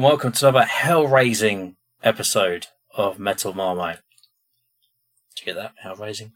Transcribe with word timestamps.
And 0.00 0.06
welcome 0.06 0.32
to 0.32 0.48
another 0.48 0.64
hell-raising 0.64 1.76
episode 2.02 2.68
of 2.96 3.18
Metal 3.18 3.52
Marmite. 3.52 3.98
Did 5.36 5.40
you 5.46 5.52
get 5.52 5.60
that? 5.60 5.72
Hell-raising? 5.82 6.32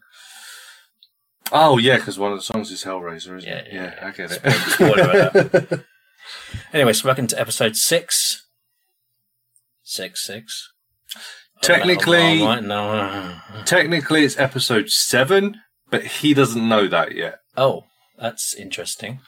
Oh 1.51 1.79
yeah, 1.79 1.95
because 1.97 2.19
one 2.19 2.31
of 2.31 2.37
the 2.37 2.43
songs 2.43 2.69
is 2.69 2.83
Hellraiser, 2.83 3.35
isn't 3.39 3.41
Yeah, 3.41 3.55
it? 3.55 3.67
yeah, 3.73 3.83
Yeah, 3.83 3.95
yeah. 3.99 4.07
I 4.07 4.11
get 4.11 4.69
Spoiler 4.69 5.31
it. 5.33 5.85
Anyway, 6.73 6.93
so 6.93 7.07
welcome 7.07 7.25
to 7.25 7.39
episode 7.39 7.75
six. 7.75 8.45
Six, 9.81 10.23
six. 10.23 10.71
Technically- 11.63 12.43
Marmite. 12.43 12.65
No. 12.65 13.33
Technically, 13.65 14.25
it's 14.25 14.37
episode 14.37 14.91
seven, 14.91 15.61
but 15.89 16.03
he 16.05 16.35
doesn't 16.35 16.69
know 16.69 16.87
that 16.87 17.15
yet. 17.15 17.39
Oh, 17.57 17.85
that's 18.15 18.53
interesting. 18.53 19.21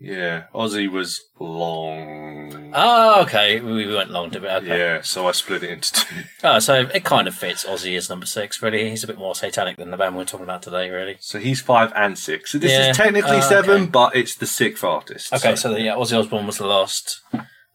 Yeah, 0.00 0.44
Ozzy 0.54 0.88
was 0.88 1.20
long. 1.40 2.72
Oh, 2.74 3.22
okay. 3.22 3.60
We 3.60 3.86
we 3.86 3.94
went 3.94 4.10
long 4.10 4.30
to 4.30 4.38
it. 4.44 4.48
Okay. 4.62 4.78
Yeah, 4.78 5.00
so 5.02 5.26
I 5.26 5.32
split 5.32 5.62
it 5.64 5.70
into 5.70 5.92
two. 5.92 6.14
Oh, 6.44 6.60
so 6.60 6.82
it 6.94 7.02
kind 7.04 7.26
of 7.26 7.34
fits 7.34 7.64
Ozzy 7.64 7.96
is 7.96 8.08
number 8.08 8.26
six, 8.26 8.62
really. 8.62 8.88
He's 8.90 9.02
a 9.02 9.08
bit 9.08 9.18
more 9.18 9.34
satanic 9.34 9.76
than 9.76 9.90
the 9.90 9.96
band 9.96 10.16
we're 10.16 10.24
talking 10.24 10.44
about 10.44 10.62
today, 10.62 10.88
really. 10.88 11.16
So 11.20 11.38
he's 11.40 11.60
five 11.60 11.92
and 11.96 12.16
six. 12.16 12.52
So 12.52 12.58
this 12.58 12.70
Yeah. 12.72 12.90
is 12.90 12.96
technically 12.96 13.38
Oh, 13.38 13.48
seven, 13.48 13.82
okay. 13.82 13.90
but 13.90 14.14
it's 14.14 14.36
the 14.36 14.46
sixth 14.46 14.84
artist. 14.84 15.32
Okay, 15.32 15.56
so 15.56 15.76
yeah, 15.76 15.94
Ozzy 15.96 16.16
Osbourne 16.18 16.46
was 16.46 16.58
the 16.58 16.66
last 16.66 17.20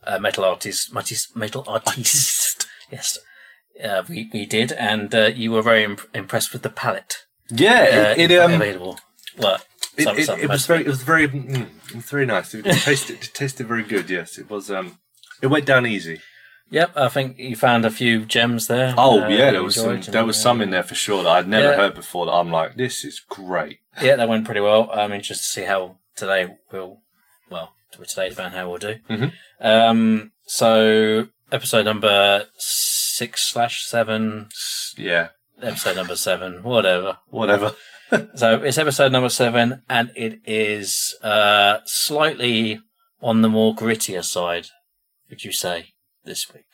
uh, 0.06 0.20
metal 0.20 0.46
artist, 0.46 0.96
artist, 0.96 1.36
metal 1.36 1.66
artist. 1.68 2.68
yes, 2.92 3.18
uh, 3.84 4.04
we 4.08 4.30
we 4.34 4.46
did, 4.46 4.72
and 4.72 5.14
uh, 5.14 5.26
you 5.36 5.52
were 5.52 5.62
very 5.62 5.84
imp- 5.84 6.08
impressed 6.14 6.54
with 6.54 6.62
the 6.62 6.70
palate 6.70 7.18
yeah, 7.50 8.14
uh, 8.18 8.22
it, 8.22 8.32
it 8.32 8.40
um, 8.40 8.54
available. 8.54 8.98
Well, 9.38 9.60
it, 9.98 10.04
some, 10.04 10.18
it, 10.18 10.26
some, 10.26 10.40
it 10.40 10.50
was 10.50 10.66
very, 10.66 10.82
it 10.82 10.88
was 10.88 11.04
very, 11.04 11.28
mm, 11.28 11.68
it 11.90 11.96
was 11.96 12.10
very 12.10 12.26
nice. 12.26 12.54
It, 12.54 12.64
tasted, 12.66 13.18
it 13.24 13.32
tasted 13.34 13.68
very 13.68 13.84
good. 13.84 14.10
Yes, 14.10 14.38
it 14.38 14.50
was. 14.50 14.72
Um, 14.72 15.00
it 15.42 15.48
went 15.48 15.66
down 15.66 15.86
easy. 15.86 16.22
Yep, 16.70 16.92
I 16.96 17.08
think 17.10 17.38
you 17.38 17.56
found 17.56 17.86
a 17.86 17.92
few 17.92 18.26
gems 18.26 18.68
there. 18.68 18.96
Oh 18.98 19.22
uh, 19.24 19.28
yeah, 19.28 19.52
there 19.52 19.62
was 19.64 19.76
some, 19.76 19.92
enjoyed, 19.96 20.14
there 20.14 20.22
and, 20.22 20.28
was 20.28 20.38
uh, 20.38 20.42
some 20.42 20.62
in 20.62 20.72
there 20.72 20.82
for 20.84 20.96
sure 20.96 21.22
that 21.22 21.30
I'd 21.30 21.48
never 21.48 21.70
Yeah. 21.72 21.76
heard 21.76 21.94
before. 21.96 22.26
That 22.26 22.32
I'm 22.32 22.50
like, 22.52 22.76
this 22.76 23.04
is 23.06 23.20
great. 23.20 23.80
Yeah, 24.02 24.16
that 24.16 24.28
went 24.30 24.46
pretty 24.46 24.62
well. 24.62 24.90
I'm 24.92 25.12
interested 25.12 25.44
to 25.44 25.50
see 25.50 25.64
how 25.64 25.98
today 26.16 26.58
will, 26.72 27.02
well, 27.52 27.74
today's 27.92 28.36
band, 28.36 28.56
how 28.56 28.70
we'll 28.70 28.80
do. 28.80 28.96
Mhm. 29.10 29.34
Um, 29.62 30.32
so 30.48 31.28
episode 31.52 31.86
number 31.86 32.48
six 32.58 33.52
slash 33.52 33.86
seven, 33.86 34.50
Yeah, 34.98 35.28
episode 35.62 35.96
number 35.98 36.16
seven, 36.16 36.64
whatever. 36.64 37.20
whatever. 37.28 37.76
So 38.36 38.62
it's 38.62 38.78
episode 38.78 39.12
number 39.12 39.30
seven, 39.30 39.82
and 39.90 40.12
it 40.16 40.40
is 40.46 41.16
uh, 41.24 41.80
slightly 41.86 42.80
on 43.22 43.42
the 43.42 43.50
more 43.50 43.76
grittier 43.76 44.24
side. 44.24 44.68
Would 45.30 45.44
you 45.44 45.52
say 45.52 45.94
this 46.24 46.54
week? 46.54 46.66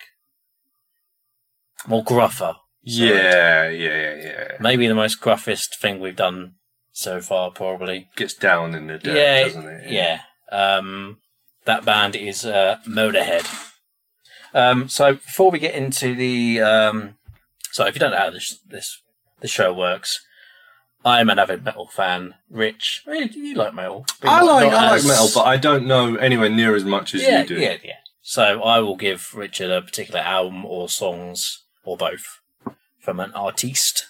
More 1.88 2.04
gruffer. 2.04 2.56
Yeah, 2.82 3.70
yeah, 3.70 3.70
yeah, 3.70 4.16
yeah. 4.16 4.48
Maybe 4.60 4.88
the 4.88 4.96
most 4.96 5.22
gruffest 5.22 5.76
thing 5.80 6.00
we've 6.00 6.16
done 6.16 6.56
so 6.92 7.22
far, 7.22 7.52
probably. 7.52 8.10
Gets 8.16 8.34
down 8.34 8.76
in 8.76 8.88
the 8.88 8.98
dirt, 8.98 9.16
yeah, 9.16 9.44
doesn't 9.44 9.68
it? 9.68 9.92
yeah. 9.92 10.22
Um, 10.52 11.20
that 11.66 11.86
band 11.86 12.16
is 12.16 12.46
uh, 12.46 12.80
Motorhead. 12.88 13.48
Um, 14.54 14.90
so 14.90 15.14
before 15.14 15.52
we 15.52 15.60
get 15.60 15.76
into 15.76 16.16
the, 16.16 16.62
um, 16.62 17.16
so 17.72 17.86
if 17.86 17.96
you 17.96 18.00
don't 18.00 18.12
know 18.12 18.18
how 18.18 18.32
this 18.32 18.60
this 18.68 19.02
the 19.42 19.48
show 19.48 19.74
works, 19.74 20.26
I'm 21.06 21.30
an 21.30 21.40
avid 21.40 21.64
metal 21.64 21.88
fan. 21.88 22.36
Rich, 22.50 23.04
mean, 23.08 23.30
you 23.34 23.56
like 23.56 23.74
metal? 23.74 24.06
I 24.22 24.42
like 24.42 24.72
I 24.72 24.88
like 24.88 24.98
as- 24.98 25.08
metal, 25.08 25.30
but 25.34 25.46
I 25.48 25.58
don't 25.58 25.88
know 25.88 26.16
anywhere 26.16 26.50
near 26.50 26.76
as 26.76 26.84
much 26.84 27.16
as 27.16 27.22
yeah, 27.22 27.42
you 27.42 27.48
do. 27.48 27.56
yeah, 27.56 27.78
yeah. 27.84 27.94
So 28.22 28.62
I 28.62 28.80
will 28.80 28.98
give 28.98 29.34
Richard 29.34 29.72
a 29.72 29.82
particular 29.82 30.20
album 30.20 30.66
or 30.66 30.90
songs 30.90 31.64
or 31.84 31.98
both 31.98 32.42
from 33.00 33.20
an 33.20 33.32
artiste, 33.34 34.08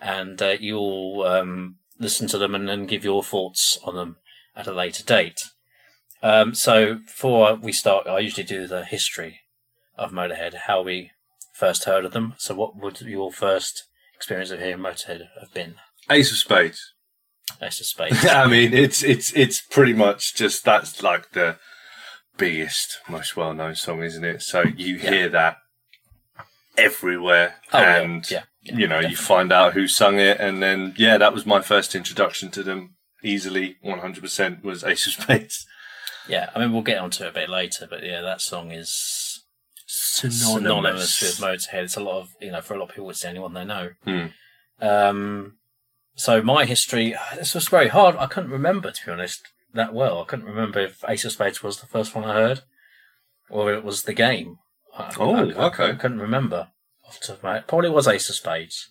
and 0.00 0.40
uh, 0.40 0.56
you'll 0.58 1.24
um, 1.26 1.76
listen 1.98 2.28
to 2.28 2.38
them 2.38 2.54
and 2.54 2.68
then 2.68 2.86
give 2.86 3.04
your 3.04 3.22
thoughts 3.22 3.78
on 3.84 3.96
them 3.96 4.16
at 4.56 4.66
a 4.66 4.72
later 4.72 5.02
date. 5.02 5.42
Um, 6.22 6.54
so 6.54 6.94
before 6.94 7.54
we 7.56 7.72
start, 7.72 8.06
I 8.06 8.20
usually 8.20 8.44
do 8.44 8.66
the 8.66 8.84
history 8.84 9.40
of 9.96 10.12
Motorhead, 10.12 10.54
how 10.66 10.82
we 10.82 11.10
first 11.52 11.84
heard 11.84 12.04
of 12.04 12.12
them. 12.12 12.34
So 12.38 12.54
what 12.54 12.76
would 12.76 13.00
your 13.00 13.32
first 13.32 13.84
experience 14.14 14.50
of 14.50 14.60
hearing 14.60 14.78
Motorhead 14.78 15.28
have 15.40 15.52
been? 15.52 15.74
Ace 16.10 16.30
of 16.30 16.38
Spades. 16.38 16.94
Ace 17.62 17.80
of 17.80 17.86
Spades. 17.94 18.24
I 18.26 18.46
mean, 18.46 18.72
it's 18.72 19.02
it's 19.02 19.32
it's 19.32 19.60
pretty 19.60 19.92
much 19.94 20.34
just 20.34 20.64
that's 20.64 21.02
like 21.02 21.32
the 21.32 21.56
biggest, 22.36 22.98
most 23.08 23.36
well 23.36 23.52
known 23.54 23.74
song, 23.74 24.02
isn't 24.02 24.24
it? 24.24 24.42
So 24.42 24.62
you 24.62 24.96
Yeah. 24.96 25.10
hear 25.10 25.28
that 25.30 25.56
everywhere, 26.76 27.56
Oh, 27.72 27.78
and 27.78 28.30
yeah, 28.30 28.44
yeah, 28.62 28.76
you 28.76 28.86
know 28.86 29.00
you 29.00 29.16
find 29.16 29.52
out 29.52 29.72
who 29.74 29.88
sung 29.88 30.18
it, 30.20 30.38
and 30.40 30.62
then 30.62 30.94
yeah, 30.96 31.18
that 31.18 31.32
was 31.34 31.44
my 31.46 31.60
first 31.60 31.94
introduction 31.94 32.50
to 32.52 32.62
them. 32.62 32.94
Easily, 33.24 33.76
one 33.82 33.98
hundred 33.98 34.20
percent 34.22 34.62
was 34.64 34.84
Ace 34.84 35.06
of 35.08 35.14
Spades. 35.24 35.66
Yeah, 36.28 36.50
I 36.54 36.60
mean 36.60 36.72
we'll 36.72 36.82
get 36.82 36.98
onto 36.98 37.24
it 37.24 37.28
a 37.30 37.32
bit 37.32 37.48
later, 37.48 37.86
but 37.90 38.04
yeah, 38.04 38.20
that 38.20 38.40
song 38.40 38.70
is 38.70 39.44
synonymous 39.86 41.20
with 41.20 41.38
Motorhead. 41.38 41.84
It's 41.84 41.96
a 41.96 42.00
lot 42.00 42.20
of 42.20 42.28
you 42.40 42.52
know 42.52 42.60
for 42.60 42.74
a 42.74 42.78
lot 42.78 42.90
of 42.90 42.94
people, 42.94 43.10
it's 43.10 43.22
the 43.22 43.28
only 43.28 43.40
one 43.40 43.54
they 43.54 43.64
know. 43.64 43.90
Hmm. 44.04 44.26
Um, 44.80 45.57
so 46.18 46.42
my 46.42 46.64
history, 46.66 47.14
this 47.36 47.54
was 47.54 47.68
very 47.68 47.88
hard. 47.88 48.14
I 48.16 48.26
couldn't 48.26 48.50
remember 48.50 48.90
to 48.90 49.06
be 49.06 49.12
honest 49.12 49.40
that 49.72 49.94
well. 49.94 50.20
I 50.20 50.24
couldn't 50.24 50.46
remember 50.46 50.80
if 50.80 51.04
Ace 51.08 51.24
of 51.24 51.32
Spades 51.32 51.62
was 51.62 51.80
the 51.80 51.86
first 51.86 52.14
one 52.14 52.24
I 52.24 52.34
heard, 52.34 52.60
or 53.48 53.72
it 53.72 53.84
was 53.84 54.02
the 54.02 54.12
game. 54.14 54.58
I, 54.96 55.12
Oh, 55.18 55.34
I- 55.34 55.40
I- 55.52 55.66
okay. 55.68 55.90
I 55.90 55.94
couldn't 55.94 56.20
remember 56.20 56.68
off 57.06 57.20
the 57.20 57.26
top 57.28 57.36
of 57.38 57.42
my 57.42 57.54
head. 57.54 57.66
Probably 57.68 57.90
was 57.90 58.08
Ace 58.08 58.28
of 58.28 58.34
Spades 58.36 58.90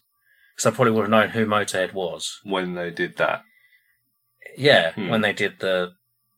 because 0.55 0.65
I 0.65 0.75
probably 0.75 0.93
would 0.93 1.01
have 1.03 1.09
known 1.11 1.29
who 1.29 1.45
Motorhead 1.45 1.93
was. 1.93 2.39
when 2.43 2.73
they 2.75 2.89
did 2.91 3.17
that. 3.17 3.43
Yeah, 4.57 4.91
Hmm. 4.93 5.09
when 5.09 5.21
they 5.21 5.33
did 5.33 5.59
the. 5.59 5.93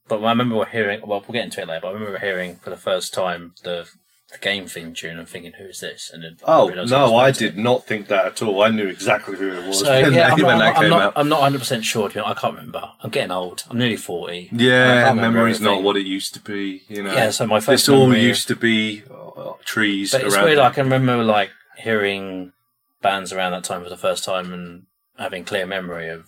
But 0.07 0.23
I 0.23 0.29
remember 0.29 0.65
hearing. 0.65 1.01
Well, 1.01 1.21
we'll 1.21 1.33
get 1.33 1.45
into 1.45 1.61
it 1.61 1.67
later. 1.67 1.81
But 1.83 1.89
I 1.89 1.91
remember 1.93 2.17
hearing 2.19 2.55
for 2.57 2.69
the 2.71 2.77
first 2.77 3.13
time 3.13 3.53
the, 3.63 3.87
the 4.31 4.37
game 4.37 4.67
theme 4.67 4.93
tune 4.93 5.17
and 5.17 5.27
thinking, 5.27 5.53
"Who's 5.53 5.79
this?" 5.79 6.11
And 6.13 6.23
then 6.23 6.37
Oh 6.43 6.69
no, 6.69 7.15
I 7.15 7.31
did 7.31 7.57
not 7.57 7.85
think 7.85 8.07
that 8.07 8.25
at 8.25 8.41
all. 8.41 8.61
I 8.61 8.69
knew 8.69 8.87
exactly 8.87 9.35
who 9.35 9.51
it 9.53 9.67
was 9.67 9.79
So 9.79 9.97
yeah, 9.97 10.33
I'm 10.33 10.39
not, 10.39 10.77
I'm 10.77 10.89
not. 10.89 11.13
I'm 11.15 11.29
not 11.29 11.41
100 11.41 11.59
percent 11.59 11.85
sure. 11.85 12.09
to 12.09 12.13
be 12.13 12.19
honest. 12.19 12.37
I 12.37 12.41
can't 12.41 12.55
remember. 12.55 12.91
I'm 13.01 13.09
getting 13.09 13.31
old. 13.31 13.63
I'm 13.69 13.77
nearly 13.77 13.97
40. 13.97 14.49
Yeah, 14.51 15.13
memory's 15.13 15.61
not 15.61 15.83
what 15.83 15.97
it 15.97 16.05
used 16.05 16.33
to 16.35 16.39
be. 16.39 16.83
You 16.87 17.03
know, 17.03 17.13
Yeah, 17.13 17.31
so 17.31 17.47
my 17.47 17.59
first 17.59 17.87
this 17.87 17.89
all 17.89 18.15
used 18.15 18.47
to 18.49 18.55
be 18.55 19.03
uh, 19.09 19.53
trees 19.65 20.11
But 20.11 20.23
it's 20.23 20.37
weird. 20.37 20.59
I 20.59 20.69
can 20.71 20.89
remember 20.89 21.23
like 21.23 21.49
hearing 21.77 22.53
bands 23.01 23.31
around 23.33 23.53
that 23.53 23.63
time 23.63 23.83
for 23.83 23.89
the 23.89 23.97
first 23.97 24.23
time 24.23 24.53
and 24.53 24.83
having 25.17 25.43
clear 25.43 25.65
memory 25.65 26.09
of 26.09 26.27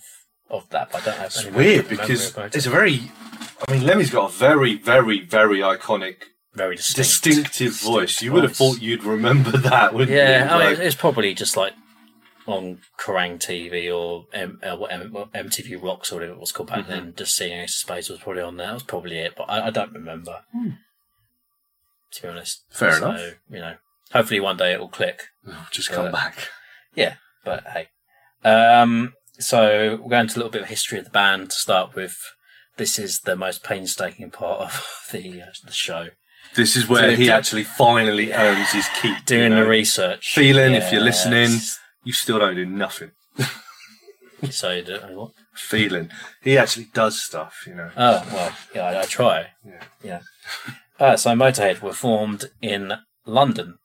of 0.50 0.70
that. 0.70 0.92
But 0.92 1.04
I 1.04 1.06
don't 1.06 1.18
have. 1.18 1.28
It's 1.28 1.46
weird 1.46 1.88
because 1.88 2.38
it. 2.38 2.56
it's 2.56 2.66
a 2.66 2.70
very. 2.70 3.12
I 3.68 3.74
mean, 3.74 3.86
Lemmy's 3.86 4.10
got 4.10 4.31
a 4.31 4.34
very, 4.34 4.75
very, 4.75 5.22
very 5.22 5.60
iconic, 5.60 6.24
very 6.53 6.75
distinct, 6.75 7.24
distinctive 7.24 7.74
voice. 7.81 8.09
distinct 8.09 8.21
You 8.24 8.31
would 8.33 8.44
have 8.44 8.51
voice. 8.51 8.57
thought 8.75 8.81
you'd 8.81 9.03
remember 9.03 9.51
that, 9.57 9.94
wouldn't 9.94 10.12
Yeah, 10.15 10.45
you? 10.45 10.50
I 10.50 10.57
mean, 10.69 10.77
Like, 10.77 10.86
it's 10.86 10.95
probably 10.95 11.33
just 11.33 11.56
like 11.57 11.74
on 12.48 12.80
Kerrang 13.00 13.38
TV 13.39 13.94
or 13.95 14.25
M- 14.33 14.59
uh, 14.63 14.75
what 14.75 14.92
M- 14.92 15.13
MTV 15.13 15.81
Rocks 15.81 16.12
or 16.12 16.15
whatever 16.15 16.33
it 16.33 16.39
was 16.39 16.51
called 16.51 16.69
back 16.69 16.80
Mm-hmm. 16.81 16.89
then. 16.92 17.13
Just 17.15 17.36
seeing 17.36 17.53
Ace 17.59 17.75
of 17.75 17.80
Spades 17.80 18.09
was 18.09 18.19
probably 18.19 18.42
on 18.42 18.57
there. 18.57 18.68
That 18.68 18.74
was 18.74 18.83
probably 18.83 19.19
it, 19.19 19.33
but 19.38 19.44
I, 19.50 19.68
I 19.68 19.69
don't 19.69 19.94
remember. 19.94 20.42
To 22.13 22.21
be 22.21 22.27
honest, 22.27 22.63
Fair 22.69 22.92
so, 22.94 23.09
enough. 23.09 23.21
You 23.50 23.59
know, 23.59 23.75
hopefully 24.12 24.39
one 24.42 24.57
day 24.57 24.74
it 24.74 24.80
will 24.80 24.89
click. 24.89 25.27
oh, 25.48 25.68
just 25.71 25.89
come 25.92 26.12
back. 26.12 26.50
Yeah, 26.94 27.15
But 27.45 27.63
hey, 27.68 27.88
um, 28.44 29.13
so 29.39 29.98
we're 30.01 30.09
going 30.09 30.27
to 30.27 30.36
a 30.36 30.39
little 30.39 30.51
bit 30.51 30.63
of 30.63 30.68
history 30.68 31.00
of 31.00 31.06
the 31.06 31.12
band 31.12 31.51
to 31.51 31.56
start 31.56 31.95
with. 31.95 32.18
This 32.75 33.00
is 33.00 33.21
the 33.21 33.36
most 33.38 33.63
painstaking 33.63 34.31
part 34.31 34.59
of 34.62 34.86
the 35.12 35.42
uh, 35.42 35.45
the 35.63 35.71
show. 35.71 36.07
This 36.56 36.75
is 36.75 36.88
where 36.88 37.15
he 37.15 37.30
actually 37.30 37.63
finally 37.63 38.33
earns 38.33 38.71
his 38.71 38.88
keep. 39.01 39.25
Doing 39.25 39.44
you 39.44 39.50
know? 39.50 39.63
the 39.63 39.69
research, 39.69 40.33
Feeling, 40.33 40.74
if 40.74 40.92
you're 40.92 41.01
listening. 41.01 41.59
You 42.03 42.13
still 42.13 42.39
don't 42.39 42.56
do 42.56 42.65
nothing. 42.65 43.12
So 44.50 44.71
you 44.71 44.81
don't 44.81 45.15
what? 45.15 45.33
Feeling. 45.53 46.09
He 46.42 46.57
actually 46.57 46.88
does 46.95 47.21
stuff, 47.21 47.63
you 47.68 47.75
know. 47.75 47.92
Oh 47.95 48.27
well, 48.33 48.51
yeah, 48.74 48.86
I, 48.86 49.01
I 49.01 49.03
try. 49.03 49.50
Yeah. 49.63 49.83
yeah. 50.03 50.19
Uh, 51.00 51.15
so 51.15 51.30
Motorhead 51.36 51.83
were 51.83 51.94
formed 51.94 52.45
in 52.59 52.92
London 53.27 53.77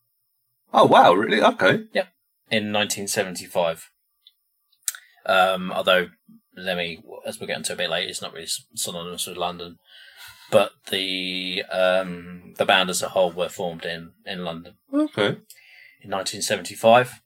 Oh 0.72 0.84
wow, 0.84 1.14
really? 1.14 1.42
Okay. 1.42 1.84
Yep. 1.94 2.08
In 2.50 2.72
1975. 2.72 3.90
Um, 5.24 5.72
although 5.72 6.08
Lemmy, 6.54 7.02
as 7.26 7.40
we'll 7.40 7.46
get 7.46 7.56
into 7.56 7.72
a 7.72 7.76
bit 7.76 7.88
later, 7.88 8.10
it's 8.10 8.20
not 8.20 8.34
really 8.34 8.48
synonymous 8.74 9.26
with 9.26 9.38
London, 9.38 9.78
but 10.50 10.72
the 10.90 11.62
um, 11.70 12.54
the 12.56 12.64
band 12.64 12.90
as 12.90 13.02
a 13.02 13.10
whole 13.10 13.32
were 13.32 13.48
formed 13.48 13.84
in 13.84 14.12
in 14.24 14.44
London 14.44 14.74
Okay. 14.92 15.36
in 16.02 16.10
1975. 16.10 17.20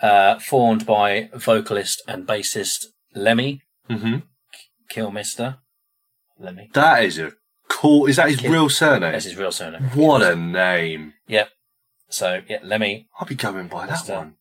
Uh, 0.00 0.38
formed 0.40 0.84
by 0.84 1.28
vocalist 1.32 2.02
and 2.08 2.26
bassist 2.26 2.86
Lemmy 3.14 3.62
hmm 3.88 4.16
Kilmister. 4.92 5.58
Lemmy. 6.38 6.70
That 6.74 7.04
is 7.04 7.18
a 7.18 7.32
cool. 7.68 8.06
Is 8.06 8.16
that 8.16 8.28
his 8.30 8.40
Kid- 8.40 8.50
real 8.50 8.68
surname? 8.68 9.12
That's 9.12 9.24
his 9.26 9.36
real 9.36 9.52
surname. 9.52 9.82
What 9.94 10.22
a 10.22 10.34
name! 10.34 11.14
Yep. 11.28 11.50
So 12.08 12.42
yeah, 12.48 12.58
Lemmy, 12.64 13.06
I'll 13.18 13.26
be 13.28 13.34
going 13.36 13.68
by 13.68 13.86
That's 13.86 14.02
that 14.02 14.16
one. 14.18 14.34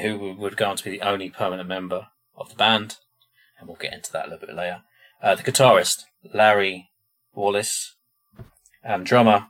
who 0.00 0.34
would 0.38 0.56
go 0.56 0.70
on 0.70 0.76
to 0.76 0.84
be 0.84 0.90
the 0.92 1.02
only 1.06 1.28
permanent 1.30 1.68
member 1.68 2.08
of 2.34 2.48
the 2.48 2.56
band, 2.56 2.96
and 3.58 3.68
we'll 3.68 3.76
get 3.76 3.92
into 3.92 4.10
that 4.12 4.26
a 4.26 4.30
little 4.30 4.46
bit 4.46 4.56
later. 4.56 4.82
Uh, 5.22 5.34
the 5.34 5.42
guitarist 5.42 6.04
Larry 6.32 6.88
Wallis, 7.34 7.96
and 8.84 9.06
drummer 9.06 9.46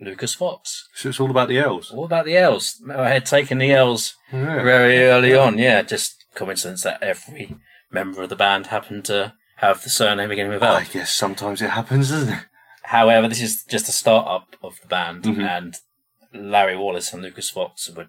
Lucas 0.00 0.34
Fox. 0.34 0.88
So 0.94 1.08
it's 1.10 1.20
all 1.20 1.30
about 1.30 1.48
the 1.48 1.58
L's. 1.58 1.92
What 1.92 2.06
about 2.06 2.24
the 2.24 2.36
L's? 2.36 2.80
I 2.90 3.08
had 3.10 3.26
taken 3.26 3.58
the 3.58 3.72
L's 3.72 4.14
Yeah. 4.32 4.62
very 4.62 4.98
early 4.98 5.34
on. 5.36 5.58
Yeah, 5.58 5.82
just 5.82 6.24
coincidence 6.34 6.82
that 6.84 7.02
every 7.02 7.56
member 7.90 8.22
of 8.22 8.28
the 8.30 8.36
band 8.36 8.68
happened 8.68 9.04
to 9.06 9.34
have 9.56 9.82
the 9.82 9.90
surname 9.90 10.28
beginning 10.30 10.52
with 10.52 10.62
L. 10.62 10.76
I 10.76 10.84
guess 10.84 11.12
sometimes 11.12 11.60
it 11.60 11.70
happens, 11.70 12.10
doesn't 12.10 12.32
it? 12.32 12.44
However, 12.84 13.28
this 13.28 13.42
is 13.42 13.62
just 13.64 13.88
a 13.88 13.92
start 13.92 14.26
up 14.26 14.56
of 14.62 14.80
the 14.80 14.88
band, 14.88 15.24
Mhm. 15.24 15.46
and 15.46 15.76
Larry 16.32 16.76
Wallis 16.76 17.12
and 17.12 17.22
Lucas 17.22 17.50
Fox 17.50 17.90
would 17.90 18.08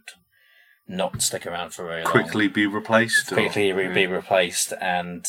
not 0.88 1.22
stick 1.22 1.46
around 1.46 1.72
for 1.74 1.86
very 1.88 2.04
long. 2.04 2.12
Quickly 2.12 2.48
be 2.48 2.66
replaced. 2.68 3.32
or- 3.32 3.36
quickly 3.36 3.70
Yeah. 3.70 3.94
be 3.94 4.08
replaced, 4.08 4.74
and 4.80 5.26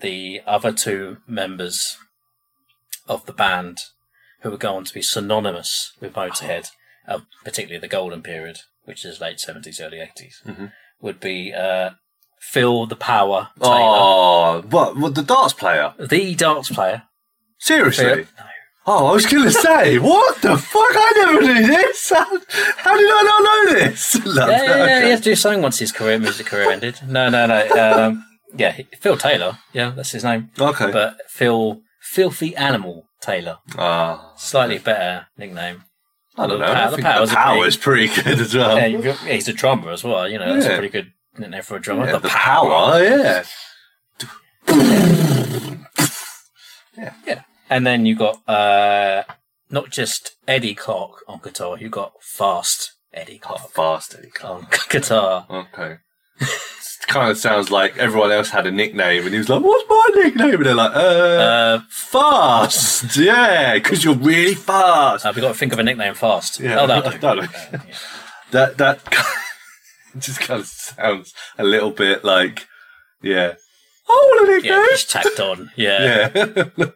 the 0.00 0.40
other 0.46 0.72
two 0.72 1.18
members 1.26 1.96
of 3.08 3.26
the 3.26 3.32
band, 3.32 3.78
who 4.40 4.50
would 4.50 4.60
go 4.60 4.74
on 4.76 4.84
to 4.84 4.94
be 4.94 5.02
synonymous 5.02 5.92
with 6.00 6.14
Motorhead, 6.14 6.68
uh, 7.08 7.20
particularly 7.44 7.80
the 7.80 7.88
golden 7.88 8.22
period, 8.22 8.58
which 8.84 9.04
is 9.04 9.20
late 9.20 9.40
seventies, 9.40 9.80
early 9.80 9.98
80s 9.98 10.42
Mhm. 10.46 10.72
would 11.00 11.20
be 11.20 11.52
uh, 11.52 11.90
Phil 12.40 12.86
the 12.86 12.96
Power 12.96 13.48
Taylor, 13.60 13.74
Oh, 13.76 14.62
what? 14.70 14.96
What? 14.96 15.14
The 15.14 15.22
darts 15.22 15.52
player? 15.54 15.94
the 15.98 16.34
darts 16.34 16.70
player. 16.70 17.02
Seriously? 17.58 18.24
Phil- 18.24 18.24
Oh, 18.86 19.08
I 19.08 19.12
was 19.12 19.26
going 19.26 19.44
to 19.44 19.52
say, 19.52 19.98
what 20.10 20.40
the 20.40 20.56
fuck? 20.56 20.82
I 20.82 21.12
never 21.16 21.42
knew 21.42 21.66
this. 21.66 22.08
How, 22.08 22.24
how 22.24 22.96
did 22.96 23.10
I 23.10 23.22
not 23.22 23.42
know 23.44 23.74
this? 23.78 24.16
Yeah, 24.24 24.46
yeah, 24.48 24.76
yeah, 24.86 25.04
he 25.04 25.10
had 25.10 25.18
to 25.18 25.24
do 25.24 25.36
something 25.36 25.60
once 25.62 25.78
his 25.78 25.92
career, 25.92 26.18
music 26.18 26.46
career 26.46 26.70
ended. 26.70 26.98
No, 27.06 27.28
no, 27.28 27.46
no. 27.46 27.68
Um, 28.06 28.24
yeah, 28.56 28.74
Phil 28.98 29.18
Taylor. 29.18 29.58
Yeah, 29.74 29.90
that's 29.90 30.10
his 30.12 30.24
name. 30.24 30.50
Okay. 30.58 30.90
But 30.90 31.18
Phil, 31.28 31.82
Filthy 32.00 32.56
Animal 32.56 33.06
Taylor. 33.20 33.58
Ah, 33.78 34.32
Slightly 34.36 34.78
better 34.78 35.26
nickname. 35.36 35.84
I 36.36 36.46
don't 36.46 36.58
know. 36.60 36.66
The 36.66 36.72
I 36.72 36.74
power- 37.00 37.26
the 37.26 37.32
the 37.32 37.38
a 37.38 37.78
pretty- 37.78 38.08
pretty 38.08 38.22
good 38.22 38.40
as 38.40 38.54
well. 38.54 38.76
Yeah, 38.78 38.88
got- 39.00 39.04
yeah, 39.24 39.32
he's 39.34 39.48
a 39.48 39.52
drummer 39.52 39.90
as 39.90 40.02
well. 40.04 40.28
You 40.28 40.38
know, 40.38 40.54
that's 40.54 40.66
a 40.66 40.70
pretty 40.70 40.88
good 40.88 41.12
nickname 41.38 41.62
for 41.62 41.76
a 41.76 41.80
drummer. 41.80 42.06
Yeah, 42.06 42.12
the, 42.12 42.18
the 42.20 42.28
power. 42.28 42.68
power, 42.68 43.02
yeah. 43.04 43.44
Yeah. 47.26 47.42
And 47.68 47.86
then 47.86 48.04
you 48.04 48.14
got 48.16 48.46
uh, 48.48 49.22
not 49.70 49.90
just 49.90 50.32
Eddie 50.48 50.74
Clarke 50.74 51.22
on 51.28 51.40
guitar, 51.42 51.78
you 51.78 51.88
got 51.88 52.12
Fast 52.20 52.92
Eddie 53.12 53.38
Clarke 53.38 53.70
Fast 53.72 54.14
Eddie 54.18 54.30
Clarke. 54.30 54.62
on 54.62 54.68
guitar. 54.88 55.46
Okay. 55.48 55.98
Kind 57.06 57.30
of 57.30 57.38
sounds 57.38 57.70
like 57.70 57.96
everyone 57.98 58.30
else 58.32 58.50
had 58.50 58.66
a 58.66 58.70
nickname, 58.70 59.24
and 59.24 59.32
he 59.32 59.38
was 59.38 59.48
like, 59.48 59.62
"What's 59.62 59.88
my 59.88 60.22
nickname?" 60.22 60.54
And 60.54 60.66
they're 60.66 60.74
like, 60.74 60.94
"Uh, 60.94 60.98
Uh, 60.98 61.80
fast, 61.88 63.16
yeah, 63.18 63.74
because 63.74 64.04
you're 64.04 64.14
really 64.14 64.54
fast." 64.54 65.24
uh, 65.26 65.32
we 65.34 65.40
got 65.40 65.48
to 65.48 65.54
think 65.54 65.72
of 65.72 65.78
a 65.78 65.82
nickname 65.82 66.14
fast. 66.14 66.60
Yeah, 66.60 66.80
oh, 66.80 66.86
that'll. 66.86 67.40
Uh, 67.40 67.46
yeah. 67.72 67.80
That 68.52 68.78
that 68.78 69.00
just 70.18 70.40
kind 70.40 70.60
of 70.60 70.66
sounds 70.66 71.32
a 71.58 71.64
little 71.64 71.90
bit 71.90 72.24
like, 72.24 72.66
yeah. 73.22 73.54
Oh, 74.08 74.36
want 74.36 74.48
a 74.48 74.66
yeah, 74.66 74.74
nickname. 74.76 74.86
just 74.90 75.10
tacked 75.10 75.40
on. 75.40 75.70
Yeah. 75.76 76.66
Yeah. 76.78 76.86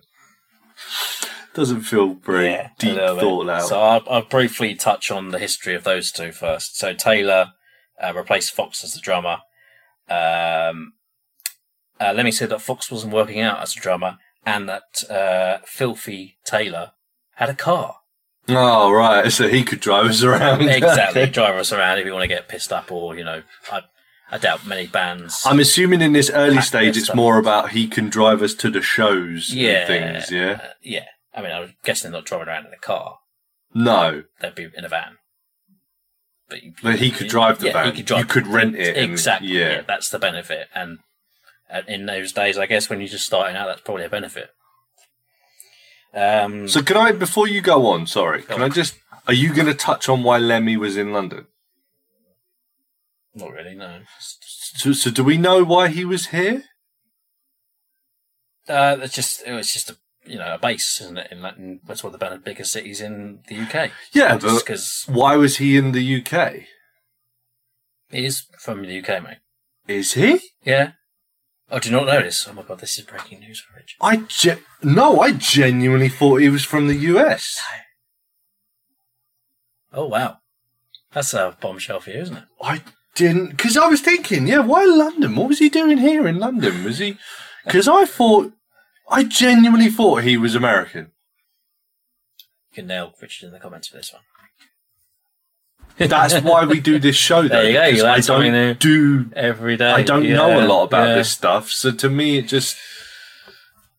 Doesn't 1.55 1.83
feel 1.83 2.15
very 2.15 2.47
Yeah, 2.51 2.71
deep 2.81 2.97
thought 2.97 3.49
out. 3.49 3.69
So 3.69 3.81
I'll, 3.81 4.03
I'll 4.11 4.23
briefly 4.25 4.75
touch 4.75 5.13
on 5.13 5.31
the 5.31 5.39
history 5.39 5.77
of 5.77 5.85
those 5.85 6.11
two 6.11 6.33
first. 6.33 6.77
So 6.77 6.93
Taylor 6.93 7.53
uh, 8.03 8.13
replaced 8.15 8.53
Fox 8.53 8.83
as 8.83 8.95
the 8.95 9.01
drummer. 9.01 9.39
Um, 10.09 10.95
uh, 12.01 12.13
Lemmy 12.13 12.33
say 12.33 12.47
that 12.47 12.61
Fox 12.61 12.91
wasn't 12.91 13.13
working 13.13 13.41
out 13.41 13.61
as 13.61 13.77
a 13.77 13.81
drummer, 13.81 14.19
and 14.45 14.69
that 14.69 15.11
uh, 15.11 15.59
Filthy 15.65 16.39
Taylor 16.45 16.93
had 17.37 17.49
a 17.49 17.55
car. 17.55 17.97
oh 18.49 18.93
right, 18.93 19.31
so 19.33 19.49
he 19.49 19.63
could 19.63 19.81
drive 19.81 20.07
us 20.07 20.23
around. 20.23 20.63
exactly, 20.69 21.27
drive 21.27 21.57
us 21.57 21.73
around 21.73 21.99
if 21.99 22.07
you 22.07 22.13
want 22.13 22.23
to 22.23 22.29
get 22.29 22.49
pissed 22.49 22.73
up, 22.73 22.91
or 22.93 23.17
you 23.17 23.25
know, 23.25 23.43
I, 23.71 23.83
I 24.31 24.39
doubt 24.39 24.67
many 24.67 24.87
bands. 24.87 25.43
I'm 25.47 25.61
assuming 25.61 26.01
in 26.01 26.13
this 26.13 26.31
early 26.31 26.61
stage, 26.61 26.97
it's 26.97 27.15
more 27.15 27.39
about 27.39 27.71
he 27.71 27.87
can 27.87 28.11
drive 28.11 28.43
us 28.43 28.55
to 28.55 28.71
the 28.71 28.83
shows 28.83 29.53
yeah, 29.53 29.71
and 29.71 29.87
things. 29.87 30.31
Yeah. 30.31 30.61
uh, 30.63 30.73
yeah. 30.83 31.07
I 31.33 31.43
mean, 31.43 31.51
I'm 31.51 31.75
guessing 31.85 32.13
they're 32.13 32.21
not 32.21 32.27
driving 32.27 32.49
around 32.49 32.67
in 32.67 32.73
a 32.73 32.79
car; 32.79 33.19
No, 33.73 34.25
they'd 34.41 34.55
be 34.55 34.69
in 34.77 34.85
a 34.85 34.89
van. 34.89 35.17
But, 36.49 36.63
you- 36.63 36.75
but 36.83 36.99
he 36.99 37.11
could 37.11 37.29
drive 37.29 37.59
the 37.59 37.67
yeah, 37.69 37.73
van. 37.73 37.87
He 37.87 37.93
could 37.99 38.07
drive 38.07 38.21
you 38.21 38.27
could 38.27 38.47
rent 38.47 38.77
it. 38.77 38.97
and- 38.97 39.11
Exactly. 39.11 39.49
yeah. 39.49 39.71
yeah. 39.71 39.81
that's 39.83 40.11
the 40.11 40.19
benefit. 40.19 40.69
And 40.75 40.99
in 41.89 42.07
those 42.07 42.33
days, 42.33 42.59
I 42.59 42.67
guess 42.67 42.89
when 42.91 43.01
you're 43.01 43.09
just 43.09 43.27
starting 43.27 43.57
out, 43.57 43.67
that's 43.67 43.81
probably 43.81 44.05
a 44.05 44.11
benefit. 44.11 44.51
Um, 46.13 46.69
So 46.69 46.83
can 46.83 46.97
I, 46.97 47.13
before 47.13 47.49
you 47.49 47.61
go 47.61 47.87
on, 47.89 48.07
sorry, 48.07 48.43
Go 48.43 48.55
can 48.55 48.63
on. 48.63 48.71
I 48.71 48.75
just? 48.75 48.95
Are 49.27 49.33
you 49.35 49.53
going 49.55 49.67
to 49.67 49.75
touch 49.75 50.09
on 50.09 50.23
why 50.23 50.39
Lemmy 50.39 50.77
was 50.77 50.97
in 50.97 51.13
London? 51.13 51.47
not 53.35 53.51
really, 53.51 53.75
no. 53.75 54.01
So, 54.21 54.93
so 54.93 55.11
do 55.11 55.25
we 55.25 55.37
know 55.37 55.65
why 55.65 55.89
he 55.89 56.05
was 56.05 56.27
here? 56.29 56.63
Uh, 58.69 58.97
it's 59.03 59.15
just 59.15 59.43
it 59.45 59.53
was 59.53 59.73
just 59.73 59.91
a 59.91 59.97
you 60.27 60.39
know 60.39 60.55
a 60.55 60.59
base, 60.59 61.01
isn't 61.01 61.19
it? 61.19 61.29
In 61.31 61.43
London, 61.43 61.81
that's 61.87 62.03
one 62.05 62.15
of 62.15 62.21
the 62.21 62.39
biggest 62.39 62.73
cities 62.73 63.01
in 63.01 63.41
the 63.49 63.57
UK. 63.57 63.91
Yeah, 64.13 64.37
Just 64.39 64.65
because 64.67 65.05
why 65.09 65.37
was 65.37 65.59
he 65.59 65.77
in 65.77 65.93
the 65.93 66.23
UK? 66.23 66.55
he 68.11 68.25
is 68.27 68.47
from 68.59 68.83
the 68.83 68.99
UK, 69.01 69.23
mate. 69.23 69.39
Is 69.89 70.13
he? 70.15 70.41
Yeah. 70.65 70.93
Oh, 71.71 71.79
do 71.79 71.89
you 71.91 71.97
not 71.97 72.07
know 72.07 72.23
this? 72.23 72.47
Oh 72.49 72.53
my 72.53 72.63
god, 72.63 72.79
this 72.81 72.99
is 72.99 73.05
breaking 73.05 73.41
news 73.41 73.61
for 73.61 73.75
Rich. 73.77 73.97
I 74.01 74.17
ge- 74.29 74.63
no, 74.83 75.21
I 75.21 75.33
genuinely 75.33 76.09
thought 76.09 76.41
he 76.41 76.49
was 76.49 76.65
from 76.65 76.87
the 76.89 76.95
US. 76.95 77.61
Oh 79.93 80.07
wow, 80.07 80.39
that's 81.13 81.35
a 81.35 81.57
bombshell 81.61 82.01
for 82.01 82.11
you, 82.11 82.21
isn't 82.21 82.37
it? 82.37 82.45
I 82.61 82.83
didn't 83.15 83.51
because 83.51 83.77
I 83.77 83.87
was 83.87 84.01
thinking, 84.01 84.47
yeah, 84.49 84.59
why 84.61 84.85
London? 84.85 85.37
What 85.37 85.49
was 85.49 85.59
he 85.61 85.69
doing 85.69 85.99
here 85.99 86.27
in 86.27 86.39
London? 86.39 86.83
Was 86.85 86.99
he? 86.99 87.17
Because 87.65 87.87
I 87.89 88.05
thought, 88.05 88.53
I 89.09 89.25
genuinely 89.25 89.91
thought 89.91 90.23
he 90.23 90.37
was 90.37 90.55
American. 90.55 91.13
You 92.71 92.75
can 92.75 92.87
nail 92.87 93.15
Richard 93.21 93.47
in 93.47 93.53
the 93.53 93.59
comments 93.59 93.89
for 93.89 93.97
this 93.97 94.13
one. 94.13 94.23
That's 95.97 96.41
why 96.41 96.65
we 96.65 96.81
do 96.81 96.99
this 96.99 97.17
show. 97.17 97.43
Though, 97.49 97.49
There 97.49 97.67
you 97.67 97.73
go, 97.73 97.85
you 97.85 98.07
I 98.07 98.21
don't 98.21 98.79
do. 98.79 99.31
Every 99.35 99.77
day. 99.77 99.91
I 99.91 100.03
don't 100.03 100.25
yeah, 100.25 100.37
know 100.37 100.65
a 100.65 100.67
lot 100.67 100.85
about 100.85 101.09
yeah. 101.09 101.15
this 101.17 101.31
stuff, 101.31 101.71
so 101.71 101.93
to 101.93 102.11
me, 102.11 102.39
it 102.39 102.49
just. 102.49 102.77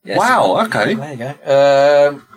Wow, 0.05 0.63
okay. 0.65 0.93
There 0.93 1.11
you 1.11 1.17
go. 1.17 2.11
Um, 2.11 2.27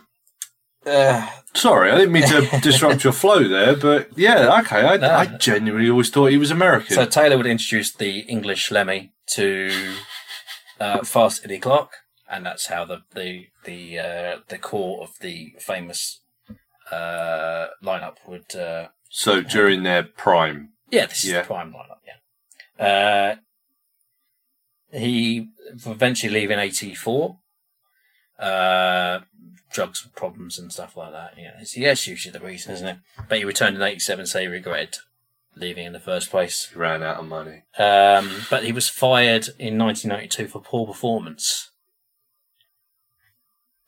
uh, 0.87 1.29
sorry, 1.55 1.91
I 1.91 1.99
didn't 1.99 2.13
mean 2.13 2.27
to 2.29 2.61
disrupt 2.63 3.05
your 3.05 3.13
flow 3.13 3.47
there, 3.47 3.77
but 3.77 4.11
yeah, 4.17 4.61
okay. 4.61 4.81
I, 4.81 4.97
No. 4.97 5.11
I 5.11 5.27
genuinely 5.27 5.91
always 5.91 6.11
thought 6.11 6.27
he 6.27 6.39
was 6.39 6.51
American. 6.51 6.95
so 6.95 7.05
Taylor 7.05 7.37
would 7.37 7.47
introduce 7.47 7.93
the 7.93 8.21
English 8.21 8.71
Lemmy 8.71 9.13
to 9.35 9.95
uh, 10.81 11.05
Fast 11.05 11.45
Eddie 11.45 11.59
Clarke, 11.59 11.93
and 12.31 12.45
that's 12.47 12.67
how 12.67 12.85
the 12.85 13.03
the 13.15 13.47
the 13.65 13.99
uh, 13.99 14.37
the 14.49 14.59
core 14.59 15.03
of 15.03 15.19
the 15.21 15.55
famous 15.59 16.21
uh, 16.91 17.69
lineup 17.83 18.17
would. 18.27 18.55
Uh, 18.55 18.89
So 19.11 19.41
during 19.43 19.83
their 19.85 20.03
prime, 20.03 20.71
yeah, 20.91 21.07
this 21.07 21.25
is 21.25 21.31
Yeah. 21.31 21.41
the 21.43 21.47
prime 21.47 21.73
lineup. 21.73 22.01
Yeah. 22.07 22.87
Uh, 22.87 23.37
he 24.97 25.49
eventually 25.87 26.33
leave 26.33 26.51
in 26.51 26.59
'84. 26.59 27.39
Uh, 28.39 29.21
drugs 29.71 30.07
problems 30.15 30.59
and 30.59 30.73
stuff 30.73 30.97
like 30.97 31.13
that. 31.13 31.35
Yeah, 31.37 31.53
it's, 31.61 31.77
yeah, 31.77 31.91
it's 31.93 32.07
usually 32.07 32.33
the 32.33 32.45
reason, 32.45 32.73
isn't 32.73 32.87
it? 32.87 32.97
But 33.29 33.39
he 33.39 33.45
returned 33.45 33.77
in 33.77 33.83
'87, 33.83 34.27
so 34.27 34.41
he 34.41 34.47
regretted 34.47 34.97
leaving 35.57 35.87
in 35.87 35.93
the 35.93 36.01
first 36.01 36.31
place. 36.31 36.69
he 36.73 36.79
ran 36.79 37.03
out 37.03 37.17
of 37.19 37.27
money. 37.27 37.65
Um, 37.79 38.43
but 38.49 38.63
he 38.65 38.71
was 38.73 38.89
fired 38.89 39.49
in 39.59 39.77
1992 39.77 40.47
for 40.47 40.61
poor 40.61 40.87
performance. 40.87 41.71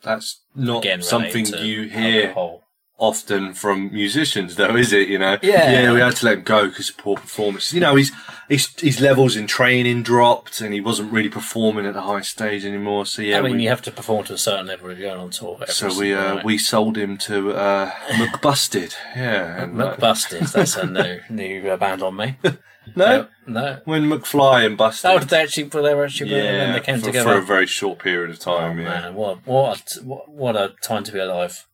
That's 0.02 0.40
not 0.54 0.84
Again, 0.84 1.02
something 1.02 1.46
you 1.46 1.84
hear 1.88 2.28
alcohol. 2.28 2.62
Often 3.00 3.54
from 3.54 3.90
musicians, 3.92 4.54
though, 4.54 4.76
is 4.76 4.92
it? 4.92 5.08
You 5.08 5.18
know, 5.18 5.38
Yeah. 5.42 5.70
yeah, 5.72 5.92
we 5.92 6.00
had 6.00 6.14
to 6.16 6.26
let 6.26 6.38
him 6.38 6.44
go 6.44 6.68
because 6.68 6.90
of 6.90 6.96
poor 6.98 7.16
performance. 7.16 7.72
You 7.72 7.80
know, 7.80 7.96
his 7.96 8.12
his 8.48 8.68
his 8.78 9.00
levels 9.00 9.34
in 9.36 9.46
training 9.46 10.02
dropped, 10.04 10.60
and 10.60 10.72
he 10.72 10.80
wasn't 10.80 11.10
really 11.12 11.28
performing 11.30 11.86
at 11.86 11.94
the 11.94 12.02
high 12.02 12.20
stage 12.20 12.64
anymore. 12.64 13.06
So 13.06 13.22
yeah, 13.22 13.38
I 13.38 13.42
mean, 13.42 13.56
we, 13.56 13.62
you 13.64 13.68
have 13.70 13.82
to 13.82 13.90
perform 13.90 14.24
to 14.26 14.34
a 14.34 14.38
certain 14.38 14.66
level 14.66 14.90
if 14.90 14.98
you're 14.98 15.08
going 15.08 15.20
on 15.20 15.30
tour. 15.30 15.58
so 15.68 15.98
we 15.98 16.14
uh, 16.14 16.34
night. 16.34 16.44
we 16.44 16.58
sold 16.58 16.96
him 16.96 17.16
to 17.18 17.52
uh, 17.52 17.90
McBusted. 18.12 18.94
Yeah, 19.16 19.62
and, 19.62 19.80
uh, 19.80 19.96
McBusted. 19.96 20.52
That's 20.52 20.76
a 20.76 20.86
new 20.98 21.20
new 21.30 21.70
uh, 21.70 21.76
band 21.76 22.02
on 22.02 22.16
me. 22.16 22.36
no, 22.96 23.28
no. 23.46 23.80
when 23.84 24.10
McFly 24.10 24.66
and 24.66 24.76
Busted. 24.76 25.10
Oh, 25.10 25.18
did 25.20 25.28
they 25.28 25.40
actually? 25.42 25.64
They 25.64 25.94
were 25.94 26.04
actually. 26.04 26.34
yeah, 26.34 26.72
they 26.74 26.80
came 26.80 26.98
for, 27.00 27.06
together. 27.06 27.32
for 27.32 27.38
a 27.38 27.42
very 27.42 27.66
short 27.66 27.98
period 27.98 28.30
of 28.30 28.36
Oh, 28.46 28.58
time. 28.58 28.78
yeah. 28.78 28.84
man, 28.84 29.14
what 29.14 29.46
what 29.46 29.96
a, 29.96 30.04
what 30.04 30.28
what 30.28 30.56
a 30.56 30.74
time 30.82 31.04
to 31.04 31.12
be 31.12 31.18
alive. 31.18 31.66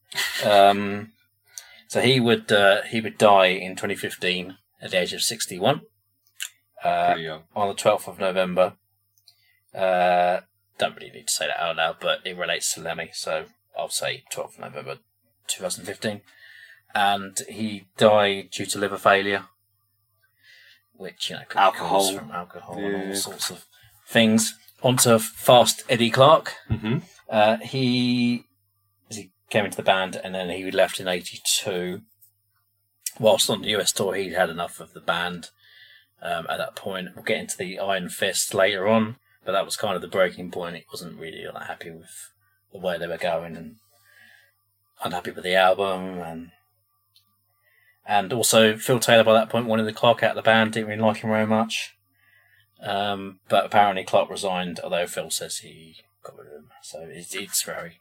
Um, 0.44 1.12
so 1.88 2.00
he 2.00 2.20
would 2.20 2.50
uh, 2.52 2.82
he 2.82 3.00
would 3.00 3.18
die 3.18 3.46
in 3.46 3.76
2015 3.76 4.56
at 4.82 4.90
the 4.90 5.00
age 5.00 5.12
of 5.12 5.22
61 5.22 5.82
uh, 6.84 7.06
Pretty 7.12 7.22
young. 7.22 7.42
on 7.54 7.68
the 7.68 7.74
12th 7.74 8.08
of 8.08 8.18
November. 8.18 8.74
Uh, 9.74 10.40
don't 10.78 10.94
really 10.96 11.10
need 11.10 11.26
to 11.28 11.32
say 11.32 11.46
that 11.46 11.60
out 11.60 11.76
loud, 11.76 11.96
but 12.00 12.20
it 12.26 12.36
relates 12.36 12.74
to 12.74 12.80
Lemmy, 12.80 13.10
so 13.12 13.46
I'll 13.78 13.88
say 13.88 14.24
12th 14.32 14.54
of 14.54 14.58
November 14.60 14.96
2015. 15.48 16.20
And 16.94 17.38
he 17.48 17.86
died 17.98 18.50
due 18.52 18.66
to 18.66 18.78
liver 18.78 18.96
failure, 18.98 19.44
which 20.94 21.30
you 21.30 21.36
know 21.36 21.42
could 21.48 21.58
Alcohol. 21.58 21.88
cause 22.00 22.10
from 22.14 22.30
alcohol 22.30 22.78
and 22.78 23.08
all 23.08 23.14
sorts 23.14 23.50
of 23.50 23.64
things. 24.08 24.54
Onto 24.82 25.18
Fast 25.18 25.82
Eddie 25.88 26.10
Clarke. 26.10 26.52
hmm 26.68 26.98
Uh, 27.28 27.56
he 27.58 28.44
he 28.44 28.44
came 29.50 29.64
into 29.64 29.76
the 29.76 29.82
band 29.82 30.20
and 30.22 30.34
then 30.34 30.50
he 30.50 30.70
left 30.70 31.00
in 31.00 31.08
'82. 31.08 32.02
Whilst 33.18 33.48
on 33.48 33.62
the 33.62 33.74
US 33.76 33.92
tour, 33.92 34.14
he'd 34.14 34.32
had 34.32 34.50
enough 34.50 34.80
of 34.80 34.92
the 34.92 35.00
band. 35.00 35.50
Um, 36.22 36.46
at 36.48 36.58
that 36.58 36.76
point, 36.76 37.10
we'll 37.14 37.24
get 37.24 37.38
into 37.38 37.56
the 37.56 37.78
Iron 37.78 38.08
Fist 38.08 38.54
later 38.54 38.88
on, 38.88 39.16
but 39.44 39.52
that 39.52 39.64
was 39.64 39.76
kind 39.76 39.94
of 39.94 40.02
the 40.02 40.08
breaking 40.08 40.50
point. 40.50 40.76
He 40.76 40.84
wasn't 40.90 41.20
really 41.20 41.44
that 41.44 41.66
happy 41.66 41.90
with 41.90 42.32
the 42.72 42.78
way 42.78 42.98
they 42.98 43.06
were 43.06 43.16
going 43.16 43.56
and 43.56 43.76
unhappy 45.02 45.30
with 45.30 45.44
the 45.44 45.54
album 45.54 46.20
and 46.20 46.50
and 48.06 48.32
also 48.32 48.76
Phil 48.76 49.00
Taylor 49.00 49.24
by 49.24 49.32
that 49.32 49.48
point 49.48 49.66
wanted 49.66 49.84
the 49.84 49.92
Clarke 49.92 50.22
out 50.22 50.30
of 50.30 50.36
the 50.36 50.42
band, 50.42 50.72
didn't 50.72 50.88
really 50.88 51.02
like 51.02 51.18
him 51.18 51.30
very 51.30 51.46
much. 51.46 51.96
Um, 52.80 53.40
but 53.48 53.64
apparently 53.64 54.04
Clarke 54.04 54.30
resigned, 54.30 54.78
although 54.80 55.06
Phil 55.08 55.30
says 55.30 55.58
he 55.58 55.96
got 56.22 56.38
rid 56.38 56.46
of 56.46 56.52
him. 56.52 56.68
So 56.82 57.00
it's, 57.10 57.34
it's 57.34 57.62
very 57.62 57.98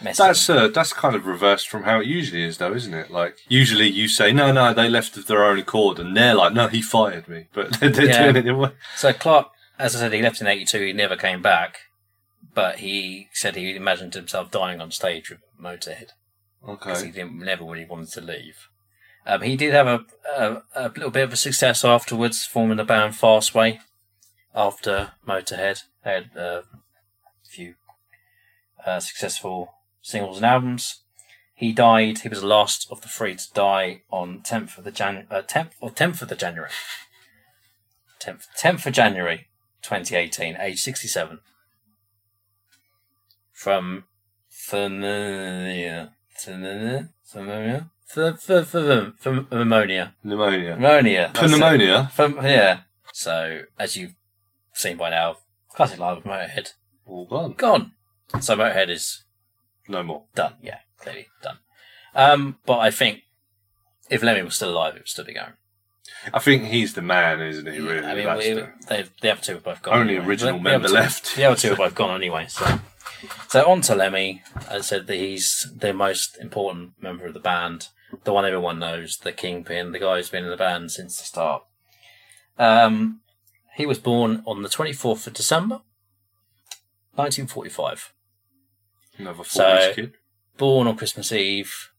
messy. 0.00 0.22
That's 0.22 0.48
uh, 0.48 0.68
that's 0.68 0.92
kind 0.92 1.14
of 1.16 1.26
reversed 1.26 1.68
from 1.68 1.82
how 1.82 2.00
it 2.00 2.06
usually 2.06 2.42
is, 2.44 2.58
though, 2.58 2.72
isn't 2.74 2.94
it? 2.94 3.10
Like 3.10 3.36
usually 3.48 3.88
you 3.88 4.08
say 4.08 4.32
no, 4.32 4.52
no, 4.52 4.72
they 4.72 4.88
left 4.88 5.16
of 5.16 5.26
their 5.26 5.44
own 5.44 5.58
accord, 5.58 5.98
and 5.98 6.16
they're 6.16 6.34
like, 6.34 6.52
no, 6.54 6.68
he 6.68 6.80
fired 6.82 7.28
me, 7.28 7.46
but 7.52 7.72
they're, 7.80 7.90
they're 7.90 8.06
Yeah. 8.06 8.32
doing 8.32 8.46
it. 8.46 8.46
in- 8.46 8.72
So 8.96 9.12
Clarke, 9.12 9.50
as 9.78 9.96
I 9.96 10.00
said, 10.00 10.12
he 10.12 10.22
left 10.22 10.40
in 10.40 10.46
'82. 10.46 10.78
He 10.86 10.92
never 10.92 11.16
came 11.16 11.42
back, 11.42 11.78
but 12.54 12.78
he 12.78 13.28
said 13.32 13.56
he 13.56 13.74
imagined 13.76 14.14
himself 14.14 14.50
dying 14.50 14.80
on 14.80 14.90
stage 14.90 15.30
with 15.30 15.40
Motorhead 15.60 16.10
because 16.64 17.02
he 17.02 17.10
didn't, 17.10 17.38
never 17.38 17.64
really 17.64 17.84
wanted 17.84 18.10
to 18.12 18.20
leave. 18.20 18.68
Um, 19.26 19.42
he 19.42 19.56
did 19.56 19.72
have 19.74 19.86
a, 19.86 20.04
a 20.36 20.62
a 20.74 20.88
little 20.88 21.10
bit 21.10 21.24
of 21.24 21.32
a 21.32 21.36
success 21.36 21.84
afterwards, 21.84 22.44
forming 22.44 22.76
the 22.76 22.84
band 22.84 23.14
Fastway 23.14 23.78
after 24.54 25.12
Motorhead. 25.26 25.82
They 26.04 26.10
had 26.12 26.30
uh, 26.36 26.62
a 26.62 27.48
few 27.48 27.74
uh, 28.84 28.98
successful 29.00 29.74
singles 30.02 30.36
and 30.36 30.46
albums. 30.46 31.00
He 31.54 31.72
died. 31.72 32.18
He 32.18 32.28
was 32.28 32.40
the 32.40 32.46
last 32.46 32.88
of 32.90 33.00
the 33.00 33.08
three 33.08 33.36
to 33.36 33.52
die 33.54 34.02
on 34.10 34.42
tenth 34.42 34.76
of 34.76 34.84
the 34.84 34.90
Jan 34.90 35.26
uh, 35.30 35.42
tenth 35.42 35.74
or 35.80 35.90
tenth 35.90 36.20
of 36.20 36.28
the 36.28 36.36
January. 36.36 36.70
Tenth 38.18 38.46
tenth 38.56 38.86
of 38.86 38.92
January, 38.92 39.46
twenty 39.80 40.16
eighteen, 40.16 40.56
age 40.58 40.80
sixty 40.80 41.08
seven. 41.08 41.38
From 43.52 44.04
pneumonia, 44.72 46.12
pneumonia, 46.44 47.10
pneumonia, 47.32 47.90
pneumonia, 50.24 51.32
pneumonia. 51.40 52.10
From 52.12 52.36
yeah. 52.44 52.80
So 53.12 53.62
as 53.78 53.96
you've 53.96 54.14
seen 54.74 54.96
by 54.96 55.10
now, 55.10 55.36
classic 55.68 55.98
live 55.98 56.18
of 56.18 56.24
Motorhead 56.24 56.72
All 57.06 57.26
gone. 57.26 57.52
gone. 57.52 57.92
So 58.40 58.56
Motorhead 58.56 58.88
is 58.88 59.24
No 59.88 60.02
more. 60.02 60.24
done. 60.34 60.54
Yeah, 60.62 60.78
clearly 60.98 61.28
done. 61.42 61.58
Um, 62.14 62.58
but 62.66 62.78
I 62.78 62.90
think 62.90 63.20
if 64.10 64.22
Lemmy 64.22 64.42
was 64.42 64.56
still 64.56 64.70
alive, 64.70 64.94
it 64.94 65.00
would 65.00 65.08
still 65.08 65.24
be 65.24 65.34
going. 65.34 65.52
I 66.32 66.38
think 66.38 66.66
he's 66.66 66.94
the 66.94 67.02
man, 67.02 67.40
isn't 67.40 67.66
he? 67.66 67.80
Really, 67.80 68.06
I 68.06 68.14
mean, 68.14 68.24
That's 68.26 68.46
we, 68.46 68.52
the- 68.54 68.68
they, 68.88 69.04
the 69.20 69.32
other 69.32 69.40
two 69.40 69.54
have 69.54 69.64
both 69.64 69.82
gone. 69.82 69.98
Only 69.98 70.14
anyway. 70.16 70.26
original 70.28 70.52
The- 70.54 70.58
the 70.58 70.62
member 70.64 70.84
other 70.86 70.88
two- 70.88 70.94
left. 70.94 71.36
The 71.36 71.44
other 71.44 71.56
two 71.56 71.68
have 71.70 71.78
both 71.78 71.94
gone 71.94 72.14
anyway. 72.14 72.46
So, 72.48 72.78
so 73.48 73.68
on 73.70 73.80
to 73.82 73.94
Lemmy. 73.94 74.42
I 74.70 74.80
said 74.82 75.06
that 75.08 75.16
he's 75.16 75.66
the 75.74 75.92
most 75.92 76.38
important 76.38 76.92
member 77.00 77.26
of 77.26 77.34
the 77.34 77.40
band, 77.40 77.88
the 78.24 78.32
one 78.32 78.44
everyone 78.44 78.78
knows, 78.78 79.16
the 79.18 79.32
kingpin, 79.32 79.90
the 79.92 79.98
guy 79.98 80.16
who's 80.16 80.28
been 80.28 80.44
in 80.44 80.50
the 80.50 80.56
band 80.56 80.92
since 80.92 81.16
the 81.18 81.24
start. 81.24 81.64
Um, 82.58 83.20
he 83.76 83.86
was 83.86 83.98
born 83.98 84.42
on 84.46 84.62
the 84.62 84.68
twenty 84.68 84.92
fourth 84.92 85.26
of 85.26 85.32
December, 85.32 85.80
nineteen 87.16 87.46
forty 87.46 87.70
five. 87.70 88.12
Another 89.22 89.44
So- 89.44 89.92
kid. 89.94 90.14
born 90.58 90.86
on 90.86 90.96
Christmas 90.96 91.32
Eve, 91.32 91.90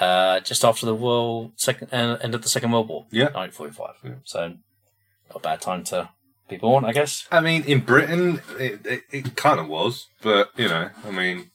uh, 0.00 0.40
just 0.40 0.64
after 0.64 0.84
the 0.86 0.94
world 0.94 1.52
second 1.56 1.88
uh, 1.92 2.18
end 2.22 2.34
of 2.34 2.42
the 2.42 2.48
Second 2.48 2.72
World 2.72 2.88
War. 2.88 3.06
Yeah. 3.10 3.30
1945. 3.32 3.94
Yeah. 4.04 4.10
So 4.24 4.48
not 5.28 5.36
a 5.36 5.38
bad 5.38 5.60
time 5.60 5.84
to 5.84 6.10
be 6.48 6.56
born, 6.56 6.84
I 6.84 6.92
guess. 6.92 7.26
I 7.30 7.40
mean, 7.40 7.62
in 7.64 7.80
Britain, 7.80 8.40
it, 8.58 8.84
it, 8.86 9.02
it 9.10 9.36
kind 9.36 9.58
of 9.60 9.68
was, 9.68 10.06
but 10.22 10.50
you 10.56 10.68
know, 10.68 10.90
I 11.06 11.10
mean, 11.10 11.50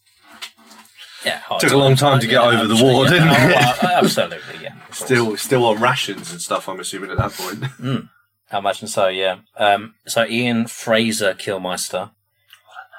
Yeah, 1.25 1.39
hard 1.39 1.61
Took 1.61 1.71
a 1.71 1.77
long 1.77 1.95
time 1.95 2.19
to 2.19 2.27
get 2.27 2.41
over 2.41 2.65
the 2.67 2.81
war, 2.83 3.05
didn't 3.05 3.27
yeah, 3.27 3.75
it? 3.75 3.83
absolutely, 3.83 4.63
yeah. 4.63 4.73
still 4.91 5.37
still 5.37 5.65
on 5.65 5.79
rations 5.79 6.31
and 6.31 6.41
stuff. 6.41 6.67
I'm 6.67 6.79
assuming 6.79 7.11
at 7.11 7.17
that 7.17 7.31
point. 7.33 8.07
I 8.51 8.57
imagine 8.57 8.87
so, 8.87 9.07
yeah. 9.07 9.39
Um, 9.57 9.93
so 10.07 10.25
Ian 10.25 10.67
Fraser 10.67 11.33
Kilmister 11.35 12.11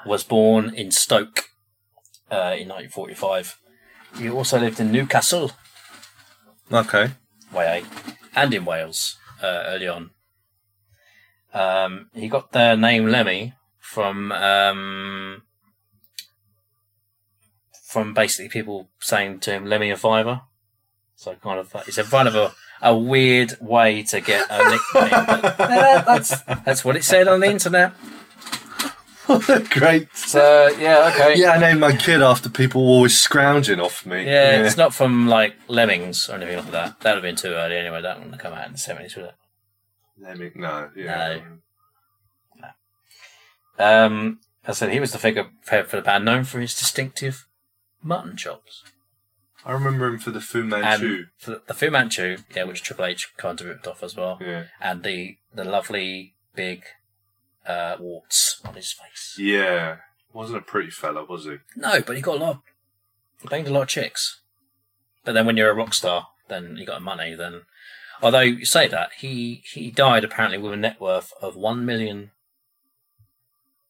was 0.05 0.23
born 0.23 0.73
in 0.73 0.89
Stoke 0.91 1.49
uh, 2.31 2.55
in 2.57 2.67
1945. 2.69 3.59
He 4.17 4.29
also 4.29 4.59
lived 4.59 4.79
in 4.79 4.91
Newcastle, 4.91 5.51
okay. 6.71 7.11
way 7.51 7.83
and 8.35 8.53
in 8.53 8.65
Wales 8.65 9.17
uh, 9.41 9.63
early 9.67 9.87
on. 9.87 10.11
Um, 11.53 12.09
he 12.13 12.27
got 12.27 12.51
the 12.51 12.75
name 12.75 13.07
Lemmy 13.07 13.53
from 13.79 14.31
um, 14.31 15.43
from 17.85 18.13
basically 18.13 18.49
people 18.49 18.89
saying 18.99 19.39
to 19.41 19.51
him 19.51 19.65
"Lemmy 19.65 19.91
a 19.91 19.97
fiver." 19.97 20.41
So 21.15 21.35
kind 21.35 21.59
of 21.59 21.73
it's 21.87 21.97
a 21.97 22.03
kind 22.03 22.27
of 22.27 22.35
a, 22.35 22.53
a 22.81 22.95
weird 22.97 23.53
way 23.61 24.03
to 24.03 24.19
get 24.21 24.45
a 24.49 24.57
nickname. 24.69 25.25
but 25.25 25.57
that- 25.57 26.05
that's 26.05 26.41
that's 26.65 26.85
what 26.85 26.95
it 26.95 27.03
said 27.03 27.27
on 27.27 27.39
the 27.39 27.47
internet. 27.49 27.93
Great. 29.69 30.15
So 30.15 30.67
yeah, 30.79 31.11
okay. 31.13 31.39
Yeah, 31.39 31.51
I 31.51 31.57
named 31.57 31.79
my 31.79 31.95
kid 31.95 32.21
after 32.21 32.49
people 32.49 32.81
always 32.81 33.17
scrounging 33.17 33.79
off 33.79 34.05
me. 34.05 34.25
Yeah, 34.25 34.65
it's 34.65 34.77
not 34.77 34.93
from 34.93 35.27
like 35.27 35.55
Lemmings 35.67 36.29
or 36.29 36.35
anything 36.35 36.57
like 36.57 36.71
that. 36.71 36.99
That 37.01 37.11
would 37.15 37.23
have 37.23 37.23
been 37.23 37.35
too 37.35 37.53
early 37.53 37.77
anyway. 37.77 38.01
That 38.01 38.17
wouldn't 38.17 38.33
have 38.33 38.41
come 38.41 38.53
out 38.53 38.67
in 38.67 38.73
the 38.73 38.77
seventies, 38.77 39.15
would 39.15 39.25
it? 39.25 40.39
Me- 40.39 40.51
no, 40.55 40.89
yeah. 40.95 41.39
Um, 43.79 44.39
as 44.65 44.77
I 44.77 44.85
said, 44.85 44.93
he 44.93 44.99
was 44.99 45.11
the 45.11 45.17
figure 45.17 45.47
for 45.61 45.83
for 45.83 45.95
the 45.97 46.01
band, 46.01 46.25
known 46.25 46.43
for 46.43 46.59
his 46.59 46.77
distinctive 46.77 47.47
mutton 48.01 48.37
chops. 48.37 48.83
I 49.65 49.71
remember 49.71 50.07
him 50.07 50.19
for 50.19 50.31
the 50.31 50.41
Fu 50.41 50.63
Manchu. 50.63 51.05
And 51.05 51.27
for 51.37 51.61
the 51.65 51.73
Fu 51.73 51.89
Manchu, 51.89 52.37
yeah, 52.53 52.63
which 52.63 52.83
Triple 52.83 53.05
H 53.05 53.31
kind 53.37 53.59
of 53.59 53.67
ripped 53.67 53.87
off 53.87 54.03
as 54.03 54.15
well, 54.15 54.37
yeah. 54.41 54.65
and 54.81 55.03
the 55.03 55.37
the 55.53 55.63
lovely 55.63 56.35
big 56.53 56.83
uh, 57.67 57.95
warts 57.99 58.61
on 58.65 58.73
his 58.75 58.91
face. 58.91 59.35
Yeah. 59.39 59.97
Wasn't 60.33 60.57
a 60.57 60.61
pretty 60.61 60.89
fella, 60.89 61.23
was 61.25 61.45
he? 61.45 61.57
No, 61.75 62.01
but 62.01 62.15
he 62.15 62.21
got 62.21 62.37
a 62.37 62.39
lot. 62.39 62.49
Of, 62.55 62.61
he 63.41 63.47
banged 63.47 63.67
a 63.67 63.71
lot 63.71 63.83
of 63.83 63.87
chicks. 63.87 64.41
But 65.23 65.33
then 65.33 65.45
when 65.45 65.57
you're 65.57 65.69
a 65.69 65.75
rock 65.75 65.93
star, 65.93 66.27
then 66.49 66.75
you 66.77 66.85
got 66.85 67.01
money. 67.01 67.35
Then, 67.35 67.61
although 68.21 68.39
you 68.41 68.65
say 68.65 68.87
that 68.87 69.11
he 69.19 69.61
he 69.71 69.91
died 69.91 70.23
apparently 70.23 70.57
with 70.57 70.73
a 70.73 70.77
net 70.77 70.99
worth 70.99 71.31
of 71.41 71.55
one 71.55 71.85
million 71.85 72.31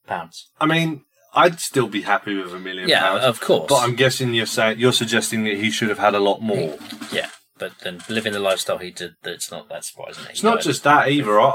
pounds. 0.05 0.49
I 0.59 0.65
mean, 0.65 1.05
I'd 1.33 1.59
still 1.59 1.87
be 1.87 2.01
happy 2.01 2.35
with 2.35 2.53
a 2.53 2.59
million 2.59 2.89
Yeah, 2.89 2.99
pounds. 3.01 3.23
of 3.23 3.41
course. 3.41 3.67
But 3.69 3.77
I'm 3.83 3.95
guessing 3.95 4.33
you're 4.33 4.45
saying 4.45 4.79
you're 4.79 4.93
suggesting 4.93 5.43
that 5.45 5.57
he 5.57 5.71
should 5.71 5.89
have 5.89 5.99
had 5.99 6.13
a 6.13 6.19
lot 6.19 6.41
more. 6.41 6.77
Yeah, 7.11 7.29
but 7.57 7.73
then 7.83 8.01
living 8.09 8.33
the 8.33 8.39
lifestyle 8.39 8.77
he 8.77 8.91
did, 8.91 9.15
it's 9.23 9.49
not 9.49 9.69
that 9.69 9.85
surprising. 9.85 10.25
It's 10.29 10.43
not 10.43 10.61
just 10.61 10.83
that 10.83 11.09
either. 11.09 11.39
I, 11.39 11.45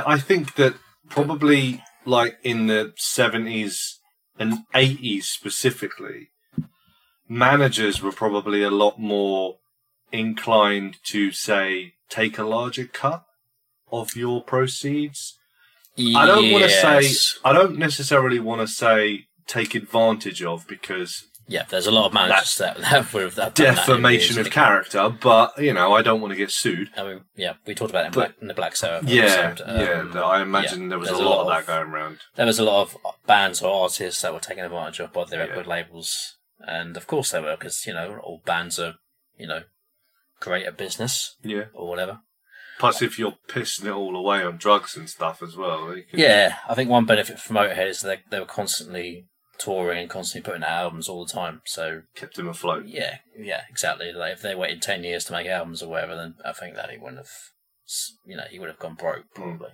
I, 0.00 0.12
I 0.14 0.18
think 0.18 0.54
that 0.56 0.74
probably 1.08 1.82
like 2.04 2.38
in 2.42 2.66
the 2.66 2.94
70s 2.98 3.94
and 4.38 4.64
80s 4.74 5.24
specifically, 5.24 6.30
managers 7.28 8.02
were 8.02 8.12
probably 8.12 8.62
a 8.62 8.70
lot 8.70 8.98
more 8.98 9.58
inclined 10.12 10.96
to 11.04 11.32
say 11.32 11.94
take 12.08 12.38
a 12.38 12.44
larger 12.44 12.86
cut 12.86 13.24
of 13.92 14.16
your 14.16 14.42
proceeds. 14.42 15.38
I 15.98 16.26
don't 16.26 16.52
want 16.52 16.64
to 16.64 16.70
say 16.70 17.38
I 17.44 17.52
don't 17.52 17.76
necessarily 17.76 18.38
want 18.38 18.60
to 18.60 18.68
say 18.68 19.26
take 19.46 19.74
advantage 19.74 20.42
of 20.42 20.66
because 20.68 21.27
Yeah, 21.50 21.64
there's 21.68 21.86
a 21.86 21.90
lot 21.90 22.04
of 22.06 22.12
managers 22.12 22.56
that, 22.56 22.76
that 22.76 23.12
would 23.14 23.22
have 23.22 23.34
that 23.36 23.54
that 23.54 23.74
defamation 23.76 24.36
years 24.36 24.46
of 24.46 24.52
character, 24.52 25.08
but 25.08 25.58
you 25.58 25.72
know 25.72 25.94
I 25.94 26.02
don't 26.02 26.20
want 26.20 26.32
to 26.32 26.36
get 26.36 26.50
sued. 26.50 26.90
I 26.96 27.02
mean, 27.04 27.20
yeah, 27.36 27.54
we 27.66 27.74
talked 27.74 27.90
about 27.90 28.04
it 28.04 28.08
in, 28.08 28.12
But- 28.12 28.20
Black, 28.20 28.34
in 28.42 28.48
the 28.48 28.54
Black 28.54 28.76
Sabbath 28.76 29.08
Yeah, 29.08 29.22
episode. 29.24 29.64
yeah. 29.66 30.00
Um, 30.00 30.24
I 30.24 30.42
imagine 30.42 30.82
yeah, 30.82 30.88
there 30.90 30.98
was 30.98 31.08
a 31.08 31.16
lot, 31.16 31.40
of 31.42 31.48
that 31.48 31.66
going 31.66 31.88
around. 31.88 32.18
there 32.36 32.46
was 32.46 32.58
a 32.58 32.64
lot 32.64 32.82
of 32.82 32.96
bands 33.26 33.62
or 33.62 33.82
artists 33.82 34.20
that 34.22 34.32
were 34.34 34.40
taken 34.40 34.64
advantage 34.64 35.00
of 35.00 35.12
by 35.12 35.24
the 35.24 35.36
Yeah. 35.36 35.42
record 35.44 35.66
labels, 35.66 36.36
and 36.60 36.96
of 36.96 37.06
course 37.06 37.30
they 37.30 37.40
were 37.40 37.56
because 37.56 37.86
you 37.86 37.94
know 37.94 38.18
all 38.22 38.42
bands 38.44 38.78
are 38.78 38.94
you 39.38 39.46
know 39.46 39.62
great 40.40 40.66
at 40.66 40.76
business 40.76 41.34
Yeah. 41.42 41.64
or 41.72 41.88
whatever. 41.88 42.20
Plus, 42.78 43.02
if 43.02 43.18
you're 43.18 43.34
pissing 43.48 43.86
it 43.86 43.90
all 43.90 44.14
away 44.14 44.44
on 44.44 44.56
drugs 44.56 44.96
and 44.96 45.10
stuff 45.10 45.42
as 45.42 45.56
well, 45.56 45.86
can- 45.94 46.04
Yeah, 46.20 46.56
I 46.68 46.74
think 46.74 46.88
one 46.90 47.06
benefit 47.06 47.40
for 47.40 47.54
Motorhead 47.54 47.88
is 47.88 48.02
they 48.02 48.20
they 48.30 48.38
were 48.38 48.46
constantly 48.46 49.26
touring 49.58 49.98
and 49.98 50.10
constantly 50.10 50.48
putting 50.48 50.64
out 50.64 50.84
albums 50.84 51.08
all 51.08 51.24
the 51.24 51.32
time. 51.32 51.60
So 51.64 52.02
kept 52.14 52.38
him 52.38 52.48
afloat. 52.48 52.86
yeah, 52.86 53.18
yeah, 53.38 53.62
exactly. 53.68 54.12
Like 54.12 54.34
if 54.34 54.42
they 54.42 54.54
waited 54.54 54.82
ten 54.82 55.04
years 55.04 55.24
to 55.24 55.32
make 55.32 55.46
albums 55.46 55.82
or 55.82 55.90
whatever, 55.90 56.16
then 56.16 56.34
I 56.44 56.52
think 56.52 56.76
that 56.76 56.90
he 56.90 56.98
wouldn't 56.98 57.18
have, 57.18 57.30
you 58.24 58.36
know, 58.36 58.44
he 58.50 58.58
would 58.58 58.68
have 58.68 58.78
gone 58.78 58.94
broke 58.94 59.24
probably. 59.34 59.70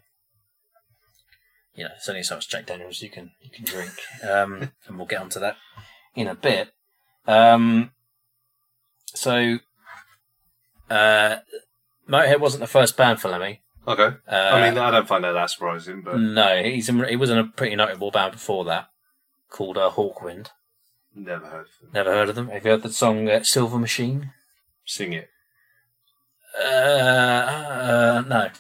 You 1.75 1.85
know, 1.85 1.91
there's 1.91 2.09
only 2.09 2.23
so 2.23 2.37
much 2.37 2.49
Jack 2.49 2.67
Daniels 2.67 3.03
you 3.03 3.11
can 3.11 3.33
you 3.41 3.51
can 3.51 3.65
drink, 3.65 3.93
um, 4.29 4.71
and 4.87 4.97
we'll 4.97 5.07
get 5.07 5.21
onto 5.21 5.41
that 5.41 5.57
in 6.15 6.27
a 6.27 6.35
bit. 6.35 6.71
Um, 7.27 7.91
so, 9.07 9.59
uh, 10.91 11.37
Motorhead 12.09 12.41
wasn't 12.41 12.61
the 12.61 12.67
first 12.67 12.97
band 12.97 13.21
for 13.21 13.29
Lemmy. 13.29 13.63
Okay. 13.87 14.17
Uh, 14.31 14.35
I 14.35 14.69
mean, 14.69 14.79
I 14.79 14.91
don't 14.91 15.09
find 15.09 15.25
that 15.25 15.33
that 15.33 15.51
surprising, 15.51 16.03
but 16.03 16.19
no, 16.19 16.63
he's 16.63 16.89
in, 16.89 17.05
he 17.05 17.17
was 17.17 17.31
in 17.31 17.39
a 17.39 17.45
pretty 17.45 17.77
notable 17.77 18.11
band 18.11 18.33
before 18.33 18.65
that 18.65 18.89
called 19.55 19.79
uh, 19.79 19.91
Hawkwind. 19.91 20.49
never 21.15 21.47
heard 21.47 21.67
of 21.67 21.81
them. 21.81 21.91
Never 21.95 22.11
heard 22.11 22.29
of 22.29 22.35
them. 22.35 22.49
Have 22.49 22.65
you 22.65 22.73
heard 22.73 22.83
the 22.83 22.93
song 22.93 23.29
uh, 23.29 23.45
Silver 23.45 23.79
Machine? 23.79 24.33
Sing 24.85 25.13
it. 25.13 25.31
Uh, 26.61 26.67
uh 26.67 28.25
no. 28.27 28.51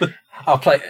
I'll 0.46 0.58
play. 0.58 0.80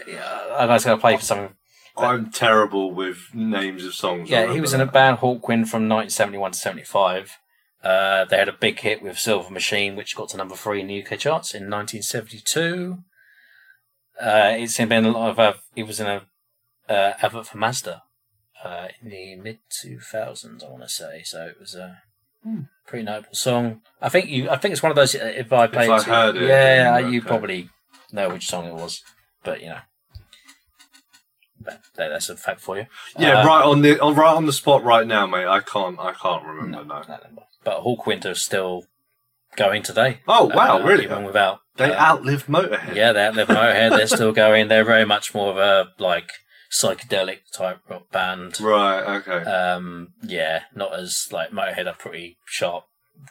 I 0.57 0.65
was 0.65 0.87
going 0.87 0.97
to 0.97 1.01
play 1.01 1.17
for 1.19 1.23
something. 1.23 1.55
I'm 1.97 2.31
terrible 2.31 2.93
with 2.93 3.35
names 3.35 3.85
of 3.85 3.95
songs. 3.95 4.31
Yeah, 4.31 4.51
he 4.51 4.61
was 4.63 4.73
in 4.73 4.81
a 4.81 4.87
band 4.87 5.19
Hawkwind 5.19 5.69
from 5.69 5.87
1971 5.89 6.53
to 6.53 6.59
75. 6.59 7.39
Uh, 7.85 8.25
they 8.25 8.39
had 8.39 8.49
a 8.49 8.53
big 8.53 8.81
hit 8.81 9.03
with 9.03 9.19
Silver 9.19 9.51
Machine, 9.51 9.97
which 9.97 10.17
got 10.17 10.31
to 10.31 10.39
number 10.39 10.55
three 10.55 10.81
in 10.81 10.87
the 10.87 11.03
UK 11.03 11.19
charts 11.19 11.53
in 11.53 11.69
1972. 11.69 12.99
Uh, 14.19 14.55
it's 14.57 14.79
been 14.79 15.05
a 15.05 15.11
lot 15.11 15.31
of. 15.31 15.39
Uh, 15.39 15.53
he 15.75 15.83
was 15.83 16.01
in 16.01 16.07
a 16.07 16.23
uh, 16.89 17.13
advert 17.21 17.47
for 17.47 17.59
Mazda 17.59 18.03
uh, 18.65 18.89
in 19.03 19.11
the 19.11 19.37
mid 19.37 19.59
2000s, 19.85 20.65
I 20.65 20.71
want 20.71 20.83
to 20.83 20.89
say. 20.89 21.23
So 21.25 21.47
it 21.47 21.57
was 21.61 21.75
a 21.75 21.99
Hmm. 22.45 22.63
pretty 22.89 23.05
notable 23.05 23.35
song. 23.35 23.83
I 24.01 24.09
think 24.09 24.29
you. 24.29 24.51
I 24.51 24.57
think 24.57 24.73
it's 24.73 24.83
one 24.83 24.91
of 24.91 24.97
those. 24.97 25.15
uh, 25.15 25.33
If 25.37 25.53
I 25.53 25.69
played, 25.69 25.89
I 25.91 25.97
it 25.99 26.03
heard 26.03 26.37
it, 26.37 26.43
yeah, 26.49 27.01
then, 27.01 27.13
you 27.13 27.21
okay. 27.21 27.29
probably 27.29 27.69
know 28.11 28.31
which 28.31 28.49
song 28.49 28.67
it 28.67 28.75
was. 28.75 29.01
But 29.45 29.61
you 29.61 29.69
know, 29.69 29.79
that, 31.61 31.81
that's 31.97 32.29
a 32.29 32.37
fact 32.37 32.61
for 32.61 32.77
you. 32.79 32.87
Yeah, 33.19 33.43
Uh, 33.43 33.47
right 33.47 33.65
on 33.65 33.83
the 33.83 33.99
oh, 34.01 34.13
right 34.13 34.35
on 34.35 34.47
the 34.47 34.53
spot 34.53 34.83
right 34.83 35.07
now, 35.07 35.27
mate. 35.27 35.47
I 35.47 35.61
can't. 35.61 35.99
I 36.01 36.13
can't 36.13 36.45
remember. 36.45 36.71
No, 36.79 36.83
No. 36.83 37.03
no, 37.09 37.17
no. 37.33 37.43
But 37.65 37.83
Hawkwind 37.85 38.25
are 38.25 38.35
still 38.35 38.85
going 39.57 39.83
today. 39.85 40.21
Oh 40.27 40.47
wow, 40.47 40.81
Uh, 40.81 40.85
really? 40.85 41.05
Even 41.05 41.25
without. 41.25 41.61
They 41.77 41.93
uh, 41.93 42.05
outlived 42.13 42.47
Motorhead. 42.47 42.95
Yeah, 42.97 43.13
they 43.13 43.25
outlived 43.27 43.51
Motorhead. 43.51 43.91
They're 43.97 44.07
still 44.09 44.33
going. 44.33 44.67
They're 44.69 44.85
very 44.85 45.05
much 45.05 45.33
more 45.35 45.51
of 45.53 45.59
a 45.59 45.91
like 46.03 46.29
psychedelic 46.73 47.41
type 47.53 47.81
rock 47.89 48.11
band. 48.11 48.61
Right. 48.61 49.03
Okay. 49.19 49.49
Um, 49.49 50.15
yeah, 50.23 50.63
not 50.75 50.99
as 50.99 51.29
like 51.31 51.51
Motorhead 51.51 51.87
are 51.87 51.95
pretty 51.95 52.39
sharp 52.47 52.85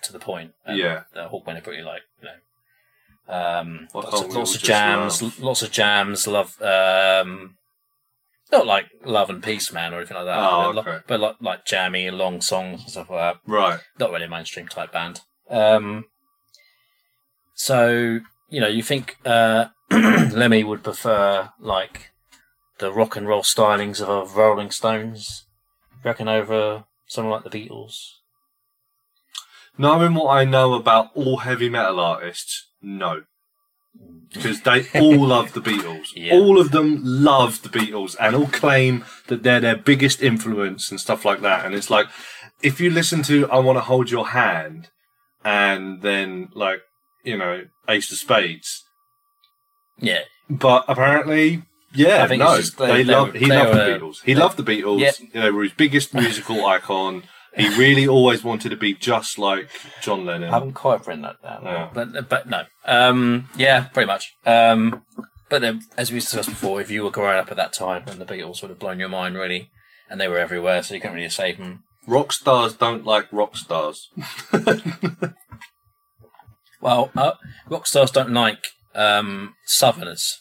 to 0.04 0.14
the 0.14 0.20
point. 0.20 0.54
and 0.66 0.78
Yeah. 0.78 1.04
the 1.14 1.28
Hawkwind 1.28 1.58
are 1.58 1.62
pretty 1.62 1.82
like 1.84 2.04
you 2.22 2.28
know, 2.28 3.34
um, 3.34 3.88
lots, 3.94 4.22
of, 4.22 4.34
lots 4.36 4.56
of 4.56 4.62
jams, 4.62 5.22
laugh? 5.22 5.40
lots 5.40 5.62
of 5.64 5.72
jams. 5.72 6.28
Love, 6.28 6.62
um, 6.62 7.56
not 8.52 8.68
like 8.68 8.88
Love 9.06 9.30
and 9.30 9.42
Peace 9.44 9.72
Man 9.72 9.94
or 9.94 9.98
anything 9.98 10.18
like 10.18 10.26
that. 10.26 10.38
Oh, 10.38 10.74
but, 10.74 10.88
okay. 10.88 11.04
but 11.08 11.20
like 11.20 11.36
like 11.42 11.66
jammy, 11.66 12.12
long 12.12 12.42
songs 12.42 12.82
and 12.82 12.90
stuff 12.92 13.10
like 13.10 13.36
that 13.36 13.52
right. 13.52 13.80
not 14.00 14.12
really 14.12 14.26
a 14.26 14.30
mainstream 14.30 14.68
type 14.68 14.92
band. 14.92 15.22
Um, 15.50 16.06
so 17.56 18.20
you 18.50 18.60
know, 18.60 18.68
you 18.68 18.84
think 18.84 19.18
uh, 19.26 19.68
Lemmy 19.92 20.64
would 20.64 20.84
prefer 20.84 21.50
like 21.60 22.11
the 22.82 22.92
rock 22.92 23.16
and 23.16 23.28
roll 23.28 23.44
stylings 23.44 24.02
of 24.02 24.36
Rolling 24.36 24.72
Stones, 24.72 25.46
reckon 26.04 26.28
over 26.28 26.84
someone 27.08 27.32
like 27.32 27.50
the 27.50 27.58
Beatles? 27.58 27.96
Knowing 29.78 30.16
what 30.16 30.36
I 30.36 30.44
know 30.44 30.74
about 30.74 31.12
all 31.16 31.38
heavy 31.38 31.70
metal 31.70 32.00
artists, 32.00 32.68
no. 32.82 33.24
Because 34.34 34.62
they 34.62 34.86
all 34.96 35.28
love 35.28 35.54
the 35.54 35.62
Beatles. 35.62 36.08
Yeah. 36.16 36.34
All 36.34 36.60
of 36.60 36.72
them 36.72 37.00
love 37.04 37.62
the 37.62 37.70
Beatles 37.70 38.16
and 38.20 38.36
all 38.36 38.48
claim 38.48 39.06
that 39.28 39.44
they're 39.44 39.60
their 39.62 39.78
biggest 39.78 40.22
influence 40.22 40.92
and 40.92 41.00
stuff 41.00 41.24
like 41.24 41.42
that. 41.42 41.66
And 41.66 41.74
it's 41.76 41.90
like, 41.90 42.08
if 42.62 42.82
you 42.82 42.90
listen 42.90 43.24
to 43.24 43.50
I 43.50 43.60
Want 43.60 43.78
to 43.78 43.82
Hold 43.82 44.10
Your 44.12 44.30
Hand 44.30 44.90
and 45.46 46.02
then, 46.02 46.50
like, 46.54 46.82
you 47.24 47.38
know, 47.38 47.64
Ace 47.88 48.12
of 48.12 48.18
Spades, 48.18 48.84
Yeah, 50.00 50.22
but 50.50 50.86
apparently, 50.88 51.64
yeah, 51.94 52.24
I 52.24 52.28
think 52.28 52.40
no, 52.42 52.58
just 52.58 52.78
they- 52.78 52.88
they, 52.88 52.94
they 53.04 53.04
love. 53.04 53.34
were- 53.34 53.40
he 53.40 53.46
loved 53.48 53.70
were- 53.70 53.76
the 53.86 54.00
Beatles. 54.00 54.22
He 54.24 54.34
they- 54.34 54.40
loved 54.40 54.58
the 54.58 54.64
Beatles. 54.64 55.00
Yeah. 55.34 55.42
They 55.44 55.52
were 55.52 55.64
his 55.64 55.74
biggest 55.74 56.14
musical 56.14 56.66
icon. 56.66 57.24
He 57.56 57.68
really 57.78 58.08
always 58.08 58.44
wanted 58.46 58.70
to 58.70 58.78
be 58.78 58.94
just 58.94 59.38
like 59.38 59.70
John 60.02 60.26
Lennon. 60.26 60.50
I 60.50 60.54
haven't 60.54 60.72
quite 60.74 61.06
written 61.06 61.24
that 61.24 61.42
down, 61.42 61.90
but 61.94 62.30
but 62.30 62.48
no, 62.48 62.64
um, 62.86 63.50
yeah, 63.58 63.86
pretty 63.94 64.08
much. 64.08 64.34
Um, 64.46 65.04
but 65.50 65.62
then, 65.62 65.82
as 65.98 66.12
we 66.14 66.20
discussed 66.20 66.48
before, 66.48 66.80
if 66.80 66.90
you 66.90 67.04
were 67.04 67.12
growing 67.12 67.38
up 67.38 67.52
at 67.52 67.58
that 67.58 67.74
time, 67.74 68.04
then 68.06 68.20
the 68.20 68.26
Beatles 68.26 68.62
would 68.62 68.70
have 68.70 68.80
blown 68.80 69.00
your 69.00 69.10
mind 69.10 69.36
really, 69.36 69.70
and 70.10 70.20
they 70.22 70.30
were 70.30 70.38
everywhere, 70.38 70.82
so 70.82 70.94
you 70.96 71.02
couldn't 71.02 71.18
really 71.18 71.28
save 71.30 71.58
them. 71.58 71.84
Rock 72.08 72.32
stars 72.32 72.74
don't 72.74 73.06
like 73.06 73.28
rock 73.34 73.58
stars. 73.58 74.10
Well, 76.82 77.12
uh, 77.16 77.34
rock 77.70 77.86
stars 77.86 78.10
don't 78.12 78.32
like 78.34 78.66
um, 78.96 79.54
Southerners, 79.66 80.41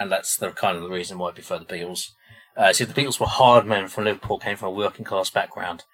and 0.00 0.10
that's 0.10 0.36
the 0.36 0.50
kind 0.50 0.76
of 0.76 0.82
the 0.82 0.88
reason 0.90 1.18
why 1.18 1.28
I 1.28 1.32
prefer 1.32 1.58
the 1.58 1.64
Beatles. 1.64 2.08
Uh, 2.56 2.72
see, 2.72 2.82
the 2.84 2.92
Beatles 3.00 3.20
were 3.20 3.26
hard 3.26 3.64
men 3.66 3.86
from 3.86 4.04
Liverpool, 4.04 4.38
came 4.40 4.56
from 4.56 4.68
a 4.68 4.72
working 4.72 5.04
class 5.04 5.30
background. 5.30 5.84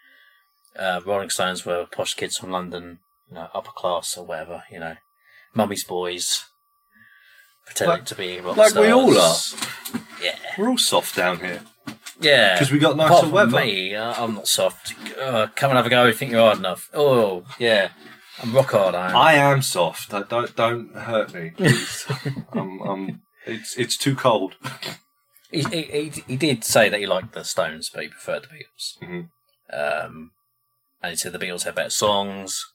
Uh, 0.79 1.01
Rolling 1.05 1.29
Stones 1.31 1.67
were 1.67 1.85
posh 1.87 2.15
kids 2.15 2.39
from 2.39 2.51
London, 2.51 3.01
you 3.29 3.35
know, 3.35 3.49
upper 3.55 3.73
class 3.73 4.17
or 4.17 4.25
whatever, 4.25 4.65
you 4.71 4.79
know, 4.81 4.97
mummy's 5.55 5.85
boys, 5.85 6.45
pretending 7.67 7.97
Like- 7.99 8.05
to 8.07 8.15
be 8.15 8.41
rock 8.41 8.57
like 8.57 8.71
stars. 8.71 8.87
we 8.87 8.93
all 8.93 9.19
are. 9.19 9.37
Yeah, 10.23 10.37
We're 10.57 10.69
all 10.71 10.79
soft 10.79 11.15
down 11.15 11.41
here 11.41 11.61
yeah. 12.21 12.55
because 12.55 12.71
we 12.73 12.79
got 12.79 12.95
Apart 12.95 13.11
nicer 13.11 13.23
from 13.25 13.33
weather. 13.33 13.61
me, 13.61 13.95
I'm 13.97 14.35
not 14.35 14.49
soft. 14.49 14.95
Uh, 15.19 15.49
come 15.55 15.71
and 15.71 15.77
have 15.77 15.87
a 15.87 15.91
go. 15.91 16.05
You 16.07 16.13
think 16.15 16.31
you're 16.31 16.41
hard 16.41 16.59
enough? 16.59 16.89
Oh, 16.95 17.45
yeah. 17.59 17.91
I'm 18.43 18.55
rock 18.55 18.71
hard. 18.73 18.95
I 18.95 19.09
am. 19.11 19.17
I 19.17 19.33
am 19.35 19.63
soft. 19.63 20.13
I 20.13 20.23
don't 20.23 20.55
don't 20.57 20.95
hurt 20.95 21.33
me, 21.35 21.51
please. 21.57 22.07
I'm, 22.53 22.81
I'm, 22.83 23.23
it's 23.47 23.77
it's 23.77 23.97
too 23.97 24.15
cold. 24.15 24.57
He, 25.51 25.63
he, 25.63 26.13
he, 26.27 26.37
did 26.37 26.65
say 26.65 26.89
that 26.89 26.99
he 26.99 27.07
liked 27.07 27.33
the 27.33 27.45
Stones, 27.45 27.89
but 27.89 28.03
he 28.03 28.09
preferred 28.09 28.43
the 28.43 28.49
Beatles. 28.49 28.99
Mhm. 29.01 29.29
Um, 29.73 30.33
and 31.03 31.11
he 31.11 31.17
said 31.17 31.33
the 31.33 31.39
Beatles 31.39 31.63
had 31.63 31.77
better 31.77 31.91
songs, 31.91 32.67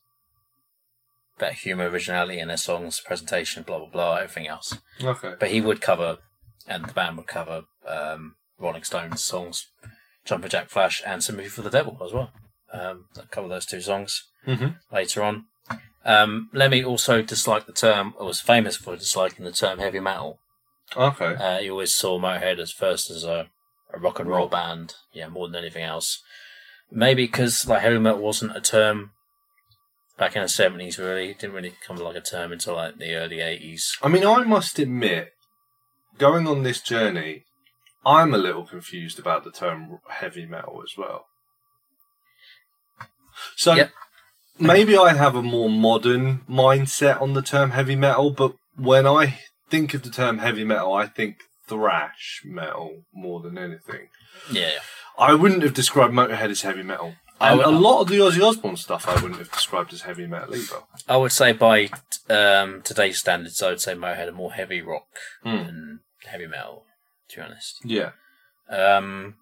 better 1.38 1.54
humour, 1.54 1.90
originality 1.90 2.40
in 2.40 2.48
their 2.48 2.58
songs, 2.58 3.02
presentation, 3.02 3.64
blah 3.64 3.80
blah 3.80 3.90
blah, 3.90 4.16
everything 4.16 4.48
else. 4.48 4.78
Okay. 5.04 5.34
But 5.40 5.52
he 5.52 5.60
would 5.60 5.82
cover, 5.82 6.20
and 6.68 6.86
the 6.86 6.94
band 6.94 7.18
would 7.18 7.28
cover 7.28 7.64
um, 7.86 8.36
Rolling 8.58 8.84
Stones 8.84 9.22
songs, 9.22 9.68
Jumpin' 10.24 10.50
Jack 10.50 10.70
Flash, 10.70 11.02
and 11.06 11.24
Sympathy 11.24 11.50
for 11.50 11.62
the 11.62 11.70
Devil 11.70 11.98
as 12.04 12.14
well. 12.14 12.32
Um, 12.72 13.06
cover 13.32 13.50
those 13.50 13.66
two 13.66 13.82
songs 13.82 14.24
hmm 14.46 14.68
later 14.92 15.24
on. 15.24 15.46
Um, 16.04 16.50
Lemmy 16.54 16.84
also 16.84 17.22
disliked 17.22 17.68
the 17.68 17.74
term, 17.74 18.14
or 18.18 18.28
was 18.28 18.40
famous 18.40 18.78
for 18.78 18.96
disliking 18.96 19.46
the 19.46 19.52
term 19.52 19.80
heavy 19.80 20.00
metal. 20.00 20.40
Okay. 20.95 21.36
Uh, 21.36 21.60
he 21.60 21.69
always 21.69 21.93
saw 21.93 22.19
Motorhead 22.19 22.60
as 22.60 22.71
first 22.71 23.10
as 23.10 23.23
a, 23.23 23.49
a 23.93 23.99
rock 23.99 24.19
and 24.19 24.30
roll 24.30 24.47
band, 24.47 24.95
yeah, 25.13 25.27
more 25.30 25.47
than 25.47 25.56
anything 25.56 25.84
else. 25.84 26.21
Maybe 26.91 27.25
because 27.25 27.67
like 27.67 27.82
heavy 27.82 27.99
metal 27.99 28.19
wasn't 28.19 28.58
a 28.58 28.62
term 28.62 29.12
back 30.17 30.36
in 30.36 30.41
the 30.41 30.49
seventies. 30.49 30.99
Really, 30.99 31.30
it 31.30 31.39
didn't 31.39 31.56
really 31.56 31.73
come 31.86 31.95
like 31.97 32.17
a 32.17 32.21
term 32.21 32.51
until 32.51 32.75
like 32.75 32.97
the 32.97 33.15
early 33.15 33.39
eighties. 33.39 33.97
I 34.04 34.10
mean, 34.10 34.25
I 34.25 34.43
must 34.43 34.77
admit, 34.77 35.32
going 36.17 36.47
on 36.47 36.63
this 36.63 36.82
journey, 36.82 37.45
I'm 38.06 38.34
a 38.34 38.38
little 38.38 38.65
confused 38.65 39.19
about 39.19 39.45
the 39.45 39.51
term 39.51 39.99
heavy 40.10 40.45
metal 40.45 40.82
as 40.84 40.97
well. 40.97 41.27
So 43.56 43.75
Yep. 43.75 43.91
maybe 44.60 44.97
I 44.97 45.13
have 45.13 45.36
a 45.36 45.41
more 45.41 45.69
modern 45.69 46.41
mindset 46.49 47.21
on 47.21 47.34
the 47.34 47.41
term 47.41 47.71
heavy 47.71 47.95
metal, 47.95 48.32
but 48.32 48.56
when 48.75 49.08
I 49.08 49.39
think 49.72 49.94
of 49.96 50.04
the 50.04 50.12
term 50.12 50.38
heavy 50.38 50.64
metal, 50.64 50.94
I 50.94 51.08
think 51.08 51.38
thrash 51.68 52.42
metal 52.46 53.06
more 53.14 53.40
than 53.40 53.58
anything. 53.58 54.10
Yeah. 54.52 54.72
I 55.18 55.34
wouldn't 55.34 55.64
have 55.64 55.74
described 55.74 56.14
Motorhead 56.14 56.50
as 56.52 56.62
heavy 56.62 56.84
metal. 56.84 57.16
And 57.40 57.58
would- 57.58 57.66
a 57.66 57.72
lot 57.72 58.02
of 58.02 58.08
the 58.10 58.20
Ozzy 58.20 58.48
Osbourne 58.48 58.78
stuff 58.78 59.08
I 59.08 59.16
wouldn't 59.16 59.38
have 59.40 59.52
described 59.52 59.94
as 59.94 60.02
heavy 60.04 60.28
metal 60.28 60.56
either. 60.56 60.82
I 61.10 61.18
would 61.18 61.32
say 61.32 61.54
by 61.54 61.90
um, 62.30 62.82
today's 62.84 63.18
standards, 63.20 63.64
I 63.64 63.70
would 63.70 63.82
say 63.82 63.96
Motorhead 63.96 64.28
are 64.28 64.32
more 64.34 64.54
heavy 64.54 64.82
rock 64.82 65.08
Hmm. 65.44 65.58
than 65.58 66.00
heavy 66.26 66.46
metal, 66.48 66.86
to 67.30 67.38
be 67.38 67.42
honest. 67.42 67.80
Yeah. 67.84 68.12
Um, 68.70 69.36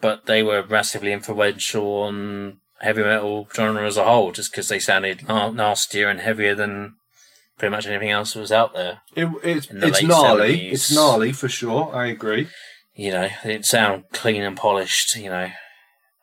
but 0.00 0.26
they 0.26 0.42
were 0.42 0.66
massively 0.66 1.12
influential 1.12 2.02
on 2.02 2.58
heavy 2.80 3.02
metal 3.02 3.48
genre 3.54 3.86
as 3.86 3.96
a 3.96 4.04
whole, 4.04 4.32
just 4.32 4.50
because 4.52 4.68
they 4.68 4.78
sounded 4.78 5.26
nastier 5.26 6.08
and 6.10 6.20
heavier 6.20 6.54
than 6.54 6.96
pretty 7.58 7.70
much 7.70 7.86
anything 7.86 8.10
else 8.10 8.34
that 8.34 8.40
was 8.40 8.52
out 8.52 8.74
there. 8.74 9.00
It, 9.14 9.28
it's 9.42 9.66
the 9.66 9.86
it's 9.88 10.02
gnarly. 10.02 10.58
70s. 10.58 10.72
It's 10.72 10.92
gnarly 10.92 11.32
for 11.32 11.48
sure. 11.48 11.94
I 11.94 12.06
agree. 12.06 12.48
You 12.94 13.10
know, 13.12 13.28
it 13.44 13.64
sound 13.64 14.04
clean 14.12 14.42
and 14.42 14.56
polished. 14.56 15.16
You 15.16 15.30
know, 15.30 15.48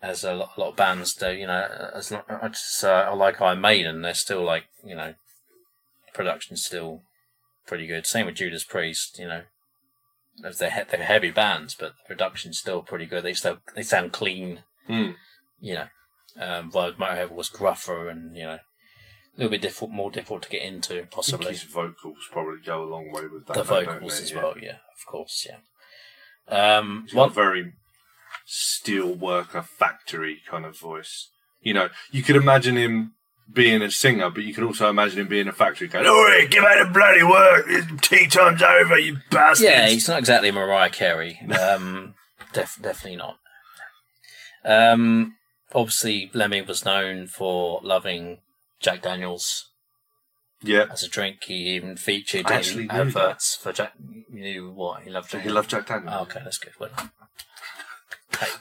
as 0.01 0.23
a 0.23 0.33
lot, 0.33 0.51
a 0.55 0.59
lot 0.59 0.69
of 0.69 0.75
bands 0.75 1.13
do. 1.13 1.31
You 1.31 1.47
know, 1.47 1.91
as 1.93 2.11
I 2.11 2.47
just 2.47 2.83
uh, 2.83 3.07
I 3.09 3.13
like 3.13 3.41
Iron 3.41 3.61
Maiden. 3.61 4.01
They're 4.01 4.13
still 4.13 4.43
like 4.43 4.65
you 4.83 4.95
know, 4.95 5.13
production's 6.13 6.63
still 6.63 7.03
pretty 7.67 7.87
good. 7.87 8.05
Same 8.05 8.25
with 8.25 8.35
Judas 8.35 8.63
Priest. 8.63 9.19
You 9.19 9.27
know, 9.27 9.41
as 10.45 10.57
they're 10.59 10.71
he- 10.71 10.83
they're 10.89 11.03
heavy 11.03 11.31
bands, 11.31 11.75
but 11.77 11.93
the 11.93 12.07
production's 12.15 12.57
still 12.59 12.81
pretty 12.81 13.05
good. 13.05 13.23
They 13.23 13.33
still 13.33 13.57
they 13.75 13.83
sound 13.83 14.11
clean. 14.13 14.63
Hmm. 14.87 15.11
You 15.59 15.73
know, 15.75 15.87
um, 16.39 16.71
while 16.71 16.93
Motorhead 16.93 17.31
was 17.31 17.49
gruffer 17.49 18.09
and 18.09 18.35
you 18.35 18.43
know. 18.43 18.59
Little 19.41 19.51
bit 19.51 19.61
difficult, 19.63 19.89
more 19.89 20.11
difficult 20.11 20.43
to 20.43 20.49
get 20.49 20.61
into, 20.61 21.07
possibly. 21.09 21.53
his 21.53 21.63
vocals 21.63 22.17
probably 22.31 22.59
go 22.63 22.83
a 22.83 22.85
long 22.85 23.11
way 23.11 23.23
with 23.25 23.47
that. 23.47 23.55
The 23.55 23.63
though, 23.63 23.83
vocals 23.85 24.17
they? 24.17 24.23
as 24.23 24.31
Yeah. 24.31 24.37
well, 24.37 24.53
yeah, 24.61 24.69
of 24.95 25.05
course, 25.07 25.47
yeah. 25.49 25.57
Um, 26.77 27.03
He's 27.05 27.13
got 27.13 27.19
one, 27.21 27.29
a 27.29 27.33
very 27.33 27.73
steel 28.45 29.13
worker 29.15 29.63
factory 29.63 30.41
kind 30.47 30.63
of 30.63 30.77
voice. 30.77 31.29
You 31.59 31.73
know, 31.73 31.89
you 32.11 32.21
could 32.21 32.35
imagine 32.35 32.75
him 32.77 33.13
being 33.51 33.81
a 33.81 33.89
singer, 33.89 34.29
but 34.29 34.43
you 34.43 34.53
could 34.53 34.63
also 34.63 34.89
imagine 34.91 35.21
him 35.21 35.27
being 35.27 35.47
a 35.47 35.51
factory 35.53 35.87
going, 35.87 36.05
"Oh, 36.07 36.45
give 36.47 36.63
out 36.63 36.85
the 36.87 36.93
bloody 36.93 37.23
work! 37.23 37.65
Tea 38.01 38.27
time's 38.27 38.61
over, 38.61 38.99
you 38.99 39.17
bastards!" 39.31 39.61
yeah, 39.61 39.87
he's 39.87 40.07
not 40.07 40.19
exactly 40.19 40.51
Mariah 40.51 40.91
Carey. 40.91 41.39
Um, 41.59 42.13
def- 42.53 42.77
definitely 42.79 43.17
not. 43.17 43.37
Um, 44.63 45.35
obviously, 45.73 46.29
Lemmy 46.35 46.61
was 46.61 46.85
known 46.85 47.25
for 47.25 47.79
loving 47.83 48.37
Jack 48.81 49.01
Daniels 49.01 49.69
yeah. 50.61 50.85
as 50.91 51.03
a 51.03 51.09
drink. 51.09 51.43
He 51.45 51.75
even 51.75 51.97
featured 51.97 52.47
I 52.47 52.55
actually 52.55 52.83
in 52.83 52.91
adverts 52.91 53.55
for 53.55 53.71
Jack. 53.71 53.93
You 54.31 54.41
knew 54.41 54.71
what? 54.71 55.03
He 55.03 55.09
loved 55.09 55.31
Jack 55.31 55.43
He 55.43 55.49
loved 55.49 55.69
Jack 55.69 55.87
Daniels. 55.87 56.15
Oh, 56.17 56.21
okay, 56.23 56.41
that's 56.43 56.57
good. 56.57 56.73
Well. 56.79 56.89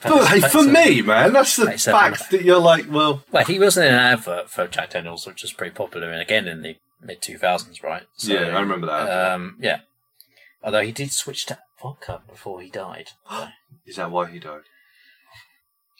But 0.03 0.27
hey, 0.27 0.41
for 0.41 0.63
me, 0.63 1.01
man, 1.01 1.33
that's 1.33 1.55
the 1.55 1.63
Pat 1.63 1.73
yourself 1.73 2.03
on 2.03 2.13
fact 2.13 2.31
that 2.31 2.43
you're 2.43 2.59
like, 2.59 2.91
well, 2.91 3.23
Well, 3.31 3.45
he 3.45 3.57
wasn't 3.57 3.87
in 3.87 3.93
an 3.93 3.99
advert 3.99 4.49
for 4.49 4.67
Jack 4.67 4.91
Daniels, 4.91 5.25
which 5.25 5.41
was 5.41 5.53
pretty 5.53 5.73
popular, 5.73 6.11
and 6.11 6.21
again 6.21 6.47
in 6.47 6.61
the 6.61 6.75
mid 7.01 7.21
two 7.21 7.37
thousands, 7.37 7.81
right? 7.81 8.03
So, 8.15 8.33
yeah, 8.33 8.55
I 8.55 8.59
remember 8.59 8.85
that. 8.87 9.31
Um, 9.31 9.57
yeah. 9.59 9.79
Although 10.61 10.81
he 10.81 10.91
did 10.91 11.11
switch 11.11 11.45
to 11.47 11.57
vodka 11.81 12.21
before 12.27 12.61
he 12.61 12.69
died, 12.69 13.11
Is 13.85 13.95
that 13.95 14.11
why 14.11 14.29
he 14.29 14.39
died? 14.39 14.61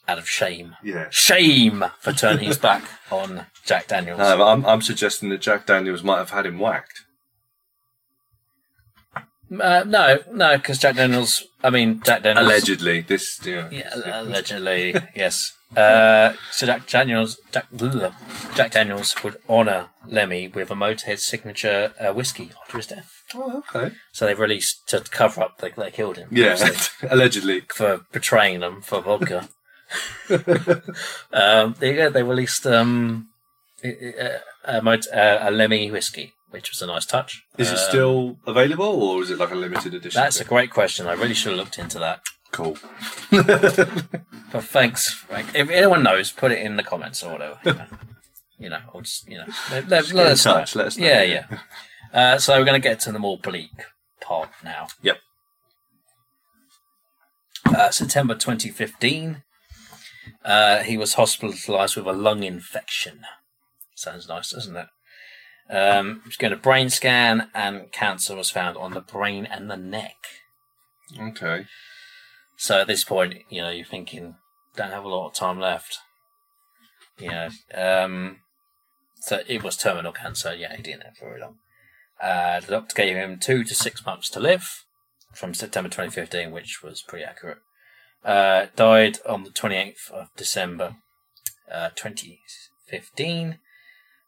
Out 0.07 0.17
of 0.17 0.27
shame. 0.27 0.75
Yeah. 0.83 1.07
Shame 1.09 1.85
for 1.99 2.11
turning 2.11 2.45
his 2.45 2.57
back 2.57 2.83
on 3.11 3.45
Jack 3.65 3.87
Daniels. 3.87 4.19
No, 4.19 4.37
but 4.37 4.47
I'm, 4.47 4.65
I'm 4.65 4.81
suggesting 4.81 5.29
that 5.29 5.41
Jack 5.41 5.65
Daniels 5.65 6.03
might 6.03 6.17
have 6.17 6.31
had 6.31 6.45
him 6.45 6.59
whacked. 6.59 7.05
Uh, 9.59 9.83
no, 9.85 10.19
no, 10.31 10.55
because 10.57 10.77
Jack 10.79 10.95
Daniels. 10.95 11.43
I 11.63 11.69
mean, 11.69 12.01
Jack 12.05 12.23
Daniels. 12.23 12.47
Allegedly, 12.47 13.01
this. 13.01 13.39
Yeah. 13.45 13.69
Yeah, 13.69 14.21
allegedly, 14.21 14.95
yes. 15.13 15.51
Uh, 15.75 16.33
so 16.51 16.65
Jack 16.65 16.87
Daniels, 16.87 17.39
Jack, 17.51 17.65
Jack 18.55 18.71
Daniels 18.71 19.21
would 19.23 19.37
honour 19.49 19.89
Lemmy 20.05 20.47
with 20.47 20.71
a 20.71 20.73
Motorhead 20.73 21.19
signature 21.19 21.93
uh, 21.99 22.13
whiskey 22.13 22.51
after 22.61 22.77
his 22.77 22.87
death. 22.87 23.11
Oh, 23.33 23.63
okay. 23.75 23.95
So 24.11 24.25
they've 24.25 24.39
released 24.39 24.87
to 24.89 24.99
cover 25.01 25.41
up 25.41 25.59
that 25.59 25.75
they 25.75 25.91
killed 25.91 26.17
him. 26.17 26.27
Yeah, 26.31 26.57
allegedly. 27.09 27.61
for 27.69 28.01
betraying 28.11 28.59
them 28.59 28.81
for 28.81 29.01
vodka. 29.01 29.49
Um, 31.33 31.75
there 31.79 31.91
you 31.91 31.95
go. 31.97 32.09
They 32.09 32.23
released 32.23 32.65
um, 32.67 33.29
a, 33.83 34.39
a, 34.65 34.81
a, 34.81 35.49
a 35.49 35.51
Lemmy 35.51 35.91
whiskey, 35.91 36.33
which 36.49 36.69
was 36.69 36.81
a 36.81 36.87
nice 36.87 37.05
touch. 37.05 37.43
Is 37.57 37.69
it 37.71 37.77
Um, 37.77 37.85
still 37.89 38.37
available, 38.47 38.85
or 39.03 39.21
is 39.21 39.31
it 39.31 39.37
like 39.37 39.51
a 39.51 39.55
limited 39.55 39.93
edition? 39.93 40.19
That's 40.21 40.39
a 40.39 40.45
great 40.45 40.71
question. 40.71 41.07
I 41.07 41.13
really 41.13 41.33
should 41.33 41.51
have 41.51 41.59
looked 41.59 41.79
into 41.79 41.99
that. 41.99 42.21
cool. 42.51 42.77
But 44.51 44.65
thanks. 44.65 45.09
Frank. 45.13 45.47
If 45.55 45.69
anyone 45.69 46.03
knows, 46.03 46.29
put 46.33 46.51
it 46.51 46.59
in 46.59 46.75
the 46.75 46.83
comments 46.83 47.23
or 47.23 47.31
whatever. 47.31 47.57
You 47.63 47.71
know, 47.73 47.85
you 48.59 48.69
know 48.69 48.79
or 48.91 49.01
just 49.01 49.25
you 49.29 49.37
know, 49.37 49.45
let, 49.71 49.87
let, 49.87 50.11
let 50.11 50.27
us 50.27 50.45
know. 50.45 50.53
touch, 50.55 50.75
let 50.75 50.87
us 50.87 50.97
know, 50.97 51.07
Yeah, 51.07 51.21
yeah. 51.23 51.45
yeah. 51.49 51.59
Uh, 52.33 52.37
so 52.37 52.59
we're 52.59 52.65
going 52.65 52.81
to 52.81 52.85
get 52.85 52.99
to 53.01 53.13
the 53.13 53.19
more 53.19 53.37
bleak 53.37 53.71
part 54.19 54.49
now. 54.61 54.87
Yep. 55.01 55.19
Uh, 57.65 57.89
September 57.91 58.33
2015, 58.35 59.43
uh, 60.43 60.79
he 60.79 60.97
was 60.97 61.15
hospitalised 61.15 61.95
with 61.95 62.07
a 62.07 62.13
lung 62.13 62.43
infection. 62.43 63.21
Sounds 63.95 64.27
nice, 64.27 64.51
doesn't 64.51 64.75
it? 64.75 64.87
Um, 65.69 66.21
he 66.23 66.29
was 66.29 66.37
going 66.37 66.51
to 66.51 66.57
brain 66.57 66.89
scan, 66.89 67.49
and 67.53 67.91
cancer 67.91 68.35
was 68.35 68.49
found 68.49 68.77
on 68.77 68.93
the 68.93 69.01
brain 69.01 69.45
and 69.45 69.69
the 69.69 69.77
neck. 69.77 70.17
Okay. 71.19 71.65
So 72.57 72.81
at 72.81 72.87
this 72.87 73.03
point, 73.03 73.35
you 73.49 73.61
know, 73.61 73.69
you're 73.69 73.85
thinking, 73.85 74.35
don't 74.75 74.91
have 74.91 75.03
a 75.03 75.09
lot 75.09 75.27
of 75.27 75.33
time 75.33 75.59
left. 75.59 75.99
You 77.17 77.29
know, 77.29 77.49
um, 77.75 78.37
so 79.21 79.41
it 79.47 79.63
was 79.63 79.77
terminal 79.77 80.11
cancer. 80.11 80.53
Yeah, 80.55 80.75
he 80.75 80.81
didn't 80.81 81.03
have 81.03 81.17
very 81.19 81.39
long. 81.39 81.57
Uh, 82.21 82.59
the 82.59 82.67
doctor 82.67 82.95
gave 82.95 83.15
him 83.15 83.39
two 83.39 83.63
to 83.63 83.73
six 83.73 84.05
months 84.05 84.29
to 84.29 84.39
live 84.39 84.85
from 85.33 85.53
September 85.53 85.89
2015, 85.89 86.51
which 86.51 86.81
was 86.83 87.01
pretty 87.01 87.25
accurate. 87.25 87.59
Uh, 88.23 88.67
died 88.75 89.17
on 89.27 89.43
the 89.43 89.49
28th 89.49 90.11
of 90.11 90.27
December 90.37 90.95
uh, 91.71 91.89
2015, 91.95 93.57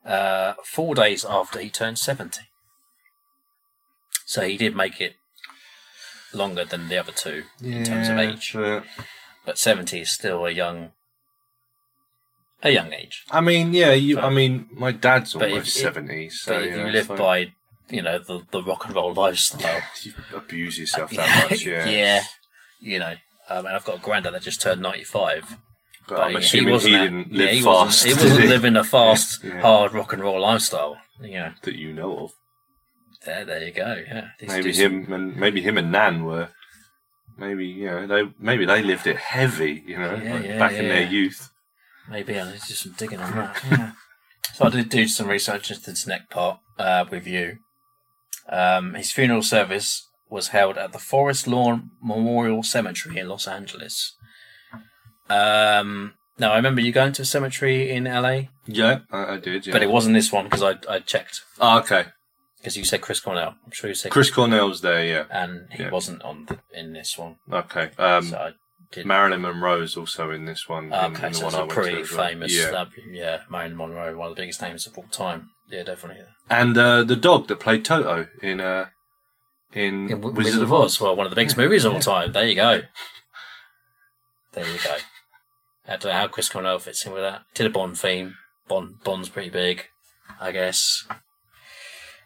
uh, 0.05 0.53
four 0.63 0.95
days 0.95 1.23
after 1.23 1.59
he 1.59 1.69
turned 1.69 1.99
70. 1.99 2.41
So 4.25 4.41
he 4.41 4.57
did 4.57 4.75
make 4.75 4.99
it 4.99 5.13
longer 6.33 6.65
than 6.65 6.87
the 6.89 6.97
other 6.97 7.11
two 7.11 7.43
in 7.63 7.83
terms 7.83 8.09
of 8.09 8.17
age, 8.17 8.55
Yeah. 8.55 8.81
but 9.45 9.59
70 9.59 9.99
is 10.01 10.11
still 10.11 10.45
a 10.45 10.51
young, 10.51 10.91
a 12.63 12.71
young 12.71 12.91
age. 12.93 13.25
I 13.29 13.41
mean, 13.41 13.73
yeah. 13.73 13.91
You. 13.93 14.19
I 14.19 14.29
mean, 14.31 14.67
my 14.71 14.91
dad's 14.91 15.35
almost 15.35 15.75
seventy. 15.75 16.29
So 16.29 16.53
but 16.53 16.63
if 16.63 16.71
you 16.71 16.77
you 16.77 16.83
know, 16.85 16.89
live 16.91 17.09
like- 17.09 17.19
by, 17.19 17.53
you 17.89 18.01
know, 18.01 18.17
the, 18.17 18.41
the 18.51 18.63
rock 18.63 18.85
and 18.85 18.95
roll 18.95 19.13
lifestyle, 19.13 19.81
you 20.01 20.13
abuse 20.33 20.79
yourself 20.79 21.11
that 21.17 21.51
much. 21.51 21.63
Yeah. 21.65 21.87
yeah, 21.89 22.23
you 22.79 22.97
know. 22.99 23.15
Um, 23.49 23.65
and 23.65 23.75
I've 23.75 23.85
got 23.85 23.97
a 23.97 24.01
granddad 24.01 24.33
that 24.33 24.41
just 24.41 24.61
turned 24.61 24.81
95. 24.81 25.57
But 26.07 26.19
I'm 26.21 26.31
he- 26.31 26.37
assuming 26.37 26.67
he, 26.67 26.73
wasn't 26.73 26.93
at- 26.95 27.03
didn't 27.03 27.31
yeah, 27.31 27.37
live 27.45 27.49
he 27.51 27.61
fast. 27.61 28.05
Wasn't, 28.05 28.07
he 28.21 28.23
wasn't 28.27 28.41
he? 28.43 28.47
living 28.47 28.75
a 28.75 28.83
fast, 28.83 29.43
Yeah. 29.43 29.61
hard 29.61 29.93
rock 29.93 30.13
and 30.13 30.21
roll 30.21 30.39
lifestyle. 30.41 30.97
You 31.21 31.31
know, 31.39 31.51
that 31.61 31.75
you 31.75 31.93
know 31.93 32.17
of. 32.25 32.31
there, 33.25 33.45
there 33.45 33.63
you 33.65 33.71
go. 33.71 34.03
Yeah, 34.07 34.27
These 34.39 34.49
Maybe 34.49 34.73
some- 34.73 35.03
him 35.05 35.13
and 35.13 35.35
maybe 35.37 35.61
him 35.61 35.77
and 35.77 35.91
Nan 35.91 36.25
were. 36.25 36.49
Maybe 37.37 37.65
you 37.65 37.85
know 37.87 38.05
they 38.05 38.23
maybe 38.39 38.65
they 38.65 38.83
lived 38.83 39.07
it 39.07 39.17
heavy. 39.17 39.83
You 39.87 39.97
know, 39.97 40.15
Yeah, 40.23 40.33
like 40.35 40.43
yeah, 40.45 40.59
back 40.59 40.73
in 40.73 40.87
their 40.87 41.05
youth. 41.07 41.49
Maybe 42.09 42.39
I 42.39 42.51
need 42.51 42.61
to 42.61 42.67
do 42.67 42.73
some 42.73 42.91
digging 42.97 43.19
on 43.19 43.31
that. 43.35 43.63
Yeah. 43.71 43.91
so 44.53 44.65
I 44.65 44.69
did 44.69 44.89
do 44.89 45.07
some 45.07 45.27
research 45.27 45.71
into 45.71 45.89
this 45.89 46.05
neck 46.05 46.29
part 46.29 46.59
uh, 46.77 47.05
with 47.09 47.25
you. 47.25 47.57
Um, 48.49 48.93
his 48.93 49.11
funeral 49.11 49.41
service 49.41 50.07
was 50.33 50.47
held 50.49 50.77
at 50.77 50.91
the 50.91 50.99
Forest 50.99 51.47
Lawn 51.47 51.91
Memorial 52.01 52.63
Cemetery 52.63 53.19
in 53.19 53.27
Los 53.29 53.47
Angeles. 53.47 54.15
Um, 55.29 56.13
now 56.39 56.51
I 56.51 56.55
remember 56.57 56.81
you 56.81 56.91
going 56.91 57.13
to 57.13 57.21
a 57.21 57.25
cemetery 57.25 57.89
in 57.91 58.05
LA, 58.05 58.43
Yeah, 58.65 58.99
I, 59.11 59.35
I 59.35 59.37
did. 59.37 59.65
Yeah. 59.67 59.73
but 59.73 59.83
it 59.83 59.89
wasn't 59.91 60.15
this 60.15 60.31
one 60.31 60.45
because 60.45 60.63
I 60.63 60.73
I 60.89 60.99
checked 60.99 61.41
Oh, 61.59 61.79
okay. 61.79 62.05
because 62.57 62.75
you 62.77 62.83
said 62.83 63.01
Chris 63.01 63.19
Cornell. 63.19 63.55
I'm 63.65 63.71
sure 63.71 63.89
you 63.89 63.95
said 63.95 64.11
Chris 64.11 64.31
Cornell's 64.31 64.81
there. 64.81 65.05
Yeah. 65.05 65.25
and 65.29 65.67
he 65.71 65.83
Yeah. 65.83 65.91
wasn't 65.91 66.21
on 66.23 66.45
the, 66.47 66.57
in 66.77 66.93
this 66.93 67.17
one. 67.17 67.37
Okay. 67.51 67.91
Um, 67.97 68.23
so 68.25 68.37
I 68.37 68.51
did. 68.91 69.05
Marilyn 69.05 69.41
Monroe's 69.41 69.95
also 69.95 70.31
in 70.31 70.45
this 70.45 70.67
one. 70.67 70.85
in- 70.85 70.93
Okay, 70.93 71.27
in 71.27 71.33
so 71.33 71.45
it's 71.47 71.55
I 71.55 71.63
a 71.63 71.67
to 71.67 71.73
pretty 71.73 72.01
as 72.01 72.11
well. 72.11 72.27
famous, 72.27 72.51
Yeah. 72.55 72.71
uh, 72.81 72.85
yeah, 73.11 73.37
Marilyn 73.49 73.77
Monroe, 73.77 74.15
one 74.17 74.29
of 74.31 74.35
the 74.35 74.41
biggest 74.41 74.61
names 74.61 74.85
of 74.87 74.97
all 74.97 75.05
time. 75.11 75.51
Yeah, 75.69 75.83
definitely. 75.83 76.23
And 76.49 76.77
uh, 76.77 77.03
the 77.03 77.15
dog 77.15 77.47
that 77.47 77.59
played 77.59 77.85
Toto 77.85 78.27
in 78.41 78.59
uh, 78.59 78.87
in, 79.75 80.09
In 80.09 80.21
W- 80.21 80.35
Wizard, 80.35 80.61
of 80.63 80.73
Oz. 80.73 80.99
Well, 80.99 81.15
one 81.15 81.25
of 81.25 81.31
the 81.31 81.35
biggest 81.35 81.57
movies 81.57 81.85
of 81.85 81.93
all 81.93 81.99
time. 81.99 82.31
There 82.31 82.47
you 82.47 82.55
go. 82.55 82.81
There 84.53 84.67
you 84.67 84.77
go. 84.83 84.97
I 85.87 85.91
don't 85.97 86.05
know 86.05 86.11
how 86.11 86.27
Chris 86.27 86.49
Cornell 86.49 86.79
fits 86.79 87.05
in 87.05 87.11
with 87.11 87.23
that. 87.23 87.41
Did 87.53 87.65
a 87.67 87.69
Bond 87.69 87.97
theme. 87.97 88.35
Bond 88.67 89.03
Bond's 89.03 89.29
pretty 89.29 89.49
big, 89.49 89.85
I 90.39 90.51
guess. 90.51 91.05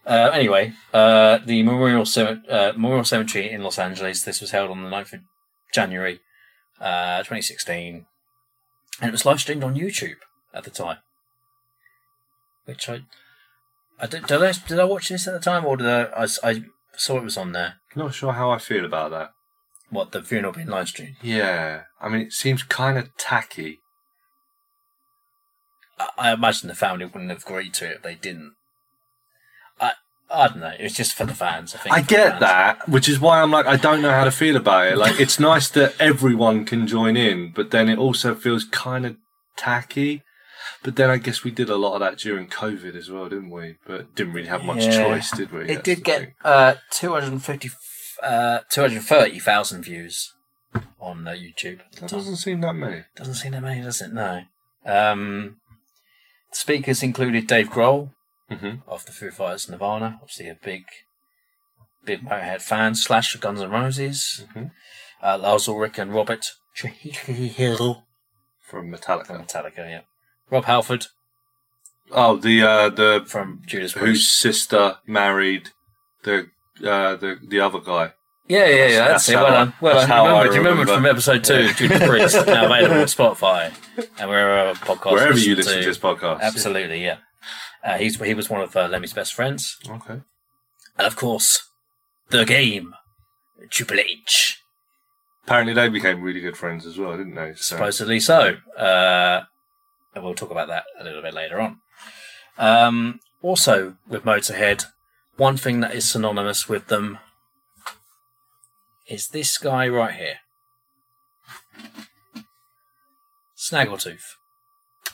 Uh, 0.05 0.29
anyway, 0.33 0.73
uh, 0.93 1.39
the 1.45 1.63
Memorial, 1.63 2.05
Cem- 2.05 2.43
uh, 2.49 2.71
Memorial 2.75 3.03
Cemetery 3.03 3.49
in 3.49 3.63
Los 3.63 3.79
Angeles. 3.79 4.23
This 4.23 4.39
was 4.39 4.51
held 4.51 4.69
on 4.69 4.83
the 4.83 4.89
9th 4.89 5.13
of 5.13 5.19
January, 5.73 6.21
uh, 6.79 7.17
2016, 7.19 8.05
and 9.01 9.09
it 9.09 9.11
was 9.11 9.25
live 9.25 9.41
streamed 9.41 9.63
on 9.63 9.75
YouTube 9.75 10.15
at 10.53 10.63
the 10.63 10.69
time. 10.69 10.97
Which 12.65 12.87
I, 12.87 13.01
I 13.99 14.07
did. 14.07 14.27
Did 14.27 14.43
I, 14.43 14.51
did 14.53 14.79
I 14.79 14.83
watch 14.85 15.09
this 15.09 15.27
at 15.27 15.33
the 15.33 15.39
time, 15.39 15.65
or 15.65 15.75
did 15.75 15.87
I, 15.87 16.03
I? 16.23 16.27
I 16.43 16.61
saw 16.97 17.17
it 17.17 17.23
was 17.23 17.37
on 17.37 17.51
there. 17.53 17.75
Not 17.95 18.13
sure 18.13 18.33
how 18.33 18.51
I 18.51 18.57
feel 18.57 18.85
about 18.85 19.11
that. 19.11 19.31
What 19.89 20.11
the 20.11 20.21
funeral 20.21 20.53
being 20.53 20.67
live 20.67 20.89
streamed? 20.89 21.15
Yeah, 21.21 21.83
I 22.01 22.09
mean, 22.09 22.21
it 22.21 22.33
seems 22.33 22.63
kind 22.63 22.97
of 22.97 23.15
tacky. 23.17 23.79
I, 25.97 26.09
I 26.17 26.33
imagine 26.33 26.67
the 26.67 26.75
family 26.75 27.05
wouldn't 27.05 27.29
have 27.29 27.43
agreed 27.43 27.73
to 27.75 27.89
it 27.89 27.97
if 27.97 28.03
they 28.03 28.15
didn't. 28.15 28.53
I 29.79 29.93
I 30.29 30.47
don't 30.47 30.59
know. 30.59 30.73
It 30.77 30.83
was 30.83 30.93
just 30.93 31.13
for 31.13 31.25
the 31.25 31.33
fans. 31.33 31.73
I 31.73 31.77
think. 31.77 31.95
I 31.95 32.01
get 32.01 32.39
that, 32.41 32.89
which 32.89 33.07
is 33.07 33.19
why 33.19 33.41
I'm 33.41 33.51
like, 33.51 33.65
I 33.65 33.77
don't 33.77 34.01
know 34.01 34.11
how 34.11 34.25
to 34.25 34.31
feel 34.31 34.57
about 34.57 34.87
it. 34.87 34.97
Like, 34.97 35.19
it's 35.19 35.39
nice 35.39 35.69
that 35.69 35.95
everyone 35.99 36.65
can 36.65 36.85
join 36.85 37.15
in, 37.15 37.51
but 37.55 37.71
then 37.71 37.87
it 37.87 37.97
also 37.97 38.35
feels 38.35 38.65
kind 38.65 39.05
of 39.05 39.15
tacky. 39.55 40.23
But 40.83 40.95
then 40.95 41.09
I 41.09 41.17
guess 41.17 41.43
we 41.43 41.51
did 41.51 41.69
a 41.69 41.75
lot 41.75 41.93
of 41.95 41.99
that 42.01 42.17
during 42.17 42.47
COVID 42.47 42.95
as 42.95 43.09
well, 43.09 43.27
didn't 43.29 43.49
we? 43.49 43.75
But 43.85 44.15
didn't 44.15 44.33
really 44.33 44.47
have 44.47 44.63
much 44.63 44.83
Yeah. 44.85 45.03
choice, 45.03 45.31
did 45.31 45.51
we? 45.51 45.63
It 45.63 45.67
That's 45.67 45.81
did 45.83 46.03
get 46.03 46.19
thing. 46.21 46.33
uh, 46.43 46.75
250, 46.91 47.71
uh, 48.23 48.59
230,000 48.69 49.83
views 49.83 50.33
on 50.99 51.27
uh, 51.27 51.31
YouTube. 51.31 51.81
That 51.99 52.09
doesn't 52.09 52.37
seem 52.37 52.61
that 52.61 52.73
many. 52.73 53.03
Doesn't 53.15 53.35
seem 53.35 53.51
that 53.53 53.61
many, 53.61 53.81
does 53.81 54.01
it? 54.01 54.13
No. 54.13 54.43
Um, 54.85 55.57
speakers 56.51 57.03
included 57.03 57.47
Dave 57.47 57.69
Grohl 57.69 58.11
hmm 58.49 58.75
of 58.87 59.05
the 59.05 59.11
Foo 59.11 59.29
Fighters, 59.31 59.67
Nirvana, 59.69 60.19
obviously 60.21 60.47
a 60.47 60.55
big, 60.55 60.83
big 62.05 62.21
Motorhead 62.21 62.61
fan 62.61 62.95
slash 62.95 63.35
of 63.35 63.41
Guns 63.41 63.61
N' 63.61 63.69
Roses. 63.69 64.45
Mhm. 64.55 64.71
Uh, 65.21 65.37
Lars 65.37 65.67
Ulrich 65.67 65.97
and 65.99 66.13
Robert 66.13 66.45
Trujillo 66.73 68.03
From 68.61 68.89
from 68.89 68.91
Metallica. 68.91 69.45
Metallica. 69.45 69.77
Yeah. 69.79 70.01
Rob 70.49 70.65
Halford 70.65 71.07
Oh, 72.11 72.37
the 72.37 72.61
uh, 72.63 72.89
the 72.89 73.23
from 73.27 73.61
Judas 73.65 73.91
whose 73.93 74.01
Priest. 74.01 74.37
sister 74.39 74.95
married 75.05 75.69
the 76.23 76.47
uh, 76.79 77.15
the 77.17 77.37
the 77.45 77.59
other 77.59 77.79
guy. 77.79 78.13
Yeah, 78.47 78.65
yeah, 78.65 78.75
yeah. 78.87 78.97
That's, 79.09 79.25
That's 79.25 79.29
it. 79.29 79.35
Well 79.35 79.45
I- 79.45 79.49
done. 79.51 79.73
Well 79.81 79.93
done. 79.95 80.07
how 80.07 80.23
You 80.23 80.29
I 80.29 80.43
remembered, 80.43 80.53
you 80.55 80.59
remembered 80.61 80.87
remember. 80.87 80.93
from 80.95 81.05
episode 81.05 81.43
two, 81.43 81.73
Judas 81.73 82.07
Priest, 82.07 82.35
now 82.47 82.65
available 82.65 82.95
on 83.01 83.07
Spotify 83.07 83.73
and 84.19 84.29
wherever 84.29 84.73
podcast 84.79 85.11
Wherever 85.11 85.37
you 85.37 85.55
listen 85.55 85.73
listen 85.73 85.81
to 85.81 85.85
this 85.89 85.97
podcast. 85.97 86.39
Absolutely, 86.39 87.03
yeah. 87.03 87.17
Uh, 87.83 87.97
he's 87.97 88.17
he 88.21 88.33
was 88.33 88.49
one 88.49 88.61
of 88.61 88.73
uh, 88.75 88.87
Lemmy's 88.87 89.11
best 89.13 89.33
friends, 89.33 89.77
Okay. 89.89 90.21
and 90.97 91.07
of 91.07 91.17
course, 91.17 91.61
the 92.29 92.45
game, 92.45 92.93
Triple 93.69 93.99
H, 93.99 94.61
Apparently, 95.43 95.73
they 95.73 95.89
became 95.89 96.21
really 96.21 96.39
good 96.39 96.55
friends 96.57 96.85
as 96.85 96.97
well, 96.97 97.17
didn't 97.17 97.35
they? 97.35 97.51
So, 97.55 97.75
supposedly 97.75 98.19
so. 98.21 98.55
Uh, 98.77 99.41
and 100.17 100.25
we'll 100.25 100.33
talk 100.35 100.51
about 100.51 100.67
that 100.67 100.83
a 100.99 101.03
little 101.03 101.21
bit 101.21 101.33
later 101.33 101.61
on. 101.61 101.77
Um, 102.57 103.19
also, 103.41 103.95
with 104.07 104.23
Motorhead, 104.23 104.85
one 105.37 105.57
thing 105.57 105.79
that 105.81 105.93
is 105.93 106.09
synonymous 106.09 106.67
with 106.67 106.87
them 106.87 107.19
is 109.07 109.27
this 109.27 109.57
guy 109.57 109.87
right 109.87 110.15
here, 110.15 110.37
Snaggletooth, 113.57 114.35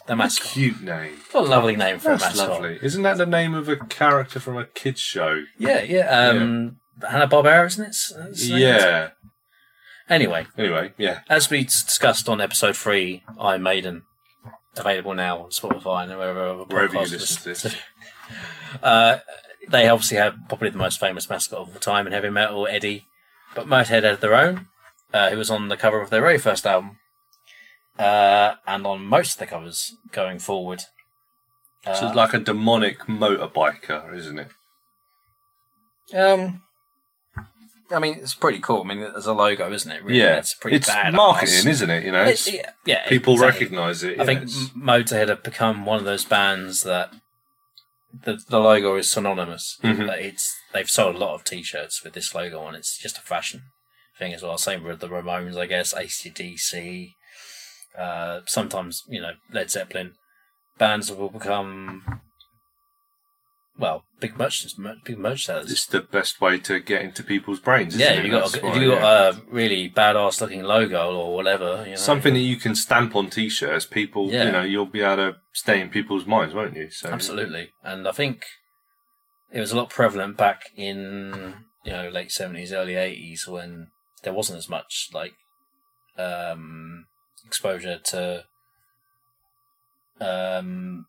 the 0.08 0.16
mascot. 0.16 0.48
cute 0.52 0.82
name. 0.82 1.18
What 1.32 1.46
a 1.46 1.48
lovely 1.48 1.76
name 1.76 2.00
for 2.00 2.10
That's 2.10 2.24
a 2.24 2.28
mascot. 2.28 2.50
lovely. 2.50 2.80
Isn't 2.82 3.04
that 3.04 3.18
the 3.18 3.26
name 3.26 3.54
of 3.54 3.70
a 3.70 3.78
character 3.78 4.40
from 4.40 4.58
a 4.58 4.66
kids 4.66 5.00
show? 5.00 5.44
Yeah, 5.58 5.82
yeah. 5.84 6.08
Um, 6.10 6.78
Hanna 7.08 7.28
Barbera, 7.28 7.66
isn't 7.68 7.86
it? 7.88 8.40
Yeah. 8.46 9.10
Anyway, 10.10 10.46
Anyway, 10.58 10.94
yeah. 10.98 11.22
as 11.30 11.50
we 11.50 11.64
discussed 11.64 12.28
on 12.28 12.42
episode 12.42 12.76
three, 12.76 13.24
Iron 13.40 13.64
Maiden, 13.64 14.04
available 14.78 15.14
now 15.14 15.44
on 15.44 15.50
Spotify 15.50 16.04
and 16.04 16.18
wherever 16.18 16.64
Wherever 16.66 16.94
you 16.96 17.00
listen 17.02 17.38
to 17.38 17.44
this. 17.50 17.76
Uh, 18.82 19.20
they 19.70 19.88
obviously 19.88 20.18
have 20.18 20.36
probably 20.48 20.70
the 20.70 20.78
most 20.78 21.00
famous 21.00 21.30
mascot 21.30 21.60
of 21.60 21.74
all 21.74 21.80
time 21.80 22.08
in 22.08 22.14
heavy 22.14 22.30
metal, 22.30 22.66
Eddie. 22.68 23.06
But 23.54 23.68
Motorhead 23.68 24.04
had 24.04 24.20
their 24.22 24.34
own, 24.34 24.68
uh, 25.14 25.30
who 25.30 25.38
was 25.38 25.52
on 25.52 25.68
the 25.68 25.78
cover 25.78 26.02
of 26.02 26.10
their 26.10 26.22
very 26.22 26.40
first 26.40 26.66
album, 26.66 26.98
uh, 28.00 28.56
and 28.66 28.88
on 28.88 29.06
most 29.06 29.34
of 29.34 29.40
the 29.40 29.46
covers 29.46 29.94
going 30.12 30.40
forward. 30.40 30.84
Uh, 31.86 31.94
So 31.94 32.08
it's 32.08 32.16
like 32.16 32.34
a 32.34 32.40
demonic 32.40 33.02
motorbiker, 33.02 34.16
isn't 34.16 34.40
it? 34.40 34.52
um, 36.16 36.63
I 37.94 38.00
mean, 38.00 38.16
it's 38.16 38.34
pretty 38.34 38.60
cool. 38.60 38.82
I 38.82 38.88
mean, 38.88 39.00
there's 39.02 39.26
a 39.26 39.34
logo, 39.34 39.72
isn't 39.72 39.92
it? 39.92 40.04
Really? 40.04 40.20
yeah. 40.20 40.38
it's 40.38 40.54
pretty 40.54 40.78
it's 40.78 40.88
bad. 40.88 41.14
marketing, 41.14 41.70
isn't 41.70 41.90
it? 41.90 42.04
You 42.06 42.12
know, 42.12 42.24
it's, 42.24 42.52
yeah, 42.52 42.72
yeah, 42.86 43.08
people 43.08 43.34
exactly. 43.34 43.66
recognise 43.66 44.04
it. 44.04 44.20
I 44.20 44.26
think 44.26 44.42
yes. 44.42 44.70
M- 44.76 44.82
Motorhead 44.82 45.30
have 45.30 45.44
become 45.44 45.86
one 45.86 46.00
of 46.00 46.06
those 46.06 46.26
bands 46.26 46.84
that 46.84 47.12
the 48.24 48.40
the 48.48 48.60
logo 48.60 48.96
is 48.96 49.10
synonymous. 49.10 49.78
Mhm. 49.84 50.10
It's 50.18 50.56
they've 50.74 50.90
sold 50.90 51.16
a 51.16 51.20
lot 51.20 51.36
of 51.36 51.44
T-shirts 51.44 52.04
with 52.04 52.14
this 52.14 52.34
logo 52.36 52.60
on. 52.60 52.76
It's 52.76 52.98
just 52.98 53.18
a 53.18 53.22
fashion 53.22 53.64
thing 54.18 54.34
as 54.34 54.44
well. 54.44 54.58
Same 54.58 54.84
with 54.84 55.00
the 55.00 55.10
Ramones, 55.10 55.58
I 55.58 55.66
guess. 55.66 55.94
ACDC. 55.94 57.10
Uh, 57.98 58.42
sometimes 58.48 59.04
you 59.08 59.22
know 59.22 59.34
Led 59.52 59.70
Zeppelin 59.70 60.14
bands 60.78 61.12
will 61.12 61.30
become 61.30 62.22
well 63.78 64.06
big 64.20 64.38
merch 64.38 64.66
big 65.04 65.18
merch 65.18 65.46
sellers. 65.46 65.72
it's 65.72 65.86
the 65.88 66.00
best 66.00 66.40
way 66.40 66.58
to 66.60 66.80
get 66.80 67.02
into 67.02 67.24
people's 67.24 67.60
brains. 67.60 67.96
Isn't 67.96 68.16
yeah, 68.18 68.22
you 68.22 68.32
got 68.32 68.52
That's 68.52 68.56
a, 68.56 68.60
why, 68.66 68.70
if 68.76 68.82
you 68.82 68.94
yeah. 68.94 69.00
got 69.00 69.34
a 69.36 69.42
really 69.50 69.90
badass 69.90 70.40
looking 70.42 70.64
logo 70.64 71.16
or 71.16 71.36
whatever, 71.36 71.84
you 71.84 71.92
know, 71.92 71.96
something 71.96 72.34
that 72.34 72.40
you 72.40 72.58
can 72.58 72.76
stamp 72.76 73.16
on 73.16 73.30
t-shirts, 73.30 73.86
people, 73.86 74.30
Yeah. 74.32 74.46
you 74.46 74.52
know, 74.52 74.62
you'll 74.62 74.86
be 74.86 75.02
able 75.02 75.16
to 75.18 75.36
stay 75.54 75.82
in 75.82 75.90
people's 75.90 76.26
minds, 76.26 76.54
won't 76.54 76.76
you? 76.76 76.90
So 76.90 77.10
Absolutely, 77.10 77.70
and 77.84 78.08
I 78.08 78.12
think 78.12 78.46
it 79.52 79.60
was 79.60 79.72
a 79.72 79.78
lot 79.78 79.90
prevalent 79.90 80.38
back 80.38 80.64
in 80.76 81.56
you 81.84 81.92
know 81.92 82.10
late 82.10 82.32
seventies, 82.32 82.72
early 82.72 82.96
eighties 82.96 83.48
when 83.48 83.88
there 84.24 84.34
wasn't 84.34 84.58
as 84.60 84.70
much 84.70 85.10
like 85.14 85.34
um, 86.18 87.06
exposure 87.46 88.00
to 88.06 88.46
um, 90.22 91.06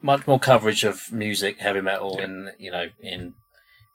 much 0.00 0.26
more 0.26 0.38
coverage 0.38 0.84
of 0.84 1.12
music, 1.12 1.58
heavy 1.58 1.80
metal, 1.80 2.16
Yeah. 2.18 2.24
and 2.24 2.50
you 2.58 2.70
know 2.70 2.86
in 3.00 3.34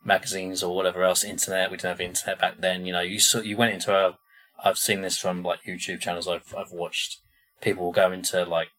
magazines 0.03 0.61
or 0.63 0.75
whatever 0.75 1.03
else. 1.03 1.23
Internet, 1.23 1.71
we 1.71 1.77
didn't 1.77 1.89
have 1.91 2.01
internet 2.01 2.39
back 2.39 2.55
then. 2.59 2.85
You 2.85 2.93
know, 2.93 3.01
you 3.01 3.19
saw 3.19 3.39
you 3.39 3.57
went 3.57 3.73
into 3.73 3.95
a. 3.95 4.17
I've 4.63 4.77
seen 4.77 5.01
this 5.01 5.17
from 5.17 5.43
like 5.43 5.63
YouTube 5.67 5.99
channels 6.01 6.27
I've 6.27 6.53
I've 6.57 6.71
watched. 6.71 7.17
People 7.61 7.91
go 7.91 8.11
into 8.11 8.43
like 8.45 8.69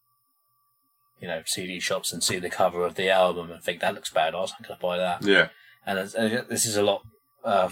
you 1.21 1.29
know, 1.29 1.43
CD 1.47 1.81
shops 1.81 2.13
and 2.13 2.23
see 2.23 2.39
the 2.39 2.51
cover 2.51 2.85
of 2.85 2.97
the 2.97 3.09
album 3.09 3.51
and 3.51 3.63
think 3.63 3.81
that 3.81 3.95
looks 3.95 4.11
bad. 4.11 4.35
I'm 4.35 4.47
gonna 4.63 4.79
buy 4.81 4.99
that. 4.99 5.23
Yeah. 5.25 5.49
And 5.87 5.99
uh, 5.99 6.43
this 6.49 6.67
is 6.67 6.77
a 6.77 6.83
lot. 6.83 7.03
Uh, 7.45 7.71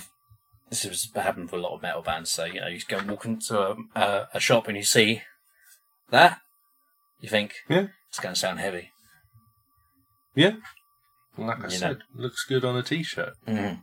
this 0.71 0.85
has 0.85 1.09
happened 1.15 1.51
for 1.51 1.57
a 1.57 1.61
lot 1.61 1.75
of 1.75 1.83
metal 1.83 2.01
bands. 2.03 2.31
So 2.31 2.45
you 2.45 2.61
know, 2.61 2.69
you 2.69 2.81
go 2.89 2.99
and 2.99 3.11
walk 3.11 3.25
into 3.27 3.59
a, 3.61 3.77
a, 3.95 4.29
a 4.35 4.41
shop 4.41 4.69
and 4.69 4.77
you 4.77 4.83
see 4.85 5.23
that, 6.11 6.39
you 7.21 7.29
think, 7.29 7.55
Yeah. 7.69 7.89
it's 8.09 8.21
going 8.21 8.35
to 8.35 8.41
sound 8.41 8.59
heavy. 8.61 8.91
Yeah. 10.35 10.53
Like 11.37 11.61
I 11.65 11.69
You 11.69 11.71
said, 11.79 11.99
looks 12.15 12.45
good 12.45 12.65
on 12.65 12.77
a 12.77 12.83
t-shirt. 12.83 13.35
Mm. 13.47 13.81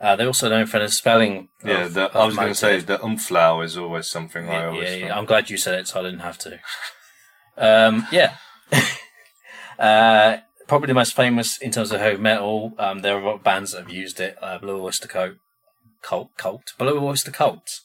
Uh, 0.00 0.16
they're 0.16 0.26
also 0.26 0.48
known 0.48 0.66
for 0.66 0.78
the 0.80 0.88
spelling. 0.88 1.48
Yeah, 1.64 1.84
of, 1.84 1.94
the, 1.94 2.04
of 2.06 2.16
I 2.16 2.24
was 2.26 2.36
going 2.36 2.48
to 2.48 2.54
say 2.54 2.78
Motorhead. 2.78 2.86
the 2.86 3.04
umlaut 3.04 3.64
is 3.64 3.76
always 3.76 4.06
something 4.08 4.48
I 4.48 4.52
Yeah, 4.52 4.66
always. 4.66 4.82
yeah, 4.90 4.94
yeah. 4.96 5.00
find. 5.08 5.12
I'm 5.12 5.24
glad 5.26 5.50
you 5.50 5.56
said 5.56 5.78
it, 5.78 5.86
so 5.88 6.00
I 6.00 6.02
didn't 6.02 6.20
have 6.20 6.38
to. 6.38 6.58
Um, 7.56 8.06
yeah. 8.10 8.36
uh, 9.78 10.38
probably 10.66 10.88
the 10.88 10.94
most 10.94 11.14
famous 11.14 11.58
in 11.58 11.70
terms 11.70 11.92
of 11.92 12.00
heavy 12.00 12.20
metal. 12.20 12.72
Um, 12.78 13.00
there 13.00 13.22
are 13.22 13.38
bands 13.38 13.72
that 13.72 13.82
have 13.82 13.90
used 13.92 14.18
it. 14.20 14.36
Uh, 14.42 14.58
Blue 14.58 14.82
Oyster 14.82 15.08
Cult, 15.08 15.34
Cult, 16.02 16.30
Cult, 16.36 16.72
Blue 16.78 16.98
Oyster 17.00 17.30
Cult, 17.30 17.80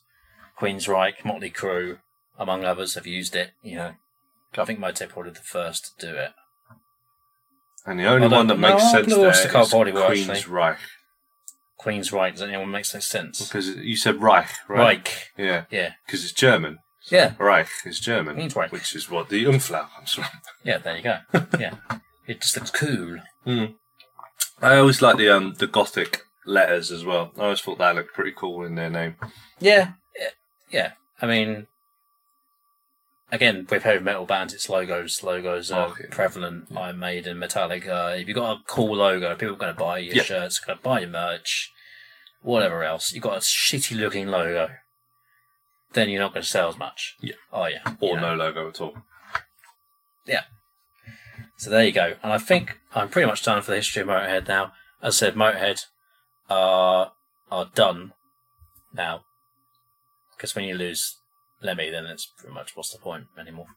Queensryche, 0.59 1.23
Motley 1.25 1.51
Crue, 1.51 1.99
among 2.39 2.63
others, 2.63 2.95
have 2.95 3.05
used 3.07 3.35
it. 3.35 3.51
You 3.61 3.75
know, 3.75 3.91
I 4.57 4.65
think 4.65 4.79
Motorhead 4.79 5.09
probably 5.09 5.33
the 5.33 5.39
first 5.39 5.99
to 5.99 6.07
do 6.07 6.15
it. 6.15 6.31
And 7.87 7.99
the 7.99 8.05
only 8.05 8.27
one 8.27 8.47
that 8.47 8.59
no, 8.59 8.69
makes 8.69 8.91
sense 8.91 9.07
there 9.07 9.29
is 9.31 9.71
body 9.71 9.91
Queen's 9.93 10.29
actually. 10.29 10.53
Reich. 10.53 10.77
Queensryche, 11.79 12.33
does 12.33 12.41
anyone 12.41 12.69
makes 12.69 12.93
no 12.93 12.99
sense? 12.99 13.41
Because 13.47 13.69
you 13.77 13.95
said 13.95 14.21
Reich, 14.21 14.49
right? 14.67 14.77
Reich, 14.97 15.31
Yeah, 15.37 15.63
yeah, 15.71 15.93
because 16.05 16.23
it's 16.23 16.33
German. 16.33 16.79
yeah, 17.09 17.33
Reich 17.39 17.69
is 17.85 17.99
German, 17.99 18.35
Means 18.35 18.55
Reich. 18.55 18.71
which 18.71 18.93
is 18.93 19.09
what 19.09 19.29
the 19.29 19.45
umlaut 19.45 19.89
comes 19.95 20.13
from. 20.13 20.25
yeah. 20.63 20.79
There 20.79 20.97
you 20.97 21.03
go. 21.03 21.19
Yeah, 21.59 21.75
it 22.27 22.41
just 22.41 22.57
looks 22.57 22.71
cool. 22.71 23.19
I 24.61 24.77
always 24.77 25.01
like 25.01 25.17
the 25.17 25.29
um 25.29 25.53
the 25.57 25.67
Gothic 25.67 26.23
letters 26.45 26.91
as 26.91 27.05
well. 27.05 27.31
I 27.37 27.43
always 27.43 27.61
thought 27.61 27.77
that 27.77 27.95
looked 27.95 28.13
pretty 28.13 28.33
cool 28.35 28.65
in 28.65 28.75
their 28.75 28.89
name. 28.89 29.15
Yeah, 29.59 29.91
yeah. 30.71 30.93
I 31.21 31.27
mean, 31.27 31.67
again 33.31 33.67
with 33.69 33.83
heavy 33.83 34.03
metal 34.03 34.25
bands, 34.25 34.53
it's 34.53 34.69
logos. 34.69 35.23
Logos 35.23 35.71
are 35.71 35.87
oh, 35.87 35.91
Okay. 35.91 36.05
prevalent. 36.09 36.67
Iron 36.75 36.99
Maiden, 36.99 37.37
Metallica. 37.37 38.19
If 38.21 38.27
you've 38.27 38.35
got 38.35 38.57
a 38.57 38.63
cool 38.67 38.95
logo, 38.95 39.35
people 39.35 39.55
are 39.55 39.57
going 39.57 39.73
to 39.73 39.79
buy 39.79 39.99
your 39.99 40.15
Yeah. 40.15 40.23
shirts, 40.23 40.59
going 40.59 40.77
to 40.77 40.83
buy 40.83 41.01
your 41.01 41.09
merch, 41.09 41.71
whatever 42.41 42.83
else. 42.83 43.11
You've 43.11 43.23
got 43.23 43.37
a 43.37 43.39
shitty 43.41 43.97
looking 43.97 44.27
logo, 44.27 44.69
then 45.93 46.09
you're 46.09 46.21
not 46.21 46.33
going 46.33 46.43
to 46.43 46.47
sell 46.49 46.69
as 46.69 46.77
much. 46.77 47.15
Yeah. 47.21 47.35
Oh 47.51 47.65
yeah. 47.65 47.83
Or 47.99 48.15
You 48.15 48.21
know? 48.21 48.35
no 48.35 48.43
logo 48.45 48.69
at 48.69 48.81
all. 48.81 48.97
Yeah. 50.25 50.43
So 51.57 51.69
there 51.69 51.83
you 51.85 51.91
go. 51.91 52.13
And 52.21 52.31
I 52.33 52.37
think 52.37 52.77
I'm 52.93 53.09
pretty 53.09 53.25
much 53.27 53.43
done 53.43 53.61
for 53.61 53.71
the 53.71 53.77
history 53.77 54.01
of 54.03 54.07
Motorhead 54.07 54.47
now. 54.47 54.73
As 55.01 55.15
I 55.15 55.27
said, 55.27 55.35
Motorhead 55.35 55.85
are 56.49 57.13
are 57.51 57.69
done 57.73 58.13
now. 58.93 59.23
Because 60.35 60.53
when 60.55 60.65
you 60.65 60.75
lose 60.75 61.17
Lemmy, 61.61 61.89
then 61.89 62.05
it's 62.05 62.25
pretty 62.25 62.53
much 62.53 62.75
what's 62.75 62.91
the 62.91 62.99
point 62.99 63.25
anymore? 63.39 63.67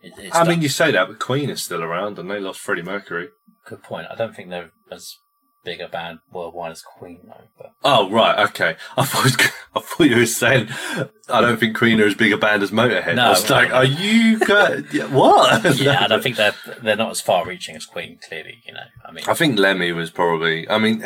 It, 0.00 0.14
it's 0.18 0.34
I 0.34 0.40
done. 0.40 0.48
mean, 0.48 0.62
you 0.62 0.68
say 0.68 0.90
that, 0.92 1.08
but 1.08 1.18
Queen 1.18 1.48
is 1.50 1.62
still 1.62 1.82
around, 1.82 2.18
and 2.18 2.30
they 2.30 2.40
lost 2.40 2.60
Freddie 2.60 2.82
Mercury. 2.82 3.28
good 3.64 3.82
point. 3.82 4.06
I 4.10 4.16
don't 4.16 4.34
think 4.34 4.50
they're 4.50 4.70
as 4.90 5.16
big 5.64 5.80
a 5.80 5.88
band 5.88 6.18
worldwide 6.30 6.72
as 6.72 6.82
Queen, 6.82 7.20
though. 7.24 7.44
But 7.56 7.72
Oh 7.84 8.10
right, 8.10 8.38
okay. 8.48 8.76
I 8.96 9.04
thought 9.04 9.52
I 9.74 9.80
thought 9.80 10.04
you 10.04 10.16
were 10.16 10.26
saying 10.26 10.68
I 11.28 11.40
don't 11.40 11.58
think 11.58 11.76
Queen 11.76 12.00
are 12.00 12.06
as 12.06 12.14
big 12.14 12.32
a 12.32 12.36
band 12.36 12.62
as 12.62 12.70
Motorhead. 12.70 13.14
No, 13.14 13.26
I 13.26 13.28
was 13.30 13.48
no, 13.48 13.56
like, 13.56 13.72
are 13.72 13.84
you 13.84 14.38
what? 15.08 15.76
yeah, 15.80 16.04
I 16.04 16.08
don't 16.08 16.22
think 16.22 16.36
they're 16.36 16.54
they're 16.82 16.96
not 16.96 17.10
as 17.10 17.20
far 17.20 17.46
reaching 17.46 17.76
as 17.76 17.86
Queen. 17.86 18.18
Clearly, 18.26 18.62
you 18.66 18.74
know. 18.74 18.80
I 19.06 19.12
mean, 19.12 19.24
I 19.28 19.34
think 19.34 19.58
Lemmy 19.58 19.92
was 19.92 20.10
probably. 20.10 20.68
I 20.68 20.78
mean, 20.78 21.04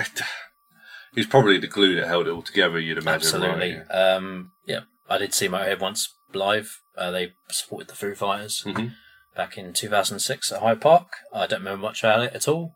he's 1.15 1.27
probably 1.27 1.59
the 1.59 1.67
glue 1.67 1.97
that 1.97 2.09
held 2.09 2.27
it 2.27 2.31
all 2.31 2.43
together. 2.43 2.79
You'd 2.79 2.99
imagine, 2.99 3.27
absolutely. 3.27 3.77
right? 3.77 3.91
Um, 3.91 4.53
yeah, 4.65 4.81
I 5.09 5.19
did 5.19 5.35
see 5.35 5.49
Motorhead 5.49 5.81
once 5.81 6.15
live. 6.37 6.81
Uh, 6.97 7.11
they 7.11 7.33
supported 7.51 7.89
the 7.89 7.95
Foo 7.95 8.15
Fighters. 8.15 8.63
Mhm. 8.65 8.93
back 9.37 9.59
in 9.59 9.71
2006 9.75 10.51
at 10.51 10.61
Hyde 10.63 10.81
Park. 10.81 11.09
I 11.31 11.47
don't 11.47 11.59
remember 11.61 11.83
much 11.83 12.03
about 12.03 12.23
it 12.23 12.33
at 12.35 12.49
all 12.49 12.75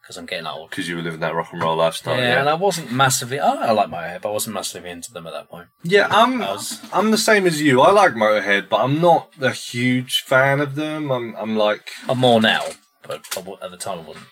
because 0.00 0.16
I'm 0.16 0.26
getting 0.26 0.46
old. 0.46 0.70
Because 0.70 0.88
you 0.88 0.94
were 0.94 1.02
living 1.02 1.18
that 1.20 1.34
rock 1.34 1.48
and 1.52 1.60
roll 1.60 1.74
lifestyle. 1.76 2.16
yeah, 2.16 2.22
Yeah, 2.34 2.38
and 2.40 2.48
I 2.48 2.54
wasn't 2.54 2.92
massively. 2.92 3.40
Oh, 3.40 3.58
I 3.58 3.72
like 3.72 3.88
Motorhead, 3.88 4.22
but 4.22 4.28
I 4.28 4.32
wasn't 4.32 4.54
massively 4.54 4.90
into 4.90 5.12
them 5.12 5.26
at 5.26 5.32
that 5.32 5.48
point. 5.50 5.66
yeah. 5.82 6.06
I'm 6.08 6.40
I 6.40 6.52
was- 6.52 6.78
I'm 6.92 7.10
the 7.10 7.18
same 7.18 7.46
as 7.48 7.60
you. 7.60 7.80
I 7.80 7.90
like 7.90 8.12
Motorhead, 8.12 8.68
but 8.68 8.76
I'm 8.80 9.00
not 9.00 9.32
a 9.40 9.50
huge 9.50 10.22
fan 10.24 10.60
of 10.60 10.76
them. 10.76 11.10
I'm 11.10 11.34
I'm 11.34 11.56
like 11.56 11.90
I'm 12.08 12.18
more 12.18 12.40
now, 12.40 12.62
but 13.02 13.16
at 13.62 13.70
the 13.72 13.76
time 13.76 13.98
I 13.98 14.02
wasn't. 14.02 14.26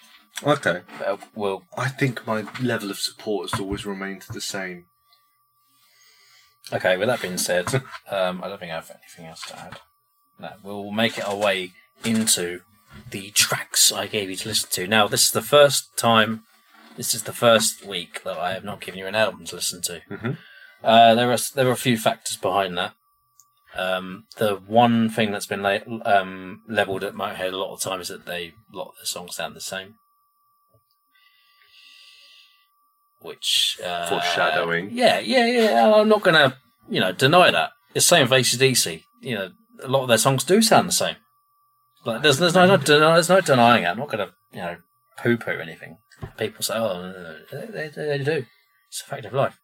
okay. 0.44 0.82
But, 1.00 1.08
uh, 1.08 1.16
well, 1.34 1.64
I 1.76 1.88
think 1.88 2.24
my 2.28 2.44
level 2.62 2.92
of 2.92 2.98
support 3.00 3.50
has 3.50 3.58
always 3.60 3.84
remained 3.84 4.22
the 4.32 4.40
same. 4.40 4.84
Okay. 6.72 6.96
With 6.96 7.08
that 7.08 7.22
being 7.22 7.38
said, 7.38 7.66
um, 8.10 8.42
I 8.42 8.48
don't 8.48 8.58
think 8.58 8.72
I 8.72 8.76
have 8.76 8.90
anything 8.90 9.26
else 9.26 9.42
to 9.48 9.58
add. 9.58 9.78
No, 10.38 10.50
we'll 10.62 10.90
make 10.90 11.18
it 11.18 11.26
our 11.26 11.36
way 11.36 11.72
into 12.04 12.60
the 13.10 13.30
tracks 13.30 13.92
I 13.92 14.06
gave 14.06 14.30
you 14.30 14.36
to 14.36 14.48
listen 14.48 14.68
to. 14.72 14.86
Now, 14.86 15.08
this 15.08 15.24
is 15.24 15.30
the 15.30 15.42
first 15.42 15.96
time. 15.96 16.42
This 16.96 17.14
is 17.14 17.24
the 17.24 17.32
first 17.32 17.84
week 17.84 18.22
that 18.24 18.38
I 18.38 18.52
have 18.52 18.64
not 18.64 18.80
given 18.80 18.98
you 18.98 19.06
an 19.06 19.14
album 19.14 19.44
to 19.46 19.56
listen 19.56 19.82
to. 19.82 20.00
Mhm. 20.10 20.38
Uh, 20.82 21.14
there 21.14 21.30
are 21.30 21.38
there 21.54 21.68
are 21.68 21.72
a 21.72 21.76
few 21.76 21.98
factors 21.98 22.36
behind 22.36 22.76
that. 22.78 22.94
Um, 23.74 24.24
the 24.38 24.56
one 24.56 25.10
thing 25.10 25.30
that's 25.32 25.46
been 25.46 25.62
la- 25.62 25.78
um, 26.06 26.62
leveled 26.68 27.04
at 27.04 27.14
Motorhead 27.14 27.52
a 27.52 27.56
lot 27.56 27.72
of 27.74 27.80
the 27.80 27.90
time 27.90 28.00
is 28.00 28.08
that 28.08 28.24
they 28.24 28.52
a 28.72 28.76
lot 28.76 28.88
of 28.88 28.94
their 28.96 29.04
songs 29.04 29.36
sound 29.36 29.54
the 29.54 29.60
same, 29.60 29.96
which 33.26 33.78
uh, 33.84 34.06
Foreshadowing. 34.08 34.90
Yeah, 34.92 35.18
yeah, 35.18 35.46
yeah. 35.46 35.94
I'm 35.94 36.08
not 36.08 36.22
gonna 36.22 36.56
you 36.88 37.00
know 37.00 37.12
deny 37.12 37.50
that. 37.50 37.70
It's 37.94 38.08
the 38.08 38.16
same 38.16 38.22
with 38.22 38.32
AC/DC. 38.32 39.02
You 39.20 39.34
know, 39.34 39.50
a 39.82 39.88
lot 39.88 40.02
of 40.02 40.08
their 40.08 40.18
songs 40.18 40.44
do 40.44 40.62
sound 40.62 40.88
the 40.88 40.92
same. 40.92 41.16
Like 42.04 42.22
there's 42.22 42.38
there's 42.38 42.54
no, 42.54 42.66
no 42.66 42.76
there's 42.76 43.28
no 43.28 43.40
denying 43.40 43.84
it. 43.84 43.88
I'm 43.88 43.98
not 43.98 44.08
gonna 44.08 44.30
you 44.52 44.60
know 44.60 44.76
poo 45.18 45.36
poo 45.36 45.58
anything. 45.58 45.98
People 46.38 46.62
say, 46.62 46.74
oh, 46.74 47.00
no, 47.00 47.12
no, 47.12 47.36
no. 47.52 47.66
They, 47.66 47.88
they, 47.88 48.18
they 48.18 48.24
do. 48.24 48.46
It's 48.88 49.02
a 49.02 49.04
fact 49.04 49.26
of 49.26 49.34
life. 49.34 49.58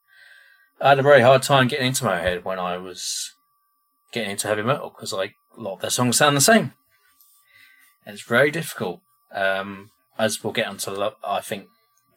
I 0.80 0.90
had 0.90 0.98
a 0.98 1.02
very 1.02 1.22
hard 1.22 1.42
time 1.42 1.68
getting 1.68 1.86
into 1.86 2.04
my 2.04 2.20
head 2.20 2.44
when 2.44 2.58
I 2.58 2.76
was 2.76 3.32
getting 4.12 4.32
into 4.32 4.48
heavy 4.48 4.62
metal 4.62 4.90
because 4.90 5.12
like 5.12 5.34
a 5.56 5.60
lot 5.60 5.74
of 5.74 5.80
their 5.80 5.90
songs 5.90 6.16
sound 6.16 6.36
the 6.36 6.40
same, 6.40 6.72
and 8.04 8.14
it's 8.14 8.26
very 8.26 8.50
difficult. 8.50 9.00
Um, 9.34 9.90
as 10.18 10.42
we'll 10.42 10.52
get 10.52 10.66
onto, 10.66 10.94
I 11.24 11.40
think 11.40 11.68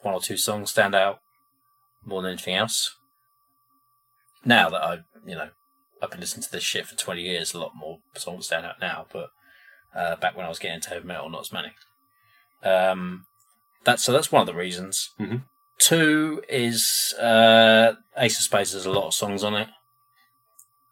one 0.02 0.14
or 0.14 0.20
two 0.20 0.38
songs 0.38 0.72
stand 0.72 0.96
out 0.96 1.20
more 2.06 2.22
than 2.22 2.32
anything 2.32 2.56
else. 2.56 2.96
Now 4.44 4.70
that 4.70 4.84
I, 4.84 4.94
you 5.26 5.36
know, 5.36 5.50
I've 6.02 6.12
been 6.12 6.20
listening 6.20 6.44
to 6.44 6.52
this 6.52 6.64
shit 6.64 6.86
for 6.86 6.96
twenty 6.96 7.24
years, 7.24 7.54
a 7.54 7.60
lot 7.60 7.72
more 7.76 8.00
songs 8.16 8.46
stand 8.48 8.66
out 8.66 8.80
now. 8.80 9.08
But 9.12 9.30
uh, 9.96 10.16
back 10.18 10.36
when 10.36 10.46
I 10.46 10.50
was 10.50 10.60
getting 10.60 10.76
into 10.76 10.90
heavy 10.90 11.08
metal, 11.08 11.30
not 11.30 11.42
as 11.42 11.52
many. 11.54 11.72
Um, 12.64 13.26
that's 13.84 14.04
so 14.04 14.12
that's 14.12 14.32
one 14.32 14.42
of 14.42 14.48
the 14.48 14.54
reasons. 14.54 15.12
Mhm. 15.20 15.44
Two 15.78 16.42
is 16.48 17.14
uh, 17.20 17.94
Ace 18.18 18.38
of 18.38 18.44
Spades 18.44 18.74
has 18.74 18.86
a 18.86 18.92
lot 18.92 19.08
of 19.08 19.14
songs 19.14 19.44
on 19.44 19.56
it. 19.56 19.68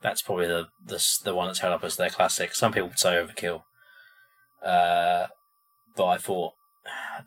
That's 0.01 0.21
probably 0.21 0.47
the 0.47 0.67
the 0.83 1.01
the 1.23 1.33
one 1.35 1.47
that's 1.47 1.59
held 1.59 1.73
up 1.73 1.83
as 1.83 1.95
their 1.95 2.09
classic. 2.09 2.53
Some 2.55 2.73
people 2.73 2.89
would 2.89 2.99
say 2.99 3.11
Overkill, 3.11 3.63
uh, 4.65 5.27
but 5.95 6.05
I 6.05 6.17
thought, 6.17 6.53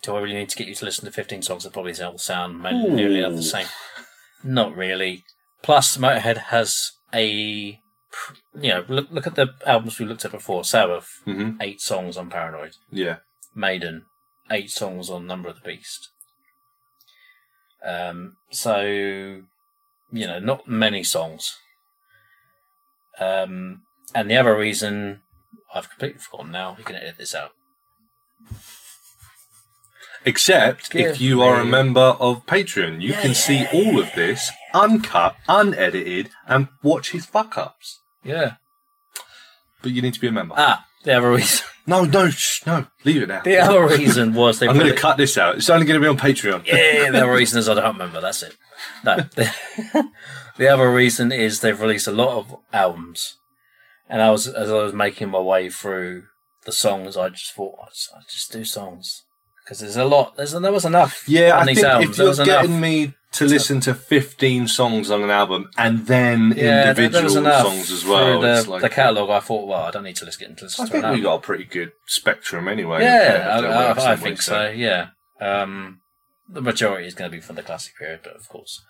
do 0.03 0.15
I 0.15 0.21
really 0.21 0.35
need 0.35 0.49
to 0.51 0.57
get 0.57 0.69
you 0.69 0.75
to 0.75 0.85
listen 0.85 1.05
to 1.05 1.11
fifteen 1.13 1.43
songs 1.43 1.65
that 1.65 1.73
probably 1.73 2.01
all 2.01 2.19
sound 2.19 2.59
ma- 2.61 2.71
nearly 2.71 3.21
the 3.23 3.43
same? 3.43 3.67
Not 4.45 4.77
really. 4.77 5.25
Plus, 5.63 5.97
Motorhead 5.97 6.37
has 6.37 6.93
a 7.15 7.81
you 8.55 8.69
know 8.69 8.85
look 8.89 9.11
look 9.11 9.27
at 9.27 9.35
the 9.35 9.49
albums 9.67 9.99
we 9.99 10.07
looked 10.07 10.25
at 10.25 10.33
before. 10.33 10.65
Sabbath, 10.65 11.09
hmm 11.25 11.53
eight 11.61 11.81
songs 11.81 12.17
on 12.17 12.31
Paranoid. 12.31 12.77
Yeah. 12.91 13.17
Maiden, 13.55 14.05
eight 14.51 14.71
songs 14.71 15.09
on 15.09 15.27
Number 15.27 15.49
of 15.49 15.57
the 15.57 15.63
Beast. 15.63 16.11
Um, 17.85 18.37
so, 18.51 18.83
you 18.83 20.27
know, 20.27 20.39
not 20.39 20.67
many 20.69 21.03
songs. 21.03 21.57
Um, 23.19 23.83
and 24.15 24.31
the 24.31 24.37
other 24.37 24.57
reason 24.57 25.21
I've 25.75 25.89
completely 25.89 26.19
forgotten 26.21 26.53
now. 26.53 26.77
You 26.79 26.85
can 26.85 26.97
edit 26.97 27.17
this 27.19 27.35
out. 27.35 27.53
Except 30.27 30.91
Give 30.91 31.13
if 31.13 31.21
you 31.21 31.41
are 31.41 31.61
a 31.61 31.65
member 31.65 32.17
of 32.19 32.45
Patreon, 32.47 33.01
you 33.01 33.11
Yeah, 33.11 33.21
can 33.21 33.31
yeah, 33.31 33.37
see 33.37 33.59
yeah, 33.61 33.71
all 33.73 34.01
of 34.01 34.13
this 34.17 34.51
uncut, 34.75 35.37
unedited, 35.49 36.31
and 36.49 36.67
watch 36.83 37.13
his 37.13 37.25
fuck 37.25 37.57
ups. 37.57 38.01
Yeah. 38.25 38.55
But 39.83 39.93
you 39.93 40.03
need 40.03 40.15
to 40.15 40.21
be 40.21 40.27
a 40.27 40.33
member. 40.33 40.57
Ah, 40.59 40.85
the 41.05 41.17
other 41.17 41.31
reason. 41.31 41.65
no, 41.87 42.05
no, 42.05 42.29
shh, 42.29 42.67
no, 42.67 42.89
leave 43.05 43.23
it 43.23 43.29
now. 43.29 43.43
The 43.43 43.59
other 43.59 43.87
reason 43.87 44.35
was 44.35 44.59
they. 44.59 44.67
I'm 44.67 44.77
going 44.77 44.93
to 44.93 45.01
cut 45.01 45.17
this 45.17 45.39
out. 45.39 45.59
It's 45.59 45.71
only 45.71 45.87
going 45.87 46.01
to 46.01 46.05
be 46.05 46.09
on 46.09 46.19
Patreon. 46.19 46.67
Yeah, 46.67 47.09
the 47.13 47.23
other 47.23 47.33
reason 47.33 47.61
is 47.61 47.69
I 47.69 47.75
don't 47.75 47.93
remember. 47.93 48.21
That's 48.21 48.43
it. 48.43 48.57
No, 49.05 49.17
the, 49.37 50.11
the 50.57 50.67
other 50.67 50.93
reason 50.93 51.31
is 51.31 51.61
they've 51.61 51.81
released 51.81 52.09
a 52.09 52.13
lot 52.13 52.37
of 52.37 52.57
albums, 52.73 53.37
and 54.09 54.21
I 54.21 54.33
was 54.33 54.49
as 54.49 54.73
I 54.73 54.83
was 54.83 54.93
making 54.93 55.31
my 55.31 55.39
way 55.39 55.71
through 55.71 56.25
the 56.65 56.73
songs, 56.73 57.17
I 57.17 57.29
just 57.29 57.53
thought 57.53 57.77
I'd 57.81 57.93
just, 57.95 58.11
I'd 58.13 58.29
just 58.29 58.53
do 58.53 58.65
songs 58.65 59.23
because 59.67 59.81
there's 59.81 59.97
a 59.97 60.05
lot. 60.05 60.37
There's 60.37 60.53
there 60.53 60.73
was 60.73 60.85
enough. 60.85 61.25
Yeah, 61.29 61.57
on 61.57 61.63
I 61.63 61.67
these 61.67 61.81
think 61.81 61.87
albums. 61.89 62.11
if 62.11 62.19
you're 62.19 62.47
getting 62.47 62.71
enough. 62.71 62.81
me 62.81 63.15
to 63.33 63.45
listen 63.45 63.81
to 63.81 63.93
15 63.95 64.69
songs 64.69 65.11
on 65.11 65.23
an 65.23 65.31
album 65.31 65.69
and 65.77 66.07
then 66.07 66.55
yeah, 66.57 66.91
individual 66.91 67.29
songs 67.45 67.91
as 67.91 68.05
well, 68.05 68.41
the, 68.41 68.71
like 68.71 68.81
the 68.81 68.89
catalogue. 68.89 69.29
I 69.29 69.41
thought, 69.41 69.67
well, 69.67 69.83
I 69.83 69.91
don't 69.91 70.05
need 70.05 70.17
to 70.17 70.25
listen, 70.25 70.51
into 70.51 70.65
listen 70.65 70.85
I 70.85 70.87
to 70.87 70.93
think 70.93 71.07
we 71.17 71.21
got 71.21 71.35
a 71.35 71.41
pretty 71.41 71.65
good 71.65 71.93
spectrum 72.07 72.69
anyway. 72.69 73.03
Yeah, 73.03 73.61
I, 73.61 73.67
I, 73.67 74.13
I 74.13 74.17
think 74.17 74.37
ways, 74.37 74.45
so. 74.45 74.69
Yeah, 74.69 75.09
um, 75.41 76.01
the 76.49 76.63
majority 76.63 77.09
is 77.09 77.15
going 77.15 77.31
to 77.31 77.37
be 77.37 77.41
from 77.41 77.57
the 77.57 77.63
classic 77.63 77.97
period, 77.99 78.21
but 78.23 78.37
of 78.37 78.49
course. 78.49 78.81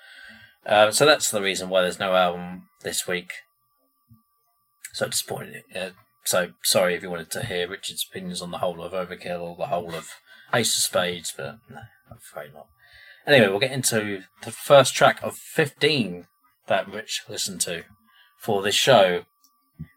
Uh, 0.66 0.91
so 0.91 1.07
that's 1.07 1.31
the 1.31 1.41
reason 1.43 1.68
why 1.70 1.81
there's 1.81 1.99
no 1.99 2.14
album 2.14 2.68
this 2.83 3.07
week. 3.07 3.33
So 4.93 5.07
disappointing. 5.07 5.62
Uh, 5.74 5.91
so 6.24 6.51
sorry 6.62 6.95
if 6.95 7.03
you 7.03 7.11
wanted 7.11 7.31
to 7.31 7.47
hear 7.47 7.68
Richard's 7.68 8.07
opinions 8.09 8.43
on 8.43 8.51
the 8.51 8.59
whole 8.59 8.83
of 8.83 8.93
Overkill 8.93 9.41
or 9.41 9.57
the 9.57 9.66
whole 9.66 9.95
of 9.95 10.11
Ace 10.55 10.76
of 10.76 10.82
Spades, 10.82 11.32
but 11.36 11.59
no, 11.68 11.80
I'm 12.11 12.18
afraid 12.18 12.55
not. 12.55 12.66
Anyway, 13.26 13.49
we'll 13.49 13.59
get 13.59 13.72
into 13.72 14.22
the 14.42 14.53
first 14.53 14.94
track 14.94 15.20
of 15.22 15.36
15 15.36 16.26
that 16.68 16.88
Rich 16.88 17.24
listened 17.28 17.61
to 17.62 17.84
for 18.38 18.62
this 18.62 18.74
show. 18.74 19.24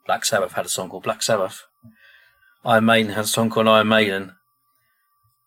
Black 0.06 0.26
Sabbath 0.26 0.54
had 0.54 0.66
a 0.66 0.70
song 0.70 0.90
called 0.90 1.04
Black 1.04 1.22
Sabbath. 1.22 1.64
Iron 2.66 2.86
Maiden 2.86 3.14
had 3.14 3.26
a 3.26 3.28
song 3.28 3.50
called 3.50 3.68
Iron 3.68 3.88
Maiden. 3.88 4.34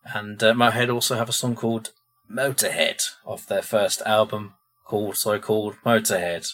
And 0.05 0.41
uh, 0.41 0.53
Motorhead 0.53 0.93
also 0.93 1.15
have 1.15 1.29
a 1.29 1.33
song 1.33 1.55
called 1.55 1.91
Motorhead 2.31 3.01
off 3.25 3.45
their 3.45 3.61
first 3.61 4.01
album 4.05 4.53
called 4.85 5.17
so 5.17 5.39
called 5.39 5.75
Motorhead. 5.85 6.47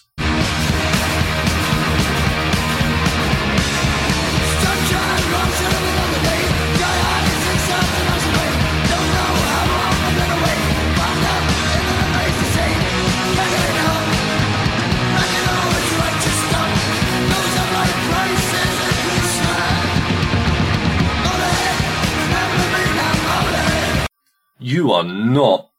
You 24.60 24.91
are 24.91 25.03
not 25.03 25.70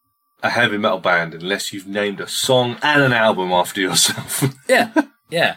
a 0.43 0.51
heavy 0.51 0.79
metal 0.79 0.99
band 0.99 1.35
unless 1.35 1.73
you've 1.73 1.87
named 1.87 2.21
a 2.21 2.27
song 2.29 2.77
and 2.83 3.03
an 3.03 3.13
album 3.13 3.53
after 3.53 3.81
yourself. 3.81 4.43
Yeah, 4.69 4.93
yeah. 5.31 5.57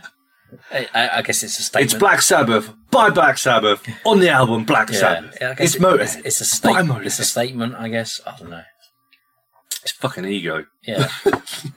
I, 0.71 0.87
I, 1.13 1.21
guess 1.23 1.41
it's 1.41 1.57
a 1.57 1.63
statement. 1.63 1.91
it's 1.91 1.99
Black 1.99 2.21
Sabbath 2.21 2.71
by 2.91 3.09
Black 3.09 3.37
Sabbath 3.39 3.81
on 4.05 4.19
the 4.19 4.29
album 4.29 4.65
Black 4.65 4.91
Yeah, 4.91 4.97
Sabbath. 4.99 5.37
yeah, 5.41 5.55
it's 5.57 5.75
it- 5.75 5.81
Motorhead. 5.81 6.01
It's, 6.01 6.15
it's 6.17 6.41
a 6.41 6.45
statement. 6.45 7.05
It's 7.05 7.17
a 7.19 7.25
statement, 7.25 7.75
I 7.75 7.89
guess. 7.89 8.21
I 8.25 8.35
don't 8.37 8.49
know. 8.51 8.61
It's 9.81 9.91
fucking 9.93 10.25
ego. 10.25 10.65
Yeah, 10.85 11.07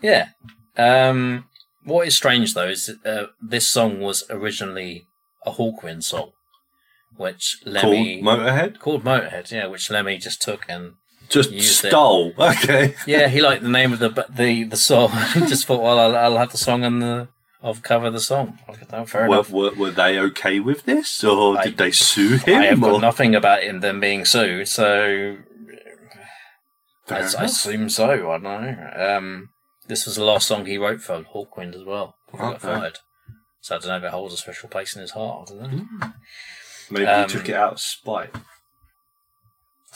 yeah. 0.02 0.28
Um, 0.76 1.46
what 1.84 2.06
is 2.06 2.16
strange 2.16 2.52
though 2.54 2.68
is 2.68 2.90
uh, 3.04 3.26
this 3.40 3.66
song 3.66 4.00
was 4.00 4.24
originally 4.30 5.06
a 5.46 5.52
Hawkwind 5.52 6.02
song, 6.04 6.32
which 7.16 7.58
Lemmy 7.64 8.20
Called 8.22 8.38
Motorhead. 8.40 8.78
called 8.78 9.04
Motorhead. 9.04 9.50
Yeah, 9.50 9.66
which 9.66 9.90
Lemmy 9.90 10.18
just 10.18 10.42
took 10.42 10.66
and 10.68 10.94
Just 11.28 11.50
Used 11.50 11.84
it. 11.84 11.88
stole. 11.88 12.32
Okay. 12.38 12.94
yeah, 13.06 13.28
he 13.28 13.40
liked 13.42 13.62
the 13.62 13.68
name 13.68 13.92
of 13.92 13.98
the 13.98 14.26
the 14.28 14.64
the 14.64 14.76
song. 14.76 15.10
he 15.34 15.40
just 15.40 15.66
thought, 15.66 15.82
well, 15.82 15.98
I'll, 15.98 16.16
I'll 16.16 16.38
have 16.38 16.52
the 16.52 16.58
song 16.58 16.84
and 16.84 17.02
the 17.02 17.28
I'll 17.62 17.74
cover 17.74 18.10
the 18.10 18.20
song. 18.20 18.58
"Oh, 18.92 19.04
fair 19.06 19.22
Were, 19.28 19.34
enough. 19.36 19.50
were, 19.50 19.74
were 19.74 19.90
they 19.90 20.18
okay 20.18 20.60
with 20.60 20.84
this, 20.84 21.24
or 21.24 21.58
I- 21.58 21.64
did 21.64 21.78
they 21.78 21.90
sue 21.90 22.36
him? 22.36 22.58
I 22.60 22.66
have 22.66 22.82
or? 22.82 22.92
got 22.92 23.00
nothing 23.00 23.34
about 23.34 23.62
him 23.64 23.80
them 23.80 23.98
being 24.00 24.24
sued, 24.24 24.68
so 24.68 25.38
I, 27.08 27.14
I 27.38 27.44
assume 27.44 27.88
so. 27.88 28.30
I 28.30 28.38
don't 28.38 28.42
know. 28.42 29.16
Um, 29.16 29.48
this 29.88 30.06
was 30.06 30.16
the 30.16 30.24
last 30.24 30.46
song 30.48 30.66
he 30.66 30.78
wrote 30.78 31.00
for 31.00 31.22
Hawkwind 31.22 31.74
as 31.74 31.84
well. 31.84 32.14
He 32.32 32.38
got 32.38 32.60
fired. 32.60 32.98
So 33.60 33.76
I 33.76 33.78
don't 33.78 33.88
know 33.88 33.96
if 33.98 34.04
it 34.04 34.10
holds 34.10 34.34
a 34.34 34.36
special 34.36 34.68
place 34.68 34.94
in 34.94 35.02
his 35.02 35.12
heart. 35.12 35.50
I 35.50 35.54
don't 35.54 35.72
know. 36.00 36.12
Maybe 36.90 37.06
Um, 37.06 37.28
he 37.28 37.32
took 37.36 37.48
it 37.48 37.54
out 37.54 37.72
of 37.74 37.80
spite. 37.80 38.32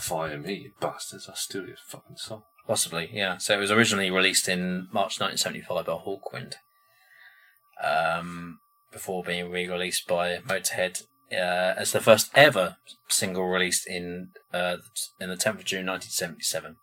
Fire 0.00 0.38
me, 0.38 0.54
you 0.54 0.72
bastards! 0.80 1.28
I 1.28 1.34
steal 1.34 1.66
your 1.66 1.76
fucking 1.86 2.16
song. 2.16 2.42
Possibly, 2.66 3.10
yeah. 3.12 3.38
So 3.38 3.54
it 3.54 3.60
was 3.60 3.70
originally 3.70 4.10
released 4.10 4.48
in 4.48 4.88
March 4.92 5.20
1975 5.20 5.86
by 5.86 5.92
Hawkwind, 5.92 6.54
um, 7.82 8.60
before 8.92 9.22
being 9.22 9.50
re-released 9.50 10.06
by 10.06 10.38
Motorhead 10.38 11.02
uh, 11.32 11.74
as 11.76 11.92
the 11.92 12.00
first 12.00 12.30
ever 12.34 12.76
single 13.08 13.46
released 13.46 13.86
in 13.86 14.30
uh, 14.52 14.76
in 15.20 15.28
the 15.28 15.36
10th 15.36 15.58
of 15.58 15.64
June 15.64 15.86
1977. 15.86 16.76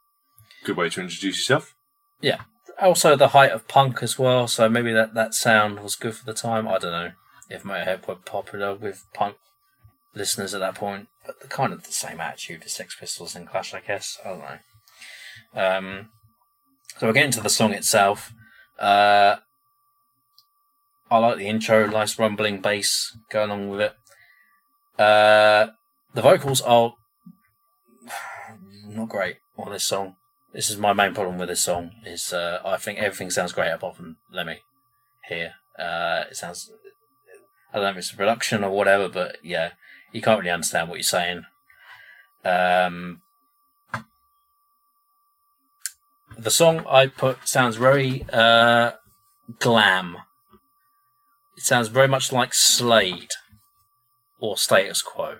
Good 0.63 0.77
way 0.77 0.89
to 0.89 1.01
introduce 1.01 1.37
yourself. 1.37 1.75
Yeah. 2.21 2.41
Also, 2.79 3.15
the 3.15 3.29
height 3.29 3.51
of 3.51 3.67
punk 3.67 4.03
as 4.03 4.19
well. 4.19 4.47
So 4.47 4.69
maybe 4.69 4.93
that, 4.93 5.13
that 5.15 5.33
sound 5.33 5.79
was 5.79 5.95
good 5.95 6.15
for 6.15 6.25
the 6.25 6.33
time. 6.33 6.67
I 6.67 6.77
don't 6.77 6.91
know 6.91 7.11
if 7.49 7.63
Motorhead 7.63 8.07
were 8.07 8.15
popular 8.15 8.75
with 8.75 9.05
punk 9.13 9.37
listeners 10.17 10.53
at 10.53 10.59
that 10.59 10.75
point, 10.75 11.07
but 11.25 11.39
the 11.39 11.47
kind 11.47 11.73
of 11.73 11.83
the 11.83 11.91
same 11.91 12.19
attitude 12.19 12.63
as 12.65 12.73
Sex 12.73 12.95
Pistols 12.99 13.35
and 13.35 13.47
Clash, 13.47 13.73
I 13.73 13.79
guess. 13.79 14.17
I 14.25 14.29
don't 14.29 14.39
know. 14.39 14.57
Um, 15.55 16.09
so 16.97 17.07
we'll 17.07 17.13
get 17.13 17.25
into 17.25 17.41
the 17.41 17.49
song 17.49 17.73
itself. 17.73 18.33
Uh, 18.79 19.37
I 21.09 21.17
like 21.19 21.37
the 21.37 21.47
intro, 21.47 21.87
nice 21.87 22.19
rumbling 22.19 22.61
bass 22.61 23.15
going 23.29 23.49
along 23.49 23.69
with 23.69 23.81
it. 23.81 23.93
Uh, 24.99 25.67
the 26.13 26.21
vocals 26.21 26.61
are 26.61 26.93
not 28.87 29.09
great 29.09 29.37
on 29.57 29.71
this 29.71 29.87
song. 29.87 30.15
This 30.53 30.69
is 30.69 30.77
my 30.77 30.93
main 30.93 31.13
problem 31.13 31.37
with 31.37 31.49
this 31.49 31.61
song. 31.61 31.91
Is 32.05 32.33
uh, 32.33 32.59
I 32.65 32.77
think 32.77 32.99
everything 32.99 33.29
sounds 33.29 33.53
great 33.53 33.69
apart 33.69 33.95
from 33.95 34.17
Lemmy 34.31 34.59
here. 35.27 35.53
Uh, 35.77 36.23
it 36.29 36.35
sounds 36.35 36.71
I 37.71 37.77
don't 37.77 37.83
know 37.83 37.91
if 37.91 37.97
it's 37.97 38.11
the 38.11 38.17
production 38.17 38.63
or 38.63 38.71
whatever, 38.71 39.07
but 39.09 39.37
yeah, 39.43 39.71
you 40.11 40.21
can't 40.21 40.39
really 40.39 40.51
understand 40.51 40.89
what 40.89 40.95
you're 40.95 41.03
saying. 41.03 41.43
Um, 42.43 43.21
the 46.37 46.51
song 46.51 46.85
I 46.87 47.07
put 47.07 47.47
sounds 47.47 47.75
very 47.77 48.25
uh, 48.31 48.91
glam. 49.59 50.17
It 51.57 51.63
sounds 51.63 51.87
very 51.87 52.07
much 52.07 52.31
like 52.31 52.53
Slade 52.53 53.31
or 54.39 54.57
Status 54.57 55.01
Quo. 55.01 55.37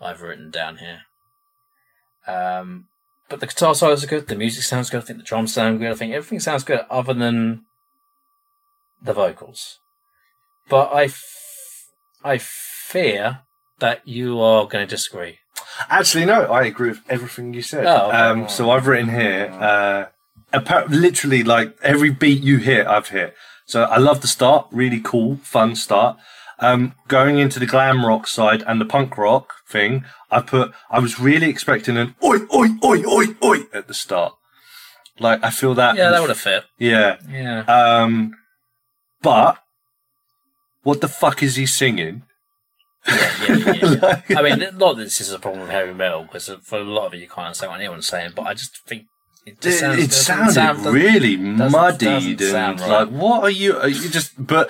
I've 0.00 0.20
written 0.20 0.50
down 0.50 0.78
here. 0.78 1.02
Um, 2.26 2.88
but 3.28 3.40
the 3.40 3.46
guitar 3.46 3.74
solos 3.74 4.04
are 4.04 4.08
good. 4.08 4.28
The 4.28 4.36
music 4.36 4.64
sounds 4.64 4.90
good. 4.90 5.02
I 5.02 5.04
think 5.04 5.18
the 5.18 5.24
drums 5.24 5.54
sound 5.54 5.80
good. 5.80 5.90
I 5.90 5.94
think 5.94 6.12
everything 6.12 6.40
sounds 6.40 6.64
good, 6.64 6.80
other 6.90 7.14
than 7.14 7.64
the 9.02 9.14
vocals. 9.14 9.78
But 10.68 10.92
I, 10.92 11.04
f- 11.04 11.88
I 12.22 12.38
fear 12.86 13.40
that 13.78 14.06
you 14.06 14.40
are 14.40 14.66
going 14.66 14.86
to 14.86 14.90
disagree. 14.90 15.38
Actually, 15.90 16.24
no, 16.24 16.42
I 16.44 16.62
agree 16.62 16.90
with 16.90 17.02
everything 17.08 17.52
you 17.52 17.62
said. 17.62 17.84
Oh, 17.86 18.08
okay. 18.08 18.16
um, 18.16 18.48
so 18.48 18.70
I've 18.70 18.86
written 18.86 19.10
here, 19.10 19.50
uh, 19.52 20.06
literally 20.88 21.42
like 21.42 21.76
every 21.82 22.10
beat 22.10 22.42
you 22.42 22.58
hit, 22.58 22.86
I've 22.86 23.08
hit. 23.08 23.34
So 23.66 23.82
I 23.82 23.98
love 23.98 24.20
the 24.20 24.28
start, 24.28 24.68
really 24.70 25.00
cool, 25.00 25.36
fun 25.42 25.74
start. 25.74 26.16
Um, 26.58 26.94
going 27.08 27.38
into 27.38 27.58
the 27.58 27.66
glam 27.66 28.06
rock 28.06 28.26
side 28.26 28.62
and 28.66 28.80
the 28.80 28.86
punk 28.86 29.18
rock 29.18 29.52
thing, 29.68 30.04
I 30.30 30.40
put, 30.40 30.72
I 30.90 31.00
was 31.00 31.20
really 31.20 31.50
expecting 31.50 31.96
an 31.98 32.14
oi, 32.24 32.38
oi, 32.54 32.68
oi, 32.82 33.02
oi, 33.04 33.24
oi 33.42 33.58
at 33.74 33.88
the 33.88 33.94
start. 33.94 34.34
Like, 35.18 35.42
I 35.42 35.50
feel 35.50 35.74
that. 35.74 35.96
Yeah, 35.96 36.10
that 36.10 36.20
would 36.20 36.30
have 36.30 36.38
fit. 36.38 36.64
Yeah. 36.78 37.16
Yeah. 37.28 37.60
Um, 37.62 38.34
but 39.22 39.58
what 40.82 41.00
the 41.00 41.08
fuck 41.08 41.42
is 41.42 41.56
he 41.56 41.66
singing? 41.66 42.22
Yeah, 43.08 43.46
yeah, 43.48 43.56
yeah, 43.56 43.74
yeah. 43.74 43.98
Like- 44.02 44.36
I 44.36 44.42
mean, 44.42 44.58
not 44.78 44.96
that 44.96 45.04
this 45.04 45.20
is 45.20 45.32
a 45.32 45.38
problem 45.38 45.62
with 45.62 45.70
heavy 45.70 45.92
metal, 45.94 46.22
because 46.24 46.50
for 46.62 46.78
a 46.78 46.84
lot 46.84 47.06
of 47.06 47.14
it 47.14 47.18
you 47.18 47.28
can't 47.28 47.46
understand 47.46 47.70
what 47.72 47.80
anyone's 47.80 48.06
saying, 48.06 48.32
but 48.34 48.42
I 48.46 48.54
just 48.54 48.78
think 48.86 49.06
it 49.46 49.60
just 49.60 49.78
sounds, 49.80 49.98
it 50.02 50.12
sounded 50.12 50.52
sound- 50.52 50.86
really 50.86 51.36
doesn't- 51.36 51.70
muddied 51.70 52.38
doesn't 52.38 52.56
and 52.56 52.80
right. 52.80 52.88
like 52.90 53.08
what 53.10 53.42
are 53.44 53.50
you 53.50 53.76
are 53.78 53.86
you 53.88 54.08
just 54.08 54.32
but 54.44 54.68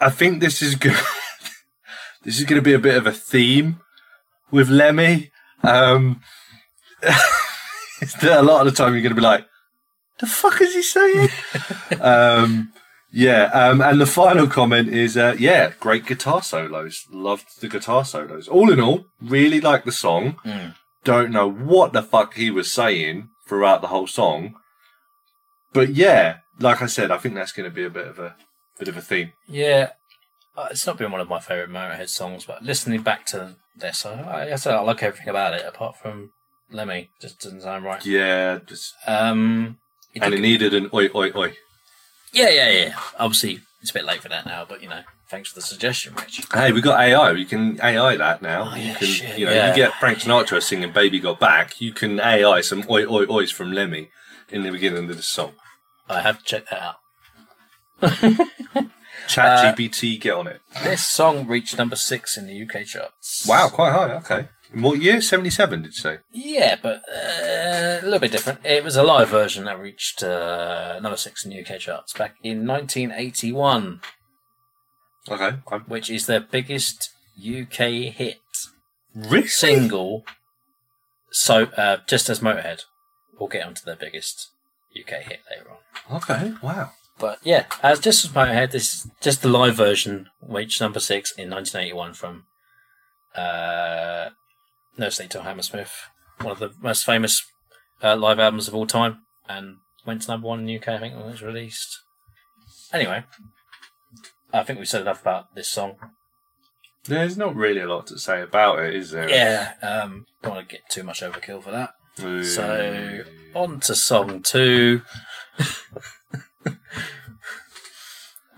i 0.00 0.08
think 0.08 0.38
this 0.40 0.62
is 0.62 0.76
good 0.76 0.94
this 2.22 2.38
is 2.38 2.44
going 2.44 2.60
to 2.60 2.62
be 2.64 2.72
a 2.72 2.78
bit 2.78 2.96
of 2.96 3.04
a 3.08 3.10
theme 3.12 3.80
with 4.52 4.68
lemmy 4.68 5.32
um 5.64 6.20
a 7.02 8.42
lot 8.42 8.64
of 8.64 8.72
the 8.72 8.76
time 8.76 8.92
you're 8.92 9.02
going 9.02 9.10
to 9.10 9.20
be 9.20 9.20
like 9.20 9.44
the 10.20 10.26
fuck 10.26 10.60
is 10.60 10.72
he 10.72 10.82
saying 10.82 11.28
um 12.00 12.72
yeah 13.12 13.44
um 13.52 13.80
and 13.80 14.00
the 14.00 14.06
final 14.06 14.46
comment 14.46 14.88
is 14.88 15.16
uh 15.16 15.34
yeah 15.38 15.72
great 15.80 16.06
guitar 16.06 16.42
solos 16.42 17.06
loved 17.10 17.60
the 17.60 17.68
guitar 17.68 18.04
solos 18.04 18.46
all 18.48 18.70
in 18.72 18.80
all 18.80 19.04
really 19.20 19.60
like 19.60 19.84
the 19.84 19.92
song 19.92 20.36
Mm. 20.44 20.74
don't 21.04 21.30
know 21.32 21.50
what 21.50 21.92
the 21.92 22.02
fuck 22.02 22.34
he 22.34 22.50
was 22.50 22.70
saying 22.72 23.28
throughout 23.48 23.80
the 23.80 23.88
whole 23.88 24.06
song. 24.06 24.54
But 25.72 25.90
yeah, 25.94 26.38
like 26.58 26.82
I 26.82 26.86
said, 26.86 27.10
I 27.10 27.18
think 27.18 27.34
that's 27.34 27.52
going 27.52 27.68
to 27.68 27.74
be 27.74 27.84
a 27.84 27.90
bit 27.90 28.06
of 28.06 28.18
a 28.18 28.36
bit 28.78 28.88
of 28.88 28.96
a 28.96 29.00
theme. 29.00 29.32
Yeah, 29.48 29.90
uh, 30.56 30.68
it's 30.70 30.86
not 30.86 30.98
been 30.98 31.10
one 31.12 31.20
of 31.20 31.28
my 31.28 31.40
favourite 31.40 31.70
Motorhead 31.70 32.08
songs, 32.08 32.44
but 32.44 32.62
listening 32.62 33.02
back 33.02 33.26
to 33.26 33.56
this, 33.76 34.04
I, 34.06 34.50
I 34.52 34.56
said 34.56 34.74
I 34.74 34.80
like 34.80 35.02
everything 35.02 35.28
about 35.28 35.54
it 35.54 35.64
apart 35.66 35.96
from 35.96 36.32
Lemmy. 36.70 37.10
Just 37.20 37.40
doesn't 37.40 37.62
sound 37.62 37.84
right. 37.84 38.04
Yeah, 38.04 38.58
just, 38.66 38.94
Um, 39.06 39.78
it 40.14 40.22
and 40.22 40.30
did- 40.32 40.38
it 40.40 40.42
needed 40.42 40.74
an 40.74 40.90
oi 40.92 41.08
oi 41.14 41.30
oi. 41.34 41.54
Yeah, 42.32 42.48
yeah, 42.50 42.70
yeah. 42.70 43.00
Obviously, 43.18 43.60
it's 43.80 43.90
a 43.90 43.94
bit 43.94 44.04
late 44.04 44.20
for 44.20 44.28
that 44.28 44.46
now, 44.46 44.64
but 44.68 44.82
you 44.82 44.88
know, 44.88 45.02
thanks 45.28 45.50
for 45.50 45.56
the 45.56 45.62
suggestion, 45.62 46.14
Rich. 46.14 46.46
Hey, 46.52 46.72
we 46.72 46.80
got 46.80 47.00
AI. 47.00 47.32
You 47.32 47.46
can 47.46 47.80
AI 47.82 48.16
that 48.16 48.42
now. 48.42 48.70
Oh, 48.72 48.76
you 48.76 48.88
yeah, 48.88 48.94
can, 48.94 49.06
shit, 49.06 49.38
you 49.38 49.46
know, 49.46 49.52
yeah. 49.52 49.70
you 49.70 49.76
get 49.76 49.94
Frank 49.94 50.18
Sinatra 50.18 50.62
singing 50.62 50.92
"Baby 50.92 51.20
Got 51.20 51.40
Back." 51.40 51.80
You 51.80 51.92
can 51.92 52.20
AI 52.20 52.60
some 52.60 52.84
oi 52.90 53.04
oi 53.04 53.26
ois 53.26 53.52
from 53.52 53.72
Lemmy 53.72 54.10
in 54.50 54.62
the 54.62 54.70
beginning 54.70 55.08
of 55.10 55.16
the 55.16 55.22
song. 55.22 55.52
I 56.08 56.20
have 56.22 56.38
to 56.38 56.44
check 56.44 56.64
that 56.70 56.82
out. 56.82 56.96
Chat 59.28 59.46
Uh, 59.46 59.74
GPT, 59.74 60.20
get 60.20 60.34
on 60.34 60.48
it. 60.48 60.60
This 60.82 61.06
song 61.06 61.46
reached 61.46 61.78
number 61.78 61.94
six 61.94 62.36
in 62.36 62.46
the 62.46 62.62
UK 62.62 62.84
charts. 62.84 63.46
Wow, 63.46 63.68
quite 63.68 63.92
high. 63.92 64.12
Okay. 64.14 64.48
In 64.72 64.82
what 64.82 65.00
year? 65.00 65.20
Seventy-seven. 65.20 65.82
Did 65.82 65.88
you 65.88 66.00
say? 66.00 66.18
Yeah, 66.32 66.76
but 66.80 67.02
uh, 67.08 68.00
a 68.00 68.04
little 68.04 68.20
bit 68.20 68.30
different. 68.32 68.60
It 68.64 68.84
was 68.84 68.96
a 68.96 69.02
live 69.02 69.28
version 69.28 69.64
that 69.64 69.80
reached 69.80 70.22
uh, 70.22 71.00
number 71.00 71.16
six 71.16 71.44
in 71.44 71.50
the 71.50 71.60
UK 71.60 71.80
charts 71.80 72.12
back 72.12 72.36
in 72.42 72.66
1981, 72.66 74.00
Okay. 75.28 75.56
I'm 75.70 75.80
which 75.82 76.10
is 76.10 76.26
their 76.26 76.40
biggest 76.40 77.10
UK 77.38 78.12
hit 78.14 78.38
really 79.14 79.48
single. 79.48 80.24
So, 81.32 81.64
uh, 81.76 81.98
just 82.06 82.28
as 82.28 82.40
Motorhead, 82.40 82.82
we'll 83.38 83.48
get 83.48 83.64
onto 83.66 83.84
their 83.84 83.96
biggest 83.96 84.48
UK 84.98 85.22
hit 85.22 85.40
later 85.50 85.70
on. 85.70 86.16
Okay. 86.16 86.54
Wow. 86.62 86.92
But 87.18 87.38
yeah, 87.42 87.66
as 87.82 88.00
just 88.00 88.24
as 88.24 88.30
Motorhead, 88.30 88.70
this 88.72 88.94
is 88.94 89.10
just 89.20 89.42
the 89.42 89.48
live 89.48 89.76
version 89.76 90.28
reached 90.40 90.80
number 90.80 91.00
six 91.00 91.32
in 91.32 91.50
1981 91.50 92.14
from 92.14 92.44
uh, 93.36 94.30
No 95.00 95.08
Sleep 95.08 95.30
'til 95.30 95.40
Hammersmith, 95.42 95.92
one 96.42 96.52
of 96.52 96.58
the 96.58 96.74
most 96.78 97.06
famous 97.06 97.42
uh, 98.02 98.14
live 98.16 98.38
albums 98.38 98.68
of 98.68 98.74
all 98.74 98.86
time, 98.86 99.22
and 99.48 99.78
went 100.04 100.20
to 100.22 100.30
number 100.30 100.46
one 100.46 100.60
in 100.60 100.66
the 100.66 100.76
UK. 100.76 100.88
I 100.88 100.98
think 100.98 101.14
when 101.14 101.24
it 101.24 101.30
was 101.30 101.42
released. 101.42 101.88
Anyway, 102.92 103.24
I 104.52 104.62
think 104.62 104.78
we've 104.78 104.86
said 104.86 105.00
enough 105.00 105.22
about 105.22 105.54
this 105.54 105.68
song. 105.68 105.96
There's 107.04 107.38
not 107.38 107.56
really 107.56 107.80
a 107.80 107.88
lot 107.88 108.08
to 108.08 108.18
say 108.18 108.42
about 108.42 108.80
it, 108.80 108.94
is 108.94 109.12
there? 109.12 109.30
Yeah, 109.30 109.72
um, 109.80 110.26
don't 110.42 110.56
want 110.56 110.68
to 110.68 110.74
get 110.76 110.86
too 110.90 111.02
much 111.02 111.22
overkill 111.22 111.62
for 111.62 111.70
that. 111.70 111.94
So 112.44 113.24
on 113.54 113.80
to 113.80 113.94
song 113.94 114.42
two. 114.42 115.00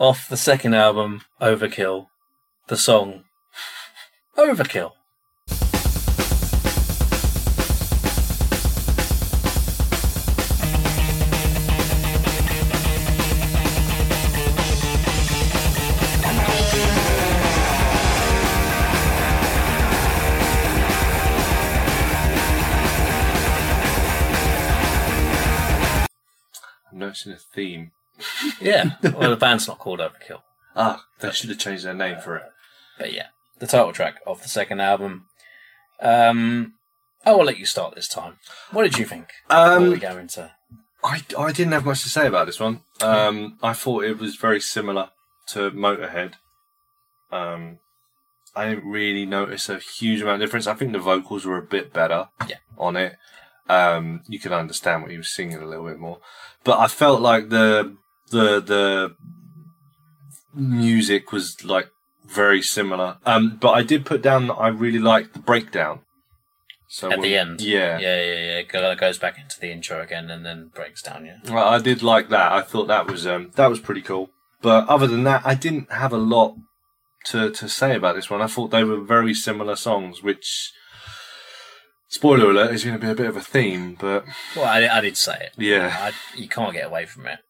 Off 0.00 0.28
the 0.28 0.36
second 0.36 0.74
album, 0.74 1.22
Overkill, 1.40 2.08
the 2.66 2.76
song 2.76 3.22
Overkill. 4.36 4.94
Noticing 27.02 27.32
a 27.32 27.36
theme. 27.36 27.92
Yeah, 28.60 28.92
well, 29.02 29.30
the 29.30 29.36
band's 29.36 29.66
not 29.66 29.78
called 29.78 29.98
Overkill. 30.00 30.42
Ah, 30.76 31.04
they 31.20 31.30
should 31.32 31.50
have 31.50 31.58
changed 31.58 31.84
their 31.84 31.94
name 31.94 32.18
for 32.20 32.36
it. 32.36 32.44
But 32.98 33.12
yeah, 33.12 33.26
the 33.58 33.66
title 33.66 33.92
track 33.92 34.16
of 34.26 34.42
the 34.42 34.48
second 34.48 34.80
album. 34.80 35.26
Um, 36.00 36.74
I 37.24 37.32
will 37.32 37.44
let 37.44 37.58
you 37.58 37.66
start 37.66 37.94
this 37.94 38.08
time. 38.08 38.38
What 38.70 38.84
did 38.84 38.98
you 38.98 39.04
think? 39.04 39.28
Before 39.48 39.80
we 39.80 39.92
Um, 39.94 39.98
go 39.98 40.18
into 40.18 40.52
I, 41.04 41.22
I 41.36 41.50
didn't 41.52 41.72
have 41.72 41.84
much 41.84 42.02
to 42.04 42.08
say 42.08 42.26
about 42.28 42.46
this 42.46 42.60
one. 42.60 42.82
Um, 43.00 43.58
I 43.62 43.72
thought 43.72 44.04
it 44.04 44.18
was 44.18 44.36
very 44.36 44.60
similar 44.60 45.10
to 45.48 45.70
Motorhead. 45.72 46.34
Um, 47.32 47.78
I 48.54 48.68
didn't 48.68 48.84
really 48.88 49.26
notice 49.26 49.68
a 49.68 49.78
huge 49.78 50.20
amount 50.20 50.40
of 50.42 50.46
difference. 50.46 50.66
I 50.68 50.74
think 50.74 50.92
the 50.92 50.98
vocals 51.00 51.44
were 51.44 51.58
a 51.58 51.62
bit 51.62 51.92
better 51.92 52.28
Yeah. 52.48 52.56
on 52.78 52.96
it. 52.96 53.16
Um, 53.68 54.22
you 54.28 54.38
could 54.38 54.52
understand 54.52 55.02
what 55.02 55.10
he 55.10 55.16
was 55.16 55.30
singing 55.30 55.58
a 55.58 55.66
little 55.66 55.86
bit 55.86 55.98
more, 55.98 56.20
but 56.64 56.78
I 56.78 56.88
felt 56.88 57.20
like 57.20 57.48
the 57.50 57.96
the 58.30 58.60
the 58.60 59.14
music 60.54 61.32
was 61.32 61.64
like 61.64 61.88
very 62.26 62.62
similar. 62.62 63.18
Um, 63.26 63.58
but 63.60 63.70
I 63.72 63.82
did 63.82 64.06
put 64.06 64.22
down 64.22 64.46
that 64.48 64.54
I 64.54 64.68
really 64.68 64.98
liked 64.98 65.34
the 65.34 65.40
breakdown. 65.40 66.00
So 66.88 67.10
at 67.10 67.22
the 67.22 67.36
end. 67.38 67.62
yeah, 67.62 67.98
yeah, 67.98 68.16
yeah, 68.22 68.32
yeah. 68.34 68.58
It 68.58 68.68
go- 68.68 68.94
goes 68.96 69.16
back 69.16 69.38
into 69.38 69.58
the 69.58 69.70
intro 69.72 70.02
again 70.02 70.28
and 70.30 70.44
then 70.44 70.70
breaks 70.74 71.00
down. 71.02 71.24
Yeah, 71.24 71.38
Well, 71.50 71.66
I 71.66 71.78
did 71.78 72.02
like 72.02 72.28
that. 72.28 72.52
I 72.52 72.60
thought 72.60 72.86
that 72.88 73.06
was 73.06 73.26
um, 73.26 73.50
that 73.54 73.68
was 73.68 73.80
pretty 73.80 74.02
cool. 74.02 74.28
But 74.60 74.86
other 74.88 75.06
than 75.06 75.24
that, 75.24 75.42
I 75.44 75.54
didn't 75.54 75.90
have 75.90 76.12
a 76.12 76.18
lot 76.18 76.54
to 77.26 77.50
to 77.50 77.68
say 77.68 77.96
about 77.96 78.14
this 78.14 78.28
one. 78.28 78.42
I 78.42 78.46
thought 78.46 78.70
they 78.70 78.84
were 78.84 79.00
very 79.00 79.32
similar 79.32 79.74
songs, 79.74 80.22
which 80.22 80.70
spoiler 82.12 82.50
alert 82.50 82.74
is 82.74 82.84
going 82.84 82.98
to 82.98 83.04
be 83.04 83.10
a 83.10 83.14
bit 83.14 83.26
of 83.26 83.36
a 83.36 83.40
theme. 83.40 83.96
But 83.98 84.24
well, 84.54 84.66
I, 84.66 84.86
I 84.86 85.00
did 85.00 85.16
say 85.16 85.36
it. 85.40 85.52
yeah, 85.56 85.96
I, 85.98 86.38
you 86.38 86.48
can't 86.48 86.72
get 86.72 86.86
away 86.86 87.06
from 87.06 87.26
it 87.26 87.40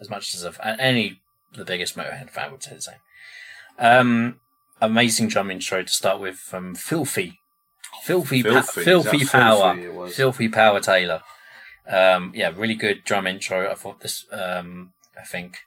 as 0.00 0.10
much 0.10 0.34
as 0.34 0.46
any 0.78 1.20
the 1.54 1.64
biggest 1.64 1.96
Motorhead 1.96 2.30
fan 2.30 2.52
would 2.52 2.62
say 2.62 2.74
the 2.74 2.82
same. 2.82 2.94
Um, 3.78 4.40
amazing 4.80 5.28
drum 5.28 5.50
intro 5.50 5.82
to 5.82 5.88
start 5.88 6.20
with 6.20 6.36
from 6.36 6.74
Filthy, 6.74 7.38
Filthy, 8.02 8.42
pa- 8.42 8.62
Filthy. 8.62 8.84
filthy, 8.84 9.16
Is 9.18 9.32
that 9.32 9.40
power, 9.40 9.74
Filthy 9.76 10.12
filthy 10.12 10.48
power 10.48 10.80
Taylor. 10.80 11.22
Um, 11.88 12.32
yeah, 12.34 12.52
really 12.54 12.74
good 12.74 13.04
drum 13.04 13.26
intro. 13.26 13.70
I 13.70 13.74
thought 13.74 14.00
this. 14.00 14.26
Um, 14.30 14.92
I 15.18 15.24
think 15.24 15.58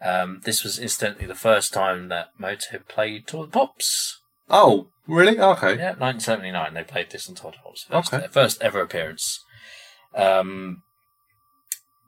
um, 0.00 0.40
this 0.44 0.64
was 0.64 0.78
incidentally 0.78 1.26
the 1.26 1.34
first 1.34 1.72
time 1.72 2.08
that 2.08 2.28
Motorhead 2.40 2.88
played 2.88 3.26
Tour 3.26 3.46
the 3.46 3.52
Pops. 3.52 4.21
Oh 4.50 4.88
really? 5.06 5.38
Okay, 5.38 5.76
Yeah, 5.76 5.94
1979. 5.98 6.74
They 6.74 6.84
played 6.84 7.10
this 7.10 7.28
on 7.28 7.34
Todd 7.34 7.56
Hobbs. 7.64 7.84
First, 7.90 8.12
Okay. 8.14 8.26
first 8.28 8.62
ever 8.62 8.80
appearance. 8.80 9.44
Um, 10.14 10.82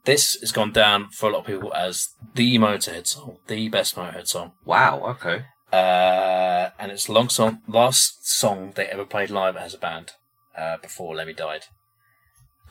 this 0.05 0.37
has 0.41 0.53
gone 0.53 0.72
down 0.72 1.09
for 1.11 1.30
a 1.30 1.32
lot 1.32 1.41
of 1.41 1.47
people 1.47 1.72
as 1.74 2.09
the 2.35 2.59
Motorhead 2.59 3.07
song, 3.07 3.39
the 3.47 3.68
best 3.68 3.97
Motorhead 3.97 4.28
song. 4.28 4.53
wow, 4.64 5.01
okay. 5.07 5.47
Uh, 5.72 6.70
and 6.78 6.93
it's 6.93 7.09
long 7.09 7.28
song, 7.28 7.61
last 7.66 8.26
song 8.28 8.72
they 8.76 8.87
ever 8.87 9.05
played 9.05 9.30
live 9.30 9.57
as 9.57 9.74
a 9.74 9.78
band 9.78 10.12
uh, 10.57 10.76
before 10.76 11.16
Lemmy 11.16 11.32
died. 11.32 11.64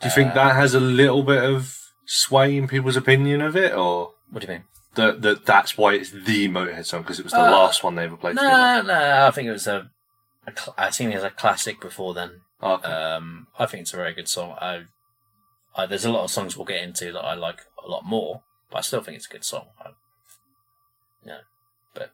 Do 0.00 0.08
you 0.08 0.14
think 0.14 0.30
Uh, 0.30 0.34
that 0.34 0.54
has 0.56 0.74
a 0.74 0.80
little 0.80 1.22
bit 1.22 1.42
of 1.44 1.76
sway 2.06 2.56
in 2.56 2.66
people's 2.68 2.96
opinion 2.96 3.42
of 3.42 3.56
it, 3.56 3.72
or 3.74 4.12
What 4.30 4.40
do 4.40 4.46
you 4.46 4.52
mean? 4.54 4.64
That 4.96 5.22
that 5.22 5.44
that's 5.46 5.76
why 5.78 5.94
it's 5.94 6.10
the 6.10 6.48
Motorhead 6.48 6.86
song 6.86 7.02
because 7.02 7.18
it 7.18 7.24
was 7.24 7.32
the 7.32 7.40
Uh, 7.46 7.50
last 7.50 7.82
one 7.84 7.94
they 7.94 8.04
ever 8.04 8.16
played 8.16 8.36
together? 8.36 8.82
No, 8.82 8.82
no, 8.82 9.26
I 9.26 9.30
think 9.30 9.48
it 9.48 9.52
was 9.52 9.66
a. 9.66 9.90
a 10.46 10.52
cl- 10.56 10.74
I 10.78 10.90
think 10.90 11.12
it 11.12 11.16
was 11.16 11.24
a 11.24 11.30
classic 11.30 11.80
before 11.80 12.14
then. 12.14 12.40
Okay. 12.62 12.90
Um, 12.90 13.46
I 13.58 13.66
think 13.66 13.82
it's 13.82 13.92
a 13.92 13.96
very 13.96 14.14
good 14.14 14.28
song. 14.28 14.56
I, 14.60 14.84
I, 15.76 15.86
there's 15.86 16.04
a 16.04 16.12
lot 16.12 16.24
of 16.24 16.30
songs 16.30 16.56
we'll 16.56 16.64
get 16.64 16.82
into 16.82 17.12
that 17.12 17.20
I 17.24 17.34
like 17.34 17.60
a 17.84 17.88
lot 17.88 18.04
more, 18.04 18.42
but 18.70 18.78
I 18.78 18.80
still 18.80 19.02
think 19.02 19.16
it's 19.16 19.26
a 19.26 19.32
good 19.32 19.44
song. 19.44 19.66
I, 19.84 19.90
yeah, 21.26 21.38
but 21.94 22.10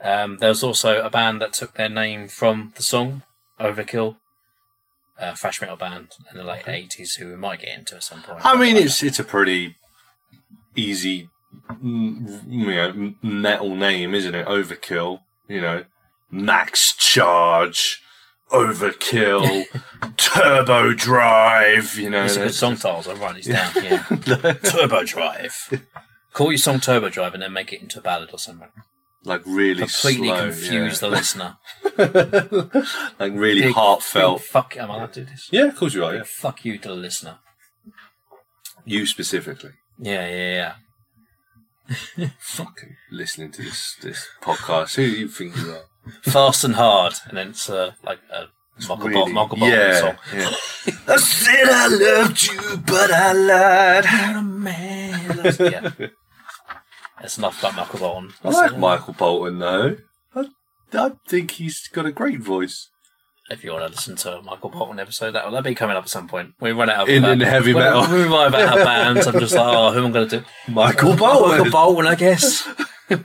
um, 0.00 0.38
there 0.38 0.48
was 0.48 0.62
also 0.62 1.00
a 1.02 1.10
band 1.10 1.40
that 1.42 1.52
took 1.52 1.74
their 1.74 1.88
name 1.88 2.28
from 2.28 2.72
the 2.76 2.82
song 2.82 3.22
Overkill, 3.60 4.16
a 5.18 5.36
thrash 5.36 5.60
metal 5.60 5.76
band 5.76 6.08
in 6.30 6.36
the 6.38 6.44
late 6.44 6.64
'80s 6.64 7.18
who 7.18 7.28
we 7.28 7.36
might 7.36 7.60
get 7.60 7.76
into 7.78 7.96
at 7.96 8.02
some 8.04 8.22
point. 8.22 8.44
I 8.44 8.56
mean, 8.56 8.76
it's 8.76 9.02
it's 9.02 9.18
a 9.18 9.24
pretty 9.24 9.76
easy, 10.78 11.28
mm, 11.82 12.42
you 12.48 12.66
know, 12.66 13.14
metal 13.22 13.74
name, 13.74 14.14
isn't 14.14 14.34
it? 14.34 14.46
Overkill, 14.46 15.20
you 15.48 15.60
know, 15.60 15.84
max 16.30 16.94
charge, 16.94 18.02
overkill, 18.50 19.64
turbo 20.16 20.92
drive. 20.94 21.96
You 21.96 22.10
know, 22.10 22.22
These 22.24 22.36
are 22.38 22.44
good 22.44 22.54
song 22.54 22.76
titles. 22.76 23.08
I'll 23.08 23.16
write 23.16 23.36
these 23.36 23.46
down. 23.46 23.72
Yeah. 23.76 24.02
Turbo 24.62 25.04
Drive. 25.04 25.82
Call 26.32 26.52
your 26.52 26.58
song 26.58 26.80
Turbo 26.80 27.08
Drive 27.08 27.34
and 27.34 27.42
then 27.42 27.52
make 27.52 27.72
it 27.72 27.80
into 27.82 27.98
a 27.98 28.02
ballad 28.02 28.30
or 28.32 28.38
something. 28.38 28.68
like 29.24 29.42
really 29.46 29.80
Completely 29.80 30.28
slow, 30.28 30.40
confuse 30.50 31.00
the 31.00 31.08
listener. 31.08 31.56
like 33.18 33.32
really 33.34 33.62
Big- 33.62 33.74
heartfelt. 33.74 34.38
big 34.38 34.46
fuck. 34.46 34.76
Am 34.76 34.90
I 34.90 34.94
allowed 34.96 35.12
to 35.14 35.20
do 35.24 35.30
this? 35.30 35.48
yeah, 35.50 35.64
of 35.64 35.76
course 35.76 35.94
you 35.94 36.04
are. 36.04 36.14
Yeah, 36.14 36.22
Fuck 36.24 36.64
you 36.64 36.78
to 36.78 36.88
the 36.88 36.94
listener. 36.94 37.38
you 38.84 39.06
specifically. 39.06 39.72
Yeah, 40.00 40.28
yeah, 40.28 40.74
yeah. 42.18 42.28
Fucking 42.40 42.96
listening 43.10 43.50
to 43.52 43.62
this 43.62 43.96
this 44.02 44.26
podcast. 44.42 44.94
Who 44.96 45.06
do 45.10 45.16
you 45.18 45.28
think 45.28 45.56
you 45.56 45.72
are? 45.72 45.84
Fast 46.22 46.64
and 46.64 46.74
hard, 46.74 47.14
and 47.26 47.36
then 47.36 47.48
it's 47.50 47.68
uh, 47.68 47.92
like 48.04 48.18
a 48.30 48.46
Michael, 48.88 48.96
Really- 49.08 49.14
Bol- 49.14 49.28
Michael 49.28 49.58
Bolton 49.58 49.78
yeah, 49.78 50.00
song. 50.00 50.16
yeah. 50.34 50.50
I 51.08 51.16
said 51.16 51.68
I 51.68 51.86
loved 51.88 52.42
you, 52.44 52.76
but 52.86 53.10
I 53.12 53.32
lied. 53.32 54.04
yeah. 55.60 55.90
It's 57.20 57.36
enough 57.36 57.58
about 57.58 57.74
Michael 57.74 57.98
Bolton. 57.98 58.32
I 58.44 58.48
like 58.50 58.78
Michael 58.78 59.12
Bolton 59.14 59.58
though. 59.58 59.96
I, 60.36 60.44
I 60.92 61.10
think 61.26 61.50
he's 61.52 61.88
got 61.88 62.06
a 62.06 62.12
great 62.12 62.38
voice. 62.40 62.90
If 63.50 63.64
you 63.64 63.72
want 63.72 63.84
to 63.86 63.90
listen 63.90 64.14
to 64.16 64.38
a 64.38 64.42
Michael 64.42 64.68
Bolton 64.68 65.00
episode, 65.00 65.30
that 65.32 65.50
will 65.50 65.62
be 65.62 65.74
coming 65.74 65.96
up 65.96 66.04
at 66.04 66.10
some 66.10 66.28
point. 66.28 66.52
We 66.60 66.72
run 66.72 66.90
out 66.90 67.04
of 67.04 67.08
In- 67.08 67.24
in 67.24 67.40
heavy 67.40 67.72
when- 67.72 67.84
metal. 67.84 68.02
We 68.14 68.24
run 68.24 68.54
out 68.54 68.78
of 68.78 68.84
bands. 68.84 69.26
I'm 69.26 69.40
just 69.40 69.54
like, 69.54 69.74
oh, 69.74 69.90
who 69.92 70.00
am 70.00 70.06
I 70.06 70.10
going 70.10 70.28
to 70.28 70.38
do? 70.40 70.44
Michael 70.72 71.16
Bolton. 71.16 71.48
Michael 71.58 71.70
Bolton. 71.70 72.06
I 72.06 72.14
guess. 72.14 72.68
uh, 73.10 73.16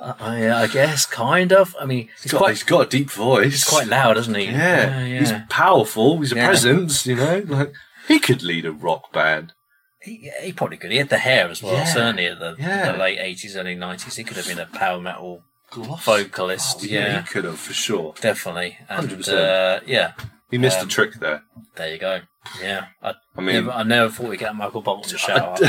I, 0.00 0.50
I 0.50 0.66
guess, 0.68 1.04
kind 1.06 1.52
of. 1.52 1.76
I 1.78 1.84
mean, 1.84 2.08
he's 2.14 2.22
He's 2.24 2.32
got, 2.32 2.38
quite 2.38 2.50
he's 2.50 2.62
got 2.62 2.86
a 2.86 2.88
deep 2.88 3.10
voice. 3.10 3.44
he's 3.52 3.64
quite 3.64 3.88
loud, 3.88 4.16
isn't 4.16 4.34
he? 4.34 4.44
Yeah, 4.46 5.04
yeah. 5.04 5.18
he's 5.20 5.32
powerful. 5.50 6.18
He's 6.20 6.32
a 6.32 6.36
Yeah. 6.36 6.46
presence. 6.46 7.06
You 7.06 7.16
know, 7.16 7.44
like 7.46 7.72
he 8.06 8.18
could 8.18 8.42
lead 8.42 8.64
a 8.64 8.72
rock 8.72 9.12
band. 9.12 9.52
He, 10.00 10.30
he 10.42 10.52
probably 10.52 10.76
could. 10.78 10.90
He 10.92 10.96
had 10.96 11.10
the 11.10 11.18
hair 11.18 11.48
as 11.48 11.62
well. 11.62 11.74
Yeah. 11.74 11.84
Certainly 11.84 12.26
at 12.26 12.38
the, 12.38 12.56
Yeah. 12.58 12.92
the 12.92 12.98
late 12.98 13.18
eighties, 13.18 13.56
early 13.56 13.74
nineties, 13.74 14.16
he 14.16 14.24
could 14.24 14.36
have 14.38 14.46
been 14.46 14.58
a 14.58 14.66
power 14.66 15.00
metal 15.00 15.42
vocalist. 15.74 16.78
Oh, 16.80 16.84
yeah, 16.84 17.20
he 17.22 17.26
could 17.26 17.44
have 17.44 17.58
for 17.58 17.72
sure. 17.72 18.14
definitely. 18.20 18.78
And 18.88 19.08
100%. 19.08 19.28
uh, 19.28 19.80
yeah, 19.86 20.12
He 20.50 20.58
missed 20.58 20.78
Um, 20.80 20.86
a 20.86 20.90
trick 20.90 21.14
there. 21.20 21.42
there 21.76 21.92
you 21.92 21.98
go. 21.98 22.20
Yeah, 22.62 22.86
I, 23.02 23.12
I 23.36 23.40
mean, 23.42 23.54
never, 23.66 23.70
I 23.72 23.82
never 23.82 24.10
thought 24.10 24.28
we'd 24.30 24.38
get 24.38 24.54
Michael 24.56 24.80
Bolton 24.80 25.10
to 25.10 25.18
shout 25.18 25.38
out 25.38 25.60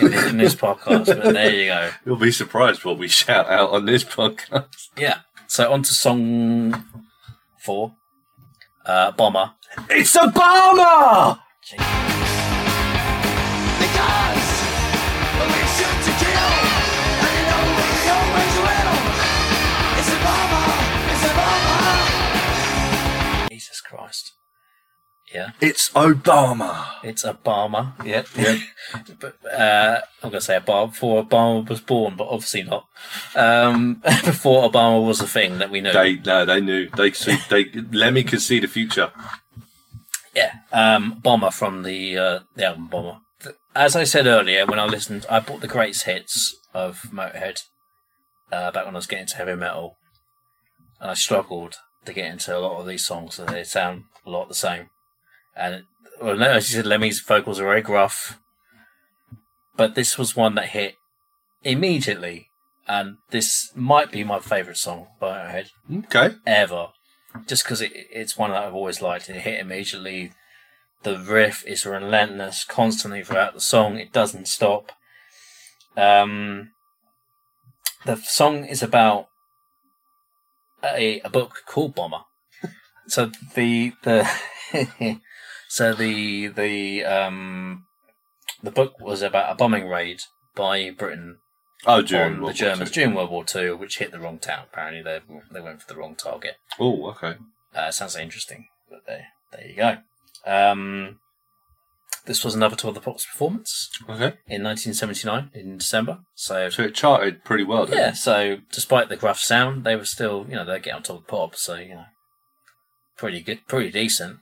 in, 0.00 0.12
in 0.30 0.36
this 0.38 0.54
podcast, 0.54 1.04
but 1.06 1.34
there 1.34 1.50
you 1.54 1.66
go. 1.66 1.90
you'll 2.06 2.16
be 2.16 2.32
surprised 2.32 2.84
what 2.86 2.96
we 2.98 3.06
shout 3.08 3.50
out 3.50 3.70
on 3.70 3.84
this 3.84 4.02
podcast. 4.04 4.88
Yeah. 4.96 5.18
So 5.46 5.70
on 5.70 5.82
to 5.82 5.92
song 5.92 6.84
four, 7.62 7.94
uh, 8.86 9.12
Bomber. 9.12 9.52
It's 9.90 10.14
a 10.16 10.28
bomber. 10.28 11.38
Because 11.70 12.01
Yeah, 25.34 25.52
It's 25.60 25.88
Obama. 25.90 26.86
it's 27.02 27.24
Obama. 27.24 27.94
Yep. 28.04 28.26
but 29.20 29.36
uh, 29.50 30.00
I'm 30.22 30.30
going 30.30 30.40
to 30.40 30.40
say 30.42 30.58
Obama 30.58 30.90
before 30.90 31.24
Obama 31.24 31.68
was 31.68 31.80
born, 31.80 32.16
but 32.16 32.28
obviously 32.28 32.62
not. 32.64 32.86
Um, 33.34 33.94
before 34.24 34.68
Obama 34.70 35.04
was 35.06 35.20
a 35.20 35.26
thing 35.26 35.58
that 35.58 35.70
we 35.70 35.80
knew. 35.80 35.92
They 35.92 36.16
no, 36.16 36.44
they 36.44 36.60
knew. 36.60 36.90
They 36.90 37.12
see, 37.12 37.38
they 37.48 37.64
Lemmy 37.92 38.24
could 38.24 38.42
see 38.42 38.60
the 38.60 38.68
future. 38.68 39.10
Yeah, 40.34 40.52
um, 40.72 41.18
Bomber 41.22 41.50
from 41.50 41.82
the 41.82 42.18
uh, 42.18 42.38
the 42.54 42.66
album 42.66 42.88
Bomber. 42.88 43.18
As 43.74 43.96
I 43.96 44.04
said 44.04 44.26
earlier, 44.26 44.66
when 44.66 44.78
I 44.78 44.84
listened, 44.84 45.24
I 45.30 45.40
bought 45.40 45.62
the 45.62 45.66
greatest 45.66 46.04
hits 46.04 46.54
of 46.74 47.02
Motorhead 47.10 47.62
uh, 48.50 48.70
back 48.70 48.84
when 48.84 48.94
I 48.94 48.98
was 48.98 49.06
getting 49.06 49.22
into 49.22 49.36
heavy 49.36 49.54
metal, 49.54 49.96
and 51.00 51.10
I 51.10 51.14
struggled 51.14 51.76
to 52.04 52.12
get 52.12 52.30
into 52.30 52.56
a 52.56 52.60
lot 52.60 52.78
of 52.80 52.86
these 52.86 53.04
songs, 53.04 53.38
and 53.38 53.48
they 53.48 53.64
sound 53.64 54.04
a 54.26 54.30
lot 54.30 54.48
the 54.48 54.54
same. 54.54 54.90
And 55.56 55.84
well, 56.20 56.36
no, 56.36 56.50
as 56.52 56.70
you 56.70 56.76
said, 56.76 56.86
Lemmy's 56.86 57.20
vocals 57.20 57.60
are 57.60 57.64
very 57.64 57.82
gruff, 57.82 58.38
but 59.76 59.94
this 59.94 60.16
was 60.18 60.36
one 60.36 60.54
that 60.54 60.68
hit 60.70 60.94
immediately, 61.62 62.48
and 62.86 63.16
this 63.30 63.70
might 63.74 64.10
be 64.10 64.24
my 64.24 64.38
favourite 64.38 64.76
song 64.78 65.08
by 65.20 65.30
Motorhead 65.38 66.04
Okay. 66.04 66.36
ever, 66.46 66.88
just 67.46 67.64
because 67.64 67.80
it, 67.80 67.92
it's 67.94 68.36
one 68.36 68.50
that 68.50 68.62
I've 68.64 68.74
always 68.74 69.02
liked. 69.02 69.28
It 69.28 69.40
hit 69.40 69.60
immediately. 69.60 70.32
The 71.02 71.18
riff 71.18 71.64
is 71.66 71.84
relentless, 71.84 72.64
constantly 72.64 73.24
throughout 73.24 73.54
the 73.54 73.60
song. 73.60 73.96
It 73.98 74.12
doesn't 74.12 74.46
stop. 74.46 74.92
Um, 75.96 76.70
the 78.06 78.16
song 78.16 78.64
is 78.64 78.82
about 78.82 79.26
a, 80.84 81.20
a 81.20 81.28
book 81.28 81.62
called 81.66 81.94
Bomber. 81.94 82.22
so 83.08 83.30
the 83.54 83.92
the 84.02 84.28
so 85.76 85.94
the 85.94 86.48
the 86.48 87.04
um 87.04 87.86
the 88.62 88.70
book 88.70 89.00
was 89.00 89.22
about 89.22 89.50
a 89.52 89.54
bombing 89.54 89.86
raid 89.88 90.20
by 90.54 90.90
Britain 90.90 91.38
Oh, 91.84 92.00
during 92.02 92.24
on 92.26 92.32
the 92.36 92.42
World 92.42 92.42
War 92.42 92.52
Germans 92.52 92.90
Two. 92.90 92.94
during 93.00 93.14
World 93.16 93.30
War 93.30 93.44
Two, 93.44 93.76
which 93.76 93.98
hit 93.98 94.12
the 94.12 94.20
wrong 94.20 94.38
town. 94.38 94.66
Apparently, 94.72 95.02
they 95.02 95.20
they 95.52 95.60
went 95.60 95.80
for 95.82 95.88
the 95.92 95.98
wrong 95.98 96.14
target. 96.14 96.54
Oh, 96.78 97.06
okay. 97.10 97.34
Uh, 97.74 97.90
sounds 97.90 98.14
interesting, 98.16 98.66
but 98.90 99.00
there 99.06 99.26
there 99.50 99.66
you 99.66 99.74
go. 99.74 99.96
Um, 100.46 101.18
this 102.26 102.44
was 102.44 102.54
another 102.54 102.76
Top 102.76 102.90
of 102.90 102.94
the 102.94 103.00
Pops 103.00 103.26
performance 103.26 103.90
Okay. 104.04 104.36
in 104.46 104.62
1979 104.62 105.50
in 105.54 105.78
December. 105.78 106.18
So 106.36 106.68
So 106.68 106.82
it 106.84 106.94
charted 106.94 107.42
pretty 107.44 107.64
well, 107.64 107.86
didn't 107.86 107.98
yeah, 107.98 108.08
it? 108.10 108.16
so 108.16 108.58
despite 108.70 109.08
the 109.08 109.16
gruff 109.16 109.40
sound, 109.40 109.82
they 109.84 109.96
were 109.96 110.04
still 110.04 110.46
you 110.48 110.54
know 110.54 110.64
they 110.64 110.78
get 110.78 110.94
on 110.94 111.02
top 111.02 111.16
of 111.16 111.22
the 111.26 111.28
pop. 111.30 111.56
So 111.56 111.74
you 111.74 111.94
know, 111.96 112.04
pretty 113.16 113.40
good, 113.40 113.66
pretty 113.66 113.90
decent. 113.90 114.38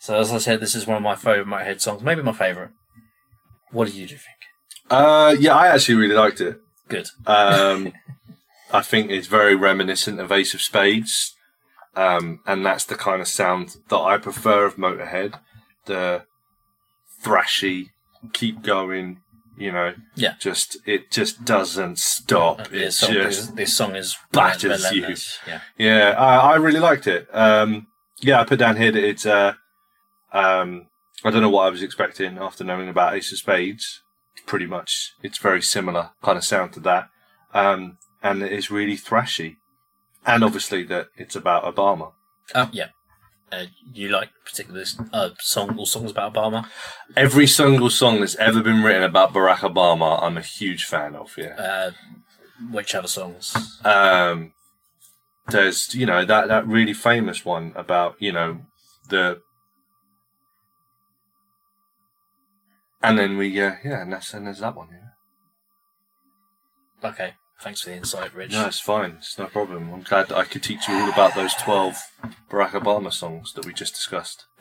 So 0.00 0.18
as 0.18 0.32
I 0.32 0.38
said, 0.38 0.60
this 0.60 0.74
is 0.74 0.86
one 0.86 0.96
of 0.96 1.02
my 1.02 1.14
favorite 1.14 1.46
Motorhead 1.46 1.80
songs, 1.80 2.02
maybe 2.02 2.22
my 2.22 2.32
favorite. 2.32 2.70
What 3.70 3.84
did 3.84 3.94
you 3.94 4.06
do 4.06 4.14
think? 4.16 4.36
Uh, 4.88 5.36
yeah, 5.38 5.54
I 5.54 5.68
actually 5.68 5.96
really 5.96 6.14
liked 6.14 6.40
it. 6.40 6.58
Good. 6.88 7.08
Um, 7.26 7.92
I 8.72 8.80
think 8.80 9.10
it's 9.10 9.26
very 9.26 9.54
reminiscent 9.54 10.18
of 10.18 10.32
Ace 10.32 10.54
of 10.54 10.62
Spades, 10.62 11.34
um, 11.94 12.40
and 12.46 12.64
that's 12.64 12.84
the 12.84 12.94
kind 12.94 13.20
of 13.20 13.28
sound 13.28 13.76
that 13.90 13.98
I 13.98 14.16
prefer 14.16 14.64
of 14.64 14.76
Motorhead. 14.76 15.34
The 15.84 16.22
thrashy, 17.22 17.90
keep 18.32 18.62
going, 18.62 19.20
you 19.58 19.70
know. 19.70 19.94
Yeah. 20.16 20.34
Just 20.40 20.78
it 20.86 21.10
just 21.10 21.44
doesn't 21.44 21.98
stop. 21.98 22.68
this, 22.68 22.72
It's 22.72 22.98
song, 23.00 23.12
just 23.12 23.56
this, 23.56 23.76
song 23.76 23.96
is 23.96 24.16
batters 24.32 24.90
you. 24.92 25.02
relentless. 25.02 25.38
Yeah. 25.46 25.60
Yeah, 25.78 26.14
I, 26.18 26.52
I 26.52 26.56
really 26.56 26.80
liked 26.80 27.06
it. 27.06 27.28
Um, 27.34 27.86
yeah, 28.20 28.40
I 28.40 28.44
put 28.44 28.58
down 28.58 28.76
here 28.76 28.90
that 28.92 29.04
it's. 29.04 29.26
Uh, 29.26 29.54
um, 30.32 30.86
I 31.24 31.30
don't 31.30 31.42
know 31.42 31.50
what 31.50 31.66
I 31.66 31.70
was 31.70 31.82
expecting 31.82 32.38
after 32.38 32.64
knowing 32.64 32.88
about 32.88 33.14
Ace 33.14 33.32
of 33.32 33.38
Spades. 33.38 34.02
Pretty 34.46 34.66
much, 34.66 35.12
it's 35.22 35.38
very 35.38 35.60
similar 35.60 36.10
kind 36.22 36.38
of 36.38 36.44
sound 36.44 36.72
to 36.74 36.80
that, 36.80 37.08
um, 37.52 37.98
and 38.22 38.42
it 38.42 38.52
is 38.52 38.70
really 38.70 38.96
thrashy, 38.96 39.56
and 40.24 40.42
obviously 40.42 40.82
that 40.84 41.08
it's 41.16 41.36
about 41.36 41.64
Obama. 41.64 42.12
Um, 42.54 42.70
yeah. 42.72 42.88
Uh, 43.52 43.64
you 43.92 44.08
like 44.08 44.30
particular 44.44 44.84
uh, 45.12 45.30
song 45.40 45.76
or 45.76 45.84
songs 45.84 46.12
about 46.12 46.32
Obama? 46.32 46.66
Every 47.16 47.48
single 47.48 47.90
song 47.90 48.20
that's 48.20 48.36
ever 48.36 48.62
been 48.62 48.84
written 48.84 49.02
about 49.02 49.32
Barack 49.32 49.58
Obama, 49.58 50.22
I'm 50.22 50.36
a 50.36 50.40
huge 50.42 50.84
fan 50.84 51.16
of. 51.16 51.34
Yeah. 51.36 51.56
Uh, 51.56 51.90
which 52.70 52.94
other 52.94 53.08
songs? 53.08 53.80
um, 53.84 54.52
there's 55.48 55.94
you 55.94 56.06
know 56.06 56.24
that 56.24 56.48
that 56.48 56.66
really 56.66 56.92
famous 56.92 57.44
one 57.44 57.72
about 57.74 58.14
you 58.20 58.32
know 58.32 58.60
the 59.08 59.40
and 63.02 63.18
then 63.18 63.36
we 63.36 63.48
uh, 63.60 63.74
yeah 63.84 64.02
and 64.02 64.12
that's 64.12 64.32
and 64.34 64.46
there's 64.46 64.60
that 64.60 64.76
one 64.76 64.88
yeah 64.92 64.98
Okay, 67.02 67.32
thanks 67.62 67.80
for 67.80 67.88
the 67.90 67.96
insight, 67.96 68.34
Rich. 68.34 68.52
no 68.52 68.66
it's 68.66 68.78
fine 68.80 69.12
it's 69.18 69.38
no 69.38 69.46
problem 69.46 69.90
i'm 69.92 70.02
glad 70.02 70.28
that 70.28 70.36
i 70.36 70.44
could 70.44 70.62
teach 70.62 70.86
you 70.86 70.94
all 70.94 71.08
about 71.10 71.34
those 71.34 71.54
12 71.54 71.96
barack 72.50 72.70
obama 72.70 73.10
songs 73.12 73.54
that 73.54 73.64
we 73.64 73.72
just 73.72 73.94
discussed 73.94 74.44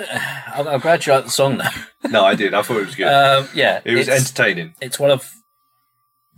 I'm, 0.56 0.68
I'm 0.68 0.80
glad 0.80 1.06
you 1.06 1.14
liked 1.14 1.26
the 1.26 1.32
song, 1.32 1.58
though. 1.58 2.10
no 2.10 2.24
i 2.24 2.36
did 2.36 2.54
i 2.54 2.62
thought 2.62 2.78
it 2.78 2.86
was 2.86 2.96
good 2.96 3.08
Um, 3.08 3.50
yeah, 3.54 3.82
it 3.84 3.96
was 3.96 4.08
it's, 4.08 4.18
entertaining 4.32 4.74
it's 4.80 5.00
one 5.00 5.12
of 5.12 5.30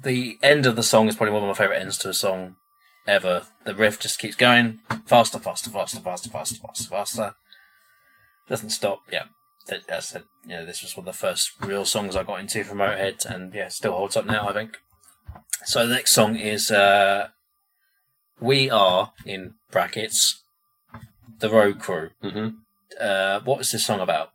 the 0.03 0.39
end 0.41 0.65
of 0.65 0.75
the 0.75 0.81
song 0.83 1.07
is 1.07 1.15
probably 1.15 1.33
one 1.33 1.43
of 1.43 1.47
my 1.49 1.53
favorite 1.53 1.79
ends 1.79 1.95
to 1.99 2.09
a 2.09 2.13
song 2.15 2.55
ever. 3.07 3.43
The 3.65 3.75
riff 3.75 3.99
just 3.99 4.17
keeps 4.17 4.35
going 4.35 4.79
faster, 5.05 5.37
faster, 5.37 5.69
faster, 5.69 5.99
faster, 5.99 6.29
faster, 6.29 6.55
faster, 6.59 6.89
faster. 6.89 7.33
Doesn't 8.49 8.71
stop. 8.71 9.01
Yeah, 9.11 9.25
That- 9.67 9.91
I 9.91 9.99
said, 9.99 10.23
you 10.45 10.55
know, 10.55 10.65
this 10.65 10.81
was 10.81 10.95
one 10.97 11.07
of 11.07 11.13
the 11.13 11.17
first 11.19 11.51
real 11.61 11.85
songs 11.85 12.15
I 12.15 12.23
got 12.23 12.39
into 12.39 12.63
from 12.63 12.79
Motorhead, 12.79 13.25
and 13.25 13.53
yeah, 13.53 13.67
still 13.69 13.93
holds 13.93 14.17
up 14.17 14.25
now. 14.25 14.49
I 14.49 14.53
think. 14.53 14.77
So 15.65 15.85
the 15.87 15.93
next 15.93 16.11
song 16.13 16.35
is 16.35 16.71
uh, 16.71 17.29
"We 18.39 18.69
Are" 18.69 19.13
in 19.25 19.55
brackets, 19.71 20.43
the 21.39 21.49
Road 21.49 21.79
Crew. 21.79 22.09
hmm 22.21 22.49
Uh, 22.99 23.39
what 23.41 23.61
is 23.61 23.71
this 23.71 23.85
song 23.85 23.99
about? 24.01 24.31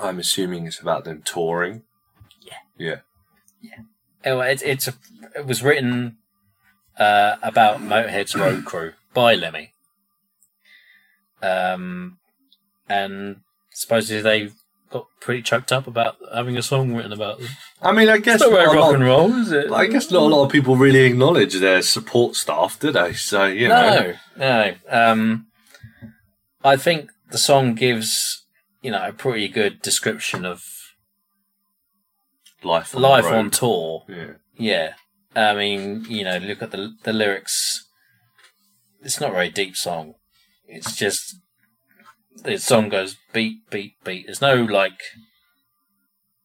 i'm 0.00 0.18
assuming 0.18 0.66
it's 0.66 0.78
about 0.80 1.04
them 1.04 1.22
touring 1.22 1.82
Yeah. 2.40 3.00
Yeah. 3.62 3.80
Anyway, 4.22 4.52
it's 4.52 4.62
it's 4.62 4.86
a, 4.88 4.94
it 5.34 5.46
was 5.46 5.62
written 5.62 6.18
uh, 6.98 7.36
about 7.42 7.80
Motorhead's 7.80 8.34
Road 8.36 8.64
Crew 8.66 8.92
by 9.14 9.34
Lemmy. 9.34 9.72
Um, 11.42 12.18
and 12.88 13.40
supposedly 13.80 14.22
they 14.22 14.50
got 14.90 15.06
pretty 15.20 15.42
choked 15.42 15.70
up 15.70 15.86
about 15.86 16.16
having 16.34 16.56
a 16.56 16.62
song 16.62 16.94
written 16.94 17.12
about 17.12 17.38
them. 17.38 17.48
i 17.82 17.92
mean 17.92 18.08
i 18.08 18.16
guess 18.18 18.40
It's 18.40 18.50
not 18.50 18.66
rock 18.66 18.74
lot- 18.76 18.94
and 18.94 19.04
roll, 19.04 19.32
is 19.34 19.52
it? 19.52 19.70
I 19.70 19.86
guess 19.86 20.10
not 20.10 20.22
a 20.22 20.34
lot 20.34 20.44
of 20.46 20.52
people 20.52 20.76
really 20.76 21.00
acknowledge 21.04 21.54
their 21.54 21.82
support 21.82 22.36
staff, 22.36 22.78
do 22.80 22.90
they? 22.90 23.12
So 23.12 23.44
you 23.44 23.68
know, 23.68 24.14
No, 24.36 24.44
no. 24.48 24.74
Um, 24.88 25.46
I 26.64 26.76
think 26.76 27.10
the 27.30 27.38
song 27.38 27.74
gives 27.74 28.44
you 28.82 28.90
know 28.90 29.06
a 29.06 29.12
pretty 29.12 29.48
good 29.48 29.82
description 29.82 30.44
of 30.46 30.64
life 32.62 32.94
on 32.94 33.02
life 33.02 33.24
on 33.26 33.50
tour. 33.50 34.04
Yeah. 34.08 34.32
Yeah, 34.60 34.94
I 35.36 35.54
mean, 35.54 36.04
you 36.08 36.24
know, 36.24 36.38
look 36.38 36.62
at 36.62 36.70
the 36.72 36.94
the 37.04 37.12
lyrics. 37.12 37.84
It's 39.02 39.20
not 39.20 39.30
a 39.30 39.34
very 39.34 39.50
deep 39.50 39.76
song. 39.76 40.14
It's 40.66 40.96
just 40.96 41.36
the 42.44 42.58
song 42.58 42.88
goes 42.88 43.16
beat, 43.32 43.68
beat, 43.70 43.94
beat. 44.04 44.26
There's 44.26 44.40
no 44.40 44.56
like 44.56 45.00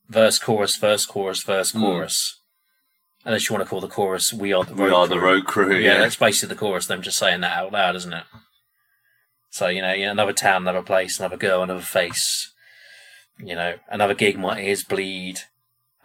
verse, 0.09 0.39
chorus, 0.39 0.75
verse, 0.75 1.05
chorus, 1.05 1.43
verse, 1.43 1.71
Hmm. 1.71 1.81
chorus. 1.81 2.39
Unless 3.25 3.47
you 3.49 3.55
want 3.55 3.65
to 3.65 3.69
call 3.69 3.79
the 3.81 3.87
chorus 3.87 4.33
"We 4.33 4.51
Are 4.51 4.63
the 4.65 4.73
Road 4.75 4.83
We 4.83 4.91
are 4.91 5.07
Crew." 5.07 5.15
the 5.15 5.21
road 5.21 5.45
crew. 5.45 5.75
Yeah, 5.77 5.93
Yeah. 5.93 5.97
that's 5.99 6.17
basically 6.17 6.53
the 6.53 6.59
chorus. 6.59 6.87
Them 6.87 7.01
just 7.01 7.17
saying 7.17 7.41
that 7.41 7.57
out 7.57 7.71
loud, 7.71 7.95
isn't 7.95 8.13
it? 8.13 8.25
So 9.49 9.67
you 9.67 9.81
know, 9.81 9.93
you 9.93 10.05
know, 10.05 10.11
another 10.11 10.33
town, 10.33 10.63
another 10.63 10.81
place, 10.83 11.19
another 11.19 11.37
girl, 11.37 11.63
another 11.63 11.81
face. 11.81 12.51
You 13.39 13.55
know, 13.55 13.79
another 13.87 14.13
gig, 14.13 14.37
my 14.37 14.59
ears 14.61 14.83
bleed. 14.83 15.39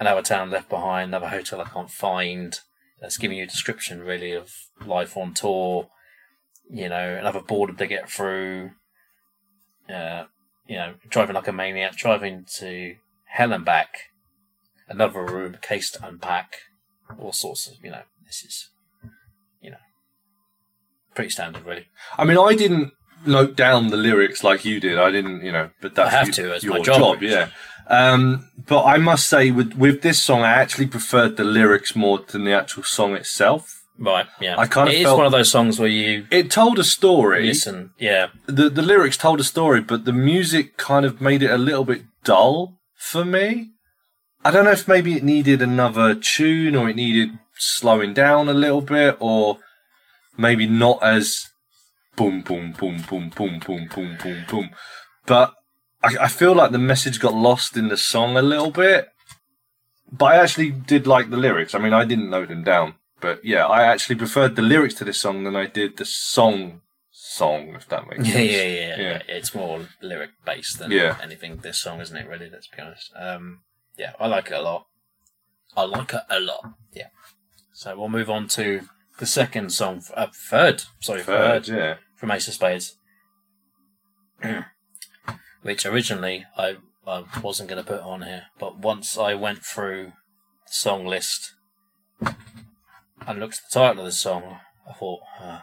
Another 0.01 0.23
town 0.23 0.51
left 0.51 0.69
behind, 0.69 1.09
another 1.11 1.29
hotel 1.29 1.61
I 1.61 1.65
can't 1.65 1.91
find. 1.91 2.59
That's 3.01 3.19
giving 3.19 3.39
you 3.39 3.45
a 3.45 3.49
description, 3.49 4.01
really, 4.03 4.33
of 4.33 4.53
life 4.85 5.17
on 5.17 5.35
tour. 5.35 5.89
You 6.71 6.89
know, 6.89 7.17
another 7.17 7.41
border 7.41 7.73
to 7.73 7.87
get 7.87 8.09
through. 8.11 8.73
Uh, 9.93 10.25
you 10.67 10.77
know, 10.77 10.95
driving 11.09 11.35
like 11.35 11.49
a 11.49 11.53
maniac, 11.53 11.97
driving 11.97 12.45
to 12.59 12.97
hell 13.25 13.53
and 13.53 13.65
back. 13.65 14.11
Another 14.89 15.25
room, 15.25 15.57
case 15.63 15.91
to 15.93 16.07
unpack. 16.07 16.57
All 17.19 17.33
sorts 17.33 17.67
of, 17.67 17.83
you 17.83 17.91
know, 17.91 18.03
this 18.27 18.43
is, 18.45 18.69
you 19.63 19.71
know, 19.71 19.79
pretty 21.15 21.31
standard, 21.31 21.65
really. 21.65 21.87
I 22.19 22.25
mean, 22.25 22.37
I 22.39 22.55
didn't 22.55 22.93
note 23.25 23.57
down 23.57 23.89
the 23.89 23.97
lyrics 23.97 24.45
like 24.45 24.65
you 24.65 24.79
did. 24.79 24.99
I 24.99 25.11
didn't, 25.11 25.43
you 25.43 25.53
know, 25.53 25.71
but 25.81 25.95
that's 25.95 26.13
I 26.15 26.19
have 26.19 26.27
you- 26.29 26.33
to, 26.35 26.53
it's 26.55 26.65
your 26.65 26.75
my 26.79 26.83
job. 26.83 27.23
Yeah. 27.23 27.49
Um, 27.87 28.51
but 28.67 28.85
I 28.85 28.99
must 28.99 29.27
say, 29.29 29.51
with 29.51 29.73
with 29.73 30.03
this 30.03 30.23
song, 30.23 30.43
I 30.43 30.53
actually 30.53 30.87
preferred 30.87 31.39
the 31.39 31.45
lyrics 31.45 31.97
more 31.97 32.19
than 32.19 32.45
the 32.45 32.53
actual 32.53 32.83
song 32.83 33.15
itself. 33.17 33.78
Right, 33.99 34.27
yeah. 34.41 34.57
I 34.57 34.67
kind 34.67 34.89
of 34.89 34.95
It 34.95 35.01
is 35.01 35.13
one 35.13 35.27
of 35.27 35.33
those 35.33 35.51
songs 35.51 35.79
where 35.81 35.89
you 35.89 36.27
It 36.31 36.51
told 36.51 36.79
a 36.79 36.85
story. 36.85 37.47
listen, 37.47 37.91
yeah, 37.99 38.29
The 38.47 38.71
the 38.71 38.83
lyrics 38.83 39.17
told 39.17 39.41
a 39.41 39.45
story, 39.45 39.81
but 39.81 40.05
the 40.05 40.13
music 40.13 40.77
kind 40.77 41.05
of 41.05 41.21
made 41.21 41.43
it 41.43 41.51
a 41.51 41.59
little 41.59 41.85
bit 41.85 42.03
dull 42.23 42.79
for 42.97 43.25
me. 43.25 43.71
I 44.45 44.51
don't 44.53 44.65
know 44.65 44.71
if 44.71 44.87
maybe 44.87 45.15
it 45.17 45.25
needed 45.25 45.61
another 45.61 46.15
tune 46.15 46.77
or 46.77 46.89
it 46.89 46.97
needed 46.97 47.31
slowing 47.57 48.15
down 48.15 48.49
a 48.49 48.55
little 48.55 48.81
bit 48.81 49.17
or 49.19 49.59
maybe 50.37 50.67
not 50.69 51.03
as 51.03 51.49
boom 52.15 52.43
boom 52.43 52.73
boom 52.79 53.03
boom 53.09 53.31
boom 53.37 53.59
boom 53.59 53.89
boom 53.93 54.17
boom 54.23 54.45
boom. 54.49 54.71
But 55.27 55.55
I, 56.05 56.17
I 56.23 56.29
feel 56.29 56.55
like 56.55 56.71
the 56.71 56.79
message 56.79 57.19
got 57.19 57.35
lost 57.35 57.77
in 57.77 57.89
the 57.89 57.97
song 57.97 58.37
a 58.37 58.43
little 58.43 58.71
bit. 58.71 59.09
But 60.11 60.27
I 60.27 60.37
actually 60.37 60.71
did 60.71 61.07
like 61.09 61.31
the 61.31 61.37
lyrics. 61.37 61.75
I 61.75 61.79
mean, 61.79 61.93
I 61.93 62.05
didn't 62.05 62.31
note 62.31 62.49
them 62.49 62.63
down, 62.65 62.95
but 63.21 63.45
yeah, 63.45 63.67
I 63.67 63.85
actually 63.85 64.17
preferred 64.17 64.57
the 64.57 64.63
lyrics 64.63 64.95
to 64.95 65.05
this 65.05 65.19
song 65.21 65.45
than 65.45 65.57
I 65.57 65.67
did 65.67 65.97
the 65.97 66.05
song 66.05 66.81
song. 67.11 67.75
If 67.75 67.89
that 67.89 68.09
makes 68.09 68.27
Yeah, 68.27 68.33
sense. 68.35 68.51
yeah, 68.53 68.63
yeah, 68.63 68.89
Yeah. 68.89 68.97
yeah. 68.99 69.23
It's 69.29 69.55
more 69.55 69.87
lyric 70.03 70.31
based 70.45 70.79
than 70.79 70.91
Yeah. 70.91 71.19
anything. 71.23 71.59
This 71.59 71.81
song, 71.81 72.01
isn't 72.01 72.17
it? 72.17 72.29
Really, 72.29 72.49
let's 72.51 72.69
be 72.69 72.81
honest. 72.81 73.11
Um, 73.17 73.63
yeah, 73.97 74.13
I 74.21 74.27
like 74.27 74.47
it 74.51 74.55
a 74.55 74.63
lot. 74.63 74.87
I 75.77 75.83
like 75.83 76.13
it 76.15 76.23
a 76.31 76.41
lot. 76.41 76.65
Yeah. 76.93 77.09
So 77.73 77.97
we'll 77.99 78.09
move 78.09 78.31
on 78.31 78.49
to 78.49 78.89
the 79.19 79.27
second 79.27 79.71
song, 79.73 80.03
uh, 80.15 80.29
third. 80.33 80.85
Sorry, 81.01 81.23
third, 81.23 81.67
Third, 81.67 81.77
yeah. 81.77 81.95
from 82.17 82.31
Ace 82.31 82.49
of 82.49 82.55
Spades, 82.55 82.97
which 85.63 85.85
originally 85.87 86.47
I 86.57 86.77
I 87.07 87.25
wasn't 87.43 87.71
going 87.71 87.83
to 87.83 87.89
put 87.91 88.03
on 88.03 88.23
here, 88.23 88.47
but 88.59 88.79
once 88.79 89.17
I 89.17 89.33
went 89.35 89.65
through 89.65 90.13
the 90.67 90.73
song 90.73 91.07
list 91.07 91.55
and 93.29 93.39
looked 93.39 93.55
at 93.59 93.61
the 93.71 93.79
title 93.79 94.01
of 94.01 94.07
the 94.07 94.13
song, 94.13 94.59
I 94.89 94.93
thought, 94.95 95.21
uh, 95.41 95.61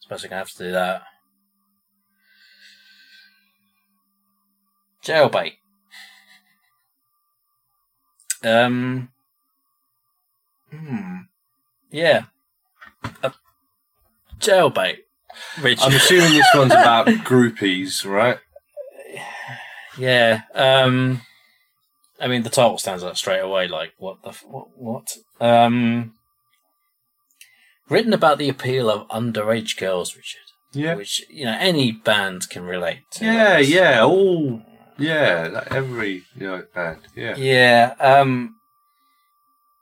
suppose 0.00 0.22
I'm 0.22 0.30
going 0.30 0.36
to 0.36 0.36
have 0.36 0.50
to 0.50 0.58
do 0.64 0.72
that. 0.72 1.02
Jailbait. 5.02 5.54
Um. 8.44 9.08
Hmm. 10.70 11.16
Yeah. 11.90 12.24
Uh, 13.22 13.30
jailbait. 14.38 14.98
Which 15.60 15.80
I'm 15.80 15.94
assuming 15.94 16.32
this 16.32 16.46
one's 16.54 16.72
about 16.72 17.06
groupies, 17.24 18.04
right? 18.04 18.38
Yeah. 19.96 20.42
Um. 20.54 21.22
I 22.20 22.26
mean, 22.28 22.42
the 22.42 22.50
title 22.50 22.78
stands 22.78 23.04
out 23.04 23.16
straight 23.16 23.40
away. 23.40 23.68
Like, 23.68 23.92
what 23.98 24.22
the 24.22 24.30
f- 24.30 24.44
what? 24.46 24.68
What? 24.76 25.08
Um. 25.40 26.15
Written 27.88 28.12
about 28.12 28.38
the 28.38 28.48
appeal 28.48 28.90
of 28.90 29.06
underage 29.08 29.76
girls, 29.78 30.16
Richard. 30.16 30.40
Yeah. 30.72 30.94
Which 30.96 31.22
you 31.30 31.44
know 31.44 31.56
any 31.58 31.92
band 31.92 32.48
can 32.50 32.64
relate 32.64 33.02
to. 33.12 33.24
Yeah, 33.24 33.32
That's- 33.44 33.68
yeah, 33.70 34.02
all, 34.02 34.62
yeah, 34.98 35.48
like 35.52 35.72
every 35.72 36.24
you 36.36 36.46
know 36.48 36.64
band, 36.74 37.00
yeah. 37.14 37.36
Yeah. 37.36 37.94
Um. 37.98 38.56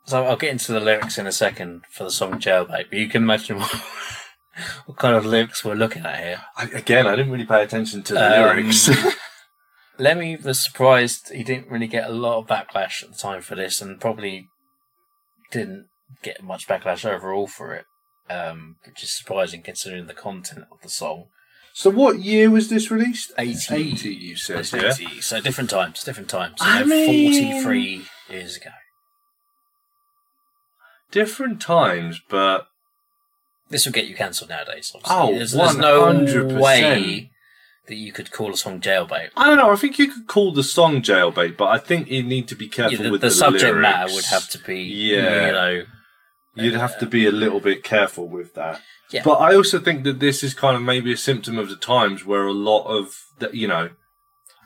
So 0.07 0.23
I'll 0.25 0.37
get 0.37 0.51
into 0.53 0.73
the 0.73 0.81
lyrics 0.81 1.17
in 1.17 1.27
a 1.27 1.33
second 1.33 1.85
for 1.91 2.05
the 2.05 2.11
song 2.11 2.35
Jailbait, 2.39 2.91
but 2.91 2.99
you 2.99 3.09
can 3.09 3.23
imagine 3.23 3.59
what, 3.61 3.73
what 4.85 4.99
kind 4.99 5.17
of 5.17 5.25
lyrics 5.25 5.65
we're 5.65 5.75
looking 5.75 6.05
at 6.05 6.19
here. 6.23 6.43
I, 6.59 6.65
again, 6.65 7.07
I 7.07 7.17
didn't 7.17 7.33
really 7.33 7.47
pay 7.47 7.63
attention 7.63 8.03
to 8.05 8.13
the 8.15 8.21
Um, 8.43 8.57
lyrics. 8.57 8.91
Lemmy 9.99 10.37
was 10.37 10.63
surprised 10.63 11.33
he 11.33 11.43
didn't 11.45 11.71
really 11.71 11.87
get 11.87 12.09
a 12.11 12.13
lot 12.13 12.39
of 12.39 12.47
backlash 12.47 13.03
at 13.03 13.13
the 13.13 13.17
time 13.19 13.41
for 13.41 13.55
this, 13.55 13.81
and 13.81 13.99
probably 14.01 14.49
didn't 15.51 15.87
get 16.23 16.43
much 16.43 16.67
backlash 16.69 17.09
overall 17.09 17.47
for 17.47 17.73
it, 17.75 17.87
um, 18.31 18.77
which 18.87 19.03
is 19.03 19.13
surprising 19.13 19.63
considering 19.63 20.07
the 20.07 20.15
content 20.15 20.67
of 20.73 20.81
the 20.83 20.89
song. 20.89 21.27
so, 21.73 21.91
what 21.91 22.21
year 22.21 22.51
was 22.51 22.69
this 22.69 22.91
released? 22.91 23.33
80. 23.39 23.75
80, 23.75 24.09
you 24.15 24.37
said, 24.37 24.67
yeah. 24.73 24.93
80, 24.99 25.21
so 25.21 25.41
different 25.41 25.71
times, 25.71 26.03
different 26.05 26.29
times. 26.29 26.57
I 26.61 26.81
You 26.81 26.87
mean- 26.87 27.63
43 27.63 28.05
years 28.31 28.57
ago. 28.57 28.71
Different 31.11 31.61
times, 31.61 32.21
but 32.29 32.67
This 33.71 33.85
will 33.87 33.93
get 33.93 34.07
you 34.07 34.15
cancelled 34.15 34.51
nowadays. 34.51 34.93
Obviously. 34.95 35.17
Oh, 35.17 35.35
there's, 35.37 35.53
there's 35.53 35.77
no 35.77 36.03
100%. 36.03 36.61
way 36.61 37.31
that 37.87 37.95
you 37.97 38.13
could 38.13 38.31
call 38.33 38.53
a 38.53 38.57
song 38.57 38.81
jailbait. 38.81 39.29
I 39.37 39.47
don't 39.47 39.59
know. 39.59 39.71
I 39.71 39.77
think 39.77 39.99
you 39.99 40.11
could 40.11 40.27
call 40.27 40.53
the 40.53 40.63
song 40.63 41.03
jailbait, 41.03 41.57
but 41.57 41.67
I 41.67 41.79
think 41.79 42.09
you 42.11 42.23
need 42.23 42.49
to 42.49 42.55
be 42.57 42.69
careful 42.69 42.97
Yeah, 42.99 43.03
the, 43.05 43.11
with 43.11 43.21
the 43.21 43.29
the, 43.29 43.35
subject 43.35 43.63
lyrics. 43.75 43.83
matter 43.83 44.13
would 44.15 44.25
have 44.27 44.49
to 44.51 44.59
be, 44.59 44.81
Yeah. 44.83 45.47
you 45.47 45.53
know, 45.53 45.85
You'd 46.57 46.75
have 46.75 46.99
to 47.01 47.07
be 47.07 47.27
a 47.27 47.33
little 47.33 47.61
bit 47.61 47.83
careful 47.83 48.29
with 48.29 48.55
that. 48.55 48.81
Yeah. 49.11 49.23
But 49.25 49.35
I 49.41 49.55
also 49.55 49.79
think 49.81 50.05
that 50.05 50.21
this 50.21 50.43
is 50.43 50.55
kind 50.55 50.77
of 50.77 50.83
maybe 50.83 51.13
a 51.13 51.17
symptom 51.17 51.59
of 51.59 51.69
the 51.69 51.77
times 51.77 52.25
where 52.25 52.47
a 52.47 52.53
lot 52.53 52.85
of 52.87 53.15
the, 53.39 53.51
you 53.53 53.69
know 53.69 53.91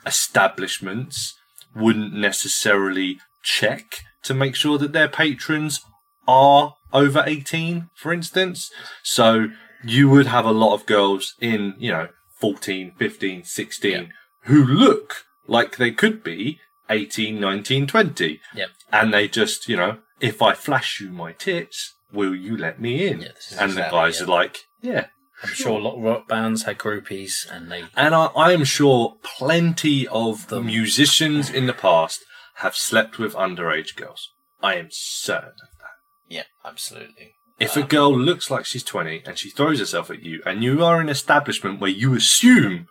establishments 0.06 1.34
wouldn't 1.74 2.12
necessarily 2.14 3.18
check 3.42 4.00
to 4.22 4.34
make 4.34 4.54
sure 4.54 4.78
that 4.78 4.92
their 4.92 5.08
patrons 5.08 5.80
are 6.26 6.74
over 6.92 7.22
18 7.26 7.88
for 7.94 8.12
instance 8.12 8.70
so 9.02 9.48
you 9.84 10.08
would 10.08 10.26
have 10.26 10.44
a 10.44 10.50
lot 10.50 10.74
of 10.74 10.86
girls 10.86 11.34
in 11.40 11.74
you 11.78 11.90
know 11.92 12.08
14 12.40 12.92
15 12.98 13.44
16 13.44 13.90
Yeah. 13.92 14.02
who 14.44 14.64
look 14.64 15.24
like 15.46 15.76
they 15.76 15.90
could 15.92 16.22
be 16.24 16.58
18 16.90 17.38
19 17.38 17.86
20 17.86 18.40
Yep. 18.54 18.68
and 18.92 19.12
they 19.14 19.28
just 19.28 19.68
you 19.68 19.76
know 19.76 19.98
if 20.20 20.40
i 20.42 20.54
flash 20.54 21.00
you 21.00 21.10
my 21.10 21.32
tits 21.32 21.94
will 22.12 22.34
you 22.34 22.56
let 22.56 22.80
me 22.80 23.06
in 23.06 23.20
Yeah, 23.20 23.28
and 23.28 23.70
exactly 23.70 23.74
the 23.74 23.90
guys 23.90 24.20
it. 24.20 24.24
are 24.24 24.30
like 24.30 24.58
yeah 24.82 25.06
I'm 25.42 25.50
sure 25.50 25.78
a 25.78 25.82
lot 25.82 25.96
of 25.96 26.02
rock 26.02 26.26
bands 26.26 26.64
had 26.64 26.78
groupies, 26.78 27.48
and 27.48 27.70
they 27.70 27.84
and 27.96 28.12
I, 28.12 28.24
I 28.34 28.52
am 28.52 28.64
sure 28.64 29.18
plenty 29.22 30.04
of 30.08 30.48
Them. 30.48 30.66
musicians 30.66 31.48
in 31.48 31.66
the 31.66 31.72
past 31.72 32.24
have 32.56 32.74
slept 32.74 33.18
with 33.20 33.34
underage 33.34 33.94
girls. 33.94 34.32
I 34.60 34.74
am 34.74 34.88
certain 34.90 35.50
of 35.50 35.78
that. 35.78 35.90
yeah, 36.28 36.42
absolutely. 36.64 37.34
If 37.60 37.76
a 37.76 37.84
uh, 37.84 37.86
girl 37.86 38.16
looks 38.18 38.50
like 38.50 38.64
she's 38.64 38.82
20 38.82 39.22
and 39.26 39.38
she 39.38 39.48
throws 39.50 39.78
herself 39.78 40.10
at 40.10 40.24
you, 40.24 40.42
and 40.44 40.64
you 40.64 40.82
are 40.84 40.96
in 40.96 41.02
an 41.02 41.08
establishment 41.08 41.80
where 41.80 41.88
you 41.90 42.16
assume 42.16 42.88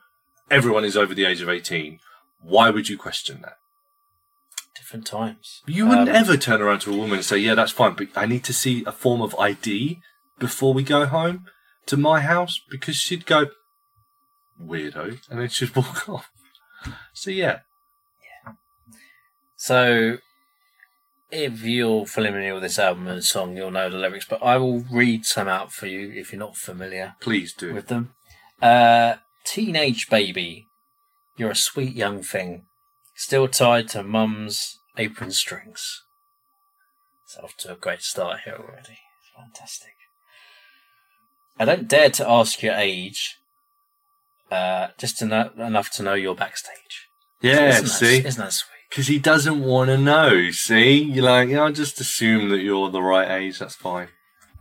everyone 0.50 0.86
is 0.86 0.96
over 0.96 1.14
the 1.14 1.26
age 1.26 1.42
of 1.42 1.50
18, 1.50 2.00
why 2.42 2.70
would 2.70 2.88
you 2.88 2.98
question 2.98 3.42
that? 3.42 3.58
Different 4.78 5.06
times. 5.08 5.62
You 5.66 5.88
wouldn't 5.88 6.10
Um, 6.10 6.16
ever 6.16 6.38
turn 6.38 6.62
around 6.62 6.80
to 6.82 6.94
a 6.94 6.98
woman 6.98 7.18
and 7.18 7.26
say, 7.26 7.38
Yeah, 7.38 7.56
that's 7.56 7.72
fine, 7.72 7.94
but 7.94 8.08
I 8.16 8.26
need 8.26 8.44
to 8.46 8.54
see 8.54 8.84
a 8.86 8.92
form 8.92 9.22
of 9.22 9.36
ID 9.40 10.00
before 10.40 10.74
we 10.74 10.84
go 10.84 11.06
home 11.06 11.46
to 11.88 11.98
my 11.98 12.22
house 12.22 12.60
because 12.70 12.96
she'd 12.96 13.26
go, 13.26 13.48
Weirdo, 14.62 15.20
and 15.30 15.40
then 15.42 15.50
she'd 15.50 15.76
walk 15.76 16.08
off. 16.10 16.30
So, 17.14 17.32
yeah. 17.32 17.60
So, 19.56 20.18
if 21.32 21.64
you're 21.64 22.06
familiar 22.06 22.54
with 22.54 22.64
this 22.64 22.80
album 22.80 23.08
and 23.08 23.24
song, 23.24 23.58
you'll 23.58 23.72
know 23.72 23.90
the 23.90 23.98
lyrics, 23.98 24.26
but 24.30 24.42
I 24.44 24.58
will 24.58 24.82
read 24.92 25.26
some 25.26 25.48
out 25.48 25.72
for 25.74 25.88
you 25.88 26.12
if 26.12 26.32
you're 26.32 26.40
not 26.40 26.56
familiar 26.56 27.16
Please 27.20 27.54
do. 27.54 27.74
with 27.74 27.88
them. 27.88 28.14
Uh, 28.62 29.16
Teenage 29.44 30.10
baby, 30.10 30.68
you're 31.38 31.52
a 31.52 31.56
sweet 31.56 31.96
young 31.96 32.22
thing, 32.22 32.66
still 33.18 33.48
tied 33.48 33.90
to 33.90 34.04
mum's 34.04 34.80
apron 34.98 35.32
strings. 35.32 36.04
It's 37.26 37.38
off 37.38 37.58
to 37.58 37.74
a 37.74 37.76
great 37.76 38.02
start 38.02 38.42
here 38.46 38.54
already. 38.54 39.00
Fantastic. 39.36 39.94
I 41.60 41.66
don't 41.66 41.88
dare 41.88 42.12
to 42.12 42.30
ask 42.30 42.62
your 42.62 42.76
age, 42.76 43.38
uh, 44.52 44.90
just 44.98 45.18
to 45.18 45.26
know, 45.26 45.52
enough 45.58 45.90
to 45.92 46.04
know 46.04 46.14
you're 46.14 46.36
backstage. 46.36 47.08
Yeah, 47.42 47.70
isn't 47.70 47.88
see? 47.88 48.18
isn't 48.26 48.42
that 48.42 48.54
sweet? 48.54 48.72
Because 48.90 49.08
he 49.08 49.20
doesn't 49.20 49.62
want 49.62 49.90
to 49.90 49.98
know, 49.98 50.52
see? 50.52 51.02
You're 51.02 51.26
like, 51.26 51.50
yeah, 51.50 51.64
I 51.64 51.72
just 51.72 52.00
assume 52.00 52.50
that 52.50 52.60
you're 52.60 52.90
the 52.90 53.02
right 53.02 53.30
age, 53.30 53.60
that's 53.60 53.76
fine. 53.76 54.10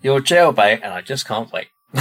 You're 0.02 0.20
jailbait, 0.20 0.80
and 0.82 0.92
I 0.92 1.02
just 1.02 1.26
can't 1.26 1.52
wait. 1.52 1.68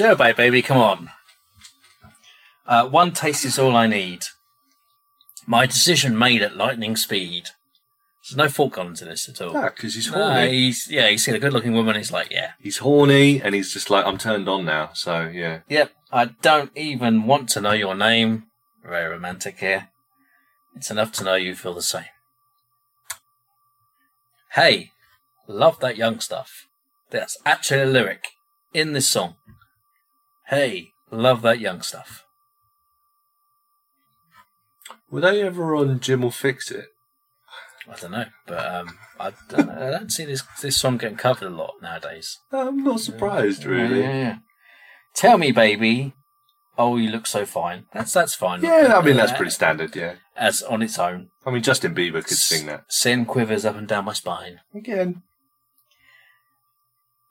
jailbait, 0.00 0.36
baby, 0.36 0.62
come 0.62 0.78
on. 0.78 1.10
Uh, 2.66 2.88
one 2.88 3.12
taste 3.12 3.44
is 3.44 3.58
all 3.58 3.76
I 3.76 3.86
need. 3.86 4.22
My 5.46 5.66
decision 5.66 6.16
made 6.18 6.42
at 6.42 6.56
lightning 6.56 6.96
speed. 6.96 7.48
There's 8.22 8.36
no 8.36 8.48
fault 8.48 8.72
gone 8.74 8.88
into 8.88 9.04
this 9.06 9.28
at 9.28 9.40
all. 9.40 9.52
Yeah, 9.52 9.70
because 9.70 9.94
he's 9.94 10.10
No, 10.10 10.22
horny. 10.22 10.50
he's 10.52 10.88
yeah, 10.90 11.08
he's 11.08 11.24
seen 11.24 11.34
a 11.34 11.38
good-looking 11.38 11.72
woman. 11.72 11.96
He's 11.96 12.12
like, 12.12 12.30
yeah, 12.30 12.52
He's 12.60 12.78
horny, 12.78 13.40
and 13.42 13.54
he's 13.54 13.72
just 13.72 13.90
like, 13.90 14.04
I'm 14.06 14.18
turned 14.18 14.48
on 14.48 14.64
now, 14.64 14.90
so 14.94 15.28
yeah. 15.32 15.60
yep. 15.68 15.90
I 16.12 16.26
don't 16.26 16.70
even 16.76 17.26
want 17.26 17.48
to 17.50 17.60
know 17.60 17.72
your 17.72 17.94
name. 17.94 18.44
Very 18.84 19.08
romantic 19.10 19.58
here. 19.58 19.88
It's 20.76 20.90
enough 20.90 21.12
to 21.12 21.24
know 21.24 21.34
you 21.34 21.54
feel 21.54 21.74
the 21.74 21.82
same. 21.82 22.04
Hey, 24.52 24.90
love 25.48 25.80
that 25.80 25.96
young 25.96 26.20
stuff. 26.20 26.66
That's 27.10 27.38
actually 27.44 27.80
a 27.80 27.86
lyric 27.86 28.28
in 28.72 28.92
this 28.92 29.08
song. 29.08 29.34
Hey, 30.50 30.90
love 31.10 31.42
that 31.42 31.60
young 31.60 31.80
stuff. 31.80 32.24
Were 35.10 35.20
they 35.20 35.42
ever 35.42 35.74
on 35.76 36.00
Jim 36.00 36.22
will 36.22 36.30
fix 36.30 36.70
it? 36.70 36.86
I 37.90 37.96
don't 37.96 38.10
know, 38.12 38.26
but 38.46 38.74
um, 38.74 38.98
I 39.18 39.32
don't, 39.48 39.70
I 39.70 39.90
don't 39.90 40.12
see 40.12 40.24
this 40.24 40.42
this 40.60 40.76
song 40.76 40.98
getting 40.98 41.16
covered 41.16 41.46
a 41.46 41.50
lot 41.50 41.74
nowadays. 41.82 42.38
I'm 42.52 42.84
not 42.84 43.00
surprised, 43.00 43.62
Yeah, 43.64 43.68
really. 43.70 44.00
yeah, 44.00 44.12
yeah. 44.12 44.36
Tell 45.14 45.38
me, 45.38 45.50
baby. 45.50 46.12
Oh, 46.78 46.96
you 46.96 47.10
look 47.10 47.26
so 47.26 47.44
fine. 47.46 47.86
That's 47.92 48.12
that's 48.12 48.34
fine. 48.34 48.62
Yeah, 48.62 48.94
I 48.96 49.02
mean, 49.02 49.16
that's 49.16 49.32
Uh, 49.32 49.36
pretty 49.36 49.50
standard, 49.50 49.94
yeah. 49.96 50.14
As 50.36 50.62
on 50.62 50.82
its 50.82 50.98
own. 50.98 51.30
I 51.44 51.50
mean, 51.50 51.62
Justin 51.62 51.94
Bieber 51.94 52.24
could 52.24 52.36
sing 52.36 52.66
that. 52.66 52.84
Sin 52.88 53.24
quivers 53.24 53.64
up 53.64 53.76
and 53.76 53.88
down 53.88 54.04
my 54.04 54.12
spine. 54.12 54.60
Again. 54.74 55.22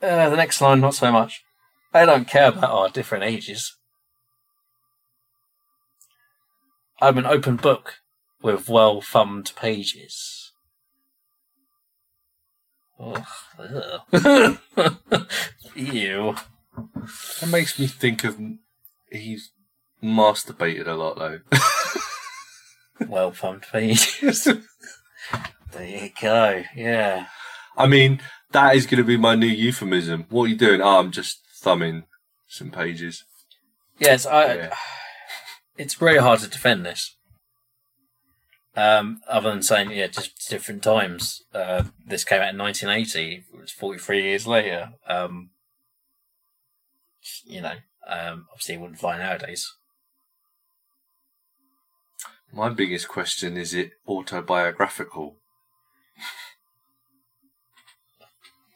Uh, 0.02 0.30
the 0.30 0.36
next 0.38 0.62
line, 0.62 0.82
not 0.82 0.94
so 0.96 1.12
much. 1.12 1.44
They 1.92 2.06
don't 2.06 2.28
care 2.28 2.50
about 2.50 2.72
our 2.72 2.90
different 2.90 3.24
ages. 3.24 3.76
I'm 7.02 7.18
an 7.18 7.26
open 7.26 7.56
book 7.56 7.96
with 8.42 8.70
well 8.70 9.02
thumbed 9.02 9.54
pages. 9.56 10.52
Ugh. 13.00 13.26
Ew. 15.76 16.36
That 17.40 17.50
makes 17.50 17.80
me 17.80 17.88
think 17.88 18.24
of 18.24 18.38
he's 19.12 19.52
masturbated 20.04 20.88
a 20.88 20.94
lot 20.94 21.18
though. 21.18 21.40
Well 23.08 23.32
thumbed 23.32 23.66
pages. 23.72 24.44
there 25.72 25.88
you 25.88 26.10
go. 26.22 26.64
Yeah. 26.76 27.28
I 27.78 27.88
mean, 27.88 28.22
that 28.52 28.76
is 28.76 28.86
going 28.86 28.98
to 28.98 29.06
be 29.06 29.16
my 29.16 29.36
new 29.36 29.48
euphemism. 29.48 30.26
What 30.30 30.44
are 30.44 30.48
you 30.48 30.58
doing? 30.58 30.82
Oh, 30.82 31.00
I'm 31.00 31.12
just 31.12 31.40
thumbing 31.60 32.04
some 32.48 32.72
pages. 32.72 33.24
Yes, 34.00 34.26
I. 34.26 34.56
Yeah. 34.56 34.76
It's 35.78 35.94
very 35.94 36.18
hard 36.18 36.42
to 36.42 36.50
defend 36.50 36.86
this. 36.86 37.16
Um, 38.76 39.22
other 39.30 39.50
than 39.50 39.62
saying, 39.62 39.92
yeah, 39.92 40.08
just 40.08 40.50
different 40.50 40.84
times. 40.84 41.42
Uh, 41.54 41.84
this 42.06 42.26
came 42.26 42.42
out 42.42 42.54
in 42.54 42.58
1980. 42.58 43.46
It 43.54 43.62
was 43.62 43.72
43 43.72 44.22
years 44.22 44.46
later. 44.46 44.90
Um, 45.08 45.52
you 47.46 47.62
know, 47.62 47.76
um, 48.06 48.48
obviously 48.52 48.76
it 48.76 48.82
wouldn't 48.82 49.00
fly 49.00 49.18
nowadays. 49.18 49.74
My 52.52 52.70
biggest 52.70 53.08
question 53.08 53.58
is 53.58 53.74
it 53.74 53.92
autobiographical? 54.08 55.38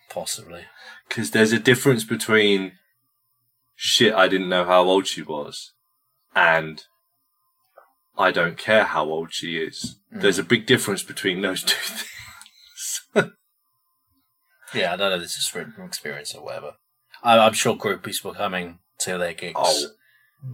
Possibly. 0.10 0.66
Because 1.14 1.30
there's 1.30 1.52
a 1.52 1.60
difference 1.60 2.04
between 2.04 2.72
shit, 3.76 4.16
I 4.16 4.28
didn't 4.28 4.50
know 4.50 4.66
how 4.66 4.82
old 4.82 5.06
she 5.06 5.22
was, 5.22 5.74
and 6.34 6.84
I 8.18 8.32
don't 8.32 8.58
care 8.58 8.84
how 8.86 9.06
old 9.06 9.32
she 9.32 9.58
is. 9.58 9.98
There's 10.12 10.40
a 10.40 10.44
big 10.44 10.66
difference 10.66 11.04
between 11.04 11.44
those 11.44 11.62
two 11.62 11.76
things. 13.16 13.30
Yeah, 14.74 14.94
I 14.94 14.96
don't 14.96 15.12
know. 15.12 15.20
This 15.20 15.36
is 15.38 15.46
from 15.46 15.76
experience 15.86 16.34
or 16.34 16.44
whatever. 16.44 16.72
I, 17.22 17.38
I'm 17.38 17.54
sure 17.54 17.76
groupies 17.76 18.24
were 18.24 18.34
coming 18.34 18.80
to 19.02 19.20
their 19.20 19.34
gigs, 19.34 19.54
Oh, 19.56 19.90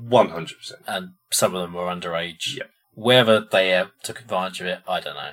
100%. 0.09 0.51
and 0.87 1.11
some 1.31 1.55
of 1.55 1.61
them 1.61 1.73
were 1.73 1.87
underage. 1.87 2.57
Yep. 2.57 2.69
Whether 2.95 3.45
they 3.49 3.73
uh, 3.75 3.85
took 4.03 4.19
advantage 4.19 4.59
of 4.59 4.67
it, 4.67 4.79
I 4.89 4.99
don't 4.99 5.15
know. 5.15 5.31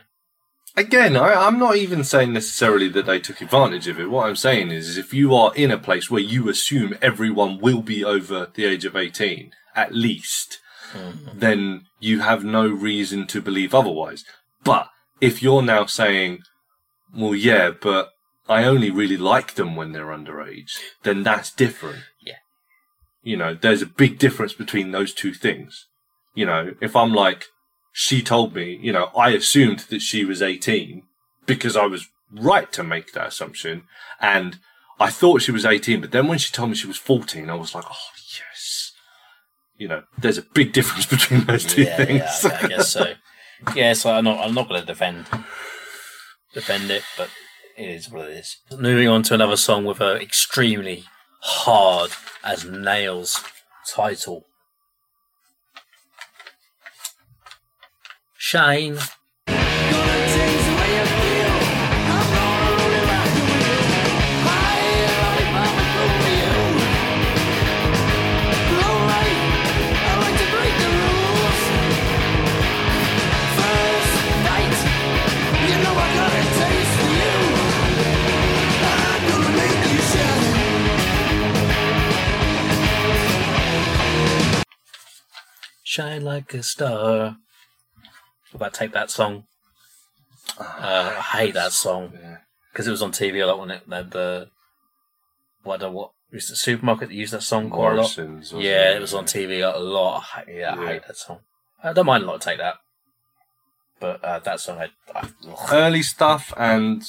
Again, 0.78 1.16
I, 1.16 1.32
I'm 1.32 1.58
not 1.58 1.76
even 1.76 2.04
saying 2.04 2.34
necessarily 2.34 2.88
that 2.90 3.06
they 3.06 3.18
took 3.18 3.40
advantage 3.40 3.88
of 3.88 3.98
it. 3.98 4.10
What 4.10 4.26
I'm 4.26 4.36
saying 4.36 4.70
is, 4.70 4.88
is 4.88 4.98
if 4.98 5.14
you 5.14 5.34
are 5.34 5.54
in 5.54 5.70
a 5.70 5.78
place 5.78 6.10
where 6.10 6.20
you 6.20 6.50
assume 6.50 6.98
everyone 7.00 7.58
will 7.58 7.80
be 7.80 8.04
over 8.04 8.48
the 8.52 8.66
age 8.66 8.84
of 8.84 8.94
18, 8.94 9.52
at 9.74 9.94
least, 9.94 10.58
mm-hmm. 10.92 11.38
then 11.38 11.86
you 11.98 12.20
have 12.20 12.44
no 12.44 12.68
reason 12.68 13.26
to 13.28 13.40
believe 13.40 13.74
otherwise. 13.74 14.24
But 14.64 14.90
if 15.18 15.42
you're 15.42 15.62
now 15.62 15.86
saying, 15.86 16.40
well, 17.14 17.34
yeah, 17.34 17.70
but 17.70 18.10
I 18.46 18.64
only 18.64 18.90
really 18.90 19.16
like 19.16 19.54
them 19.54 19.76
when 19.76 19.92
they're 19.92 20.06
underage, 20.06 20.72
then 21.04 21.22
that's 21.22 21.50
different. 21.50 22.00
Yeah. 22.20 22.34
You 23.22 23.38
know, 23.38 23.54
there's 23.54 23.82
a 23.82 23.86
big 23.86 24.18
difference 24.18 24.52
between 24.52 24.90
those 24.90 25.14
two 25.14 25.32
things. 25.32 25.86
You 26.34 26.44
know, 26.44 26.74
if 26.82 26.94
I'm 26.94 27.14
like, 27.14 27.46
she 27.98 28.20
told 28.20 28.54
me, 28.54 28.78
you 28.82 28.92
know, 28.92 29.06
I 29.16 29.30
assumed 29.30 29.78
that 29.88 30.02
she 30.02 30.22
was 30.22 30.42
18 30.42 31.02
because 31.46 31.78
I 31.78 31.86
was 31.86 32.08
right 32.30 32.70
to 32.72 32.82
make 32.82 33.14
that 33.14 33.28
assumption. 33.28 33.84
And 34.20 34.58
I 35.00 35.08
thought 35.08 35.40
she 35.40 35.50
was 35.50 35.64
18, 35.64 36.02
but 36.02 36.10
then 36.10 36.28
when 36.28 36.36
she 36.36 36.52
told 36.52 36.68
me 36.68 36.76
she 36.76 36.86
was 36.86 36.98
14, 36.98 37.48
I 37.48 37.54
was 37.54 37.74
like, 37.74 37.86
oh, 37.88 38.10
yes. 38.36 38.92
You 39.78 39.88
know, 39.88 40.02
there's 40.18 40.36
a 40.36 40.42
big 40.42 40.74
difference 40.74 41.06
between 41.16 41.46
those 41.46 41.64
two 41.64 41.84
yeah, 41.84 41.96
things. 41.96 42.20
yeah, 42.44 42.58
I 42.62 42.68
guess 42.68 42.92
so. 42.92 43.14
Yeah, 43.74 43.94
so 43.94 44.12
I'm 44.12 44.24
not. 44.24 44.46
I'm 44.46 44.52
not 44.52 44.68
going 44.68 44.82
to 44.82 44.86
defend 44.86 45.24
defend 46.52 46.90
it, 46.90 47.02
but 47.16 47.30
it 47.78 47.88
is 47.88 48.10
what 48.10 48.28
it 48.28 48.32
is. 48.32 48.58
Moving 48.78 49.08
on 49.08 49.22
to 49.22 49.34
another 49.34 49.56
song 49.56 49.86
with 49.86 50.02
an 50.02 50.18
extremely 50.18 51.04
hard 51.40 52.10
as 52.44 52.66
nails 52.66 53.42
title. 53.90 54.44
Shine. 58.46 58.96
Shine 85.82 86.22
like 86.22 86.54
a 86.54 86.62
star. 86.62 87.38
What 88.56 88.68
about 88.68 88.72
Take 88.74 88.92
That 88.92 89.10
Song? 89.10 89.44
Uh, 90.58 91.12
I 91.18 91.20
hate 91.20 91.52
that 91.52 91.72
song 91.72 92.12
Yeah. 92.18 92.38
because 92.72 92.86
it 92.88 92.90
was 92.90 93.02
on 93.02 93.12
TV 93.12 93.42
a 93.42 93.46
lot 93.46 93.58
when 93.58 93.70
it 93.70 93.82
had 93.86 94.12
the. 94.12 94.48
Well, 95.62 95.74
I 95.74 95.76
don't 95.76 95.92
what. 95.92 96.12
Was 96.32 96.48
the 96.48 96.56
supermarket 96.56 97.10
that 97.10 97.14
used 97.14 97.34
that 97.34 97.42
song 97.42 97.68
quite 97.68 97.92
a 97.98 98.00
lot. 98.00 98.16
Yeah, 98.54 98.94
it 98.94 99.00
was 99.02 99.12
on 99.12 99.26
TV 99.26 99.60
a 99.62 99.78
lot. 99.78 100.24
I 100.34 100.40
hate, 100.40 100.56
yeah, 100.56 100.74
I 100.74 100.80
Yeah. 100.82 100.86
hate 100.88 101.06
that 101.06 101.18
song. 101.18 101.40
I 101.84 101.92
don't 101.92 102.06
mind 102.06 102.24
a 102.24 102.26
lot. 102.28 102.36
Of 102.36 102.40
take 102.40 102.56
that, 102.56 102.76
but 104.00 104.24
uh, 104.24 104.38
that 104.38 104.60
song, 104.60 104.78
I, 104.78 104.88
I. 105.14 105.28
Early 105.70 106.02
stuff 106.02 106.54
and 106.56 107.02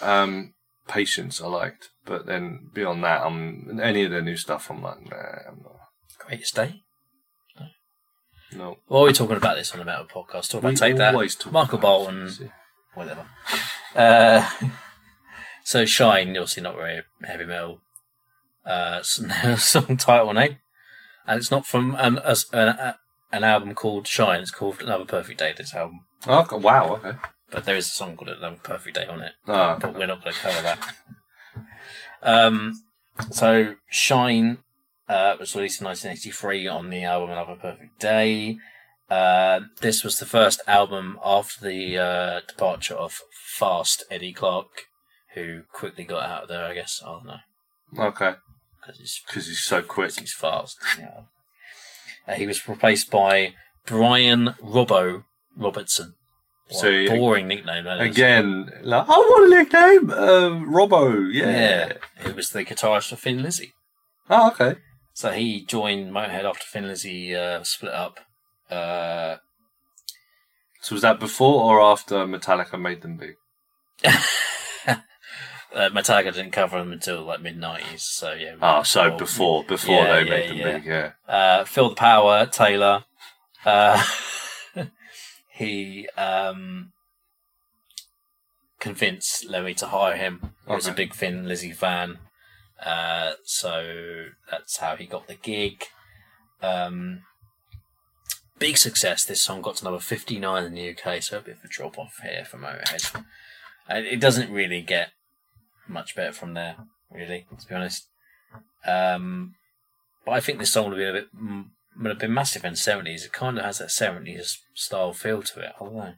um, 0.00 0.54
Patience 0.86 1.40
I 1.40 1.48
liked. 1.48 1.88
But 2.04 2.26
then 2.26 2.70
beyond 2.72 3.02
that, 3.02 3.22
um, 3.22 3.80
any 3.82 4.04
of 4.04 4.12
the 4.12 4.22
new 4.22 4.36
stuff, 4.36 4.70
I'm 4.70 4.80
like, 4.82 5.00
nah, 5.10 5.16
I'm 5.48 5.62
not. 5.64 5.80
greatest 6.20 6.54
day. 6.54 6.82
No. 8.54 8.78
What 8.86 9.00
are 9.00 9.06
we 9.06 9.12
talking 9.12 9.36
about 9.36 9.56
this 9.56 9.72
on 9.72 9.78
the 9.78 9.84
Metal 9.84 10.04
Podcast? 10.04 10.50
Talk 10.50 10.60
about 10.60 10.70
We 10.70 10.76
take 10.76 10.96
that, 10.96 11.14
Michael 11.50 11.78
Bolton, 11.78 12.50
whatever. 12.94 13.26
Uh, 13.94 14.48
so 15.64 15.84
Shine, 15.84 16.30
obviously 16.30 16.62
not 16.62 16.76
very 16.76 17.02
heavy 17.24 17.44
metal. 17.44 17.80
Uh, 18.64 19.02
song 19.56 19.96
title 19.96 20.32
name, 20.32 20.58
and 21.26 21.38
it's 21.38 21.50
not 21.50 21.66
from 21.66 21.96
an, 21.98 22.18
as- 22.18 22.46
an, 22.52 22.94
an 23.32 23.44
album 23.44 23.74
called 23.74 24.06
Shine. 24.06 24.40
It's 24.40 24.50
called 24.50 24.80
Another 24.82 25.04
Perfect 25.04 25.38
Day. 25.40 25.52
This 25.56 25.74
album, 25.74 26.00
Oh, 26.26 26.40
okay. 26.42 26.56
wow, 26.56 26.94
okay. 26.96 27.18
but 27.50 27.64
there 27.64 27.76
is 27.76 27.86
a 27.86 27.90
song 27.90 28.16
called 28.16 28.28
Another 28.30 28.56
Perfect 28.62 28.94
Day 28.96 29.06
on 29.06 29.20
it. 29.22 29.32
Ah, 29.48 29.76
but 29.80 29.94
we're 29.94 30.06
not 30.06 30.22
going 30.22 30.34
to 30.34 30.40
cover 30.40 30.62
that. 30.62 30.94
Um, 32.22 32.82
so 33.30 33.74
Shine 33.90 34.58
uh, 35.12 35.36
was 35.38 35.54
released 35.54 35.80
in 35.80 35.86
1983 35.86 36.66
on 36.68 36.90
the 36.90 37.04
album 37.04 37.30
Another 37.30 37.56
Perfect 37.56 37.98
Day. 38.00 38.56
Uh, 39.10 39.60
this 39.80 40.02
was 40.02 40.18
the 40.18 40.26
first 40.26 40.60
album 40.66 41.18
after 41.24 41.68
the 41.68 41.98
uh, 41.98 42.40
departure 42.48 42.94
of 42.94 43.20
Fast 43.58 44.04
Eddie 44.10 44.32
Clarke, 44.32 44.86
who 45.34 45.62
quickly 45.72 46.04
got 46.04 46.22
out 46.24 46.42
of 46.44 46.48
there. 46.48 46.64
I 46.64 46.74
guess 46.74 47.02
I 47.04 47.08
don't 47.10 47.26
know 47.26 47.36
okay. 47.98 48.34
because 48.80 48.98
he's 48.98 49.20
Because 49.26 49.46
he's 49.48 49.62
so 49.62 49.82
quick. 49.82 50.18
he's 50.18 50.32
fast. 50.32 50.78
Yeah. 50.98 51.20
Uh, 52.26 52.34
he 52.34 52.46
was 52.46 52.66
replaced 52.68 53.10
by 53.10 53.54
Brian 53.84 54.54
Robbo 54.62 55.24
Robertson. 55.56 56.14
What 56.68 56.80
So, 56.80 57.06
boring 57.08 57.48
nickname. 57.48 57.84
that 57.84 58.00
is. 58.00 58.16
Again, 58.16 58.70
like, 58.82 59.06
I 59.08 59.12
want 59.12 59.52
a 59.52 59.56
nickname. 59.58 60.10
Uh, 60.10 60.72
Robbo, 60.72 61.30
yeah. 61.32 61.46
yeah, 61.50 61.92
he 62.24 62.32
was 62.32 62.50
the 62.50 62.64
guitarist 62.64 63.10
for 63.10 63.16
Thin 63.16 63.42
Lizzy. 63.42 63.72
Oh, 64.30 64.52
okay. 64.52 64.76
So 65.14 65.30
he 65.30 65.64
joined 65.64 66.10
Motorhead 66.12 66.44
after 66.44 66.64
Thin 66.72 66.86
Lizzy 66.88 67.34
uh, 67.34 67.62
split 67.64 67.92
up. 67.92 68.20
Uh, 68.70 69.36
So 70.80 70.94
was 70.94 71.02
that 71.02 71.20
before 71.20 71.62
or 71.64 71.80
after 71.80 72.24
Metallica 72.26 72.80
made 72.80 73.02
them 73.02 73.16
big? 73.18 73.36
uh, 74.04 74.96
Metallica 75.90 76.32
didn't 76.32 76.50
cover 76.52 76.78
them 76.78 76.92
until 76.92 77.22
like 77.22 77.40
mid 77.40 77.56
nineties. 77.58 78.04
So 78.04 78.32
yeah. 78.32 78.54
Ah, 78.60 78.82
so 78.82 79.10
before- 79.16 79.62
before, 79.64 79.64
before 79.64 79.94
Yeah, 80.04 80.12
they 80.12 80.24
yeah, 80.24 80.30
made 80.30 80.50
them 80.50 80.56
yeah. 80.56 80.72
big, 80.72 80.84
yeah. 80.86 81.10
Uh, 81.28 81.64
Phil 81.64 81.90
the 81.90 81.94
Power 81.94 82.46
Taylor. 82.46 83.04
Uh, 83.64 84.02
he 85.52 86.08
um, 86.16 86.92
convinced 88.80 89.48
Lemmy 89.48 89.74
to 89.74 89.86
hire 89.86 90.16
him. 90.16 90.52
He 90.66 90.72
was 90.74 90.86
a 90.88 90.92
big 90.92 91.14
Thin 91.14 91.46
Lizzy 91.46 91.72
fan. 91.72 92.18
Uh, 92.84 93.32
so 93.44 94.26
that's 94.50 94.78
how 94.78 94.96
he 94.96 95.06
got 95.06 95.28
the 95.28 95.34
gig. 95.34 95.84
Um, 96.62 97.22
big 98.58 98.76
success. 98.76 99.24
This 99.24 99.42
song 99.42 99.62
got 99.62 99.76
to 99.76 99.84
number 99.84 100.00
59 100.00 100.64
in 100.64 100.74
the 100.74 100.90
UK, 100.90 101.22
so 101.22 101.38
a 101.38 101.40
bit 101.40 101.58
of 101.58 101.64
a 101.64 101.68
drop 101.68 101.98
off 101.98 102.18
here 102.22 102.44
for 102.44 102.58
Motorhead. 102.58 103.24
And 103.88 104.06
it 104.06 104.20
doesn't 104.20 104.52
really 104.52 104.82
get 104.82 105.10
much 105.88 106.14
better 106.14 106.32
from 106.32 106.54
there, 106.54 106.76
really, 107.10 107.46
to 107.58 107.66
be 107.66 107.74
honest. 107.74 108.08
Um, 108.86 109.54
But 110.24 110.32
I 110.32 110.40
think 110.40 110.58
this 110.58 110.72
song 110.72 110.88
would 110.88 110.96
be 110.98 111.04
a 111.04 111.12
bit 111.12 111.28
would 111.98 112.08
have 112.08 112.18
been 112.18 112.32
massive 112.32 112.64
in 112.64 112.72
the 112.72 112.76
seventies. 112.78 113.24
It 113.24 113.32
kind 113.32 113.58
of 113.58 113.64
has 113.64 113.78
that 113.78 113.90
seventies 113.90 114.58
style 114.74 115.12
feel 115.12 115.42
to 115.42 115.60
it. 115.60 115.72
Know. 115.80 116.14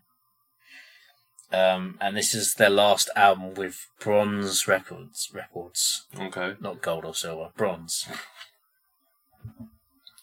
Um, 1.53 1.99
and 2.01 2.17
this 2.17 2.35
is 2.35 2.55
their 2.55 2.71
last 2.71 3.09
album 3.15 3.55
with 3.55 3.87
Bronze 4.01 4.67
Records. 4.67 5.31
Records, 5.33 6.07
Okay. 6.19 6.55
not 6.61 6.83
gold 6.83 7.05
or 7.05 7.15
silver, 7.15 7.51
bronze. 7.57 8.09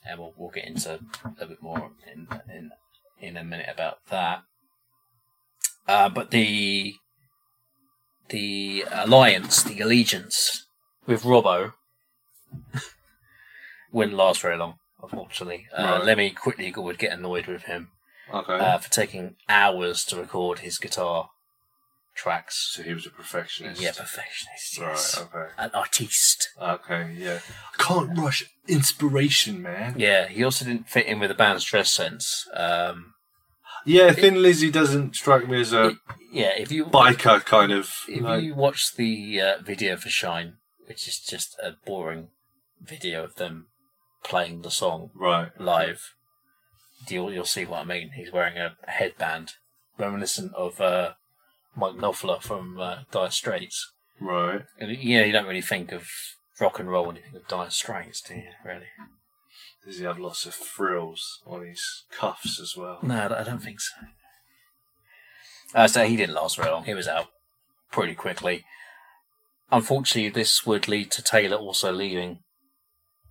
And 0.05 0.19
we'll 0.19 0.33
we'll 0.35 0.49
get 0.49 0.65
into 0.65 0.99
a 1.39 1.45
bit 1.45 1.61
more 1.61 1.91
in 2.11 2.27
in 2.53 2.71
in 3.19 3.37
a 3.37 3.43
minute 3.43 3.69
about 3.71 3.99
that. 4.09 4.43
Uh, 5.87 6.09
but 6.09 6.31
the 6.31 6.95
the 8.29 8.85
alliance, 8.91 9.61
the 9.63 9.79
allegiance 9.79 10.65
with 11.05 11.23
Robbo 11.23 11.73
wouldn't 13.91 14.17
last 14.17 14.41
very 14.41 14.57
long, 14.57 14.75
unfortunately. 15.01 15.67
Uh, 15.77 15.83
Right. 15.83 16.03
Lemmy 16.05 16.29
quickly 16.31 16.71
would 16.75 16.97
get 16.97 17.11
annoyed 17.13 17.45
with 17.47 17.63
him 17.63 17.91
Okay. 18.33 18.53
uh, 18.53 18.77
for 18.77 18.89
taking 18.89 19.35
hours 19.49 20.03
to 20.05 20.15
record 20.17 20.59
his 20.59 20.77
guitar 20.77 21.29
tracks. 22.15 22.71
so 22.73 22.83
he 22.83 22.93
was 22.93 23.05
a 23.05 23.09
perfectionist. 23.09 23.81
Yeah, 23.81 23.91
perfectionist. 23.91 24.77
Yes. 24.77 25.17
Right. 25.17 25.27
Okay. 25.43 25.51
An 25.57 25.71
artiste. 25.73 26.49
Okay. 26.61 27.13
Yeah. 27.17 27.39
Can't 27.77 28.17
rush 28.17 28.43
inspiration, 28.67 29.61
man. 29.61 29.95
Yeah, 29.97 30.27
he 30.27 30.43
also 30.43 30.65
didn't 30.65 30.89
fit 30.89 31.05
in 31.05 31.19
with 31.19 31.29
the 31.29 31.35
band's 31.35 31.63
dress 31.63 31.91
sense. 31.91 32.47
Um, 32.53 33.13
Yeah. 33.85 34.11
Thin 34.11 34.41
Lizzy 34.41 34.69
doesn't 34.69 35.15
strike 35.15 35.47
me 35.47 35.59
as 35.61 35.73
a 35.73 35.95
yeah, 36.31 36.51
if 36.57 36.71
you 36.71 36.85
biker 36.85 37.43
kind 37.45 37.71
of. 37.71 37.89
if 38.07 38.21
like- 38.21 38.43
you 38.43 38.53
watch 38.55 38.93
the 38.95 39.41
uh, 39.41 39.61
video 39.61 39.95
for 39.97 40.09
Shine, 40.09 40.57
which 40.87 41.07
is 41.07 41.19
just 41.19 41.57
a 41.63 41.71
boring 41.85 42.27
video 42.81 43.23
of 43.23 43.35
them 43.35 43.67
playing 44.23 44.61
the 44.61 44.69
song 44.71 45.09
Right. 45.15 45.49
live, 45.59 46.13
you'll 47.09 47.31
you'll 47.33 47.45
see 47.45 47.65
what 47.65 47.79
I 47.81 47.83
mean. 47.83 48.11
He's 48.15 48.31
wearing 48.31 48.57
a 48.57 48.75
headband 48.87 49.53
reminiscent 49.97 50.53
of 50.55 50.79
uh, 50.81 51.13
Mike 51.75 51.93
Knopfler 51.95 52.41
from 52.41 52.79
uh, 52.79 52.99
Dire 53.11 53.29
Straits. 53.31 53.91
Right. 54.19 54.61
And, 54.79 54.91
you 54.97 55.17
know, 55.19 55.25
you 55.25 55.31
don't 55.31 55.47
really 55.47 55.61
think 55.61 55.91
of 55.91 56.07
rock 56.59 56.79
and 56.79 56.89
roll 56.89 57.07
when 57.07 57.15
you 57.15 57.21
think 57.23 57.35
of 57.35 57.47
Dire 57.47 57.69
Straits, 57.71 58.21
do 58.21 58.35
you? 58.35 58.43
Really? 58.63 58.85
Does 59.85 59.97
he 59.97 60.03
have 60.05 60.19
lots 60.19 60.45
of 60.45 60.53
frills 60.53 61.41
on 61.45 61.65
his 61.65 62.03
cuffs 62.11 62.59
as 62.59 62.75
well? 62.77 62.99
No, 63.01 63.35
I 63.35 63.43
don't 63.43 63.63
think 63.63 63.79
so. 63.81 63.95
Uh, 65.73 65.87
so 65.87 66.05
he 66.05 66.15
didn't 66.15 66.35
last 66.35 66.57
very 66.57 66.69
long. 66.69 66.83
He 66.83 66.93
was 66.93 67.07
out 67.07 67.27
pretty 67.91 68.13
quickly. 68.13 68.63
Unfortunately, 69.71 70.29
this 70.29 70.65
would 70.65 70.87
lead 70.87 71.11
to 71.11 71.23
Taylor 71.23 71.57
also 71.57 71.91
leaving. 71.91 72.39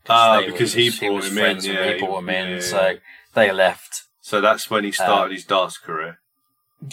Ah, 0.09 0.43
because 0.45 0.75
were- 0.75 0.81
he 0.81 0.91
brought 0.91 1.25
him 1.25 1.35
friends 1.35 1.66
in, 1.66 1.77
and 1.77 1.87
yeah, 1.87 1.93
he 1.93 1.99
brought 2.01 2.18
him 2.21 2.29
he- 2.29 2.35
in. 2.37 2.49
yeah, 2.53 2.61
So 2.61 2.87
yeah. 2.89 2.99
They 3.47 3.53
left. 3.53 4.05
So 4.20 4.41
that's 4.41 4.70
when 4.70 4.84
he 4.84 4.93
started 4.93 5.24
Um, 5.26 5.30
his 5.32 5.45
darts 5.45 5.78
career. 5.78 6.18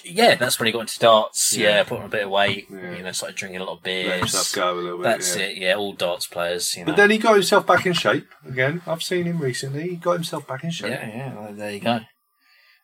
Yeah, 0.03 0.35
that's 0.35 0.59
when 0.59 0.65
he 0.65 0.73
got 0.73 0.81
into 0.81 0.99
darts. 0.99 1.55
Yeah. 1.55 1.69
Yeah, 1.69 1.83
put 1.83 1.99
on 1.99 2.05
a 2.05 2.09
bit 2.09 2.23
of 2.23 2.29
weight. 2.29 2.67
Yeah. 2.69 2.95
You 2.97 3.03
know, 3.03 3.11
started 3.13 3.37
drinking 3.37 3.61
a 3.61 3.63
lot 3.63 3.77
of 3.77 3.85
Let 3.85 4.21
beers. 4.21 4.51
go 4.51 4.73
a 4.73 4.75
little 4.75 4.97
bit. 4.97 5.03
That's 5.03 5.35
yeah. 5.37 5.43
it. 5.43 5.57
Yeah, 5.57 5.73
all 5.75 5.93
darts 5.93 6.27
players. 6.27 6.75
You 6.75 6.83
know. 6.83 6.87
But 6.91 6.97
then 6.97 7.09
he 7.09 7.17
got 7.17 7.35
himself 7.35 7.65
back 7.65 7.85
in 7.85 7.93
shape 7.93 8.27
again. 8.45 8.81
I've 8.85 9.03
seen 9.03 9.25
him 9.25 9.39
recently. 9.39 9.89
He 9.89 9.95
got 9.95 10.13
himself 10.13 10.45
back 10.45 10.63
in 10.65 10.71
shape, 10.71 10.91
yeah, 10.91 11.07
yeah. 11.07 11.39
well, 11.39 11.53
There 11.53 11.71
you 11.71 11.79
go. 11.79 11.99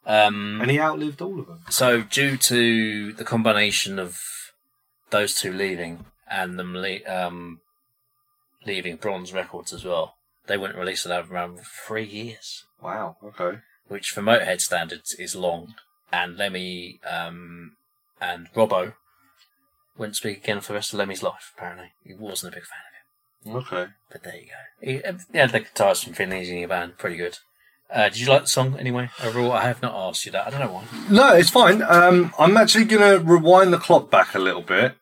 Um, 0.06 0.60
and 0.62 0.70
he 0.70 0.80
outlived 0.80 1.22
all 1.22 1.40
of 1.40 1.48
them. 1.48 1.60
So, 1.70 2.02
due 2.02 2.36
to 2.38 3.14
the 3.14 3.24
combination 3.24 4.00
of 4.00 4.20
those 5.10 5.36
two 5.36 5.52
leaving 5.54 6.06
and 6.30 6.60
them 6.60 6.76
le- 6.76 7.06
um, 7.08 7.62
leaving 8.66 8.98
Bronze 8.98 9.34
Records 9.34 9.72
as 9.74 9.86
well, 9.86 10.16
they 10.48 10.58
wouldn't 10.58 10.80
release 10.80 11.06
an 11.06 11.14
album 11.14 11.34
around 11.34 11.58
for 11.60 11.66
three 11.88 12.06
years, 12.06 12.66
Wow. 12.84 13.18
Okay. 13.24 13.60
which 13.88 14.10
for 14.10 14.22
Motorhead 14.22 14.62
standards 14.62 15.14
is 15.14 15.36
long. 15.36 15.76
And 16.12 16.38
Lemmy 16.38 17.00
um, 17.10 17.72
and 18.22 18.48
Robbo 18.54 18.94
wouldn't 19.98 20.16
speak 20.16 20.38
again 20.44 20.62
for 20.62 20.74
the 20.74 20.76
rest 20.76 20.94
of 20.94 21.00
Lemmy's 21.00 21.24
life, 21.24 21.52
apparently. 21.58 21.94
He 22.06 22.14
wasn't 22.14 22.54
a 22.54 22.58
big 22.58 22.66
fan 22.66 22.80
of 22.86 23.52
him. 23.52 23.56
Okay. 23.80 23.92
But 24.12 24.24
there 24.24 24.36
you 24.36 24.46
go. 24.48 24.88
He, 24.92 25.04
uh, 25.04 25.14
he 25.32 25.38
had 25.40 25.52
the 25.52 25.60
guitars 25.62 26.04
from 26.04 26.14
Thin 26.14 26.30
Lizzy's 26.30 26.50
in 26.50 26.58
your 26.58 26.68
band, 26.68 26.98
pretty 26.98 27.18
good. 27.18 27.40
Uh, 27.92 28.10
did 28.10 28.20
you 28.20 28.28
like 28.28 28.42
the 28.44 28.48
song 28.48 28.76
anyway? 28.80 29.10
Overall, 29.24 29.52
I 29.52 29.64
have 29.64 29.82
not 29.82 29.94
asked 29.94 30.26
you 30.26 30.32
that. 30.32 30.48
I 30.48 30.50
don't 30.50 30.60
know 30.62 30.74
why. 30.74 30.84
No, 31.10 31.34
it's 31.36 31.50
fine. 31.52 31.82
Um, 31.84 32.34
I'm 32.40 32.58
actually 32.58 32.86
going 32.86 33.02
to 33.20 33.24
rewind 33.24 33.72
the 33.74 33.78
clock 33.78 34.10
back 34.10 34.34
a 34.34 34.40
little 34.40 34.62
bit. 34.64 34.96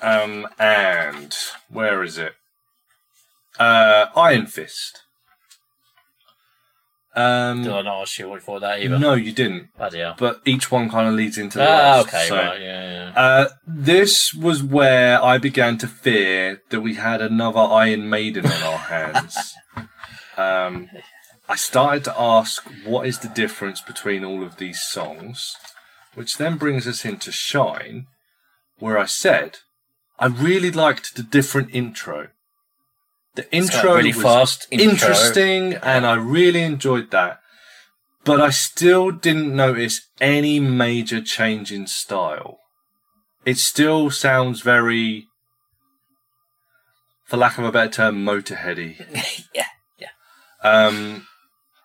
Um, 0.00 0.48
and 0.58 1.34
where 1.68 2.02
is 2.02 2.18
it? 2.18 2.34
Uh, 3.58 4.06
Iron 4.16 4.46
Fist. 4.46 5.01
Um, 7.14 7.62
Did 7.62 7.72
I 7.72 7.82
not 7.82 8.00
ask 8.02 8.18
you 8.18 8.28
what 8.28 8.36
you 8.36 8.40
thought 8.40 8.54
of 8.56 8.60
that 8.62 8.80
either? 8.82 8.98
no, 8.98 9.12
you 9.14 9.32
didn't. 9.32 9.68
Bloody 9.76 9.98
hell. 9.98 10.14
But 10.18 10.40
each 10.46 10.70
one 10.70 10.88
kind 10.88 11.06
of 11.08 11.14
leads 11.14 11.36
into 11.36 11.58
the 11.58 11.64
Ah, 11.68 11.96
last. 11.96 12.08
okay, 12.08 12.26
so- 12.28 12.36
right, 12.36 12.60
yeah, 12.60 13.12
yeah. 13.14 13.20
Uh, 13.20 13.48
this 13.66 14.32
was 14.32 14.62
where 14.62 15.22
I 15.22 15.36
began 15.36 15.76
to 15.78 15.86
fear 15.86 16.62
that 16.70 16.80
we 16.80 16.94
had 16.94 17.20
another 17.20 17.60
Iron 17.60 18.08
Maiden 18.08 18.46
on 18.46 18.62
our 18.62 18.78
hands. 18.78 19.54
um, 20.38 20.88
I 21.48 21.56
started 21.56 22.04
to 22.04 22.18
ask 22.18 22.62
what 22.84 23.06
is 23.06 23.18
the 23.18 23.28
difference 23.28 23.82
between 23.82 24.24
all 24.24 24.42
of 24.42 24.56
these 24.56 24.80
songs, 24.80 25.54
which 26.14 26.38
then 26.38 26.56
brings 26.56 26.86
us 26.86 27.04
into 27.04 27.30
Shine, 27.30 28.06
where 28.78 28.96
I 28.96 29.04
said 29.04 29.58
I 30.18 30.26
really 30.26 30.70
liked 30.70 31.14
the 31.16 31.22
different 31.22 31.74
intro. 31.74 32.28
The 33.34 33.56
It's 33.56 33.70
got 33.70 33.76
a 33.76 33.78
intro 33.78 33.94
really 33.96 34.12
was 34.12 34.22
fast 34.22 34.66
intro. 34.70 34.90
interesting, 34.90 35.74
and 35.74 36.06
I 36.06 36.14
really 36.14 36.62
enjoyed 36.62 37.10
that. 37.12 37.38
But 38.24 38.40
I 38.40 38.50
still 38.50 39.10
didn't 39.10 39.54
notice 39.54 40.06
any 40.20 40.60
major 40.60 41.20
change 41.20 41.72
in 41.72 41.86
style. 41.86 42.58
It 43.44 43.58
still 43.58 44.10
sounds 44.10 44.60
very, 44.60 45.26
for 47.24 47.36
lack 47.36 47.58
of 47.58 47.64
a 47.64 47.72
better 47.72 47.90
term, 47.90 48.24
motorheady. 48.24 48.96
Yeah, 49.54 49.66
yeah. 49.98 50.08
Um, 50.62 51.26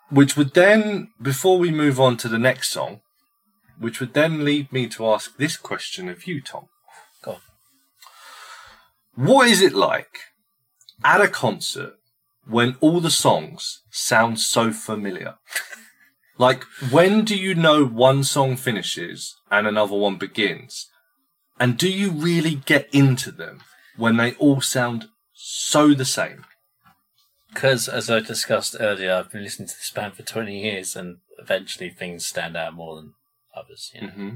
which 0.09 0.37
would 0.37 0.53
then, 0.53 1.09
before 1.21 1.57
we 1.57 1.71
move 1.71 1.99
on 1.99 2.17
to 2.17 2.27
the 2.29 2.37
next 2.37 2.69
song, 2.69 3.01
which 3.79 3.99
would 3.99 4.13
then 4.13 4.45
lead 4.45 4.71
me 4.71 4.87
to 4.87 5.07
ask 5.07 5.37
this 5.37 5.57
question 5.57 6.07
of 6.09 6.27
you, 6.27 6.41
Tom. 6.41 6.67
Go 7.23 7.31
on. 7.31 7.41
What 9.15 9.47
is 9.47 9.61
it 9.61 9.73
like 9.73 10.19
at 11.03 11.21
a 11.21 11.27
concert 11.27 11.93
when 12.47 12.75
all 12.79 12.99
the 12.99 13.11
songs 13.11 13.81
sound 13.91 14.39
so 14.39 14.71
familiar? 14.71 15.35
like, 16.37 16.63
when 16.89 17.23
do 17.23 17.35
you 17.35 17.55
know 17.55 17.85
one 17.85 18.23
song 18.23 18.55
finishes 18.55 19.35
and 19.51 19.67
another 19.67 19.95
one 19.95 20.17
begins? 20.17 20.89
And 21.59 21.77
do 21.77 21.89
you 21.89 22.11
really 22.11 22.55
get 22.55 22.87
into 22.93 23.31
them 23.31 23.61
when 23.95 24.17
they 24.17 24.33
all 24.33 24.61
sound 24.61 25.07
so 25.33 25.93
the 25.93 26.05
same? 26.05 26.45
Because, 27.53 27.87
as 27.87 28.09
I 28.09 28.19
discussed 28.19 28.75
earlier, 28.79 29.13
I've 29.13 29.31
been 29.31 29.43
listening 29.43 29.69
to 29.69 29.73
this 29.73 29.91
band 29.93 30.13
for 30.13 30.21
20 30.21 30.59
years 30.59 30.95
and 30.95 31.17
eventually 31.39 31.89
things 31.89 32.25
stand 32.27 32.55
out 32.55 32.75
more 32.75 32.95
than 32.95 33.13
others. 33.55 33.91
You 33.95 34.01
know? 34.01 34.07
Mm-hmm. 34.07 34.29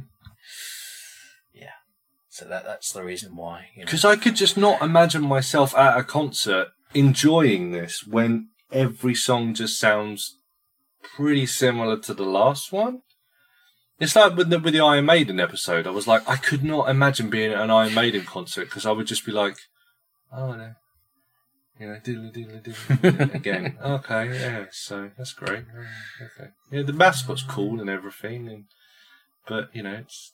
So 2.31 2.45
that 2.45 2.63
that's 2.63 2.93
the 2.93 3.03
reason 3.03 3.35
why. 3.35 3.67
You 3.75 3.81
know? 3.81 3.85
Because 3.85 4.05
I 4.05 4.15
could 4.15 4.37
just 4.37 4.55
not 4.57 4.81
imagine 4.81 5.21
myself 5.21 5.75
at 5.75 5.97
a 5.97 6.03
concert 6.03 6.69
enjoying 6.93 7.71
this 7.71 8.07
when 8.07 8.47
every 8.71 9.13
song 9.13 9.53
just 9.53 9.77
sounds 9.77 10.37
pretty 11.03 11.45
similar 11.45 11.97
to 11.99 12.13
the 12.13 12.23
last 12.23 12.71
one. 12.71 13.01
It's 13.99 14.15
like 14.15 14.37
with 14.37 14.49
the, 14.49 14.59
with 14.59 14.73
the 14.73 14.79
Iron 14.79 15.05
Maiden 15.05 15.41
episode. 15.41 15.85
I 15.85 15.89
was 15.89 16.07
like, 16.07 16.27
I 16.27 16.37
could 16.37 16.63
not 16.63 16.89
imagine 16.89 17.29
being 17.29 17.51
at 17.51 17.61
an 17.61 17.69
Iron 17.69 17.93
Maiden 17.93 18.23
concert 18.23 18.65
because 18.65 18.85
I 18.85 18.91
would 18.91 19.07
just 19.07 19.25
be 19.25 19.33
like, 19.33 19.57
oh 20.31 20.53
no, 20.53 20.71
you 21.77 21.87
know, 21.87 21.99
diddly 22.01 22.33
diddly 22.33 22.63
diddly 22.63 23.35
again. 23.35 23.77
Okay, 23.83 24.39
yeah, 24.39 24.65
so 24.71 25.11
that's 25.17 25.33
great. 25.33 25.65
Okay, 26.21 26.51
yeah, 26.71 26.83
the 26.83 26.93
mascot's 26.93 27.43
cool 27.43 27.81
and 27.81 27.89
everything, 27.89 28.47
and 28.47 28.63
but 29.49 29.69
you 29.73 29.83
know, 29.83 29.95
it's 29.95 30.31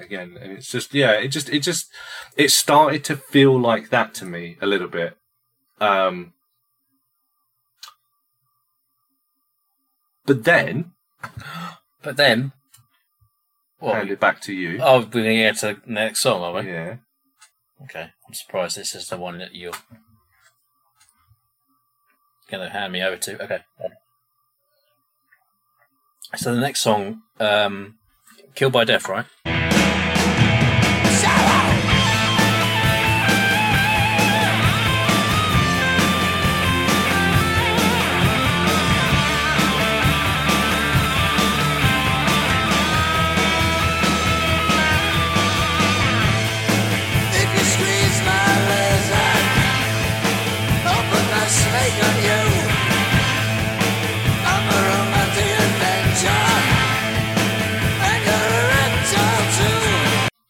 again, 0.00 0.38
and 0.40 0.52
it's 0.52 0.70
just 0.70 0.92
yeah, 0.94 1.12
it 1.12 1.28
just 1.28 1.48
it 1.48 1.60
just 1.60 1.90
it 2.36 2.50
started 2.50 3.04
to 3.04 3.16
feel 3.16 3.58
like 3.58 3.90
that 3.90 4.14
to 4.14 4.24
me 4.24 4.56
a 4.60 4.66
little 4.66 4.88
bit. 4.88 5.16
Um, 5.80 6.32
but 10.24 10.44
then 10.44 10.92
but 12.06 12.16
then, 12.16 12.52
well, 13.80 13.94
hand 13.94 14.10
it 14.10 14.20
back 14.20 14.40
to 14.42 14.52
you. 14.52 14.78
oh, 14.80 15.00
we're 15.00 15.06
going 15.06 15.24
to 15.24 15.34
get 15.34 15.56
to 15.58 15.80
the 15.84 15.92
next 15.92 16.22
song, 16.22 16.42
are 16.42 16.62
we? 16.62 16.70
yeah. 16.70 16.96
Okay. 17.82 18.10
I'm 18.26 18.34
surprised 18.34 18.76
this 18.76 18.94
is 18.94 19.08
the 19.08 19.16
one 19.16 19.38
that 19.38 19.54
you're 19.54 19.72
going 22.48 22.62
to 22.64 22.70
hand 22.70 22.92
me 22.92 23.02
over 23.02 23.16
to. 23.16 23.42
Okay. 23.42 23.58
So 26.34 26.54
the 26.54 26.60
next 26.60 26.80
song, 26.80 27.22
um, 27.38 27.94
Killed 28.54 28.72
by 28.72 28.84
Death, 28.84 29.08
right? 29.08 29.26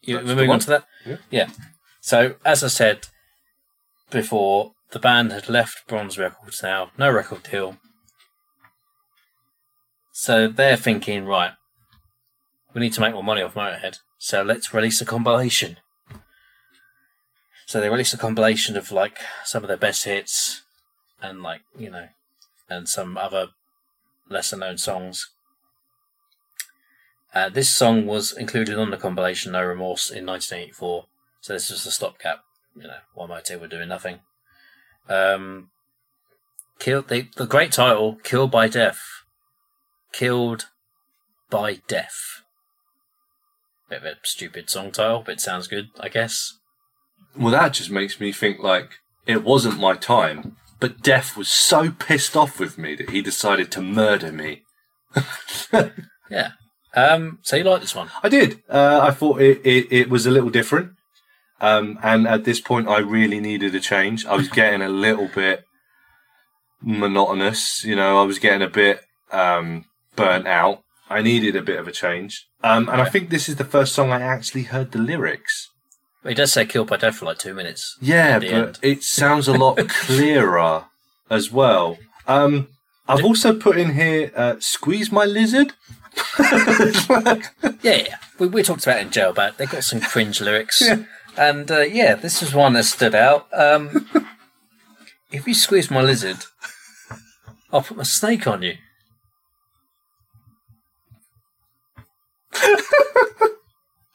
That's 0.07 0.25
we're 0.25 0.35
moving 0.35 0.49
on 0.49 0.59
to 0.59 0.67
that. 0.67 0.85
Yeah. 1.29 1.49
So 2.01 2.35
as 2.45 2.63
I 2.63 2.67
said 2.67 3.07
before, 4.09 4.71
the 4.91 4.99
band 4.99 5.31
had 5.31 5.49
left 5.49 5.87
Bronze 5.87 6.17
Records 6.17 6.63
now, 6.63 6.91
no 6.97 7.11
record 7.11 7.43
deal. 7.43 7.77
So 10.13 10.47
they're 10.47 10.77
thinking, 10.77 11.25
right, 11.25 11.51
we 12.73 12.81
need 12.81 12.93
to 12.93 13.01
make 13.01 13.13
more 13.13 13.23
money 13.23 13.41
off 13.41 13.53
Motorhead, 13.53 13.99
so 14.17 14.41
let's 14.41 14.73
release 14.73 15.01
a 15.01 15.05
compilation. 15.05 15.77
So 17.65 17.81
they 17.81 17.89
released 17.89 18.13
a 18.13 18.17
compilation 18.17 18.77
of 18.77 18.91
like 18.91 19.19
some 19.43 19.63
of 19.63 19.67
their 19.67 19.77
best 19.77 20.05
hits 20.05 20.63
and 21.21 21.43
like, 21.43 21.61
you 21.77 21.91
know, 21.91 22.07
and 22.69 22.87
some 22.87 23.17
other 23.17 23.49
lesser 24.29 24.55
known 24.55 24.77
songs. 24.77 25.29
Uh, 27.33 27.49
this 27.49 27.69
song 27.69 28.05
was 28.05 28.31
included 28.31 28.77
on 28.77 28.89
the 28.89 28.97
compilation 28.97 29.51
No 29.51 29.63
Remorse 29.63 30.09
in 30.09 30.25
1984, 30.25 31.05
so 31.41 31.53
this 31.53 31.69
was 31.69 31.85
a 31.85 31.91
stopgap, 31.91 32.39
you 32.75 32.83
know, 32.83 32.97
while 33.13 33.27
Motorhead 33.27 33.61
were 33.61 33.67
doing 33.67 33.89
nothing. 33.89 34.19
Um, 35.09 35.69
killed 36.79 37.09
the, 37.09 37.27
the 37.35 37.45
great 37.45 37.71
title, 37.71 38.17
Killed 38.23 38.51
by 38.51 38.67
Death. 38.67 39.01
Killed 40.11 40.67
by 41.49 41.81
Death. 41.87 42.41
Bit 43.89 43.99
of 43.99 44.05
a 44.05 44.15
stupid 44.23 44.69
song 44.69 44.91
title, 44.91 45.23
but 45.25 45.33
it 45.33 45.41
sounds 45.41 45.67
good, 45.67 45.89
I 45.99 46.09
guess. 46.09 46.53
Well, 47.37 47.51
that 47.51 47.73
just 47.73 47.91
makes 47.91 48.19
me 48.19 48.31
think 48.31 48.59
like 48.59 48.91
it 49.25 49.43
wasn't 49.43 49.79
my 49.79 49.95
time, 49.95 50.57
but 50.79 51.01
Death 51.01 51.37
was 51.37 51.49
so 51.49 51.91
pissed 51.91 52.35
off 52.35 52.59
with 52.59 52.77
me 52.77 52.95
that 52.95 53.11
he 53.11 53.21
decided 53.21 53.71
to 53.71 53.81
murder 53.81 54.31
me. 54.31 54.63
Yeah. 56.29 56.51
Um, 56.97 57.37
so 57.43 57.55
you 57.55 57.63
like 57.63 57.81
this 57.81 57.93
one? 57.93 58.09
I 58.23 58.29
did. 58.29 58.63
Uh, 58.67 58.99
I 59.03 59.11
thought 59.11 59.39
it, 59.39 59.61
it, 59.63 59.87
it 59.91 60.09
was 60.09 60.25
a 60.25 60.31
little 60.31 60.49
different. 60.49 60.93
Um, 61.61 61.99
and 62.01 62.27
at 62.27 62.43
this 62.43 62.59
point, 62.59 62.87
I 62.87 62.97
really 62.97 63.39
needed 63.39 63.75
a 63.75 63.79
change. 63.79 64.25
I 64.25 64.35
was 64.35 64.49
getting 64.49 64.81
a 64.81 64.89
little 64.89 65.27
bit 65.27 65.63
monotonous. 66.81 67.83
You 67.83 67.95
know, 67.95 68.19
I 68.19 68.23
was 68.25 68.39
getting 68.39 68.63
a 68.63 68.69
bit 68.69 69.01
um, 69.31 69.85
burnt 70.15 70.47
out. 70.47 70.81
I 71.07 71.21
needed 71.21 71.55
a 71.55 71.61
bit 71.61 71.79
of 71.79 71.87
a 71.87 71.91
change. 71.91 72.47
Um, 72.63 72.89
and 72.89 72.99
I 72.99 73.07
think 73.07 73.29
this 73.29 73.47
is 73.47 73.57
the 73.57 73.63
first 73.63 73.93
song 73.93 74.11
I 74.11 74.21
actually 74.21 74.63
heard 74.63 74.91
the 74.91 74.99
lyrics. 74.99 75.69
He 76.27 76.33
does 76.33 76.51
say 76.51 76.65
Killed 76.65 76.87
by 76.87 76.97
Death 76.97 77.17
for 77.17 77.25
like 77.25 77.37
two 77.37 77.53
minutes. 77.53 77.95
Yeah, 78.01 78.39
but 78.39 78.47
end. 78.47 78.79
it 78.81 79.03
sounds 79.03 79.47
a 79.47 79.53
lot 79.53 79.77
clearer 79.87 80.85
as 81.29 81.51
well. 81.51 81.99
Um, 82.27 82.69
I've 83.07 83.23
also 83.23 83.57
put 83.57 83.77
in 83.77 83.93
here 83.93 84.31
uh, 84.35 84.55
"Squeeze 84.59 85.11
My 85.11 85.25
Lizard." 85.25 85.73
Yeah, 87.81 87.95
yeah. 87.95 88.15
We, 88.39 88.47
we 88.47 88.63
talked 88.63 88.83
about 88.83 88.99
in 88.99 89.11
jail, 89.11 89.33
but 89.33 89.57
they 89.57 89.65
got 89.65 89.83
some 89.83 90.01
cringe 90.01 90.41
lyrics. 90.41 90.81
Yeah. 90.81 91.03
And 91.37 91.69
uh, 91.71 91.81
yeah, 91.81 92.15
this 92.15 92.41
is 92.41 92.53
one 92.53 92.73
that 92.73 92.85
stood 92.85 93.15
out. 93.15 93.47
Um, 93.53 94.07
if 95.31 95.47
you 95.47 95.53
squeeze 95.53 95.91
my 95.91 96.01
lizard, 96.01 96.37
I'll 97.71 97.81
put 97.81 97.97
my 97.97 98.03
snake 98.03 98.47
on 98.47 98.63
you. 98.63 98.75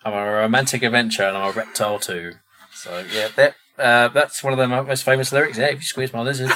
I'm 0.04 0.12
a 0.12 0.32
romantic 0.32 0.82
adventure 0.82 1.22
and 1.22 1.36
I'm 1.36 1.50
a 1.50 1.52
reptile 1.52 1.98
too. 2.00 2.32
So 2.74 3.04
yeah, 3.14 3.28
that, 3.36 3.54
uh, 3.78 4.08
that's 4.08 4.42
one 4.42 4.52
of 4.52 4.58
the 4.58 4.66
most 4.66 5.04
famous 5.04 5.32
lyrics. 5.32 5.58
Yeah, 5.58 5.66
if 5.66 5.76
you 5.76 5.82
squeeze 5.82 6.12
my 6.12 6.22
lizard. 6.22 6.50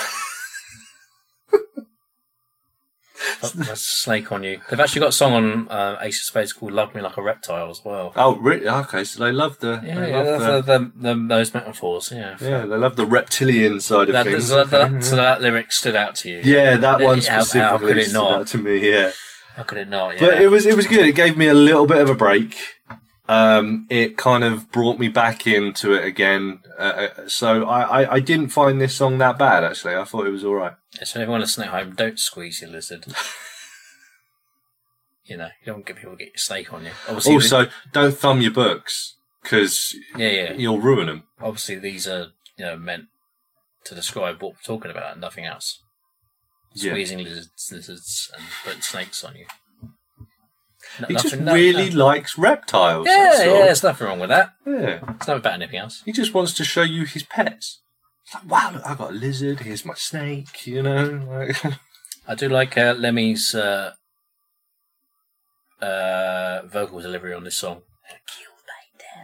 Put 3.41 3.55
my 3.57 3.65
snake 3.75 4.31
on 4.33 4.43
you. 4.43 4.61
They've 4.71 4.81
actually 4.81 5.01
got 5.01 5.09
a 5.09 5.13
song 5.13 5.33
on 5.33 5.69
uh, 5.69 5.99
Ace 6.03 6.21
of 6.21 6.25
Spades 6.27 6.53
called 6.53 6.73
"Love 6.73 6.95
Me 6.95 7.01
Like 7.01 7.17
a 7.17 7.23
Reptile" 7.23 7.71
as 7.71 7.81
well. 7.85 8.13
oh, 8.17 8.37
really? 8.37 8.69
Okay, 8.69 9.05
so 9.05 9.25
they 9.25 9.33
love 9.33 9.59
the 9.61 9.81
Yeah, 9.85 10.01
they 10.01 10.11
yeah, 10.11 10.21
love 10.23 10.67
the, 10.67 10.79
the, 10.79 11.15
the, 11.15 11.27
those 11.29 11.55
metaphors. 11.55 12.13
Yeah, 12.15 12.37
Yeah, 12.41 12.67
they 12.67 12.77
love 12.77 12.97
the 12.97 13.07
reptilian 13.07 13.81
side 13.81 14.09
of 14.09 14.13
That, 14.15 14.27
things. 14.27 14.49
so, 14.49 14.65
that, 14.65 15.05
so 15.05 15.17
that 15.17 15.41
lyric 15.43 15.73
stood 15.73 15.97
out 15.97 16.15
to 16.17 16.31
you. 16.31 16.41
yeah, 16.45 16.77
that 16.77 17.01
one 17.01 17.19
How- 17.21 17.33
how 17.37 17.41
specifically 17.43 17.89
could 17.89 17.99
it 17.99 18.05
stood 18.11 18.15
not? 18.15 18.33
out 18.41 18.47
to 18.49 18.59
me. 18.59 18.91
Yeah, 18.91 19.11
How 19.57 19.63
could 19.63 19.79
it 19.79 19.89
not? 19.89 20.15
Yeah. 20.15 20.21
but 20.21 20.41
it 20.43 20.49
was 20.49 20.67
it 20.67 20.77
was 20.77 20.87
good. 20.87 21.07
It 21.07 21.15
gave 21.15 21.37
me 21.37 21.47
a 21.49 21.55
little 21.55 21.87
bit 21.87 21.99
of 21.99 22.11
a 22.11 22.15
break. 22.15 22.57
Um, 23.29 23.87
it 23.91 24.17
kind 24.17 24.45
of 24.45 24.71
brought 24.71 24.99
me 24.99 25.09
back 25.09 25.47
into 25.47 25.93
it 25.93 26.05
again. 26.05 26.61
Uh, 26.79 26.83
uh, 27.17 27.29
so 27.29 27.65
I, 27.65 28.03
I, 28.03 28.15
I 28.15 28.21
didn't 28.21 28.49
find 28.49 28.81
this 28.81 28.95
song 28.95 29.19
that 29.19 29.39
bad. 29.39 29.65
Actually, 29.65 29.97
I 29.97 30.05
thought 30.05 30.27
it 30.27 30.31
was 30.31 30.45
all 30.45 30.55
right. 30.55 30.75
So 31.03 31.21
everyone 31.21 31.41
listening 31.41 31.69
at 31.69 31.75
home, 31.75 31.95
don't 31.95 32.19
squeeze 32.19 32.61
your 32.61 32.71
lizard. 32.71 33.07
you 35.25 35.37
know, 35.37 35.49
you 35.61 35.73
don't 35.73 35.85
get 35.85 35.97
people 35.97 36.13
to 36.13 36.17
get 36.17 36.29
your 36.29 36.39
snake 36.39 36.73
on 36.73 36.85
you. 36.85 36.93
Obviously, 37.09 37.35
Also, 37.35 37.67
don't 37.93 38.17
thumb 38.17 38.41
your 38.41 38.53
books 38.53 39.17
because 39.43 39.95
yeah, 40.17 40.31
yeah. 40.31 40.53
you'll 40.53 40.81
ruin 40.81 41.07
them. 41.07 41.25
Obviously, 41.41 41.79
these 41.79 42.07
are 42.07 42.29
you 42.57 42.65
know 42.65 42.77
meant 42.77 43.07
to 43.85 43.95
describe 43.95 44.43
what 44.43 44.53
we're 44.53 44.75
talking 44.75 44.91
about 44.91 45.13
and 45.13 45.21
nothing 45.21 45.45
else. 45.45 45.83
Yeah. 46.75 46.93
Squeezing 46.93 47.19
lizards, 47.19 47.71
lizards, 47.73 48.31
and 48.37 48.45
putting 48.65 48.83
snakes 48.83 49.25
on 49.25 49.37
you. 49.37 49.47
He 51.09 51.15
just 51.15 51.25
nothing- 51.27 51.45
no- 51.45 51.55
really 51.55 51.91
no- 51.91 52.05
likes 52.07 52.37
reptiles. 52.39 53.07
Yeah, 53.09 53.33
yeah. 53.39 53.45
There's 53.67 53.83
nothing 53.83 54.07
wrong 54.07 54.21
with 54.21 54.31
that. 54.31 54.55
yeah. 54.67 55.01
It's 55.17 55.27
not 55.27 55.37
about 55.39 55.55
anything 55.55 55.79
else. 55.79 56.03
He 56.05 56.13
just 56.13 56.33
wants 56.35 56.53
to 56.55 56.65
show 56.65 56.83
you 56.83 57.05
his 57.05 57.23
pets. 57.23 57.81
It's 58.25 58.35
like, 58.35 58.47
wow, 58.51 58.71
look, 58.73 58.87
I 58.87 58.95
got 58.95 59.11
a 59.11 59.15
lizard. 59.15 59.61
Here's 59.61 59.85
my 59.85 59.95
snake. 59.95 60.67
You 60.67 60.83
know, 60.83 61.49
I 62.29 62.35
do 62.35 62.49
like 62.49 62.77
uh, 62.77 62.95
Lemmy's 62.99 63.55
uh, 63.55 63.93
uh, 65.81 66.63
vocal 66.67 67.01
delivery 67.01 67.35
on 67.35 67.45
this 67.45 67.57
song. 67.57 67.83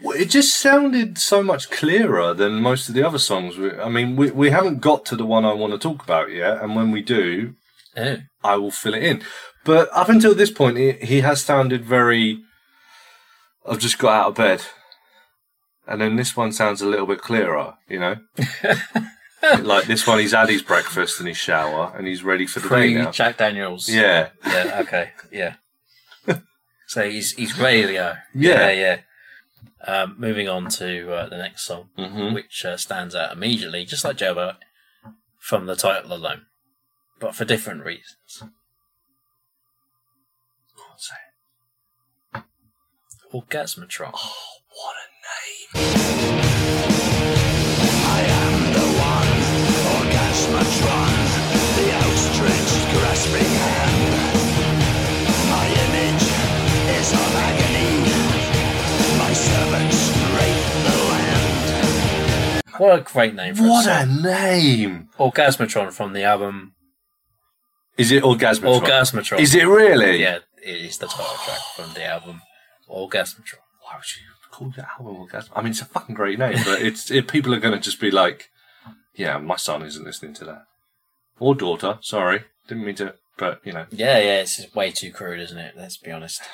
Well, 0.03 0.19
it 0.19 0.31
just 0.31 0.59
sounded 0.59 1.19
so 1.19 1.43
much 1.44 1.70
clearer 1.70 2.35
than 2.35 2.55
most 2.61 2.89
of 2.89 2.94
the 2.94 3.05
other 3.07 3.19
songs. 3.19 3.57
We- 3.57 3.78
I 3.78 3.89
mean, 3.89 4.16
we 4.16 4.31
we 4.32 4.51
haven't 4.51 4.81
got 4.81 5.05
to 5.07 5.16
the 5.16 5.27
one 5.27 5.44
I 5.44 5.53
want 5.53 5.73
to 5.74 5.78
talk 5.78 6.03
about 6.03 6.32
yet, 6.32 6.61
and 6.61 6.74
when 6.74 6.90
we 6.90 7.03
do, 7.03 7.55
Oh, 7.97 8.16
I 8.43 8.57
will 8.57 8.70
fill 8.73 8.94
it 8.94 9.03
in. 9.05 9.23
But 9.64 9.89
up 9.93 10.09
until 10.09 10.34
this 10.34 10.51
point, 10.51 10.76
he, 10.76 10.93
he 10.93 11.20
has 11.20 11.43
sounded 11.43 11.84
very. 11.84 12.43
I've 13.68 13.78
just 13.78 13.98
got 13.98 14.12
out 14.12 14.28
of 14.30 14.34
bed, 14.34 14.62
and 15.86 16.01
then 16.01 16.16
this 16.16 16.36
one 16.36 16.52
sounds 16.52 16.82
a 16.82 16.86
little 16.86 17.06
bit 17.06 17.20
clearer. 17.20 17.74
You 17.89 18.01
know, 18.01 18.16
like 19.60 19.84
this 19.84 20.06
one, 20.06 20.18
he's 20.18 20.32
had 20.32 20.48
his 20.48 20.62
breakfast 20.62 21.18
and 21.20 21.28
his 21.28 21.36
shower, 21.36 21.93
and 21.97 22.06
he's 22.06 22.24
ready 22.24 22.47
for 22.47 22.59
the 22.60 22.68
day 22.68 22.74
pre 22.74 22.94
now. 22.94 23.10
Jack 23.12 23.36
Daniels. 23.39 23.89
Yeah, 23.89 24.30
Yeah. 24.44 24.78
Okay. 24.82 25.10
Yeah. 25.30 25.55
so 26.89 27.09
he's 27.09 27.32
he's 27.32 27.56
ready 27.59 27.82
to 27.86 27.93
go. 27.93 28.14
Yeah. 28.34 28.70
Yeah. 28.70 28.72
Yeah. 28.72 28.98
Um, 29.84 30.14
moving 30.16 30.48
on 30.48 30.68
to 30.70 31.12
uh, 31.12 31.28
the 31.28 31.36
next 31.39 31.64
song, 31.64 31.89
hmm 31.97 32.34
which 32.34 32.64
uh, 32.64 32.76
stands 32.76 33.14
out 33.16 33.32
immediately, 33.32 33.84
just 33.84 34.05
like 34.05 34.16
Jailbird, 34.16 34.56
from 35.39 35.66
the 35.66 35.74
title 35.74 36.12
alone, 36.12 36.43
but 37.18 37.34
for 37.34 37.44
different 37.44 37.84
reasons. 37.84 38.44
Orgasmatron. 43.32 44.10
Oh, 44.14 44.32
what 44.74 44.94
a 44.94 45.06
name! 45.24 45.88
I 48.04 48.20
am 48.28 48.56
the 48.76 48.86
one, 49.00 49.32
Orgasmatron, 49.96 51.16
the 51.78 51.88
outstretched, 52.02 52.84
grasping 52.92 53.52
hand. 53.56 54.00
My 55.48 55.66
image 55.84 56.26
is 57.00 57.09
of 57.12 57.32
agony. 57.48 57.92
My 59.16 59.32
servants 59.32 60.00
rape 60.36 60.68
the 60.84 60.96
land. 61.09 62.62
What 62.78 62.92
a 62.98 63.00
great 63.02 63.34
name 63.34 63.54
for 63.54 63.62
What 63.62 63.86
a 63.86 64.02
a 64.02 64.06
name! 64.06 65.09
Orgasmatron 65.18 65.90
from 65.92 66.12
the 66.12 66.24
album 66.24 66.74
Is 67.96 68.10
it 68.12 68.22
Orgasmatron? 68.24 68.82
Orgasmatron. 68.82 69.40
Is 69.40 69.54
it 69.54 69.64
really? 69.64 70.20
Yeah, 70.20 70.40
it 70.62 70.76
is 70.82 70.98
the 70.98 71.06
title 71.06 71.34
track 71.44 71.60
from 71.76 71.94
the 71.94 72.04
album 72.04 72.42
Orgasmatron. 72.93 73.59
Why 73.82 73.97
would 73.97 74.16
you 74.16 74.51
call 74.51 74.73
that 74.77 74.89
album 74.98 75.16
Orgasm? 75.16 75.52
I 75.55 75.62
mean, 75.62 75.70
it's 75.70 75.81
a 75.81 75.86
fucking 75.86 76.14
great 76.14 76.39
name, 76.39 76.59
but 76.64 76.81
it's 76.82 77.10
it, 77.10 77.28
people 77.28 77.55
are 77.55 77.60
going 77.60 77.74
to 77.74 77.81
just 77.81 78.01
be 78.01 78.10
like, 78.10 78.51
"Yeah, 79.14 79.39
my 79.39 79.56
son 79.56 79.82
isn't 79.82 80.05
listening 80.05 80.35
to 80.35 80.44
that," 80.44 80.64
or 81.39 81.55
daughter. 81.55 81.98
Sorry, 82.01 82.44
didn't 82.69 82.85
mean 82.85 82.94
to, 82.97 83.14
but 83.36 83.60
you 83.64 83.73
know. 83.73 83.86
Yeah, 83.90 84.19
yeah, 84.19 84.40
it's 84.40 84.56
just 84.56 84.74
way 84.74 84.90
too 84.90 85.12
crude, 85.12 85.40
isn't 85.40 85.59
it? 85.59 85.74
Let's 85.77 85.97
be 85.97 86.10
honest. 86.10 86.43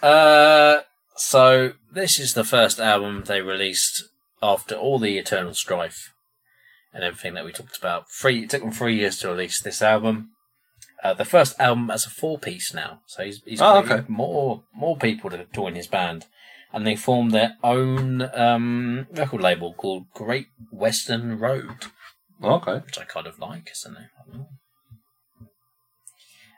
Uh, 0.00 0.82
so 1.16 1.72
this 1.90 2.20
is 2.20 2.34
the 2.34 2.44
first 2.44 2.78
album 2.78 3.24
they 3.26 3.40
released 3.40 4.04
after 4.40 4.76
all 4.76 5.00
the 5.00 5.18
eternal 5.18 5.54
strife 5.54 6.12
and 6.92 7.02
everything 7.02 7.34
that 7.34 7.44
we 7.44 7.52
talked 7.52 7.76
about. 7.76 8.10
Three, 8.10 8.44
it 8.44 8.50
took 8.50 8.62
them 8.62 8.70
three 8.70 8.96
years 8.96 9.18
to 9.18 9.28
release 9.28 9.60
this 9.60 9.82
album. 9.82 10.30
Uh, 11.02 11.14
the 11.14 11.24
first 11.24 11.58
album 11.60 11.90
as 11.90 12.06
a 12.06 12.10
four-piece 12.10 12.74
now, 12.74 13.00
so 13.06 13.22
he's, 13.24 13.40
he's 13.44 13.60
Oh, 13.60 13.82
got 13.82 13.90
okay. 13.90 14.04
more 14.08 14.64
more 14.74 14.96
people 14.96 15.30
to 15.30 15.46
join 15.54 15.74
his 15.76 15.86
band, 15.86 16.26
and 16.72 16.84
they 16.86 16.96
formed 16.96 17.30
their 17.30 17.56
own 17.62 18.22
um, 18.34 19.06
record 19.12 19.40
label 19.40 19.74
called 19.74 20.10
Great 20.12 20.48
Western 20.72 21.38
Road 21.38 21.86
Okay, 22.42 22.78
which 22.84 22.98
I 22.98 23.04
kind 23.04 23.26
of 23.28 23.38
like, 23.38 23.70
isn't 23.72 23.96
it? 23.96 24.40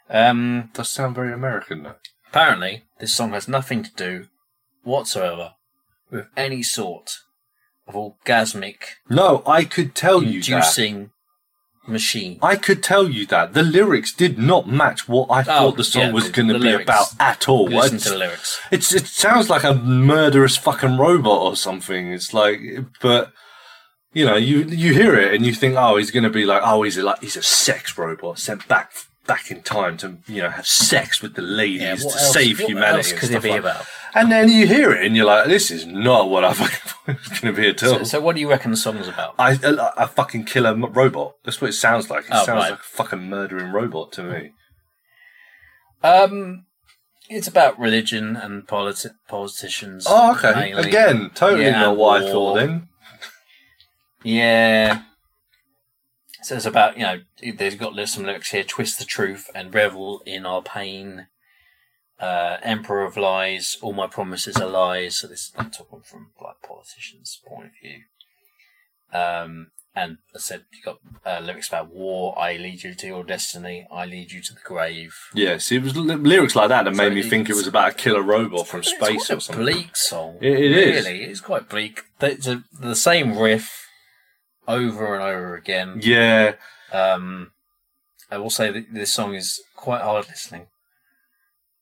Um, 0.08 0.70
does 0.74 0.90
sound 0.90 1.14
very 1.14 1.32
American 1.32 1.82
though. 1.84 1.96
apparently, 2.28 2.84
this 2.98 3.14
song 3.14 3.30
has 3.32 3.46
nothing 3.48 3.82
to 3.84 3.94
do 3.94 4.26
whatsoever 4.82 5.52
with 6.10 6.26
any 6.36 6.62
sort 6.62 7.18
of 7.86 7.94
orgasmic 7.94 8.76
No, 9.08 9.42
I 9.46 9.64
could 9.64 9.94
tell 9.94 10.22
you 10.22 10.40
that. 10.40 10.46
Machine. 11.86 12.38
I 12.42 12.56
could 12.56 12.82
tell 12.82 13.08
you 13.08 13.26
that 13.26 13.54
the 13.54 13.62
lyrics 13.62 14.12
did 14.12 14.38
not 14.38 14.68
match 14.68 15.08
what 15.08 15.26
I 15.30 15.40
oh, 15.40 15.44
thought 15.44 15.76
the 15.76 15.84
song 15.84 16.02
Oh, 16.02 16.06
yeah, 16.06 16.12
was 16.12 16.28
going 16.30 16.48
to 16.48 16.54
be 16.54 16.60
lyrics. 16.60 16.84
about 16.84 17.08
at 17.18 17.48
all. 17.48 17.64
Listen 17.66 17.96
It's- 17.96 18.02
to 18.04 18.10
the 18.10 18.18
lyrics. 18.18 18.60
It's 18.70 18.94
it 18.94 19.06
sounds 19.06 19.48
like 19.50 19.64
a 19.64 19.74
murderous 19.74 20.56
fucking 20.56 20.98
robot 20.98 21.42
or 21.42 21.56
something. 21.56 22.12
It's 22.12 22.32
like, 22.34 22.60
but 23.00 23.32
you 24.12 24.24
know, 24.24 24.36
you 24.36 24.64
you 24.64 24.92
hear 24.92 25.14
it 25.14 25.34
and 25.34 25.44
you 25.46 25.54
think, 25.54 25.76
oh, 25.76 25.96
he's 25.96 26.10
going 26.10 26.24
to 26.24 26.30
be 26.30 26.44
like, 26.44 26.62
oh, 26.64 26.82
he's 26.82 26.96
a, 26.98 27.02
like 27.02 27.20
he's 27.20 27.36
a 27.36 27.42
sex 27.42 27.96
robot 27.96 28.38
sent 28.38 28.66
back 28.68 28.92
back 29.32 29.50
in 29.50 29.62
time 29.62 29.96
to 29.98 30.06
you 30.26 30.42
know 30.42 30.50
have 30.50 30.66
sex 30.66 31.22
with 31.22 31.34
the 31.34 31.42
ladies 31.42 31.80
Yeah, 31.82 31.94
to 31.96 32.02
else, 32.04 32.32
save 32.32 32.58
humanity. 32.58 33.10
and 33.12 33.20
stuff 33.30 33.44
like- 33.44 33.60
about? 33.60 33.86
And 34.12 34.26
then 34.32 34.48
you 34.48 34.66
hear 34.66 34.90
it 34.90 35.06
and 35.06 35.14
you're 35.16 35.24
like, 35.24 35.46
this 35.46 35.70
is 35.70 35.86
not 35.86 36.28
what 36.28 36.44
I 36.44 36.52
fucking 36.60 36.80
thought 36.90 37.08
it 37.14 37.30
was 37.30 37.38
going 37.40 37.54
to 37.54 37.60
be 37.62 37.68
at 37.68 37.82
all. 37.84 37.98
So, 37.98 38.04
so 38.04 38.20
what 38.20 38.34
do 38.34 38.40
you 38.40 38.50
reckon 38.50 38.72
the 38.72 38.76
song's 38.76 39.06
about? 39.06 39.36
I 39.38 39.52
a, 39.62 39.92
a 40.04 40.08
fucking 40.08 40.44
killer 40.46 40.74
robot. 40.74 41.34
That's 41.44 41.60
what 41.60 41.70
it 41.70 41.74
sounds 41.74 42.10
like. 42.10 42.24
It 42.24 42.30
Oh, 42.32 42.44
sounds 42.44 42.48
right. 42.64 42.70
like 42.72 42.80
a 42.80 42.82
fucking 42.82 43.28
murdering 43.30 43.70
robot 43.70 44.10
to 44.14 44.24
me. 44.24 44.50
Um, 46.02 46.64
it's 47.28 47.46
about 47.46 47.78
religion 47.78 48.34
and 48.34 48.66
politi- 48.66 49.14
politicians. 49.28 50.06
Oh, 50.08 50.32
okay. 50.34 50.54
mainly. 50.58 50.88
Again, 50.88 51.30
totally 51.34 51.66
Yeah, 51.66 51.80
not 51.82 51.96
what 51.96 52.22
I 52.22 52.26
thought 52.32 52.54
then. 52.56 52.88
Yeah. 54.24 55.02
So 56.42 56.56
it's 56.56 56.66
about, 56.66 56.96
you 56.96 57.02
know, 57.02 57.20
there's 57.56 57.74
got 57.74 57.94
some 58.08 58.24
lyrics 58.24 58.50
here 58.50 58.64
twist 58.64 58.98
the 58.98 59.04
truth 59.04 59.50
and 59.54 59.74
revel 59.74 60.22
in 60.26 60.46
our 60.46 60.62
pain. 60.62 61.26
Uh, 62.18 62.58
Emperor 62.62 63.04
of 63.04 63.16
lies, 63.16 63.78
all 63.80 63.92
my 63.94 64.06
promises 64.06 64.56
are 64.58 64.68
lies. 64.68 65.18
So 65.20 65.26
this 65.26 65.46
is 65.48 65.52
not 65.56 65.72
talking 65.72 66.00
from 66.02 66.32
like 66.42 66.56
politicians' 66.66 67.40
point 67.46 67.66
of 67.66 67.72
view. 67.82 68.00
Um, 69.12 69.68
and 69.94 70.18
I 70.34 70.38
said, 70.38 70.64
you 70.72 70.82
got 70.84 70.98
uh, 71.26 71.40
lyrics 71.40 71.68
about 71.68 71.92
war. 71.92 72.38
I 72.38 72.56
lead 72.56 72.84
you 72.84 72.94
to 72.94 73.06
your 73.06 73.24
destiny. 73.24 73.86
I 73.90 74.04
lead 74.06 74.30
you 74.30 74.40
to 74.42 74.54
the 74.54 74.60
grave. 74.62 75.14
Yes, 75.34 75.72
it 75.72 75.82
was 75.82 75.96
li- 75.96 76.14
lyrics 76.14 76.54
like 76.54 76.68
that 76.68 76.84
that 76.84 76.94
So 76.94 77.02
made 77.02 77.14
me 77.14 77.22
think 77.22 77.50
it 77.50 77.56
was 77.56 77.66
about 77.66 77.90
a 77.90 77.94
killer 77.94 78.22
robot 78.22 78.68
from 78.68 78.84
space 78.84 79.30
or 79.30 79.36
a 79.36 79.40
something. 79.40 79.64
bleak 79.64 79.96
song. 79.96 80.38
It- 80.40 80.58
it 80.60 80.72
is. 80.72 81.04
really. 81.06 81.24
It's 81.24 81.40
quite 81.40 81.68
bleak. 81.68 82.02
It's 82.20 82.46
a, 82.46 82.62
the 82.78 82.94
same 82.94 83.36
riff 83.36 83.88
over 84.70 85.14
and 85.14 85.22
over 85.22 85.54
again. 85.56 85.98
Yeah, 86.02 86.54
Um, 86.92 87.52
I 88.30 88.36
will 88.38 88.50
say 88.50 88.70
that 88.70 88.92
this 88.94 89.12
song 89.12 89.34
is 89.34 89.60
quite 89.76 90.02
hard 90.02 90.26
listening. 90.28 90.66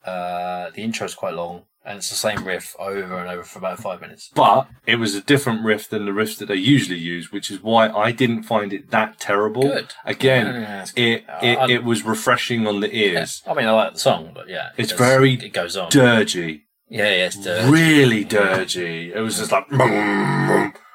Uh, 0.04 0.70
the 0.70 0.82
intro 0.82 1.04
is 1.06 1.14
quite 1.14 1.34
long, 1.34 1.64
and 1.84 1.98
it's 1.98 2.08
the 2.08 2.14
same 2.16 2.44
riff 2.44 2.74
over 2.78 3.18
and 3.18 3.28
over 3.28 3.42
for 3.42 3.58
about 3.58 3.78
five 3.80 4.00
minutes. 4.00 4.30
but 4.34 4.68
it 4.86 4.96
was 4.96 5.14
a 5.14 5.20
different 5.20 5.64
riff 5.64 5.88
than 5.90 6.06
the 6.06 6.12
riffs 6.12 6.38
that 6.38 6.46
they 6.48 6.54
usually 6.54 6.98
use, 6.98 7.30
which 7.32 7.50
is 7.50 7.62
why 7.62 7.88
I 7.90 8.12
didn't 8.12 8.44
find 8.44 8.72
it 8.72 8.90
that 8.90 9.18
terrible. 9.18 9.62
Good. 9.62 9.92
Again, 10.04 10.46
Yeah, 10.62 10.86
it 10.96 11.24
it, 11.42 11.58
I- 11.58 11.70
it 11.70 11.84
was 11.84 12.04
refreshing 12.04 12.66
on 12.66 12.80
the 12.80 12.88
Yeah. 12.88 13.18
ears. 13.20 13.42
I 13.46 13.52
mean, 13.54 13.66
I 13.66 13.72
like 13.72 13.92
the 13.94 13.98
song, 13.98 14.30
but 14.34 14.48
yeah, 14.48 14.68
it 14.68 14.82
It's 14.82 14.90
does- 14.90 14.98
very 14.98 15.34
It 15.34 15.52
goes 15.52 15.76
on. 15.76 15.90
Dirgy, 15.90 16.62
yeah, 16.88 17.04
yeah, 17.10 17.26
it's 17.26 17.36
dirty. 17.36 17.70
really 17.70 18.24
dirgy. 18.24 19.14
It 19.14 19.20
was 19.20 19.36
just 19.38 19.52
like 19.52 19.66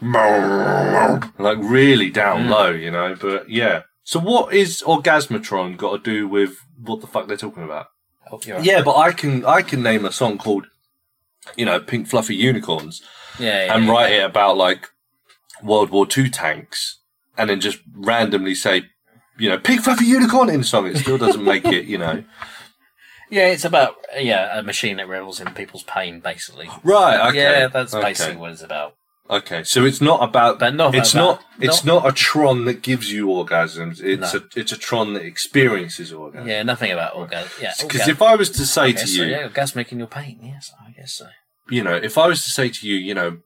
like 0.00 1.58
really 1.60 2.10
down 2.10 2.46
Mm. 2.46 2.50
low, 2.50 2.70
you 2.70 2.90
know. 2.90 3.16
But 3.20 3.48
yeah. 3.48 3.82
So 4.04 4.18
what 4.20 4.54
is 4.54 4.82
Orgasmatron 4.86 5.76
got 5.76 6.02
to 6.04 6.10
do 6.10 6.28
with 6.28 6.58
what 6.82 7.00
the 7.00 7.06
fuck 7.06 7.28
they're 7.28 7.36
talking 7.36 7.64
about? 7.64 7.88
Oh, 8.30 8.40
you're. 8.44 8.60
Yeah, 8.60 8.82
but 8.82 8.96
I 8.96 9.12
can 9.12 9.44
I 9.44 9.62
can 9.62 9.82
name 9.82 10.04
a 10.04 10.12
song 10.12 10.38
called, 10.38 10.66
you 11.56 11.64
know, 11.64 11.80
Pink 11.80 12.08
Fluffy 12.08 12.36
Unicorns, 12.36 13.02
yeah, 13.38 13.66
yeah, 13.66 13.74
and 13.74 13.84
yeah. 13.86 13.92
write 13.92 14.12
it 14.12 14.24
about 14.24 14.56
like 14.56 14.88
World 15.62 15.90
War 15.90 16.06
Two 16.06 16.28
tanks, 16.28 17.00
and 17.36 17.50
then 17.50 17.60
just 17.60 17.80
randomly 17.94 18.54
say, 18.54 18.84
you 19.38 19.48
know, 19.48 19.58
Pink 19.58 19.82
Fluffy 19.82 20.06
Unicorn 20.06 20.48
in 20.50 20.60
the 20.60 20.66
song. 20.66 20.86
It 20.86 20.98
still 20.98 21.18
doesn't 21.18 21.44
make 21.44 21.64
it, 21.66 21.86
you 21.86 21.98
know. 21.98 22.24
Yeah, 23.30 23.48
it's 23.48 23.66
about 23.66 23.96
yeah 24.18 24.58
a 24.58 24.62
machine 24.62 24.96
that 24.96 25.06
revels 25.06 25.38
in 25.38 25.52
people's 25.52 25.82
pain, 25.82 26.20
basically. 26.20 26.70
Right. 26.82 27.28
Okay. 27.28 27.42
Yeah, 27.42 27.66
that's 27.66 27.92
okay. 27.92 28.08
basically 28.08 28.36
what 28.36 28.52
it's 28.52 28.62
about. 28.62 28.94
Okay, 29.30 29.62
so 29.62 29.84
it's 29.84 30.00
not 30.00 30.22
about, 30.22 30.58
But 30.58 30.74
not 30.74 30.94
it's 30.94 31.12
about- 31.12 31.40
not, 31.40 31.44
it's 31.60 31.84
not, 31.84 32.08
a 32.08 32.12
Tron 32.12 32.64
that 32.64 32.80
gives 32.82 33.12
you 33.12 33.26
orgasms. 33.26 34.02
It's 34.02 34.32
No. 34.32 34.40
a, 34.40 34.42
it's 34.58 34.72
a 34.72 34.76
Tron 34.78 35.12
that 35.14 35.22
experiences 35.22 36.12
orgasms. 36.12 36.46
Yeah, 36.46 36.62
nothing 36.62 36.90
about 36.92 37.12
orgasms. 37.14 37.60
Yeah, 37.60 37.72
Because 37.80 38.08
if 38.08 38.22
I 38.22 38.34
was 38.36 38.48
to 38.50 38.64
say 38.64 38.92
to 38.92 39.00
you, 39.06 39.06
so, 39.06 39.22
yeah, 39.24 39.46
orgasmic 39.48 39.92
in 39.92 39.98
your 39.98 40.06
pain. 40.08 40.38
Yes, 40.42 40.72
I 40.80 40.92
guess 40.92 41.12
so. 41.12 41.28
you 41.68 41.82
know, 41.82 41.94
if 41.94 42.16
I 42.16 42.26
was 42.26 42.42
to 42.44 42.50
say 42.50 42.70
to 42.70 42.88
you, 42.88 42.96
you 42.96 43.12
know, 43.12 43.38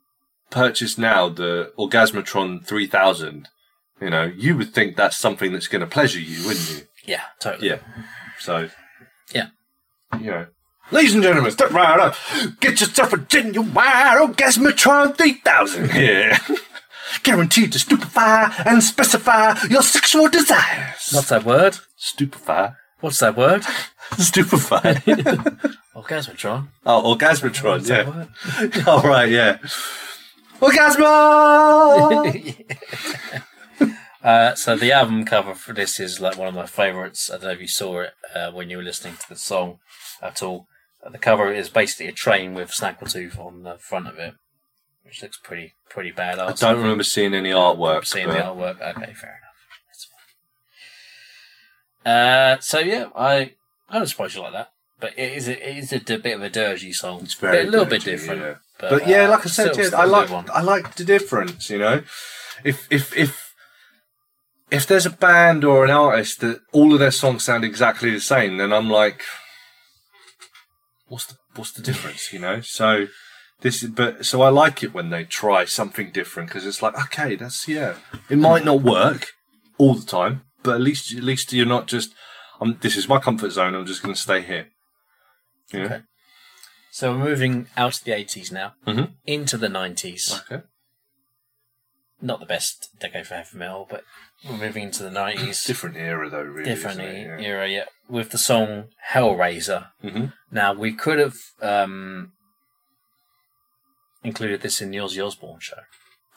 purchase 0.51 0.97
now 0.99 1.29
the 1.29 1.73
Orgasmatron 1.79 2.65
3000, 2.65 3.49
you 4.01 4.11
know, 4.11 4.25
you 4.37 4.57
would 4.57 4.73
think 4.73 4.97
that's 4.97 5.17
something 5.17 5.53
that's 5.53 5.67
going 5.67 5.81
to 5.81 5.87
pleasure 5.89 6.21
you, 6.21 6.47
wouldn't 6.47 6.71
you? 6.71 6.87
Yeah, 7.05 7.23
totally. 7.41 7.69
Yeah. 7.71 7.79
So, 8.39 8.69
Yeah. 9.33 9.47
You 10.21 10.31
know. 10.31 10.47
Ladies 10.93 11.15
and 11.15 11.23
gentlemen, 11.23 11.51
step 11.51 11.71
right 11.71 11.99
up. 11.99 12.15
Get 12.61 12.79
yourself 12.83 13.15
a 13.15 13.17
genuine 13.17 13.71
Orgasmatron 13.71 15.17
3000 15.17 15.91
here. 15.91 16.37
Guaranteed 17.23 17.73
to 17.73 17.79
stupefy 17.79 18.53
and 18.67 18.83
specify 18.83 19.59
your 19.71 19.81
sexual 19.81 20.29
desires. 20.29 21.11
What's 21.13 21.31
that 21.31 21.47
word? 21.47 21.79
Stupefy. 21.97 22.75
What's 23.01 23.21
that 23.21 23.39
word? 23.39 23.65
Stupefy. 24.19 24.77
Orgasmatron. 25.97 26.69
oh, 26.85 27.17
Orgasmatron, 27.17 27.89
yeah. 27.89 28.87
All 28.87 29.01
right, 29.01 29.31
yeah. 29.31 29.59
Orgasmo! 30.61 32.23
Uh, 34.23 34.55
so 34.55 34.77
the 34.77 34.93
album 34.93 35.25
cover 35.25 35.55
for 35.55 35.73
this 35.73 35.99
is 35.99 36.21
like 36.21 36.37
one 36.37 36.49
of 36.49 36.55
my 36.55 36.67
favourites. 36.67 37.31
I 37.31 37.35
don't 37.35 37.45
know 37.45 37.51
if 37.51 37.61
you 37.61 37.67
saw 37.67 38.01
it 38.03 38.13
uh, 38.35 38.53
when 38.53 38.71
you 38.71 38.77
were 38.77 38.83
listening 38.83 39.17
to 39.17 39.29
the 39.31 39.37
song 39.37 39.79
at 40.23 40.43
all. 40.43 40.69
Uh, 41.05 41.11
the 41.11 41.19
cover 41.19 41.53
is 41.53 41.69
basically 41.69 42.07
a 42.07 42.13
train 42.13 42.55
with 42.55 42.71
Snaggletooth 42.71 43.39
on 43.39 43.63
the 43.65 43.77
front 43.79 44.07
of 44.07 44.19
it, 44.19 44.35
which 45.05 45.23
looks 45.23 45.39
pretty 45.43 45.75
pretty 45.91 46.13
badass. 46.13 46.63
I 46.63 46.73
don't 46.73 46.81
remember 46.83 47.05
seeing 47.05 47.35
any 47.35 47.51
artwork. 47.51 48.07
seeing 48.07 48.27
but- 48.29 48.35
the 48.35 48.41
artwork. 48.41 48.77
Okay, 48.81 49.13
fair 49.15 49.41
enough. 49.41 49.57
That's 49.89 50.09
fine. 52.05 52.13
Uh, 52.13 52.61
so 52.61 52.79
yeah, 52.79 53.07
I 53.17 53.55
I 53.89 53.99
don't 53.99 54.07
suppose 54.07 54.35
you 54.35 54.43
like 54.43 54.53
that, 54.53 54.71
but 55.01 55.13
it 55.19 55.33
is 55.33 55.49
a, 55.49 55.71
it 55.71 55.79
is 55.79 55.93
a, 55.93 55.99
d- 55.99 56.17
bit 56.19 56.35
of 56.37 56.43
a 56.43 56.51
dirgy 56.51 56.95
song. 56.95 57.21
It's 57.23 57.35
very 57.35 57.61
a 57.67 57.71
little 57.71 57.85
bit 57.87 58.05
different. 58.05 58.41
yeah. 58.41 58.55
But, 58.79 58.91
But 58.91 59.09
yeah, 59.09 59.27
uh, 59.27 59.31
like 59.31 59.47
I 59.47 59.49
said, 59.49 59.73
still- 59.73 59.83
yeah, 59.83 59.89
still 59.89 60.01
I 60.01 60.05
a 60.05 60.07
like 60.07 60.31
one. 60.31 60.47
I 60.53 60.63
like 60.63 60.95
the 60.97 61.05
difference. 61.05 61.69
You 61.71 61.79
know, 61.79 62.03
if 62.65 62.87
if 62.91 63.17
if 63.17 63.55
if 64.71 64.87
there's 64.87 65.07
a 65.07 65.11
band 65.11 65.65
or 65.65 65.85
an 65.85 65.91
artist 65.91 66.41
that 66.41 66.61
all 66.73 66.93
of 66.95 66.99
their 67.01 67.11
songs 67.11 67.45
sound 67.45 67.65
exactly 67.65 68.11
the 68.11 68.21
same, 68.21 68.57
then 68.57 68.73
I'm 68.73 68.89
like, 68.89 69.23
what's 71.13 71.27
the 71.27 71.37
what's 71.57 71.73
the 71.73 71.83
difference? 71.83 72.33
You 72.33 72.41
know, 72.41 72.61
so. 72.61 73.07
This 73.61 73.81
is, 73.85 73.91
but 73.91 74.27
so 74.27 74.43
I 74.43 74.49
like 74.49 74.83
it 74.83 74.93
when 74.93 75.11
they 75.11 75.23
try 75.23 75.65
something 75.67 76.11
different 76.11 76.49
because 76.49 76.67
it's 76.67 76.83
like 76.83 76.97
okay, 77.05 77.37
that's 77.37 77.69
yeah. 77.69 77.95
It 78.29 78.39
might 78.39 78.65
not 78.65 78.83
work 78.83 79.29
all 79.79 79.95
the 79.95 80.05
time, 80.05 80.43
but 80.65 80.75
at 80.75 80.81
least 80.81 81.15
at 81.15 81.23
least 81.23 81.53
you're 81.53 81.65
not 81.77 81.87
just. 81.87 82.11
I'm, 82.61 82.79
this 82.81 82.97
is 82.97 83.07
my 83.09 83.21
comfort 83.21 83.51
zone. 83.51 83.77
I'm 83.77 83.87
just 83.87 84.03
going 84.03 84.17
to 84.17 84.21
stay 84.21 84.43
here. 84.43 84.67
Yeah. 85.73 85.85
Okay. 85.85 86.01
So 86.91 87.13
we're 87.13 87.25
moving 87.25 87.69
out 87.77 87.99
of 87.99 88.05
the 88.05 88.11
80s 88.13 88.51
now 88.51 88.75
Mhm. 88.85 89.13
into 89.27 89.57
the 89.57 89.69
90s. 89.69 90.43
Okay. 90.43 90.65
Not 92.25 92.39
the 92.39 92.47
best 92.47 92.89
decade 93.01 93.27
for 93.27 93.35
heavy 93.35 93.59
metal, 93.59 93.87
but 93.91 94.05
we're 94.49 94.57
moving 94.57 94.85
into 94.85 95.03
the 95.03 95.11
90s. 95.21 95.67
Different 95.67 95.97
era 95.97 96.31
though, 96.31 96.43
really. 96.43 96.71
Different? 96.71 97.01
Yeah. 97.01 97.39
era, 97.41 97.69
yeah. 97.69 97.85
With 98.09 98.31
the 98.31 98.39
song 98.39 98.85
Hellraiser. 99.11 99.89
Mhm. 100.05 100.33
Now, 100.51 100.73
we 100.73 100.93
could 100.93 101.19
have 101.19 101.37
um, 101.61 102.33
included 104.23 104.61
this 104.61 104.81
in 104.81 104.91
the 104.91 104.99
Ozzy 104.99 105.25
Osbourne 105.25 105.59
show 105.61 105.79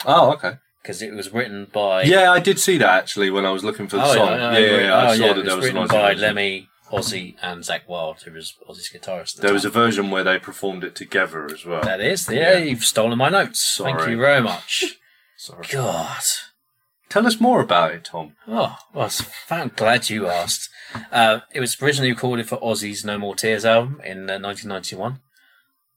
Oh, 0.05 0.33
okay. 0.33 0.53
because 0.81 1.01
it 1.01 1.13
was 1.13 1.31
written 1.31 1.67
by. 1.71 2.03
Yeah, 2.03 2.31
I 2.31 2.39
did 2.39 2.59
see 2.59 2.77
that 2.79 2.89
actually 2.89 3.29
when 3.29 3.45
I 3.45 3.51
was 3.51 3.63
looking 3.63 3.87
for 3.87 3.97
the 3.97 4.05
Oh, 4.05 4.13
song. 4.13 4.27
yeah, 4.31 4.51
Yeah, 4.57 4.59
yeah, 4.59 4.77
yeah, 4.81 4.93
I 4.97 5.11
oh, 5.13 5.15
saw 5.15 5.33
that 5.33 5.45
there 5.45 5.55
was 5.55 5.65
written 5.65 5.87
by 5.87 6.13
version. 6.13 6.21
Lemmy, 6.21 6.69
Ozzy, 6.91 7.35
and 7.41 7.61
Zakk 7.63 7.87
Wylde, 7.87 8.21
who 8.23 8.31
was 8.31 8.53
Ozzy's 8.67 8.89
guitarist. 8.91 9.35
There 9.37 9.53
was 9.53 9.65
a 9.65 9.69
version 9.69 10.09
where 10.11 10.23
they 10.23 10.39
performed 10.39 10.83
it 10.83 10.95
together 10.95 11.45
as 11.51 11.63
well. 11.65 11.81
That 11.83 12.01
is, 12.01 12.27
yeah, 12.29 12.53
Yeah. 12.53 12.57
you've 12.57 12.85
stolen 12.85 13.17
my 13.19 13.29
notes. 13.29 13.79
Thank 13.81 14.07
you 14.07 14.17
very 14.17 14.41
much. 14.41 14.83
Sorry. 15.37 15.65
God. 15.71 16.21
Tell 17.09 17.27
us 17.27 17.39
more 17.39 17.61
about 17.61 17.93
it, 17.93 18.05
Tom. 18.05 18.35
Oh, 18.47 18.77
well, 18.93 19.11
I'm 19.49 19.71
glad 19.75 20.09
you 20.09 20.27
asked. 20.27 20.69
Uh, 21.11 21.41
it 21.53 21.59
was 21.59 21.79
originally 21.81 22.11
recorded 22.11 22.47
for 22.47 22.57
Ozzy's 22.57 23.05
No 23.05 23.17
More 23.17 23.35
Tears 23.35 23.63
album 23.65 24.01
in 24.03 24.29
uh, 24.29 24.39
1991. 24.39 25.19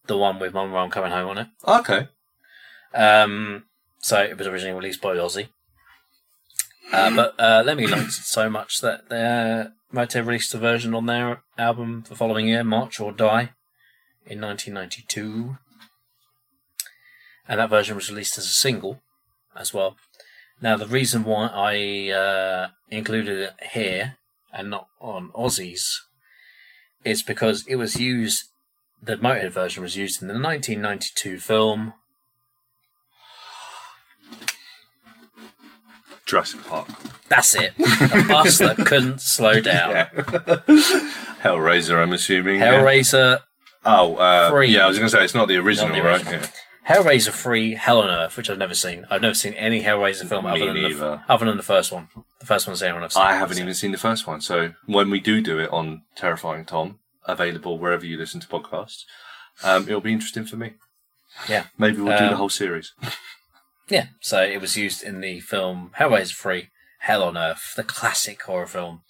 The 0.07 0.17
one 0.17 0.39
with 0.39 0.55
Mama 0.55 0.77
I'm 0.77 0.91
Coming 0.91 1.13
Home 1.13 1.29
on 1.31 1.39
it. 1.39 1.47
Okay. 1.67 2.09
Um, 2.95 3.65
so 4.01 4.21
it 4.23 4.39
was 4.39 4.47
originally 4.47 4.75
released 4.77 5.01
by 5.01 5.17
Ozzy. 5.17 5.49
Uh, 6.93 7.11
but 7.17 7.35
uh, 7.39 7.63
Lemmy 7.65 7.87
liked 7.87 8.09
it 8.09 8.13
so 8.13 8.49
much 8.51 8.81
that 8.81 9.11
uh, 9.11 9.71
Motorhead 9.95 10.27
released 10.27 10.55
a 10.55 10.59
version 10.59 10.95
on 10.95 11.07
their 11.07 11.43
album 11.57 12.05
the 12.09 12.15
following 12.15 12.49
year, 12.49 12.65
March 12.65 13.01
or 13.01 13.13
Die, 13.13 13.53
in 14.27 14.41
1992. 14.41 15.57
and 17.49 17.61
that 17.61 17.71
version 17.71 17.97
was 17.97 18.11
released 18.11 18.37
as 18.39 18.45
a 18.45 18.49
single 18.49 19.01
as 19.59 19.75
well. 19.75 19.97
Now, 20.61 20.77
the 20.77 20.87
reason 20.87 21.25
why 21.25 21.47
I 21.49 22.11
uh, 22.13 22.69
included 22.91 23.39
it 23.39 23.55
here 23.73 24.17
and 24.53 24.71
not 24.71 24.89
on 25.01 25.31
Ozzy's 25.35 26.03
is 27.05 27.23
because 27.23 27.65
it 27.69 27.77
was 27.77 27.97
used. 27.97 28.45
The 29.01 29.17
Motorhead 29.17 29.53
version 29.53 29.83
was 29.85 29.97
used 29.97 30.21
in 30.21 30.27
the 30.29 30.35
1992 30.35 31.39
film. 31.39 31.93
Jurassic 36.27 36.63
Park. 36.67 36.89
That's 37.29 37.55
it. 37.55 37.73
A 37.79 38.25
bus 38.29 38.59
that 38.59 38.77
couldn't 38.87 39.21
slow 39.21 39.61
down. 39.61 39.91
Yeah. 39.91 40.09
Hellraiser, 41.43 42.03
I'm 42.03 42.13
assuming. 42.13 42.61
yeah. 42.61 42.75
Hellraiser, 42.75 43.41
Oh, 43.85 44.17
uh, 44.17 44.51
Three. 44.51 44.69
yeah, 44.75 44.85
I 44.85 44.89
was 44.89 44.99
going 44.99 45.09
to 45.09 45.17
say 45.17 45.25
it's 45.25 45.35
not 45.35 45.49
the 45.49 45.57
original, 45.57 45.89
Not 45.91 45.97
the 45.97 46.03
right? 46.03 46.25
Yeah. 46.25 46.47
Hellraiser 46.89 47.33
3, 47.33 47.75
Hell 47.75 48.01
on 48.01 48.09
Earth, 48.09 48.37
which 48.37 48.49
I've 48.49 48.57
never 48.59 48.75
seen. 48.75 49.07
I've 49.11 49.21
never 49.21 49.35
seen 49.35 49.53
any 49.55 49.83
Hellraiser 49.83 50.27
film 50.27 50.47
Me 50.47 50.51
other 50.53 50.67
than, 50.73 50.75
the, 50.75 50.89
neither. 50.89 51.23
other 51.29 51.45
than 51.45 51.57
the 51.59 51.63
first 51.63 51.93
one. 51.93 52.09
The 52.41 52.47
first 52.47 52.67
one's 52.67 52.81
the 52.81 52.87
only 52.87 52.95
one 52.95 53.05
I've 53.05 53.13
seen. 53.13 53.23
I 53.23 53.35
haven't 53.37 53.59
even 53.59 53.75
seen 53.75 53.93
the 53.93 53.99
first 53.99 54.27
one, 54.27 54.41
so 54.41 54.73
when 54.87 55.11
we 55.11 55.21
do 55.21 55.43
do 55.43 55.59
it 55.59 55.71
on 55.71 56.03
Terrifying 56.17 56.65
Tom, 56.65 56.99
available 57.27 57.79
wherever 57.79 58.07
you 58.07 58.17
listen 58.17 58.41
to 58.41 58.49
podcasts, 58.49 59.05
um, 59.63 59.83
it'll 59.87 60.01
be 60.01 60.13
interesting 60.15 60.47
for 60.47 60.57
me. 60.57 60.75
Yeah. 61.47 61.65
Maybe 61.77 61.99
we'll 62.01 62.17
do 62.17 62.25
Um, 62.25 62.31
the 62.31 62.37
whole 62.37 62.49
series. 62.49 62.93
Yeah, 63.91 64.09
so 64.21 64.43
it 64.43 64.61
was 64.61 64.77
used 64.77 65.03
in 65.03 65.23
the 65.23 65.41
film 65.41 65.93
Hellraiser 65.99 66.35
3, 66.35 66.69
Hell 67.01 67.23
on 67.23 67.39
Earth, 67.39 67.73
the 67.75 67.83
classic 67.83 68.43
horror 68.43 68.67
film, 68.67 69.01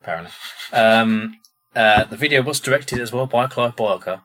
apparently. 0.00 0.30
Um, 0.72 1.38
uh, 1.74 2.04
the 2.04 2.16
video 2.16 2.42
was 2.42 2.60
directed 2.60 3.00
as 3.00 3.10
well 3.12 3.26
by 3.26 3.48
Clive 3.48 3.74
Barker. 3.74 4.22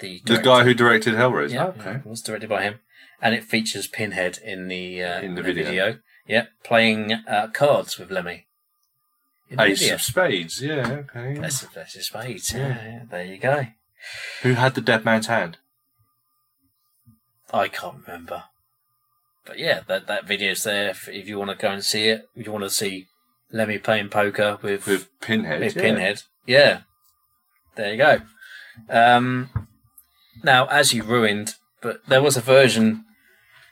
The, 0.00 0.20
The 0.24 0.38
guy 0.38 0.64
who 0.64 0.74
directed 0.74 1.14
Hellraiser. 1.14 1.52
Yeah, 1.52 1.66
okay. 1.66 1.92
it 1.96 2.06
was 2.06 2.22
directed 2.22 2.48
by 2.48 2.62
him. 2.62 2.80
And 3.22 3.34
it 3.34 3.44
features 3.44 3.86
Pinhead 3.86 4.38
in 4.42 4.68
the, 4.68 5.02
uh, 5.02 5.20
In 5.20 5.34
the 5.34 5.42
video. 5.42 5.98
Yeah, 6.26 6.46
playing 6.64 7.12
uh, 7.12 7.48
cards 7.52 7.98
with 7.98 8.10
Lemmy. 8.10 8.46
Ace 9.58 9.80
video. 9.80 9.94
of 9.94 10.02
Spades. 10.02 10.62
Yeah, 10.62 10.86
okay. 10.88 11.34
That's, 11.34 11.60
that's 11.74 11.94
his 11.94 12.06
spades. 12.06 12.52
Yeah, 12.52 12.68
yeah, 12.68 13.02
there 13.10 13.24
you 13.24 13.36
go. 13.38 13.66
Who 14.42 14.52
had 14.52 14.74
the 14.74 14.80
dead 14.80 15.04
man's 15.04 15.26
hand? 15.26 15.58
I 17.52 17.68
can't 17.68 18.06
remember. 18.06 18.44
But 19.44 19.58
yeah, 19.58 19.80
that 19.88 20.06
that 20.06 20.26
video's 20.26 20.62
there 20.62 20.90
if, 20.90 21.08
if 21.08 21.26
you 21.26 21.38
want 21.38 21.50
to 21.50 21.56
go 21.56 21.70
and 21.70 21.84
see 21.84 22.04
it. 22.04 22.28
If 22.36 22.46
you 22.46 22.52
want 22.52 22.64
to 22.64 22.70
see 22.70 23.08
Lemmy 23.50 23.78
playing 23.78 24.10
poker 24.10 24.58
with 24.62 24.86
With 24.86 25.08
Pinhead. 25.20 25.60
with 25.60 25.74
yeah. 25.74 25.82
Pinhead. 25.82 26.22
Yeah. 26.46 26.80
There 27.74 27.90
you 27.92 27.96
go. 27.98 28.20
Um, 28.88 29.50
now, 30.42 30.66
as 30.66 30.92
you 30.92 31.02
ruined, 31.02 31.54
but 31.82 32.06
there 32.06 32.22
was 32.22 32.36
a 32.36 32.40
version. 32.40 33.04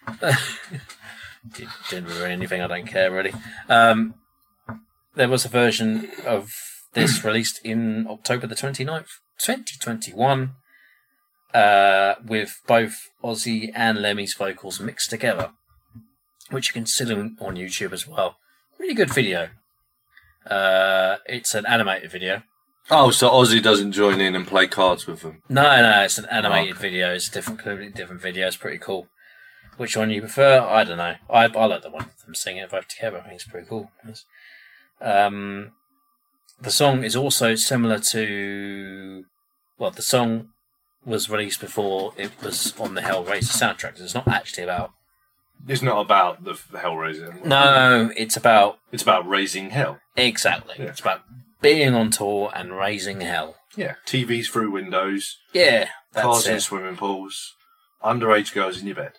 Did- 0.21 1.69
Didn't 1.91 2.09
ruin 2.09 2.31
anything. 2.31 2.61
I 2.61 2.67
don't 2.67 2.87
care 2.87 3.11
really. 3.11 3.33
Um, 3.69 4.15
there 5.15 5.29
was 5.29 5.45
a 5.45 5.49
version 5.49 6.11
of 6.27 6.53
this 6.95 7.25
released 7.25 7.61
in 7.65 8.07
October 8.09 8.47
the 8.47 8.55
29th, 8.55 9.09
2021, 9.43 10.53
uh, 11.55 12.15
with 12.25 12.61
both 12.67 13.09
Ozzy 13.23 13.71
and 13.75 13.99
Lemmy's 13.99 14.35
vocals 14.35 14.81
mixed 14.81 15.11
together, 15.11 15.51
which 16.51 16.69
you 16.69 16.73
can 16.75 16.87
see 16.87 17.05
on 17.13 17.57
YouTube 17.57 17.93
as 17.93 18.07
well. 18.07 18.37
Really 18.79 18.95
good 18.95 19.13
video. 19.13 19.51
Uh, 20.47 21.17
it's 21.27 21.55
an 21.55 21.67
animated 21.67 22.11
video. 22.11 22.43
Oh, 22.91 23.11
so 23.11 23.29
Ozzy 23.31 23.63
doesn't 23.63 23.93
join 23.93 24.21
in 24.21 24.35
and 24.35 24.47
play 24.47 24.67
cards 24.67 25.07
with 25.07 25.21
them. 25.21 25.43
No, 25.49 25.63
no, 25.63 26.03
it's 26.05 26.19
an 26.19 26.25
animated 26.27 26.75
Okay. 26.77 26.83
video. 26.89 27.15
It's 27.15 27.29
a 27.29 27.33
different, 27.33 27.61
completely 27.61 27.93
different 27.93 28.23
video. 28.23 28.47
It's 28.47 28.57
pretty 28.57 28.79
cool. 28.79 29.09
Which 29.77 29.97
one 29.97 30.11
you 30.11 30.21
prefer? 30.23 30.61
I 30.61 30.85
don't 30.85 30.97
know. 30.99 31.17
I 31.31 31.45
I 31.45 31.67
like 31.67 31.83
the 31.83 31.91
one 31.91 32.05
of 32.05 32.25
them 32.25 32.35
singing 32.35 32.63
it 32.63 32.71
both 32.71 32.89
together. 32.89 33.19
I 33.19 33.23
think 33.23 33.35
it's 33.35 33.45
pretty 33.45 33.69
cool. 33.69 33.91
It's- 34.03 34.25
Um, 35.01 35.73
the 36.61 36.71
song 36.73 37.05
is 37.05 37.15
also 37.15 37.55
similar 37.55 37.99
to 38.01 39.25
well, 39.79 39.93
the 39.93 40.03
song 40.03 40.49
was 41.05 41.31
released 41.31 41.61
before 41.61 42.13
it 42.17 42.33
was 42.43 42.75
on 42.81 42.95
the 42.95 43.01
Hellraiser 43.03 43.53
soundtrack. 43.57 44.01
It's 44.01 44.15
not 44.15 44.27
actually 44.27 44.65
about. 44.65 44.91
It's 45.69 45.83
not 45.83 46.01
about 46.01 46.43
the, 46.45 46.55
the 46.73 46.79
Hellraiser. 46.79 47.45
No, 47.45 48.11
it's 48.17 48.37
about 48.37 48.79
It's 48.91 49.03
about 49.05 49.29
raising 49.29 49.71
hell. 49.71 50.01
exactly. 50.17 50.75
Yeah. 50.79 50.87
It's 50.87 51.01
about 51.01 51.23
being 51.61 51.95
on 51.95 52.11
tour 52.11 52.51
and 52.55 52.77
raising 52.77 53.21
hell. 53.21 53.57
Yeah. 53.77 53.95
TVs 54.07 54.47
through 54.47 54.71
windows, 54.71 55.37
Yeah, 55.53 55.89
cars 56.15 56.47
in 56.47 56.61
swimming 56.61 56.97
pools, 56.97 57.55
underage 58.03 58.53
girls 58.55 58.81
in 58.81 58.87
your 58.87 58.97
bed. 58.97 59.13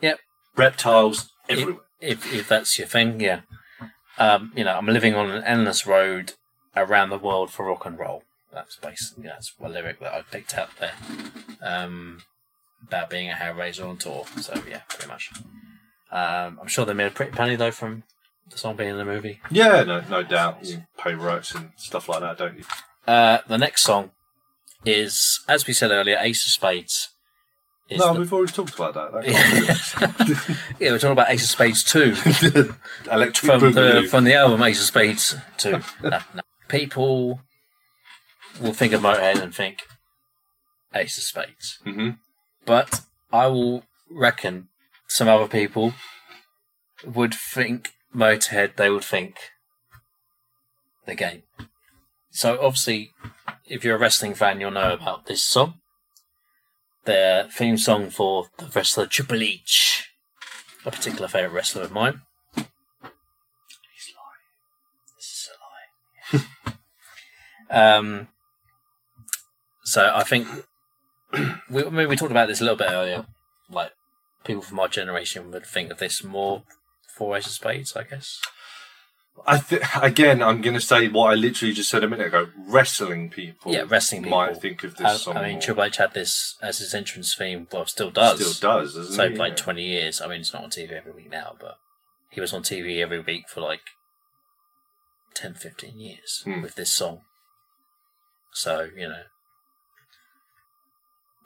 Yep. 0.00 0.18
Reptiles 0.56 1.30
everywhere. 1.48 1.76
if 2.00 2.32
if 2.32 2.48
that's 2.48 2.78
your 2.78 2.88
thing, 2.88 3.20
yeah. 3.20 3.40
Um, 4.18 4.52
you 4.56 4.64
know, 4.64 4.76
I'm 4.76 4.86
living 4.86 5.14
on 5.14 5.30
an 5.30 5.44
endless 5.44 5.86
road 5.86 6.34
around 6.76 7.10
the 7.10 7.18
world 7.18 7.50
for 7.50 7.66
rock 7.66 7.86
and 7.86 7.98
roll. 7.98 8.22
That's 8.52 8.76
basically 8.76 9.24
that's 9.24 9.52
a 9.62 9.68
lyric 9.68 10.00
that 10.00 10.12
I 10.12 10.22
picked 10.22 10.56
out 10.58 10.70
there. 10.78 10.92
Um, 11.62 12.22
about 12.86 13.08
being 13.10 13.28
a 13.30 13.34
hair 13.34 13.54
raiser 13.54 13.86
on 13.86 13.96
tour. 13.96 14.24
So 14.40 14.54
yeah, 14.68 14.80
pretty 14.88 15.08
much. 15.08 15.30
Um, 16.10 16.58
I'm 16.60 16.66
sure 16.68 16.84
they 16.84 16.92
made 16.92 17.06
a 17.06 17.10
pretty 17.10 17.32
penny 17.32 17.56
though 17.56 17.70
from 17.70 18.02
the 18.50 18.58
song 18.58 18.76
being 18.76 18.90
in 18.90 18.98
the 18.98 19.04
movie. 19.04 19.40
Yeah, 19.50 19.82
no, 19.84 20.00
no 20.08 20.22
doubt. 20.22 20.64
You 20.64 20.84
pay 20.98 21.14
rights 21.14 21.54
and 21.54 21.70
stuff 21.76 22.08
like 22.08 22.20
that, 22.20 22.38
don't 22.38 22.58
you? 22.58 22.64
Uh, 23.06 23.38
the 23.48 23.58
next 23.58 23.82
song 23.82 24.10
is, 24.84 25.40
as 25.48 25.66
we 25.66 25.72
said 25.72 25.90
earlier, 25.90 26.16
Ace 26.20 26.44
of 26.46 26.52
Spades. 26.52 27.08
Is 27.88 27.98
no, 27.98 28.14
the- 28.14 28.20
we've 28.20 28.32
already 28.32 28.52
talked 28.52 28.74
about 28.74 28.94
that. 28.94 29.12
that 29.12 29.24
can't 29.24 30.58
yeah, 30.80 30.90
we're 30.92 30.98
talking 30.98 31.12
about 31.12 31.30
Ace 31.30 31.42
of 31.44 31.50
Spades 31.50 31.82
2. 31.84 32.14
it. 32.16 32.70
Electric 33.10 33.50
from 33.60 33.72
the 33.72 34.06
from 34.08 34.24
the 34.24 34.34
album 34.34 34.62
Ace 34.62 34.80
of 34.80 34.86
Spades 34.86 35.36
too. 35.58 35.80
no, 36.02 36.20
no. 36.34 36.40
People 36.68 37.40
will 38.60 38.72
think 38.72 38.92
of 38.92 39.02
Motorhead 39.02 39.42
and 39.42 39.54
think 39.54 39.78
Ace 40.94 41.18
of 41.18 41.24
Spades, 41.24 41.78
Mhm. 41.84 42.18
but 42.64 43.00
I 43.32 43.46
will 43.48 43.82
reckon 44.10 44.68
some 45.08 45.28
other 45.28 45.48
people 45.48 45.92
would 47.04 47.34
think 47.34 47.90
Motorhead. 48.14 48.76
They 48.76 48.90
would 48.90 49.04
think 49.04 49.36
the 51.06 51.14
game. 51.14 51.42
So 52.30 52.58
obviously, 52.60 53.12
if 53.66 53.84
you're 53.84 53.96
a 53.96 53.98
wrestling 53.98 54.34
fan, 54.34 54.60
you'll 54.60 54.70
know 54.70 54.92
about 54.92 55.26
this 55.26 55.42
song. 55.42 55.74
Their 57.04 57.44
theme 57.44 57.76
song 57.76 58.10
for 58.10 58.46
the 58.58 58.66
wrestler 58.66 59.06
Triple 59.06 59.42
H, 59.42 60.08
a 60.86 60.90
particular 60.90 61.28
favourite 61.28 61.52
wrestler 61.52 61.82
of 61.82 61.92
mine. 61.92 62.22
He's 62.54 64.14
lying. 64.16 65.16
This 65.16 65.26
is 65.26 65.50
a 65.50 65.54
lie. 67.70 67.70
um, 67.96 68.28
so 69.84 70.12
I 70.14 70.22
think 70.22 70.46
we 71.70 72.06
we 72.06 72.16
talked 72.16 72.30
about 72.30 72.48
this 72.48 72.60
a 72.60 72.64
little 72.64 72.78
bit 72.78 72.90
earlier. 72.90 73.26
Like 73.68 73.92
people 74.44 74.62
from 74.62 74.78
our 74.78 74.88
generation 74.88 75.50
would 75.50 75.66
think 75.66 75.90
of 75.90 75.98
this 75.98 76.22
more 76.22 76.62
for 77.16 77.36
Ace 77.36 77.46
of 77.46 77.52
Spades, 77.52 77.94
I 77.96 78.04
guess. 78.04 78.40
I 79.46 79.58
th- 79.58 79.82
again, 80.00 80.42
I'm 80.42 80.60
going 80.60 80.74
to 80.74 80.80
say 80.80 81.08
what 81.08 81.32
I 81.32 81.34
literally 81.34 81.72
just 81.72 81.88
said 81.88 82.04
a 82.04 82.08
minute 82.08 82.26
ago. 82.26 82.48
Wrestling 82.68 83.30
people, 83.30 83.72
Yeah, 83.72 83.84
wrestling 83.88 84.22
people. 84.24 84.38
might 84.38 84.58
think 84.58 84.84
of 84.84 84.96
this 84.96 85.06
I, 85.06 85.16
song. 85.16 85.36
I 85.38 85.48
mean. 85.48 85.60
Triple 85.60 85.84
H 85.84 85.96
had 85.96 86.12
this 86.12 86.56
as 86.60 86.78
his 86.78 86.92
entrance 86.94 87.34
theme. 87.34 87.66
Well, 87.72 87.86
still 87.86 88.10
does. 88.10 88.56
still 88.56 88.70
does, 88.80 88.94
doesn't 88.94 89.14
So 89.14 89.26
like 89.38 89.50
Yeah. 89.52 89.56
twenty 89.56 89.84
years. 89.84 90.20
I 90.20 90.26
mean, 90.26 90.40
it's 90.42 90.52
not 90.52 90.64
on 90.64 90.70
TV 90.70 90.92
every 90.92 91.12
week 91.12 91.30
now, 91.30 91.56
but 91.58 91.76
he 92.30 92.40
was 92.42 92.52
on 92.52 92.62
TV 92.62 93.00
every 93.00 93.20
week 93.20 93.48
for 93.48 93.62
like 93.62 93.80
10, 95.34 95.54
15 95.54 95.98
years 95.98 96.42
Hmm. 96.44 96.60
with 96.60 96.74
this 96.74 96.92
song. 96.92 97.22
So 98.52 98.90
you 98.94 99.08
know, 99.08 99.22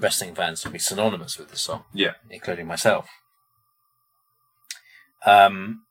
wrestling 0.00 0.34
fans 0.34 0.64
would 0.64 0.72
be 0.72 0.78
synonymous 0.80 1.38
with 1.38 1.50
this 1.50 1.62
song, 1.62 1.84
Yeah, 1.94 2.14
including 2.30 2.66
myself. 2.66 3.08
Um, 5.26 5.82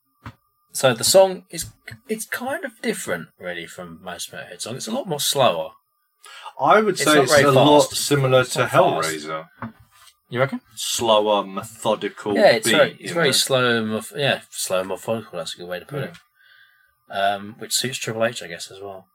so 0.72 0.94
the 0.94 1.04
song 1.04 1.46
is 1.50 1.68
it's 2.10 2.26
kind 2.26 2.66
of 2.66 2.82
different, 2.82 3.28
really, 3.40 3.68
from 3.68 4.00
most 4.02 4.32
Motorhead 4.32 4.62
songs. 4.62 4.78
It's 4.78 4.88
a 4.88 4.92
lot 4.92 5.08
more 5.08 5.20
slower. 5.20 5.72
I 6.60 6.82
would 6.82 6.98
say 6.98 7.22
it's 7.22 7.38
a 7.38 7.52
lot 7.52 7.90
similar 7.92 8.44
to 8.46 8.60
not 8.60 8.72
fast. 8.72 8.74
Hellraiser. 8.74 9.48
You 10.30 10.40
reckon? 10.40 10.62
Slower, 10.76 11.46
methodical. 11.46 12.36
Yeah, 12.36 12.52
it's 12.52 12.68
beat, 12.68 12.76
very, 12.76 12.98
it's 13.00 13.12
very 13.12 13.28
know? 13.28 13.32
slow. 13.32 13.78
And 13.96 14.06
yeah, 14.16 14.42
slow 14.50 14.80
and 14.80 14.90
methodical. 14.90 15.38
That's 15.38 15.54
a 15.54 15.58
good 15.58 15.68
way 15.68 15.80
to 15.80 15.86
put 15.86 16.00
Yeah. 16.02 16.08
it. 16.08 16.18
Um, 17.16 17.56
which 17.60 17.74
suits 17.74 18.00
Triple 18.00 18.26
H, 18.26 18.42
I 18.42 18.48
guess, 18.48 18.72
as 18.72 18.80
well. 18.82 19.06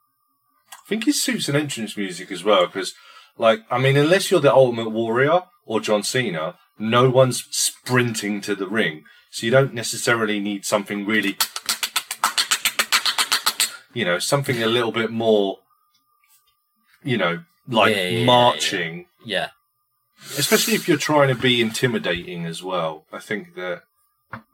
I 0.71 0.87
think 0.87 1.07
it 1.07 1.15
suits 1.15 1.49
an 1.49 1.55
entrance 1.57 1.97
music 1.97 2.31
as 2.31 2.43
well 2.43 2.65
because, 2.65 2.93
like, 3.37 3.59
I 3.69 3.77
mean, 3.77 3.97
unless 3.97 4.31
you're 4.31 4.39
the 4.39 4.53
Ultimate 4.53 4.89
Warrior 4.89 5.43
or 5.65 5.81
John 5.81 6.01
Cena, 6.03 6.57
no 6.79 7.09
one's 7.09 7.43
sprinting 7.51 8.39
to 8.41 8.55
the 8.55 8.67
ring, 8.67 9.03
so 9.31 9.45
you 9.45 9.51
don't 9.51 9.73
necessarily 9.73 10.39
need 10.39 10.65
something 10.65 11.05
really, 11.05 11.37
you 13.93 14.05
know, 14.05 14.19
something 14.19 14.61
a 14.61 14.67
little 14.67 14.91
bit 14.91 15.09
more, 15.11 15.59
you 17.03 17.17
know, 17.17 17.43
like 17.67 17.95
Yeah, 17.95 18.03
yeah, 18.03 18.09
yeah, 18.19 18.25
marching. 18.25 19.05
Yeah, 19.25 19.49
especially 20.37 20.73
if 20.75 20.87
you're 20.87 20.97
trying 20.97 21.27
to 21.29 21.41
be 21.41 21.61
intimidating 21.61 22.45
as 22.45 22.61
well. 22.63 23.05
I 23.11 23.19
think 23.19 23.55
that 23.55 23.83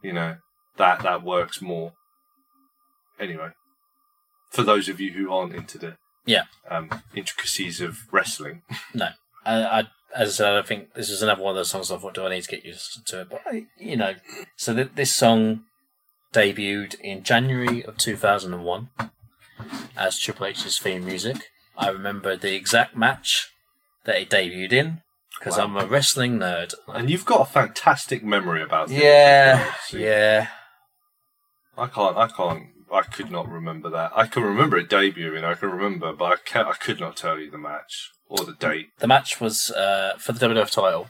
you 0.01 0.13
know 0.13 0.37
that 0.77 1.01
that 1.03 1.23
works 1.23 1.61
more. 1.61 1.93
Anyway, 3.19 3.49
for 4.51 4.63
those 4.63 4.87
of 4.89 4.99
you 4.99 5.13
who 5.13 5.31
aren't 5.33 5.55
into 5.55 5.77
the 5.79 5.97
Yeah. 6.25 6.43
um, 6.69 7.01
intricacies 7.15 7.81
of 7.81 8.01
wrestling, 8.11 8.61
No, 8.93 9.09
I, 9.45 9.63
I, 9.79 9.83
as 10.15 10.29
I 10.29 10.31
said, 10.31 10.53
I 10.55 10.61
think 10.61 10.93
this 10.93 11.09
is 11.09 11.21
another 11.21 11.41
one 11.43 11.51
of 11.51 11.55
those 11.57 11.69
songs 11.69 11.91
I 11.91 11.97
thought, 11.97 12.13
do 12.15 12.25
I 12.25 12.29
need 12.29 12.43
to 12.43 12.49
get 12.49 12.65
used 12.65 13.05
to 13.07 13.21
it? 13.21 13.29
But, 13.29 13.41
I, 13.45 13.65
you 13.79 13.95
know, 13.97 14.15
so 14.55 14.73
th- 14.73 14.91
this 14.95 15.13
song 15.15 15.63
debuted 16.33 16.99
in 17.01 17.23
January 17.23 17.83
of 17.83 17.97
2001 17.97 18.89
as 19.95 20.19
Triple 20.19 20.47
H's 20.47 20.79
theme 20.79 21.05
music. 21.05 21.37
I 21.77 21.89
remember 21.89 22.35
the 22.35 22.55
exact 22.55 22.95
match 22.95 23.49
that 24.05 24.19
it 24.21 24.29
debuted 24.29 24.71
in 24.73 25.01
because 25.37 25.57
Wow. 25.57 25.65
I'm 25.65 25.77
a 25.77 25.85
wrestling 25.85 26.39
nerd. 26.39 26.73
and 26.87 27.09
you've 27.09 27.25
got 27.25 27.41
a 27.41 27.45
fantastic 27.51 28.23
memory 28.23 28.63
about 28.63 28.87
this. 28.87 29.01
Yeah, 29.01 29.73
yeah. 29.93 30.47
I 31.77 31.87
can't. 31.87 32.17
I 32.17 32.27
can't. 32.27 32.63
I 32.91 33.01
could 33.01 33.29
not 33.29 33.47
remember 33.49 33.89
that. 33.91 34.11
I 34.15 34.25
can 34.27 34.43
remember 34.43 34.77
it 34.77 34.89
debuting. 34.89 35.43
I 35.43 35.53
can 35.55 35.69
remember, 35.69 36.13
but 36.13 36.25
I 36.25 36.35
can't, 36.43 36.67
I 36.67 36.73
could 36.73 36.99
not 36.99 37.17
tell 37.17 37.37
you 37.37 37.51
the 37.51 37.57
match 37.57 38.11
or 38.29 38.43
the 38.45 38.53
date. 38.53 38.89
The 38.99 39.07
match 39.07 39.39
was 39.41 39.71
uh, 39.71 40.13
for 40.19 40.31
the 40.33 40.45
WWF 40.47 40.71
title 40.71 41.09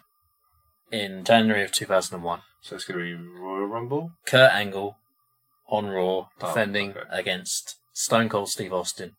in 0.91 1.23
January 1.23 1.63
of 1.63 1.71
2001. 1.71 2.41
So 2.61 2.75
it's 2.75 2.85
going 2.85 2.99
to 2.99 3.05
be 3.05 3.39
Royal 3.39 3.65
Rumble. 3.65 4.11
Kurt 4.25 4.51
Angle 4.53 4.97
on 5.69 5.87
Raw 5.87 6.03
Oh, 6.03 6.29
defending 6.39 6.91
okay. 6.91 7.01
against 7.11 7.75
Stone 7.93 8.29
Cold 8.29 8.49
Steve 8.49 8.73
Austin. 8.73 9.15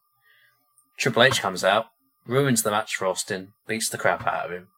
Triple 0.96 1.22
H 1.22 1.40
comes 1.40 1.62
out, 1.64 1.86
ruins 2.26 2.62
the 2.62 2.70
match 2.70 2.96
for 2.96 3.06
Austin, 3.06 3.52
beats 3.66 3.88
the 3.88 3.98
crap 3.98 4.26
out 4.26 4.46
of 4.46 4.50
him, 4.52 4.68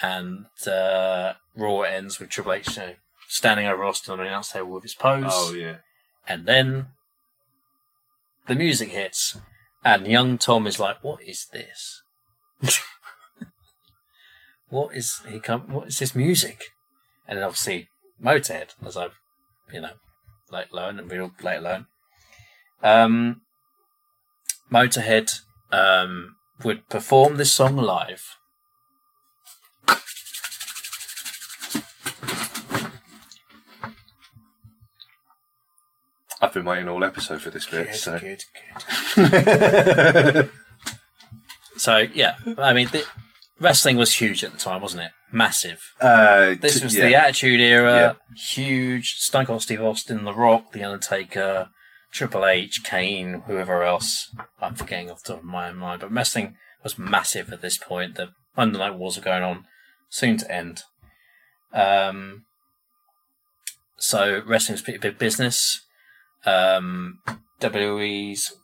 and 0.00 0.46
uh, 0.66 1.32
Raw 1.56 1.80
ends 1.82 2.18
with 2.20 2.28
Triple 2.30 2.52
H 2.52 2.76
you 2.76 2.82
know, 2.82 2.92
standing 3.28 3.66
over 3.66 3.84
Austin 3.84 4.12
on 4.12 4.18
the 4.18 4.26
announce 4.26 4.52
table 4.52 4.68
with 4.70 4.82
his 4.84 4.94
pose, 4.94 5.24
Oh 5.28 5.54
yeah. 5.54 5.76
and 6.28 6.46
then 6.46 6.86
the 8.46 8.54
music 8.54 8.90
hits, 8.90 9.38
and 9.84 10.06
young 10.06 10.38
Tom 10.38 10.66
is 10.66 10.78
like, 10.78 11.02
"What 11.02 11.22
is 11.22 11.46
this? 11.52 12.02
what 14.68 14.94
is 14.94 15.20
he 15.28 15.40
come? 15.40 15.72
What 15.72 15.88
is 15.88 15.98
this 15.98 16.14
music?" 16.14 16.64
And 17.26 17.38
then 17.38 17.44
obviously 17.44 17.88
Motorhead, 18.22 18.74
as 18.84 18.96
I've 18.96 19.18
you 19.72 19.80
know 19.80 19.94
late 20.50 20.70
alone 20.72 20.98
and 20.98 21.10
we'll 21.10 21.32
later 21.42 21.60
learn. 21.60 21.86
Um, 22.82 23.42
Motorhead 24.70 25.40
um, 25.70 26.36
would 26.62 26.88
perform 26.88 27.36
this 27.36 27.52
song 27.52 27.76
live. 27.76 28.36
I've 36.42 36.52
been 36.52 36.64
waiting 36.64 36.88
all 36.88 37.04
episode 37.04 37.40
for 37.40 37.50
this 37.50 37.66
bit. 37.66 37.86
Good, 37.86 37.96
so. 37.96 38.18
good, 38.18 38.42
good. 39.14 40.50
So 41.76 41.96
yeah, 42.14 42.36
I 42.58 42.74
mean, 42.74 42.88
the, 42.92 43.04
wrestling 43.58 43.96
was 43.96 44.14
huge 44.14 44.44
at 44.44 44.52
the 44.52 44.58
time, 44.58 44.82
wasn't 44.82 45.02
it? 45.04 45.10
Massive. 45.32 45.80
uh, 46.00 46.54
This 46.60 46.78
t- 46.78 46.84
was 46.84 46.94
yeah. 46.96 47.06
the 47.06 47.14
Attitude 47.16 47.60
Era, 47.60 48.16
huge. 48.36 49.14
Stone 49.14 49.46
Cold 49.46 49.62
Steve 49.62 49.82
Austin, 49.82 50.24
The 50.24 50.34
Rock, 50.34 50.70
The 50.72 50.84
Undertaker, 50.84 51.70
Triple 52.12 52.46
H, 52.46 52.84
Kane, 52.84 53.42
whoever 53.46 53.82
else. 53.82 54.32
I'm 54.60 54.74
forgetting 54.76 55.10
off 55.10 55.24
the 55.24 55.32
top 55.32 55.38
of 55.42 55.44
my 55.48 55.70
own 55.70 55.76
mind, 55.76 56.02
but 56.02 56.12
wrestling 56.12 56.56
was 56.84 56.98
massive 56.98 57.52
at 57.52 57.62
this 57.62 57.78
point. 57.78 58.14
The 58.14 58.28
Monday 58.56 58.78
Night 58.78 58.94
Wars 58.94 59.18
are 59.18 59.22
going 59.22 59.42
on, 59.42 59.64
soon 60.08 60.36
to 60.36 60.52
end. 60.52 60.82
Um, 61.72 62.44
so 63.96 64.42
wrestling 64.46 64.74
was 64.74 64.82
pretty 64.82 64.98
big 65.00 65.18
business. 65.18 65.80
Um, 66.44 67.20
WWE's 67.60 68.54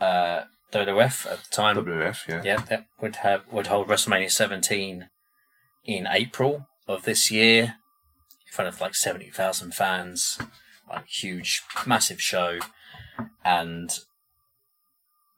uh, 0.00 0.42
WWF 0.72 1.30
at 1.30 1.44
the 1.44 1.50
time 1.50 1.76
WF, 1.76 2.28
yeah. 2.28 2.42
yeah, 2.44 2.56
that 2.68 2.86
would 3.00 3.16
have 3.16 3.42
would 3.52 3.66
hold 3.66 3.88
WrestleMania 3.88 4.30
17 4.30 5.08
in 5.84 6.06
April 6.10 6.66
of 6.88 7.04
this 7.04 7.30
year 7.30 7.62
in 7.62 8.52
front 8.52 8.68
of 8.68 8.80
like 8.80 8.94
70,000 8.94 9.74
fans, 9.74 10.38
like 10.88 11.06
huge, 11.06 11.62
massive 11.86 12.20
show, 12.20 12.58
and 13.44 13.90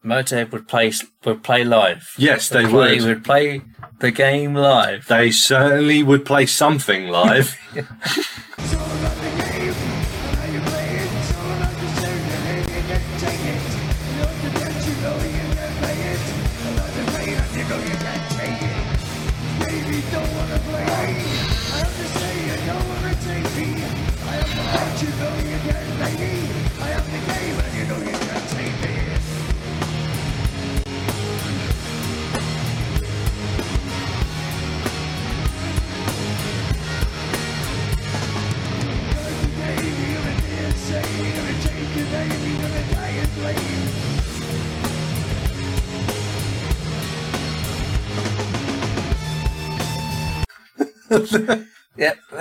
Motorhead 0.05 0.53
would 0.53 0.69
play 0.69 0.93
would 1.25 1.43
play 1.43 1.65
live. 1.65 2.13
Yes, 2.19 2.49
they 2.49 2.67
play, 2.67 3.01
would. 3.01 3.05
would 3.05 3.25
play 3.25 3.63
the 4.01 4.11
game 4.11 4.55
live. 4.55 5.07
They 5.07 5.31
certainly 5.31 6.03
would 6.03 6.25
play 6.25 6.47
something 6.47 7.09
live. 7.09 7.57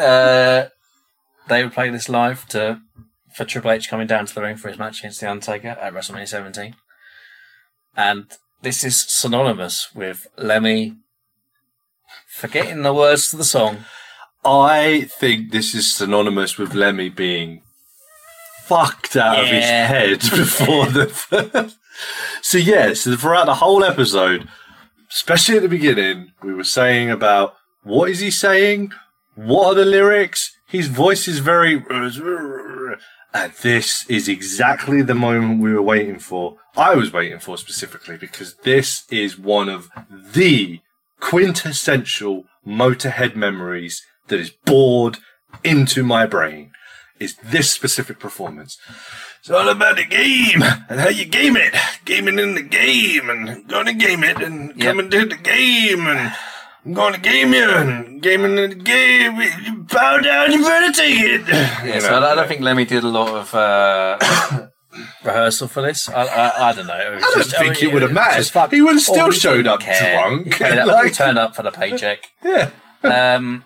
Uh, 0.04 0.70
they 1.48 1.64
would 1.64 1.74
play 1.74 1.90
this 1.90 2.10
live 2.10 2.48
to 2.50 2.82
for 3.36 3.46
Triple 3.46 3.72
H 3.72 3.90
coming 3.90 4.08
down 4.08 4.26
to 4.26 4.36
the 4.36 4.42
ring 4.42 4.58
for 4.58 4.70
his 4.70 4.78
match 4.78 5.00
against 5.00 5.20
The 5.20 5.30
Undertaker 5.30 5.70
at 5.70 5.94
WrestleMania 5.94 6.28
17. 6.28 6.76
And 7.96 8.32
this 8.62 8.84
is 8.84 9.04
synonymous 9.08 9.94
with 9.96 10.28
Lemmy 10.38 10.98
forgetting 12.28 12.82
the 12.82 12.94
words 12.94 13.30
to 13.30 13.38
the 13.38 13.44
song. 13.44 13.86
I 14.46 15.08
think 15.20 15.52
this 15.52 15.74
is 15.74 15.94
synonymous 15.94 16.58
with 16.58 16.74
Lemmy 16.74 17.10
being 17.10 17.62
fucked 18.64 19.16
out 19.16 19.40
of 19.40 19.48
his 19.48 19.64
head 19.64 20.20
before 20.22 20.88
the. 20.88 21.74
so 22.42 22.58
yeah, 22.58 22.94
so 22.94 23.16
throughout 23.16 23.46
the 23.46 23.56
whole 23.56 23.84
episode, 23.84 24.50
especially 25.12 25.58
at 25.58 25.62
the 25.62 25.70
beginning, 25.70 26.34
we 26.42 26.54
were 26.54 26.64
saying 26.64 27.10
about 27.10 27.56
what 27.84 28.10
is 28.10 28.20
he 28.20 28.32
saying, 28.32 28.92
what 29.36 29.68
are 29.68 29.76
the 29.76 29.86
lyrics. 29.86 30.56
His 30.68 30.88
voice 30.88 31.28
is 31.28 31.40
very, 31.40 31.84
and 31.90 33.54
this 33.62 34.06
is 34.10 34.28
exactly 34.28 35.02
the 35.02 35.16
moment 35.16 35.62
we 35.62 35.74
were 35.74 35.82
waiting 35.82 36.20
for. 36.20 36.58
I 36.76 36.96
was 36.96 37.12
waiting 37.14 37.40
for 37.40 37.58
specifically 37.58 38.18
because 38.18 38.56
this 38.64 39.04
is 39.12 39.38
one 39.38 39.70
of 39.70 39.90
the 40.10 40.82
quintessential 41.20 42.46
Motorhead 42.66 43.36
memories 43.36 44.02
that 44.28 44.40
is 44.40 44.50
bored 44.50 45.18
into 45.64 46.04
my 46.04 46.26
brain. 46.26 46.72
Is 47.20 47.36
this 47.44 47.72
specific 47.72 48.20
performance? 48.20 48.78
It's 49.40 49.50
all 49.50 49.70
about 49.70 49.98
the 49.98 50.06
game 50.06 50.64
and 50.90 51.00
how 51.00 51.10
you 51.10 51.26
game 51.26 51.56
it, 51.58 51.76
gaming 52.06 52.40
in 52.40 52.56
the 52.56 52.62
game, 52.64 53.30
and 53.30 53.68
going 53.68 53.86
to 53.88 53.94
game 53.94 54.24
it, 54.24 54.42
and 54.42 54.70
Yep. 54.76 54.86
coming 54.86 55.10
to 55.12 55.26
the 55.26 55.36
game, 55.36 56.08
and 56.08 56.34
I'm 56.86 56.94
going 56.94 57.14
to 57.14 57.20
game 57.20 57.54
you, 57.54 57.70
and 57.70 58.22
gaming 58.22 58.58
in 58.58 58.70
the 58.70 58.76
game. 58.76 59.38
You 59.64 59.84
bow 59.84 60.18
down, 60.20 60.52
you 60.52 60.62
better 60.64 60.92
take 60.92 61.20
it. 61.20 61.42
Yeah, 61.86 62.00
so 62.00 62.18
I 62.18 62.36
don't 62.36 62.48
think 62.48 62.62
Lemmy 62.62 62.86
did 62.86 63.04
a 63.04 63.08
lot 63.08 63.30
of 63.30 63.54
uh, 63.56 64.18
rehearsal 65.24 65.68
for 65.70 65.82
this. 65.82 66.10
I, 66.10 66.24
I, 66.26 66.70
I 66.70 66.74
don't 66.74 66.88
know. 66.88 66.94
I 66.94 67.20
don't 67.20 67.36
just- 67.38 67.52
think 67.52 67.72
mean, 67.72 67.76
he 67.76 67.88
would 67.88 68.02
have 68.02 68.12
mattered. 68.12 68.72
He 68.72 68.82
would 68.82 68.94
have 68.96 69.02
still 69.02 69.32
showed 69.32 69.66
up 69.68 69.80
care. 69.80 70.14
drunk. 70.20 70.56
He, 70.56 70.64
up- 70.64 70.88
like- 70.88 71.14
turned 71.14 71.38
up 71.38 71.56
for 71.56 71.64
the 71.64 71.72
paycheck. 71.72 72.26
yeah. 72.44 72.72
Um, 73.04 73.64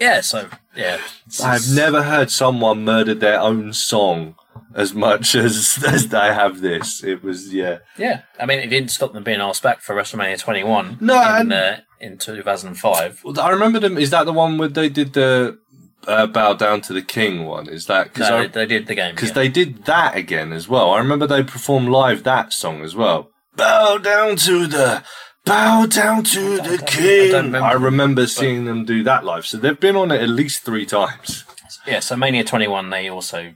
yeah, 0.00 0.20
so 0.20 0.48
yeah, 0.76 0.98
I've 1.42 1.68
never 1.74 2.02
heard 2.02 2.30
someone 2.30 2.84
murdered 2.84 3.20
their 3.20 3.40
own 3.40 3.72
song 3.72 4.36
as 4.74 4.94
much 4.94 5.34
as 5.34 5.82
as 5.86 6.08
they 6.08 6.32
have 6.34 6.60
this. 6.60 7.02
It 7.04 7.22
was 7.22 7.52
yeah. 7.52 7.78
Yeah, 7.98 8.22
I 8.40 8.46
mean, 8.46 8.58
it 8.58 8.68
didn't 8.68 8.90
stop 8.90 9.12
them 9.12 9.22
being 9.24 9.40
asked 9.40 9.62
back 9.62 9.80
for 9.80 9.94
WrestleMania 9.94 10.38
21 10.38 10.98
No, 11.00 11.20
in, 11.36 11.40
and- 11.40 11.52
uh, 11.52 11.76
in 12.00 12.18
2005. 12.18 13.22
I 13.38 13.50
remember 13.50 13.78
them. 13.78 13.98
Is 13.98 14.10
that 14.10 14.24
the 14.24 14.32
one 14.32 14.58
where 14.58 14.68
they 14.68 14.88
did 14.88 15.12
the 15.12 15.58
uh, 16.06 16.26
bow 16.26 16.54
down 16.54 16.80
to 16.82 16.92
the 16.92 17.02
king 17.02 17.44
one? 17.46 17.68
Is 17.68 17.86
that 17.86 18.12
because 18.12 18.28
No, 18.28 18.46
they, 18.48 18.66
did 18.66 18.86
the 18.86 18.94
game. 18.94 19.14
because 19.14 19.30
yeah. 19.30 19.34
they 19.34 19.48
did 19.48 19.84
that 19.84 20.16
again 20.16 20.52
as 20.52 20.68
well? 20.68 20.90
I 20.90 20.98
remember 20.98 21.26
they 21.26 21.42
performed 21.42 21.88
live 21.88 22.24
that 22.24 22.52
song 22.52 22.82
as 22.82 22.94
well. 22.96 23.30
Bow 23.56 23.98
down 23.98 24.36
to 24.36 24.66
the 24.66 25.04
Bow 25.44 25.86
down 25.86 26.22
to 26.24 26.60
I 26.60 26.68
the 26.68 26.74
I 26.82 26.86
king. 26.86 27.30
don't 27.32 27.44
remember. 27.46 27.66
I 27.66 27.72
remember 27.72 28.26
seeing 28.28 28.64
them 28.64 28.84
do 28.84 29.02
that 29.02 29.24
live. 29.24 29.44
So 29.44 29.56
they've 29.58 29.78
been 29.78 29.96
on 29.96 30.10
it 30.12 30.20
at 30.22 30.28
least 30.28 30.62
three 30.64 30.86
times. 30.86 31.44
Yeah, 31.86 31.98
so 32.00 32.16
Mania 32.16 32.44
21, 32.44 32.90
they 32.90 33.08
also 33.10 33.54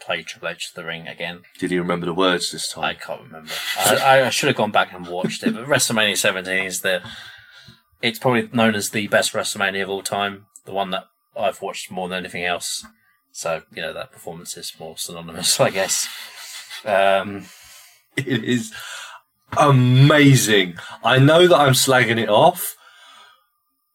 play 0.00 0.22
Triple 0.22 0.48
H 0.48 0.68
to 0.70 0.74
the 0.74 0.84
Ring 0.84 1.06
again. 1.08 1.42
Did 1.58 1.70
you 1.70 1.80
remember 1.80 2.06
the 2.06 2.14
words 2.14 2.50
this 2.50 2.70
time? 2.72 2.84
I 2.84 2.94
can't 2.94 3.22
remember. 3.22 3.50
I, 3.78 4.22
I 4.22 4.30
should 4.30 4.48
have 4.48 4.56
gone 4.56 4.70
back 4.70 4.92
and 4.92 5.06
watched 5.06 5.42
it, 5.42 5.54
but 5.54 5.66
WrestleMania 5.66 6.16
17 6.16 6.64
is 6.64 6.80
the. 6.80 7.02
It's 8.00 8.18
probably 8.18 8.48
known 8.52 8.74
as 8.74 8.90
the 8.90 9.08
best 9.08 9.32
WrestleMania 9.32 9.82
of 9.82 9.90
all 9.90 10.02
time. 10.02 10.46
The 10.64 10.72
one 10.72 10.90
that 10.90 11.04
I've 11.36 11.60
watched 11.62 11.90
more 11.90 12.08
than 12.08 12.18
anything 12.18 12.44
else. 12.44 12.84
So, 13.32 13.62
you 13.74 13.82
know, 13.82 13.92
that 13.92 14.12
performance 14.12 14.56
is 14.56 14.72
more 14.78 14.96
synonymous, 14.96 15.58
I 15.68 15.70
guess. 15.70 16.08
Um, 16.84 17.46
It 18.16 18.44
is 18.44 18.72
amazing. 19.56 20.76
I 21.04 21.18
know 21.18 21.46
that 21.46 21.56
I'm 21.56 21.72
slagging 21.72 22.20
it 22.20 22.28
off, 22.28 22.76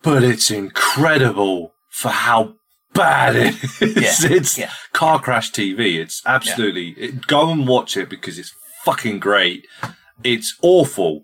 but 0.02 0.24
it's 0.24 0.52
incredible 0.52 1.74
for 1.90 2.10
how 2.10 2.56
bad 2.94 3.36
it 3.36 3.64
is. 3.82 4.24
Yeah, 4.24 4.38
It's 4.38 4.58
yeah. 4.58 4.72
car 4.94 5.20
crash 5.20 5.52
TV. 5.52 6.00
It's 6.00 6.22
absolutely. 6.26 6.90
It, 6.92 7.28
go 7.28 7.50
and 7.52 7.68
watch 7.68 7.98
it 7.98 8.10
because 8.10 8.38
it's 8.40 8.54
fucking 8.84 9.20
great. 9.20 9.66
It's 10.24 10.58
awful, 10.62 11.24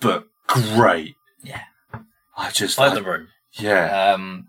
but 0.00 0.26
great. 0.46 1.14
Yeah. 1.42 1.62
I 2.36 2.50
just 2.50 2.78
like 2.78 2.94
the 2.94 3.02
room. 3.02 3.28
yeah. 3.52 4.12
Um, 4.12 4.48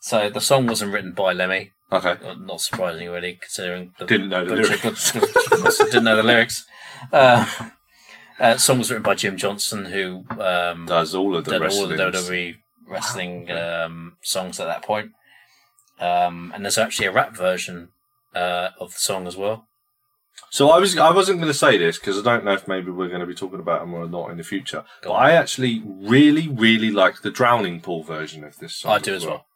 so 0.00 0.30
the 0.30 0.40
song 0.40 0.66
wasn't 0.66 0.92
written 0.92 1.12
by 1.12 1.32
Lemmy. 1.32 1.72
Okay. 1.90 2.16
Uh, 2.24 2.34
Not 2.34 2.60
surprising, 2.60 3.08
really, 3.08 3.38
considering 3.40 3.92
the 3.98 4.06
Didn't 4.06 4.28
know 4.28 4.44
the 4.44 4.56
lyrics. 4.56 5.12
didn't 5.78 6.04
know 6.04 6.16
the 6.16 6.22
lyrics. 6.22 6.64
Uh, 7.12 7.46
uh, 8.38 8.56
song 8.56 8.78
was 8.78 8.90
written 8.90 9.02
by 9.02 9.14
Jim 9.14 9.36
Johnston, 9.36 9.86
who 9.86 10.24
um, 10.40 10.86
Does 10.86 11.14
all 11.14 11.36
of 11.36 11.44
the 11.44 11.52
did 11.58 11.62
all 11.62 11.86
the 11.88 11.96
wrestling. 11.96 12.12
WWE 12.12 12.56
wrestling 12.88 13.50
um, 13.50 14.16
songs 14.22 14.60
at 14.60 14.66
that 14.66 14.82
point. 14.82 15.10
Um, 15.98 16.52
and 16.54 16.64
there's 16.64 16.78
actually 16.78 17.06
a 17.06 17.12
rap 17.12 17.34
version 17.34 17.88
uh, 18.34 18.70
of 18.78 18.92
the 18.92 18.98
song 19.00 19.26
as 19.26 19.36
well. 19.36 19.66
So 20.50 20.70
I 20.70 20.78
was 20.78 20.96
I 20.96 21.10
wasn't 21.10 21.38
going 21.38 21.50
to 21.52 21.58
say 21.58 21.76
this 21.78 21.98
because 21.98 22.18
I 22.18 22.22
don't 22.22 22.44
know 22.44 22.52
if 22.52 22.68
maybe 22.68 22.90
we're 22.90 23.08
going 23.08 23.20
to 23.20 23.26
be 23.26 23.34
talking 23.34 23.58
about 23.58 23.80
them 23.80 23.94
or 23.94 24.06
not 24.06 24.30
in 24.30 24.36
the 24.36 24.44
future. 24.44 24.84
Go 25.02 25.10
But 25.10 25.14
on. 25.14 25.22
I 25.26 25.32
actually 25.32 25.82
really 25.84 26.48
really 26.48 26.90
like 26.90 27.22
the 27.22 27.30
Drowning 27.30 27.80
Pool 27.80 28.02
version 28.02 28.44
of 28.44 28.58
this 28.58 28.76
song. 28.76 28.92
I 28.92 28.98
do 28.98 29.14
as 29.14 29.24
well. 29.26 29.46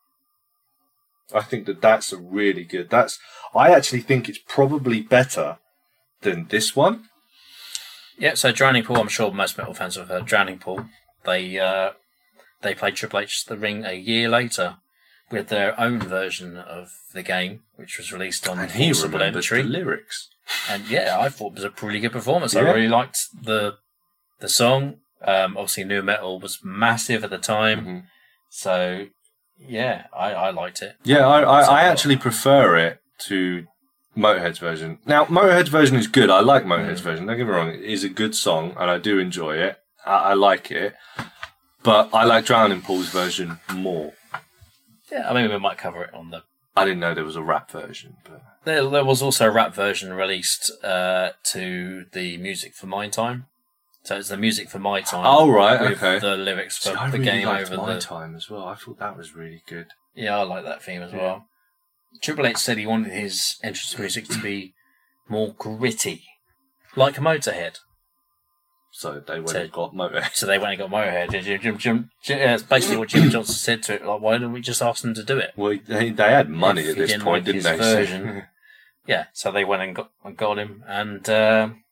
I 1.33 1.43
think 1.43 1.67
that 1.67 1.81
that's 1.81 2.13
a 2.13 2.17
really 2.17 2.65
good. 2.65 2.91
That's 2.91 3.19
I 3.55 3.71
actually 3.73 4.01
think 4.01 4.29
it's 4.29 4.39
probably 4.39 5.01
better 5.01 5.59
than 6.23 6.47
this 6.49 6.75
one. 6.75 7.05
Yeah, 8.19 8.35
so 8.35 8.53
Drowning 8.53 8.85
Pool, 8.85 8.99
I'm 8.99 9.09
sure 9.09 9.31
most 9.31 9.57
metal 9.57 9.75
fans 9.75 9.97
have 9.97 10.09
heard 10.09 10.27
Drowning 10.27 10.59
Pool. 10.59 10.87
They 11.25 11.59
uh, 11.59 11.93
they 12.63 12.75
played 12.75 12.97
Triple 12.97 13.21
H 13.21 13.45
the 13.45 13.57
Ring 13.57 13.85
a 13.85 13.93
year 13.95 14.29
later 14.29 14.79
with 15.31 15.49
their 15.49 15.79
own 15.81 16.01
version 16.01 16.57
of 16.57 16.91
the 17.13 17.23
game, 17.23 17.63
which 17.77 17.99
was 17.99 18.13
released 18.13 18.49
on 18.49 18.59
And 18.59 18.71
he 18.73 18.93
remembers 18.93 19.49
the 19.49 19.57
Entry. 19.57 19.63
lyrics. 19.63 20.29
And 20.69 20.89
yeah, 20.89 21.17
I 21.21 21.29
thought 21.29 21.53
it 21.53 21.55
was 21.57 21.65
a 21.65 21.71
pretty 21.71 22.01
good 22.01 22.13
performance. 22.13 22.55
Yeah. 22.55 22.63
I 22.63 22.73
really 22.73 22.89
liked 22.89 23.19
the 23.43 23.77
the 24.41 24.49
song. 24.49 24.97
Um, 25.23 25.57
obviously, 25.57 25.85
nu 25.85 26.03
metal 26.03 26.41
was 26.41 26.59
massive 26.65 27.23
at 27.25 27.31
the 27.31 27.39
time, 27.39 27.85
Mhm. 27.85 28.03
so 28.49 29.07
yeah, 29.59 30.05
I, 30.17 30.33
I 30.33 30.51
liked 30.51 30.81
it. 30.81 30.97
Yeah, 31.05 31.27
I, 31.29 31.61
I, 31.61 31.63
So- 31.65 31.71
I 31.73 31.83
actually 31.83 32.17
prefer 32.17 32.77
it 32.77 33.01
to 33.29 33.67
Motorhead's 34.17 34.59
version. 34.59 34.99
Now, 35.05 35.27
Motorhead's 35.27 35.69
version 35.69 35.97
is 35.97 36.07
good. 36.09 36.31
I 36.31 36.41
like 36.41 36.65
Motorhead's 36.65 37.01
Mm. 37.03 37.05
version. 37.05 37.27
Don't 37.27 37.37
get 37.37 37.47
me 37.47 37.53
wrong; 37.53 37.69
it 37.69 37.83
is 37.83 38.03
a 38.03 38.09
good 38.09 38.35
song, 38.35 38.75
and 38.81 38.91
I 38.91 38.99
do 38.99 39.19
enjoy 39.19 39.57
it. 39.59 39.79
I, 40.07 40.31
I 40.31 40.33
like 40.33 40.71
it, 40.71 40.97
but 41.83 42.09
I 42.15 42.25
like 42.25 42.47
Drowning 42.47 42.81
Pool's 42.83 43.11
version 43.11 43.61
more. 43.73 44.15
Yeah, 45.11 45.29
I 45.29 45.35
mean 45.35 45.51
we 45.51 45.59
might 45.59 45.79
cover 45.79 46.03
it 46.05 46.15
on 46.15 46.31
the. 46.31 46.43
I 46.77 46.85
didn't 46.85 47.01
know 47.01 47.15
there 47.15 47.25
was 47.25 47.37
a 47.37 47.43
rap 47.43 47.71
version, 47.71 48.17
but 48.25 48.43
There, 48.65 48.89
there 48.89 49.05
was 49.05 49.23
also 49.23 49.47
a 49.47 49.51
rap 49.51 49.75
version 49.75 50.13
released 50.15 50.71
uh, 50.85 51.31
to 51.53 52.07
the 52.13 52.37
music 52.37 52.75
for 52.75 52.87
My 52.87 53.09
Time. 53.09 53.47
So 54.05 54.17
it's 54.17 54.29
the 54.29 54.37
music 54.37 54.71
for 54.71 54.79
My 54.79 55.01
Time. 55.03 55.27
Oh, 55.27 55.51
right, 55.51 55.81
with 55.81 56.03
okay. 56.03 56.19
The 56.21 56.37
lyrics 56.37 56.79
for 56.79 56.85
See, 56.91 56.95
the 56.95 57.19
really 57.19 57.25
game 57.25 57.49
over 57.49 57.77
my 57.77 57.95
the. 57.95 58.01
time 58.01 58.35
as 58.37 58.49
well. 58.49 58.65
I 58.67 58.77
thought 58.77 58.99
that 59.01 59.17
was 59.17 59.35
really 59.35 59.63
good. 59.67 59.89
Yeah, 60.15 60.39
I 60.39 60.43
like 60.43 60.65
that 60.65 60.83
theme 60.83 61.03
as 61.03 61.13
Yeah. 61.13 61.19
well. 61.19 61.47
Triple 62.23 62.47
H 62.47 62.57
said 62.59 62.79
he 62.79 62.87
wanted 62.87 63.13
his 63.13 63.57
entrance 63.63 63.99
music 63.99 64.27
to 64.29 64.41
be 64.41 64.75
more 65.29 65.53
gritty, 65.59 66.25
like 66.97 67.17
Motorhead. 67.17 67.79
So 68.93 69.21
they 69.21 69.39
went 69.39 69.51
So- 69.51 69.61
and 69.61 69.73
got 69.73 69.95
Motorhead. 69.95 70.35
So 70.35 70.47
they 70.47 70.59
went 70.59 70.81
and 70.81 70.91
got 70.91 70.91
Motorhead. 70.91 71.33
It's 71.33 72.63
basically 72.65 72.97
what 72.97 73.09
Jim 73.09 73.31
Johnston 73.31 73.55
said 73.55 73.83
to 73.85 73.95
it. 73.95 74.05
Like, 74.05 74.21
why 74.21 74.33
didn't 74.33 74.53
we 74.53 74.61
just 74.61 74.83
ask 74.83 75.03
them 75.03 75.15
to 75.15 75.23
do 75.23 75.39
it? 75.39 75.53
Well, 75.57 75.79
they, 75.87 76.11
they 76.11 76.31
had 76.31 76.49
money 76.49 76.83
If 76.83 76.91
at 76.91 76.97
this 76.97 77.11
didn't 77.11 77.23
point, 77.25 77.45
didn't 77.45 77.63
they? 77.63 77.77
version. 77.77 78.45
Yeah, 79.07 79.25
so 79.33 79.51
they 79.51 79.65
went 79.65 79.83
and 79.83 79.97
got 79.97 80.11
and 80.23 80.37
got 80.37 80.59
him, 80.59 80.85
and 80.87 81.29
um 81.31 81.83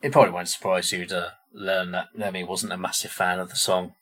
it 0.00 0.12
probably 0.12 0.30
won't 0.30 0.48
surprise 0.48 0.92
you 0.92 1.04
to 1.06 1.32
learn 1.52 1.90
that 1.92 2.08
Lemmy 2.16 2.44
wasn't 2.44 2.72
a 2.72 2.76
massive 2.78 3.10
fan 3.10 3.38
of 3.38 3.50
the 3.50 3.56
song. 3.56 3.94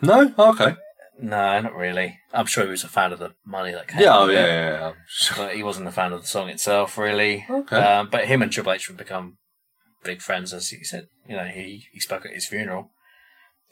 no, 0.00 0.32
okay. 0.38 0.76
No, 1.20 1.60
not 1.60 1.76
really. 1.76 2.18
I'm 2.32 2.46
sure 2.46 2.64
he 2.64 2.70
was 2.70 2.82
a 2.82 2.88
fan 2.88 3.12
of 3.12 3.18
the 3.18 3.34
money 3.44 3.72
that 3.72 3.88
came. 3.88 4.00
Yeah, 4.00 4.16
oh, 4.18 4.28
yeah, 4.30 4.46
yeah, 4.46 4.70
yeah. 4.70 4.92
Sure. 5.06 5.36
But 5.36 5.54
he 5.54 5.62
wasn't 5.62 5.86
a 5.86 5.92
fan 5.92 6.14
of 6.14 6.22
the 6.22 6.26
song 6.26 6.48
itself, 6.48 6.96
really. 6.96 7.44
Okay. 7.48 7.76
Um, 7.76 8.08
but 8.10 8.24
him 8.24 8.40
and 8.40 8.50
Triple 8.50 8.72
H 8.72 8.88
would 8.88 8.96
become 8.96 9.36
big 10.02 10.20
friends, 10.20 10.52
as 10.52 10.68
he 10.68 10.84
said. 10.84 11.08
You 11.28 11.36
know, 11.36 11.44
he, 11.44 11.86
he 11.92 12.00
spoke 12.00 12.26
at 12.26 12.32
his 12.32 12.46
funeral, 12.46 12.90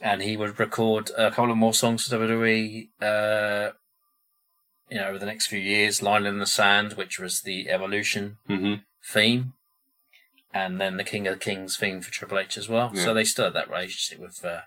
and 0.00 0.22
he 0.22 0.36
would 0.36 0.58
record 0.58 1.10
a 1.16 1.30
couple 1.30 1.50
of 1.50 1.56
more 1.56 1.74
songs 1.74 2.06
for 2.06 2.16
WWE. 2.16 2.88
Uh, 3.00 3.72
you 4.90 4.98
know, 4.98 5.08
over 5.08 5.18
the 5.18 5.26
next 5.26 5.48
few 5.48 5.58
years, 5.58 6.02
"Line 6.02 6.26
in 6.26 6.38
the 6.38 6.46
Sand," 6.46 6.94
which 6.94 7.18
was 7.18 7.42
the 7.42 7.68
Evolution 7.68 8.38
hmm 8.46 8.74
theme, 9.04 9.54
and 10.52 10.80
then 10.80 10.96
the 10.96 11.04
King 11.04 11.26
of 11.26 11.40
Kings 11.40 11.76
theme 11.76 12.00
for 12.00 12.10
Triple 12.10 12.38
H 12.38 12.58
as 12.58 12.68
well. 12.68 12.90
Yeah. 12.94 13.04
So 13.04 13.14
they 13.14 13.24
still 13.24 13.46
had 13.46 13.54
that 13.54 13.70
relationship 13.70 14.20
with 14.20 14.44
uh, 14.44 14.60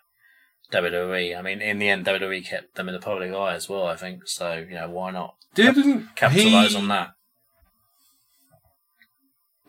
WWE. 0.72 1.38
I 1.38 1.42
mean, 1.42 1.62
in 1.62 1.80
the 1.80 1.90
end, 1.90 2.06
WWE 2.06 2.46
kept 2.46 2.76
them 2.76 2.88
in 2.88 2.94
the 2.94 3.00
public 3.00 3.34
eye 3.34 3.54
as 3.54 3.70
well. 3.70 3.86
I 3.86 3.96
think 3.96 4.28
so. 4.28 4.66
You 4.68 4.76
know, 4.76 4.90
why 4.90 5.12
not 5.12 5.36
Didn't 5.54 6.16
capitalize 6.16 6.72
he, 6.72 6.78
on 6.78 6.88
that? 6.88 7.12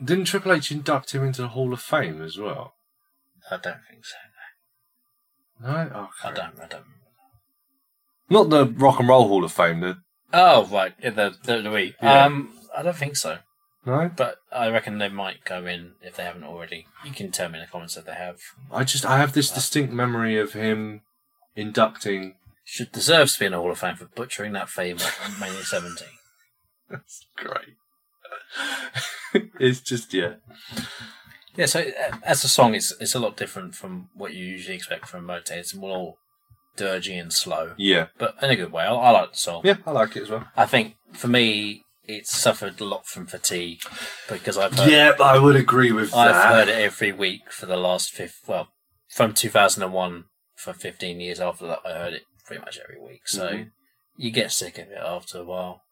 Didn't 0.02 0.24
Triple 0.24 0.52
H 0.52 0.72
induct 0.72 1.14
him 1.14 1.24
into 1.24 1.42
the 1.42 1.48
Hall 1.48 1.72
of 1.72 1.80
Fame 1.80 2.22
as 2.22 2.38
well? 2.38 2.74
I 3.50 3.56
don't 3.56 3.78
think 3.88 4.04
so. 4.04 4.16
No, 5.62 5.68
okay. 5.68 6.28
I 6.28 6.32
don't. 6.32 6.60
I 6.60 6.66
don't. 6.66 6.84
Not 8.28 8.50
the 8.50 8.66
Rock 8.66 8.98
and 8.98 9.08
Roll 9.08 9.28
Hall 9.28 9.44
of 9.44 9.52
Fame. 9.52 9.80
The 9.80 9.98
Oh 10.32 10.66
right, 10.66 10.94
yeah, 11.02 11.10
the 11.10 11.30
WWE. 11.44 11.94
Yeah. 12.02 12.24
Um, 12.24 12.54
I 12.76 12.82
don't 12.82 12.96
think 12.96 13.16
so, 13.16 13.38
no. 13.84 14.10
but 14.16 14.36
I 14.50 14.70
reckon 14.70 14.98
they 14.98 15.08
might 15.08 15.44
go 15.44 15.66
in 15.66 15.92
if 16.00 16.16
they 16.16 16.24
haven't 16.24 16.44
already. 16.44 16.86
You 17.04 17.12
can 17.12 17.30
tell 17.30 17.48
me 17.50 17.58
in 17.58 17.64
the 17.64 17.70
comments 17.70 17.96
if 17.96 18.06
they 18.06 18.14
have. 18.14 18.38
I 18.72 18.84
just 18.84 19.04
I 19.04 19.18
have 19.18 19.34
this 19.34 19.50
distinct 19.50 19.92
memory 19.92 20.38
of 20.38 20.54
him 20.54 21.02
inducting. 21.54 22.36
Should 22.64 22.92
deserves 22.92 23.34
to 23.34 23.40
be 23.40 23.46
in 23.46 23.52
the 23.52 23.58
Hall 23.58 23.70
of 23.70 23.78
Fame 23.78 23.96
for 23.96 24.06
butchering 24.06 24.52
that 24.52 24.68
fame 24.68 24.96
on 25.24 25.38
Mania 25.38 25.64
17. 25.64 26.08
That's 26.90 27.26
great. 27.36 27.76
it's 29.60 29.80
just 29.80 30.12
yeah. 30.14 30.34
Yeah, 31.56 31.66
so 31.66 31.80
uh, 31.80 32.16
as 32.24 32.44
a 32.44 32.48
song, 32.48 32.74
it's 32.74 32.92
it's 33.00 33.14
a 33.14 33.18
lot 33.20 33.36
different 33.36 33.74
from 33.74 34.08
what 34.14 34.34
you 34.34 34.44
usually 34.44 34.76
expect 34.76 35.06
from 35.06 35.26
Motorhead. 35.26 35.58
It's 35.58 35.74
more 35.74 36.14
dirgy 36.78 37.20
and 37.20 37.32
slow, 37.32 37.74
Yeah. 37.76 38.06
but 38.18 38.34
in 38.42 38.50
a 38.50 38.56
good 38.56 38.72
way. 38.72 38.84
I, 38.84 38.94
I 38.94 39.10
like 39.10 39.32
the 39.32 39.38
song. 39.38 39.60
Yeah, 39.64 39.76
I 39.86 39.90
like 39.90 40.16
it 40.16 40.22
as 40.22 40.30
well. 40.30 40.46
I 40.56 40.64
think 40.64 40.94
for 41.12 41.28
me, 41.28 41.82
it's 42.04 42.34
suffered 42.34 42.80
a 42.80 42.84
lot 42.84 43.06
from 43.06 43.26
fatigue 43.26 43.80
because 44.28 44.56
I've 44.56 44.72
heard, 44.78 44.90
Yeah, 44.90 45.12
I 45.20 45.38
would 45.38 45.56
agree 45.56 45.92
with 45.92 46.14
I've 46.14 46.32
that. 46.34 46.48
heard 46.54 46.68
it 46.68 46.78
every 46.78 47.12
week 47.12 47.52
for 47.52 47.66
the 47.66 47.76
last 47.76 48.10
fifth. 48.10 48.40
Well, 48.46 48.68
from 49.10 49.34
2001 49.34 50.24
for 50.56 50.72
15 50.72 51.20
years 51.20 51.38
after 51.40 51.66
that, 51.66 51.80
I 51.84 51.92
heard 51.92 52.14
it 52.14 52.22
pretty 52.46 52.62
much 52.62 52.78
every 52.82 52.98
week. 53.00 53.28
So 53.28 53.50
Mhm. 53.50 53.70
you 54.16 54.30
get 54.30 54.50
sick 54.52 54.78
of 54.78 54.88
it 54.88 54.96
after 55.04 55.38
a 55.40 55.44
while. 55.44 55.82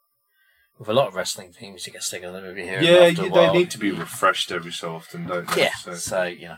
With 0.81 0.89
a 0.89 0.93
lot 0.95 1.09
of 1.09 1.15
wrestling 1.15 1.53
themes, 1.53 1.87
you 1.87 1.93
get 1.93 2.03
sick 2.03 2.23
of 2.23 2.33
them 2.33 2.45
every 2.45 2.65
here. 2.67 2.81
Yeah, 2.81 3.11
while. 3.29 3.53
they 3.53 3.59
need 3.59 3.71
to 3.73 3.79
be 3.79 3.91
refreshed 3.93 4.51
every 4.51 4.73
so 4.73 4.95
often, 4.95 5.27
don't 5.27 5.47
they? 5.49 5.63
Yeah, 5.65 5.75
So, 5.75 5.93
so 5.95 6.23
you 6.25 6.49
know, 6.49 6.57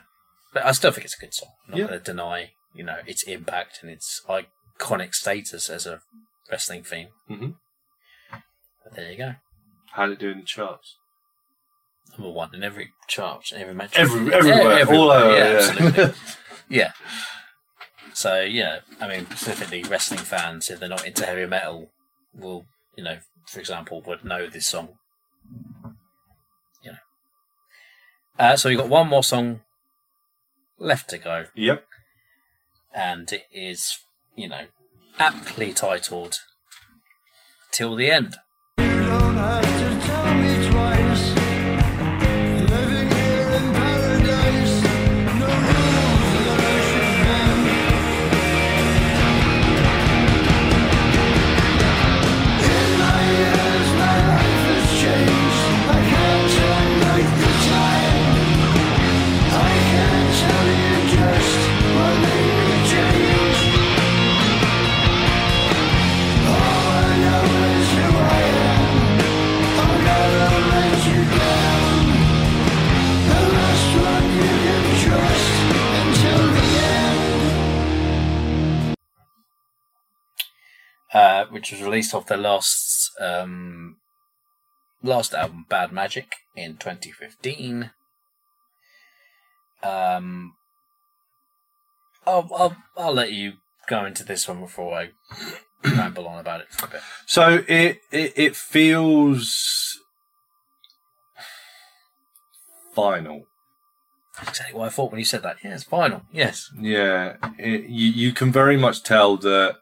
but 0.54 0.64
I 0.64 0.70
still 0.72 0.92
think 0.92 1.04
it's 1.06 1.16
a 1.16 1.20
good 1.20 1.34
song. 1.34 1.50
I'm 1.66 1.72
not 1.72 1.78
Yeah. 1.80 1.86
going 1.88 1.98
to 1.98 2.04
deny, 2.04 2.50
you 2.72 2.84
know, 2.84 2.98
its 3.04 3.24
impact 3.24 3.80
and 3.82 3.90
its 3.90 4.22
iconic 4.28 5.14
status 5.16 5.68
as 5.68 5.86
a 5.86 6.00
wrestling 6.50 6.84
theme. 6.84 7.08
Mhm. 7.28 7.56
But 8.84 8.94
there 8.94 9.10
you 9.10 9.18
go, 9.18 9.34
how 9.94 10.06
did 10.06 10.12
it 10.14 10.18
do 10.20 10.30
in 10.30 10.38
the 10.40 10.44
charts? 10.46 10.96
number 12.18 12.30
one 12.30 12.54
in 12.54 12.62
every 12.62 12.90
chart, 13.08 13.50
in 13.52 13.60
every 13.62 13.74
match, 13.74 13.92
Every, 13.96 14.32
everywhere, 14.34 14.86
all 14.86 15.10
over. 15.10 15.34
yeah, 15.34 15.50
Yeah, 15.50 15.58
absolutely, 15.68 16.14
yeah. 16.68 16.92
So 18.12 18.40
yeah, 18.42 18.80
I 19.00 19.08
mean, 19.08 19.24
specifically 19.26 19.82
wrestling 19.84 20.20
fans, 20.20 20.68
if 20.68 20.78
they're 20.78 20.88
not 20.90 21.06
into 21.06 21.24
heavy 21.24 21.46
metal, 21.46 21.90
will 22.34 22.66
you 22.98 23.04
know, 23.04 23.18
for 23.46 23.60
example, 23.60 24.02
would 24.06 24.24
know 24.24 24.48
this 24.48 24.66
song. 24.66 24.98
You 26.82 26.92
know. 26.92 26.98
Uh, 28.38 28.56
so 28.56 28.68
we've 28.68 28.78
got 28.78 28.88
one 28.88 29.08
more 29.08 29.24
song 29.24 29.60
left 30.78 31.10
to 31.10 31.18
go, 31.18 31.46
Yep. 31.54 31.84
and 32.94 33.32
it 33.32 33.46
is, 33.52 33.98
you 34.36 34.48
know, 34.48 34.66
aptly 35.18 35.72
titled 35.72 36.38
"Till 37.70 37.96
the 37.96 38.10
End." 38.10 38.36
Which 81.52 81.70
was 81.70 81.82
released 81.82 82.14
off 82.14 82.26
their 82.26 82.38
last 82.38 83.12
um, 83.20 83.96
last 85.02 85.34
album, 85.34 85.66
Bad 85.68 85.92
Magic, 85.92 86.32
in 86.56 86.76
2015. 86.78 87.90
Um, 89.82 90.54
I'll, 92.26 92.48
I'll 92.56 92.76
I'll 92.96 93.14
let 93.14 93.32
you 93.32 93.54
go 93.88 94.04
into 94.06 94.24
this 94.24 94.48
one 94.48 94.60
before 94.60 94.94
I 94.94 95.10
ramble 95.84 96.26
on 96.26 96.38
about 96.38 96.62
it 96.62 96.68
for 96.70 96.86
a 96.86 96.90
bit. 96.90 97.00
So 97.26 97.64
it, 97.68 98.00
it 98.10 98.32
it 98.36 98.56
feels 98.56 99.98
final. 102.94 103.44
That's 104.38 104.48
exactly 104.50 104.78
what 104.78 104.86
I 104.86 104.90
thought 104.90 105.10
when 105.12 105.18
you 105.18 105.26
said 105.26 105.42
that. 105.42 105.56
Yeah, 105.62 105.74
it's 105.74 105.84
final. 105.84 106.22
Yes. 106.32 106.70
Yeah, 106.78 107.36
it, 107.58 107.84
you 107.90 108.06
you 108.08 108.32
can 108.32 108.50
very 108.50 108.78
much 108.78 109.02
tell 109.02 109.36
that 109.36 109.81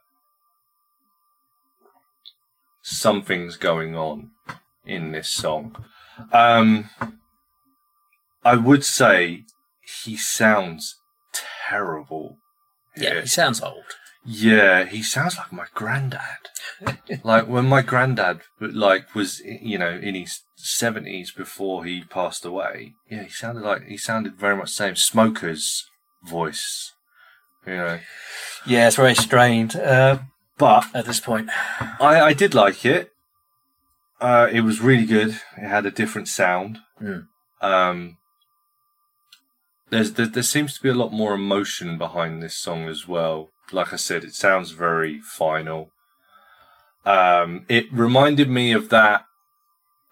something's 2.82 3.56
going 3.56 3.96
on 3.96 4.30
in 4.84 5.12
this 5.12 5.28
song. 5.28 5.76
Um, 6.32 6.90
I 8.44 8.56
would 8.56 8.84
say 8.84 9.44
he 10.04 10.16
sounds 10.16 10.96
terrible. 11.68 12.36
Yeah, 12.96 13.10
here. 13.10 13.20
he 13.22 13.28
sounds 13.28 13.62
old. 13.62 13.84
Yeah, 14.24 14.84
he 14.84 15.02
sounds 15.02 15.36
like 15.38 15.52
my 15.52 15.66
granddad. 15.74 16.20
like 17.24 17.46
when 17.46 17.66
my 17.66 17.82
granddad, 17.82 18.40
like, 18.60 19.14
was 19.14 19.40
you 19.40 19.78
know 19.78 19.90
in 19.90 20.14
his 20.14 20.40
seventies 20.56 21.30
before 21.30 21.84
he 21.84 22.02
passed 22.02 22.44
away. 22.44 22.94
Yeah, 23.10 23.24
he 23.24 23.30
sounded 23.30 23.62
like 23.62 23.84
he 23.86 23.96
sounded 23.96 24.34
very 24.34 24.56
much 24.56 24.68
the 24.68 24.74
same. 24.74 24.96
Smoker's 24.96 25.86
voice, 26.22 26.92
you 27.66 27.76
know. 27.76 28.00
Yeah, 28.66 28.86
it's 28.88 28.96
very 28.96 29.14
strained 29.14 29.76
uh, 29.76 30.18
But 30.60 30.84
at 30.94 31.06
this 31.06 31.20
point. 31.20 31.48
I, 31.98 32.20
I 32.20 32.32
did 32.34 32.54
like 32.54 32.84
it. 32.84 33.12
Uh, 34.20 34.48
it 34.52 34.60
was 34.60 34.82
really 34.82 35.06
good. 35.06 35.30
It 35.56 35.66
had 35.66 35.86
a 35.86 35.90
different 35.90 36.28
sound. 36.28 36.80
Mm. 37.00 37.28
Um, 37.62 38.18
there's 39.88 40.12
there, 40.12 40.26
there 40.26 40.42
seems 40.42 40.74
to 40.74 40.82
be 40.82 40.90
a 40.90 40.94
lot 40.94 41.12
more 41.12 41.32
emotion 41.32 41.96
behind 41.96 42.42
this 42.42 42.56
song 42.56 42.88
as 42.88 43.08
well. 43.08 43.48
Like 43.72 43.94
I 43.94 43.96
said, 43.96 44.22
it 44.22 44.34
sounds 44.34 44.72
very 44.72 45.20
final. 45.20 45.90
Um, 47.06 47.64
it 47.68 47.86
reminded 47.90 48.50
me 48.50 48.72
of 48.72 48.90
that 48.90 49.24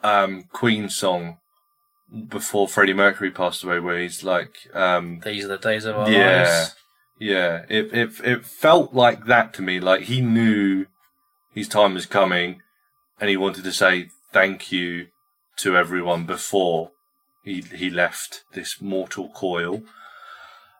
um, 0.02 0.44
Queen 0.50 0.88
song 0.88 1.38
before 2.28 2.66
Freddie 2.66 2.94
Mercury 2.94 3.30
passed 3.30 3.62
away, 3.62 3.80
where 3.80 4.00
he's 4.00 4.24
like, 4.24 4.56
um, 4.72 5.20
These 5.22 5.44
are 5.44 5.48
the 5.48 5.58
days 5.58 5.84
of 5.84 5.96
our 5.96 6.10
yeah, 6.10 6.44
lives. 6.44 6.74
Yeah. 7.18 7.64
It 7.68 7.92
it 7.92 8.10
it 8.24 8.46
felt 8.46 8.94
like 8.94 9.26
that 9.26 9.52
to 9.54 9.62
me. 9.62 9.80
Like 9.80 10.02
he 10.02 10.20
knew 10.20 10.86
his 11.52 11.68
time 11.68 11.94
was 11.94 12.06
coming, 12.06 12.62
and 13.20 13.30
he 13.30 13.36
wanted 13.36 13.64
to 13.64 13.72
say 13.72 14.10
thank 14.32 14.70
you 14.72 15.08
to 15.58 15.76
everyone 15.76 16.24
before 16.24 16.92
he 17.44 17.60
he 17.60 17.90
left 17.90 18.44
this 18.52 18.80
mortal 18.80 19.28
coil. 19.30 19.82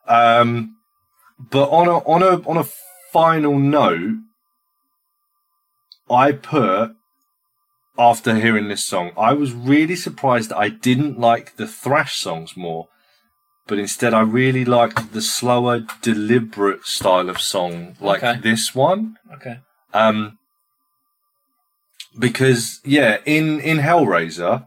Um, 0.07 0.77
but 1.39 1.69
on 1.71 1.89
a 1.89 1.99
on 1.99 2.23
a 2.23 2.49
on 2.49 2.57
a 2.57 2.69
final 3.13 3.59
note, 3.59 4.19
I 6.11 6.33
put 6.33 6.95
after 7.99 8.37
hearing 8.37 8.69
this 8.69 8.87
song, 8.87 9.11
I 9.17 9.33
was 9.33 9.53
really 9.53 9.97
surprised 9.97 10.53
I 10.53 10.69
didn't 10.69 11.19
like 11.19 11.57
the 11.57 11.67
thrash 11.67 12.17
songs 12.17 12.57
more 12.57 12.89
but 13.69 13.79
instead 13.79 14.13
I 14.15 14.23
really 14.23 14.65
liked 14.65 15.13
the 15.13 15.23
slower, 15.23 15.85
deliberate 16.03 16.85
style 16.87 17.29
of 17.31 17.41
song 17.41 17.97
like 18.01 18.23
Okay. 18.25 18.41
this 18.41 18.75
one. 18.75 19.17
Okay. 19.35 19.61
Um, 19.95 20.39
because 22.19 22.81
yeah, 22.85 23.19
in 23.25 23.61
in 23.61 23.79
Hellraiser, 23.79 24.67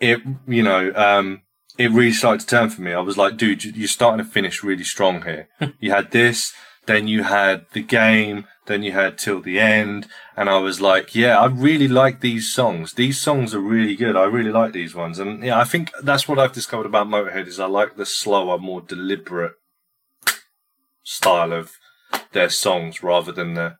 it 0.00 0.20
you 0.46 0.62
know 0.62 0.92
um, 0.94 1.42
it 1.76 1.90
really 1.90 2.12
started 2.12 2.40
to 2.40 2.46
turn 2.46 2.70
for 2.70 2.82
me. 2.82 2.92
I 2.92 3.00
was 3.00 3.16
like, 3.16 3.36
dude, 3.36 3.64
you- 3.64 3.72
you're 3.74 3.88
starting 3.88 4.24
to 4.24 4.30
finish 4.30 4.62
really 4.62 4.84
strong 4.84 5.22
here. 5.22 5.48
you 5.80 5.90
had 5.90 6.10
this, 6.10 6.52
then 6.86 7.08
you 7.08 7.22
had 7.24 7.66
the 7.72 7.82
game, 7.82 8.46
then 8.68 8.82
you 8.82 8.92
had 8.92 9.18
till 9.18 9.40
the 9.40 9.58
end, 9.58 10.06
and 10.36 10.48
I 10.48 10.58
was 10.58 10.80
like, 10.80 11.14
yeah, 11.14 11.38
I 11.38 11.46
really 11.46 11.88
like 11.88 12.20
these 12.20 12.52
songs. 12.52 12.92
These 12.92 13.20
songs 13.20 13.54
are 13.54 13.60
really 13.60 13.96
good. 13.96 14.14
I 14.14 14.24
really 14.24 14.52
like 14.52 14.72
these 14.72 14.94
ones, 14.94 15.18
and 15.18 15.42
yeah, 15.42 15.58
I 15.58 15.64
think 15.64 15.90
that's 16.02 16.28
what 16.28 16.38
I've 16.38 16.52
discovered 16.52 16.86
about 16.86 17.08
Motorhead 17.08 17.48
is 17.48 17.58
I 17.58 17.66
like 17.66 17.96
the 17.96 18.06
slower, 18.06 18.58
more 18.58 18.80
deliberate 18.80 19.54
style 21.02 21.52
of 21.52 21.72
their 22.32 22.50
songs 22.50 23.02
rather 23.02 23.32
than 23.32 23.54
the 23.54 23.76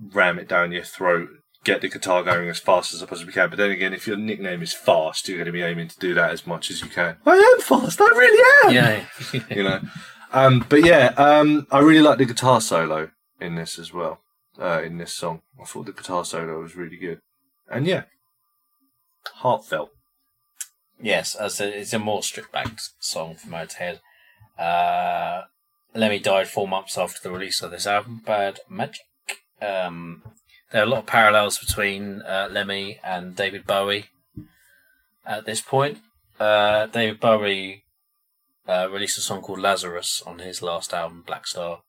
ram 0.00 0.38
it 0.38 0.48
down 0.48 0.72
your 0.72 0.82
throat, 0.82 1.28
get 1.64 1.80
the 1.80 1.88
guitar 1.88 2.22
going 2.22 2.48
as 2.48 2.58
fast 2.58 2.94
as 2.94 3.02
I 3.02 3.06
possibly 3.06 3.32
can. 3.32 3.50
But 3.50 3.58
then 3.58 3.70
again, 3.70 3.92
if 3.92 4.06
your 4.06 4.16
nickname 4.16 4.62
is 4.62 4.72
fast, 4.72 5.28
you're 5.28 5.38
going 5.38 5.46
to 5.46 5.52
be 5.52 5.62
aiming 5.62 5.88
to 5.88 5.98
do 5.98 6.14
that 6.14 6.30
as 6.30 6.46
much 6.46 6.70
as 6.70 6.80
you 6.80 6.88
can. 6.88 7.16
I 7.26 7.54
am 7.54 7.60
fast. 7.60 8.00
I 8.00 8.04
really 8.04 8.44
am. 8.64 8.74
Yeah. 8.74 9.04
You 9.56 9.62
know. 9.62 9.80
Um, 10.32 10.66
but 10.68 10.84
yeah, 10.84 11.14
um, 11.16 11.66
I 11.70 11.78
really 11.80 12.00
like 12.00 12.18
the 12.18 12.24
guitar 12.24 12.60
solo 12.60 13.10
in 13.40 13.56
this 13.56 13.78
as 13.78 13.92
well. 13.92 14.20
Uh, 14.58 14.82
in 14.82 14.98
this 14.98 15.14
song, 15.14 15.42
I 15.60 15.64
thought 15.64 15.86
the 15.86 15.92
guitar 15.92 16.24
solo 16.24 16.62
was 16.62 16.76
really 16.76 16.96
good, 16.96 17.20
and 17.70 17.86
yeah, 17.86 18.04
heartfelt. 19.34 19.90
Yes, 21.00 21.34
as 21.34 21.60
a, 21.60 21.80
it's 21.80 21.92
a 21.92 21.98
more 21.98 22.22
stripped 22.22 22.52
back 22.52 22.78
song 23.00 23.34
from 23.34 23.50
Motorhead. 23.50 24.00
Uh, 24.58 25.42
Lemmy 25.94 26.18
died 26.18 26.48
four 26.48 26.66
months 26.66 26.96
after 26.96 27.18
the 27.22 27.30
release 27.30 27.60
of 27.60 27.70
this 27.70 27.86
album, 27.86 28.22
Bad 28.24 28.60
Magic. 28.68 29.02
Um, 29.60 30.22
there 30.72 30.82
are 30.82 30.86
a 30.86 30.88
lot 30.88 31.00
of 31.00 31.06
parallels 31.06 31.58
between 31.58 32.22
uh, 32.22 32.48
Lemmy 32.50 32.98
and 33.04 33.36
David 33.36 33.66
Bowie 33.66 34.06
at 35.24 35.44
this 35.44 35.60
point. 35.60 35.98
Uh, 36.40 36.86
David 36.86 37.20
Bowie 37.20 37.84
uh, 38.66 38.88
released 38.90 39.18
a 39.18 39.22
song 39.22 39.42
called 39.42 39.60
Lazarus 39.60 40.22
on 40.26 40.38
his 40.38 40.62
last 40.62 40.92
album, 40.92 41.24
Blackstar, 41.26 41.80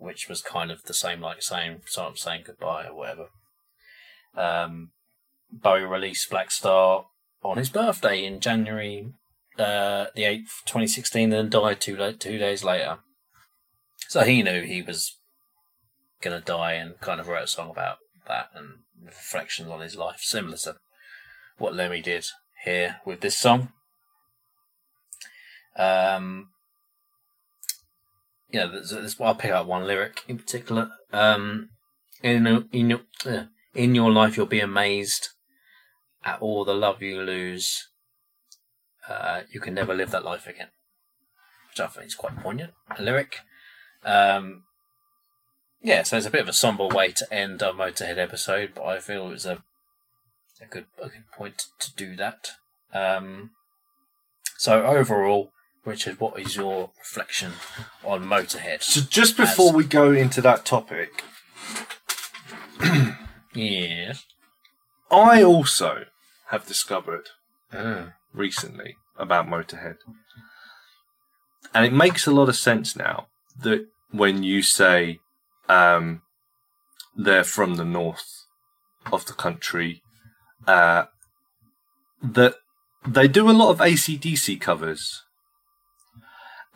which 0.00 0.28
was 0.28 0.42
kind 0.42 0.70
of 0.70 0.82
the 0.84 0.94
same, 0.94 1.20
like 1.20 1.42
saying, 1.42 1.82
sort 1.86 2.08
of 2.08 2.18
saying 2.18 2.42
goodbye 2.46 2.86
or 2.86 2.94
whatever. 2.94 3.26
Um, 4.36 4.90
Bowie 5.52 5.82
released 5.82 6.30
Blackstar 6.30 7.04
on 7.42 7.58
his 7.58 7.70
birthday 7.70 8.24
in 8.24 8.40
January 8.40 9.12
uh, 9.58 10.06
the 10.14 10.24
eighth, 10.24 10.62
twenty 10.66 10.86
sixteen, 10.86 11.32
and 11.32 11.50
died 11.50 11.80
two 11.80 11.96
two 12.12 12.38
days 12.38 12.64
later. 12.64 12.98
So 14.08 14.22
he 14.22 14.42
knew 14.42 14.62
he 14.62 14.82
was 14.82 15.18
gonna 16.22 16.40
die, 16.40 16.72
and 16.72 16.98
kind 17.00 17.20
of 17.20 17.28
wrote 17.28 17.44
a 17.44 17.48
song 17.48 17.70
about 17.70 17.98
that 18.26 18.48
and 18.54 18.78
reflections 19.04 19.70
on 19.70 19.80
his 19.80 19.96
life, 19.96 20.20
similar 20.20 20.56
to 20.58 20.76
what 21.58 21.74
Lemmy 21.74 22.00
did 22.00 22.26
here 22.64 22.96
with 23.04 23.20
this 23.20 23.36
song. 23.36 23.72
Um, 25.76 26.50
yeah, 28.52 28.66
there's, 28.66 28.90
there's, 28.90 29.20
I'll 29.20 29.34
pick 29.34 29.50
out 29.50 29.66
one 29.66 29.86
lyric 29.86 30.22
in 30.28 30.38
particular. 30.38 30.90
Um, 31.12 31.70
in 32.22 32.68
in 32.72 32.90
your 32.90 33.00
in 33.74 33.94
your 33.94 34.10
life, 34.10 34.36
you'll 34.36 34.46
be 34.46 34.60
amazed 34.60 35.28
at 36.24 36.40
all 36.40 36.64
the 36.64 36.74
love 36.74 37.02
you 37.02 37.20
lose, 37.20 37.88
uh, 39.08 39.42
you 39.50 39.60
can 39.60 39.74
never 39.74 39.94
live 39.94 40.10
that 40.10 40.24
life 40.24 40.46
again. 40.46 40.68
Which 41.68 41.80
I 41.80 41.86
think 41.86 42.06
is 42.06 42.14
quite 42.14 42.36
poignant, 42.38 42.72
a 42.96 43.02
lyric. 43.02 43.38
Um, 44.04 44.64
yeah, 45.82 46.02
so 46.02 46.16
it's 46.16 46.26
a 46.26 46.30
bit 46.30 46.42
of 46.42 46.48
a 46.48 46.52
somber 46.52 46.86
way 46.86 47.12
to 47.12 47.32
end 47.32 47.62
our 47.62 47.72
Motorhead 47.72 48.18
episode, 48.18 48.72
but 48.74 48.84
I 48.84 48.98
feel 48.98 49.26
it 49.26 49.30
was 49.30 49.46
a 49.46 49.62
a 50.60 50.66
good 50.66 50.86
a 51.00 51.08
good 51.08 51.24
point 51.32 51.64
to 51.78 51.94
do 51.94 52.16
that. 52.16 52.50
Um, 52.92 53.52
so 54.58 54.84
overall, 54.84 55.52
Richard, 55.84 56.20
what 56.20 56.38
is 56.38 56.56
your 56.56 56.90
reflection 56.98 57.52
on 58.04 58.24
Motorhead? 58.24 58.82
So 58.82 59.00
just 59.00 59.36
before 59.36 59.70
As- 59.70 59.74
we 59.74 59.84
go 59.84 60.12
into 60.12 60.40
that 60.42 60.64
topic, 60.64 61.24
Yes. 63.52 64.24
I 65.10 65.42
also 65.42 66.04
have 66.48 66.66
discovered 66.66 67.28
Mm. 67.72 68.14
recently 68.32 68.96
about 69.16 69.48
Motorhead. 69.48 69.96
And 71.74 71.84
it 71.84 71.92
makes 71.92 72.26
a 72.26 72.30
lot 72.30 72.48
of 72.48 72.56
sense 72.56 72.94
now 72.96 73.26
that 73.58 73.86
when 74.10 74.42
you 74.42 74.62
say 74.62 75.18
um, 75.68 76.22
they're 77.14 77.44
from 77.44 77.74
the 77.76 77.84
north 77.84 78.44
of 79.12 79.26
the 79.26 79.32
country, 79.32 80.02
uh, 80.66 81.04
that 82.22 82.56
they 83.06 83.28
do 83.28 83.48
a 83.48 83.52
lot 83.52 83.70
of 83.70 83.80
AC/DC 83.80 84.56
covers. 84.60 85.22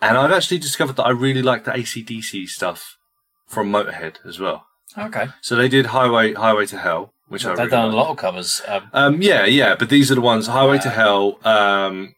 And 0.08 0.18
I've 0.18 0.32
actually 0.32 0.58
discovered 0.58 0.96
that 0.96 1.04
I 1.06 1.10
really 1.10 1.42
like 1.42 1.64
the 1.64 1.74
AC/DC 1.74 2.48
stuff 2.48 2.96
from 3.46 3.70
Motorhead 3.72 4.16
as 4.26 4.38
well. 4.40 4.66
Okay. 4.96 5.28
So 5.40 5.56
they 5.56 5.68
did 5.68 5.86
Highway 5.86 6.34
Highway 6.34 6.66
to 6.66 6.78
Hell, 6.78 7.12
which 7.28 7.44
I 7.44 7.50
They've 7.50 7.58
really 7.58 7.70
done 7.70 7.86
like. 7.86 7.94
a 7.94 7.96
lot 7.96 8.10
of 8.10 8.16
covers. 8.16 8.62
Um, 8.66 8.90
Um, 8.92 9.22
yeah, 9.22 9.44
yeah, 9.44 9.74
but 9.76 9.88
these 9.88 10.10
are 10.10 10.14
the 10.14 10.20
ones. 10.20 10.46
Highway 10.46 10.78
to 10.78 10.90
Hell. 10.90 11.38
Um, 11.44 12.14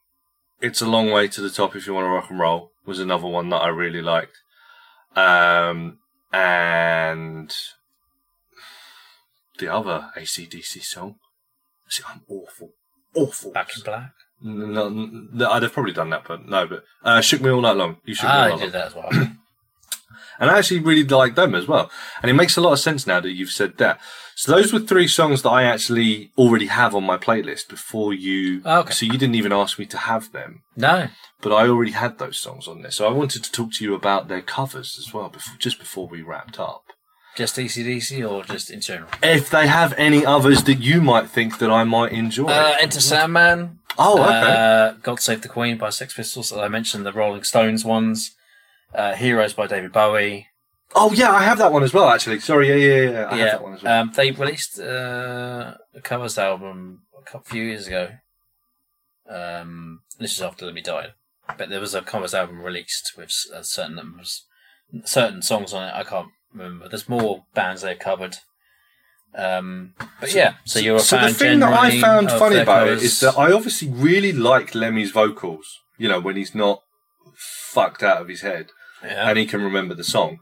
it's 0.60 0.80
a 0.82 0.86
long 0.86 1.10
way 1.10 1.28
to 1.28 1.40
the 1.40 1.50
top 1.50 1.76
if 1.76 1.86
you 1.86 1.94
want 1.94 2.04
to 2.06 2.10
rock 2.10 2.30
and 2.30 2.38
roll. 2.38 2.72
Was 2.84 2.98
another 3.00 3.26
one 3.26 3.48
that 3.50 3.62
I 3.62 3.68
really 3.68 4.02
liked. 4.02 4.36
Um, 5.16 5.98
and 6.32 7.54
the 9.58 9.68
other 9.72 10.10
AC/DC 10.16 10.82
song. 10.84 11.16
See, 11.88 12.02
I'm 12.08 12.22
awful, 12.28 12.72
awful. 13.14 13.52
Back 13.52 13.70
in 13.76 13.82
Black. 13.82 14.12
No, 14.42 14.88
no, 14.88 15.50
I'd 15.50 15.62
have 15.62 15.72
probably 15.72 15.92
done 15.92 16.10
that, 16.10 16.24
but 16.28 16.46
no. 16.46 16.66
But 16.66 16.84
uh, 17.02 17.20
shook 17.20 17.40
me 17.40 17.50
all 17.50 17.60
night 17.60 17.76
long. 17.76 17.96
You 18.04 18.14
shook 18.14 18.24
me 18.28 18.30
all 18.30 18.38
Ah, 18.38 18.42
night 18.42 18.46
I 18.46 18.50
long. 18.50 18.60
did 18.60 18.72
that 18.72 18.86
as 18.88 18.94
well. 18.94 19.10
And 20.38 20.50
I 20.50 20.58
actually 20.58 20.80
really 20.80 21.02
like 21.02 21.34
them 21.34 21.54
as 21.54 21.66
well. 21.66 21.90
And 22.20 22.30
it 22.30 22.34
makes 22.34 22.58
a 22.58 22.60
lot 22.60 22.74
of 22.74 22.78
sense 22.78 23.06
now 23.06 23.20
that 23.20 23.32
you've 23.32 23.50
said 23.50 23.78
that. 23.78 23.98
So 24.34 24.52
those 24.52 24.70
were 24.70 24.80
three 24.80 25.08
songs 25.08 25.40
that 25.40 25.48
I 25.48 25.62
actually 25.62 26.30
already 26.36 26.66
have 26.66 26.94
on 26.94 27.04
my 27.04 27.16
playlist 27.16 27.68
before 27.70 28.12
you. 28.12 28.60
Oh, 28.66 28.80
okay. 28.80 28.92
So 28.92 29.06
you 29.06 29.12
didn't 29.12 29.34
even 29.36 29.50
ask 29.50 29.78
me 29.78 29.86
to 29.86 29.96
have 29.96 30.32
them, 30.32 30.60
no. 30.76 31.08
but 31.40 31.54
I 31.54 31.66
already 31.68 31.92
had 31.92 32.18
those 32.18 32.36
songs 32.36 32.68
on 32.68 32.82
there. 32.82 32.90
So 32.90 33.08
I 33.08 33.12
wanted 33.12 33.44
to 33.44 33.50
talk 33.50 33.72
to 33.74 33.84
you 33.84 33.94
about 33.94 34.28
their 34.28 34.42
covers 34.42 34.98
as 34.98 35.14
well, 35.14 35.30
before, 35.30 35.56
just 35.58 35.78
before 35.78 36.06
we 36.06 36.20
wrapped 36.20 36.60
up. 36.60 36.82
Just 37.34 37.58
AC/DC 37.58 38.22
or 38.30 38.44
just 38.44 38.70
in 38.70 38.82
general? 38.82 39.08
If 39.22 39.48
they 39.48 39.66
have 39.68 39.94
any 39.96 40.26
others 40.26 40.64
that 40.64 40.80
you 40.82 41.00
might 41.00 41.30
think 41.30 41.56
that 41.60 41.70
I 41.70 41.84
might 41.84 42.12
enjoy. 42.12 42.48
Uh, 42.48 42.74
Enter 42.78 43.00
Sandman. 43.00 43.78
Oh, 43.98 44.22
okay. 44.22 44.52
Uh, 44.52 44.92
God 45.02 45.20
Save 45.20 45.42
the 45.42 45.48
Queen 45.48 45.76
by 45.78 45.90
Sex 45.90 46.14
Pistols. 46.14 46.52
I 46.52 46.68
mentioned 46.68 47.04
the 47.06 47.12
Rolling 47.12 47.44
Stones 47.44 47.84
ones. 47.84 48.32
Uh, 48.94 49.14
Heroes 49.14 49.52
by 49.52 49.66
David 49.66 49.92
Bowie. 49.92 50.48
oh, 50.94 51.12
yeah, 51.12 51.32
I 51.32 51.42
have 51.42 51.58
that 51.58 51.72
one 51.72 51.82
as 51.82 51.92
well, 51.92 52.08
actually. 52.08 52.40
Sorry, 52.40 52.68
yeah, 52.68 52.74
yeah, 52.74 53.10
yeah. 53.10 53.28
I 53.30 53.36
have 53.36 53.50
that 53.50 53.62
one 53.62 53.74
as 53.74 53.82
well. 53.82 54.00
Um, 54.02 54.12
they 54.14 54.30
released 54.30 54.78
uh, 54.80 55.74
a 55.94 56.00
covers 56.02 56.38
album 56.38 57.02
a 57.18 57.22
couple, 57.22 57.50
few 57.50 57.62
years 57.64 57.86
ago. 57.86 58.10
Um, 59.28 60.00
this 60.18 60.32
is 60.32 60.40
after 60.40 60.64
Lemmy 60.64 60.82
died, 60.82 61.14
but 61.58 61.68
there 61.68 61.80
was 61.80 61.94
a 61.94 62.00
covers 62.00 62.32
album 62.32 62.62
released 62.62 63.14
with 63.18 63.34
uh, 63.54 63.62
certain 63.62 63.96
numbers, 63.96 64.44
certain 65.04 65.42
songs 65.42 65.72
on 65.72 65.88
it. 65.88 65.92
I 65.94 66.04
can't 66.04 66.28
remember. 66.54 66.88
There's 66.88 67.08
more 67.08 67.44
bands 67.54 67.82
they've 67.82 67.98
covered. 67.98 68.36
Um, 69.36 69.92
but 70.18 70.34
yeah, 70.34 70.54
so 70.64 70.78
you're 70.78 70.96
a 70.96 71.00
so 71.00 71.18
fan. 71.18 71.28
the 71.28 71.34
thing 71.34 71.60
that 71.60 71.72
I 71.72 72.00
found 72.00 72.30
funny 72.30 72.56
about 72.56 72.86
covers. 72.86 73.02
it 73.02 73.06
is 73.06 73.20
that 73.20 73.36
I 73.36 73.52
obviously 73.52 73.88
really 73.88 74.32
like 74.32 74.74
Lemmy's 74.74 75.10
vocals. 75.10 75.80
You 75.98 76.08
know, 76.08 76.20
when 76.20 76.36
he's 76.36 76.54
not 76.54 76.82
fucked 77.34 78.02
out 78.02 78.20
of 78.20 78.28
his 78.28 78.40
head 78.40 78.70
yeah. 79.02 79.28
and 79.28 79.38
he 79.38 79.46
can 79.46 79.62
remember 79.62 79.94
the 79.94 80.04
song. 80.04 80.40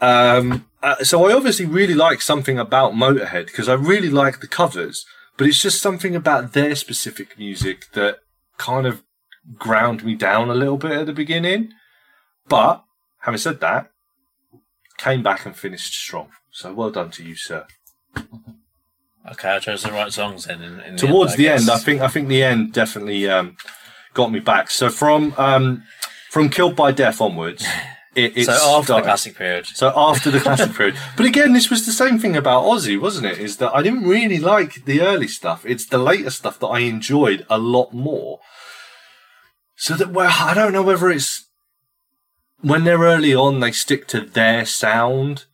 Um, 0.00 0.66
uh, 0.82 1.02
so 1.04 1.24
I 1.26 1.32
obviously 1.32 1.66
really 1.66 1.94
like 1.94 2.20
something 2.20 2.58
about 2.58 2.92
Motorhead 2.92 3.46
because 3.46 3.68
I 3.68 3.74
really 3.74 4.10
like 4.10 4.40
the 4.40 4.48
covers, 4.48 5.06
but 5.36 5.46
it's 5.46 5.60
just 5.60 5.80
something 5.80 6.14
about 6.14 6.52
their 6.52 6.74
specific 6.74 7.38
music 7.38 7.92
that 7.92 8.18
kind 8.58 8.86
of 8.86 9.02
ground 9.56 10.04
me 10.04 10.14
down 10.14 10.50
a 10.50 10.54
little 10.54 10.76
bit 10.76 10.92
at 10.92 11.06
the 11.06 11.12
beginning. 11.12 11.70
But 12.48 12.84
having 13.20 13.38
said 13.38 13.60
that, 13.60 13.90
came 14.98 15.22
back 15.22 15.46
and 15.46 15.56
finished 15.56 15.94
strong. 15.94 16.30
So 16.50 16.72
well 16.72 16.90
done 16.90 17.10
to 17.12 17.24
you, 17.24 17.36
sir. 17.36 17.66
Okay, 19.32 19.48
I 19.48 19.58
chose 19.58 19.82
the 19.82 19.90
right 19.90 20.12
songs 20.12 20.44
then. 20.44 20.62
In, 20.62 20.80
in 20.80 20.96
towards 20.96 21.32
I 21.32 21.36
the 21.36 21.48
end, 21.48 21.68
I 21.68 21.78
think 21.78 22.00
I 22.00 22.08
think 22.08 22.28
the 22.28 22.42
end 22.42 22.72
definitely 22.72 23.28
um, 23.28 23.56
got 24.14 24.30
me 24.30 24.40
back. 24.40 24.70
So 24.70 24.88
from 24.88 25.34
um, 25.36 25.82
from 26.30 26.48
Killed 26.48 26.76
by 26.76 26.92
Death 26.92 27.20
onwards, 27.20 27.66
it, 28.14 28.36
it 28.36 28.44
so 28.46 28.78
after 28.78 28.94
the 28.94 29.02
classic 29.02 29.36
period. 29.36 29.66
So 29.66 29.92
after 29.96 30.30
the 30.30 30.38
classic 30.38 30.74
period, 30.74 30.96
but 31.16 31.26
again, 31.26 31.52
this 31.52 31.70
was 31.70 31.84
the 31.86 31.92
same 31.92 32.18
thing 32.18 32.36
about 32.36 32.64
Ozzy, 32.64 33.00
wasn't 33.00 33.26
it? 33.26 33.38
Is 33.38 33.56
that 33.56 33.74
I 33.74 33.82
didn't 33.82 34.04
really 34.04 34.38
like 34.38 34.84
the 34.84 35.00
early 35.00 35.28
stuff. 35.28 35.66
It's 35.66 35.86
the 35.86 35.98
later 35.98 36.30
stuff 36.30 36.60
that 36.60 36.68
I 36.68 36.80
enjoyed 36.80 37.44
a 37.50 37.58
lot 37.58 37.92
more. 37.92 38.38
So 39.74 39.94
that 39.94 40.12
well, 40.12 40.32
I 40.38 40.54
don't 40.54 40.72
know 40.72 40.82
whether 40.82 41.10
it's 41.10 41.46
when 42.60 42.84
they're 42.84 42.98
early 42.98 43.34
on, 43.34 43.60
they 43.60 43.72
stick 43.72 44.06
to 44.08 44.20
their 44.20 44.64
sound 44.64 45.46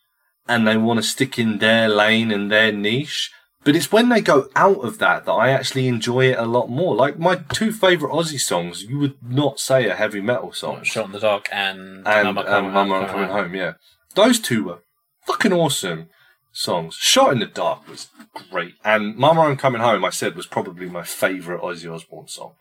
and 0.53 0.69
they 0.69 0.77
want 0.77 0.99
to 0.99 1.03
stick 1.03 1.39
in 1.39 1.59
their 1.59 1.89
lane 1.89 2.31
and 2.31 2.51
their 2.51 2.71
niche. 2.71 3.31
But 3.65 3.75
it's 3.75 3.91
when 3.91 4.11
they 4.11 4.21
go 4.21 4.49
out 4.55 4.85
of 4.85 4.99
that 4.99 5.25
that 5.25 5.33
I 5.33 5.51
actually 5.51 5.87
enjoy 5.87 6.27
it 6.27 6.39
a 6.39 6.45
lot 6.45 6.69
more. 6.69 6.95
Like 6.95 7.19
my 7.19 7.37
two 7.37 7.73
favorite 7.73 8.13
Ozzy 8.13 8.39
songs, 8.39 8.83
you 8.83 8.99
would 8.99 9.17
not 9.23 9.61
say 9.61 9.89
a 9.89 9.95
heavy 9.95 10.21
metal 10.21 10.53
song 10.53 10.83
Shot 10.83 11.07
in 11.07 11.13
the 11.13 11.21
Dark 11.21 11.49
and 11.51 12.07
and 12.07 12.35
Mama 12.35 12.45
Coming 12.45 12.73
Mama, 12.73 12.99
Home, 12.99 13.09
Coming 13.09 13.29
Home. 13.31 13.55
Yeah, 13.55 13.73
those 14.15 14.39
two 14.41 14.65
were 14.65 14.83
fucking 15.27 15.53
awesome 15.53 16.11
songs. 16.53 16.97
Shot 16.97 17.33
in 17.33 17.39
the 17.39 17.47
Dark 17.47 17.89
was 17.89 18.09
great, 18.51 18.75
and 18.85 19.17
Mama 19.17 19.43
I'm 19.43 19.57
Coming 19.57 19.81
Home. 19.81 20.05
I 20.05 20.11
said 20.11 20.35
was 20.35 20.47
probably 20.47 20.89
my 20.91 21.05
favourite 21.05 21.63
Ozzy 21.63 21.91
Osbourne 21.91 22.29
song 22.29 22.55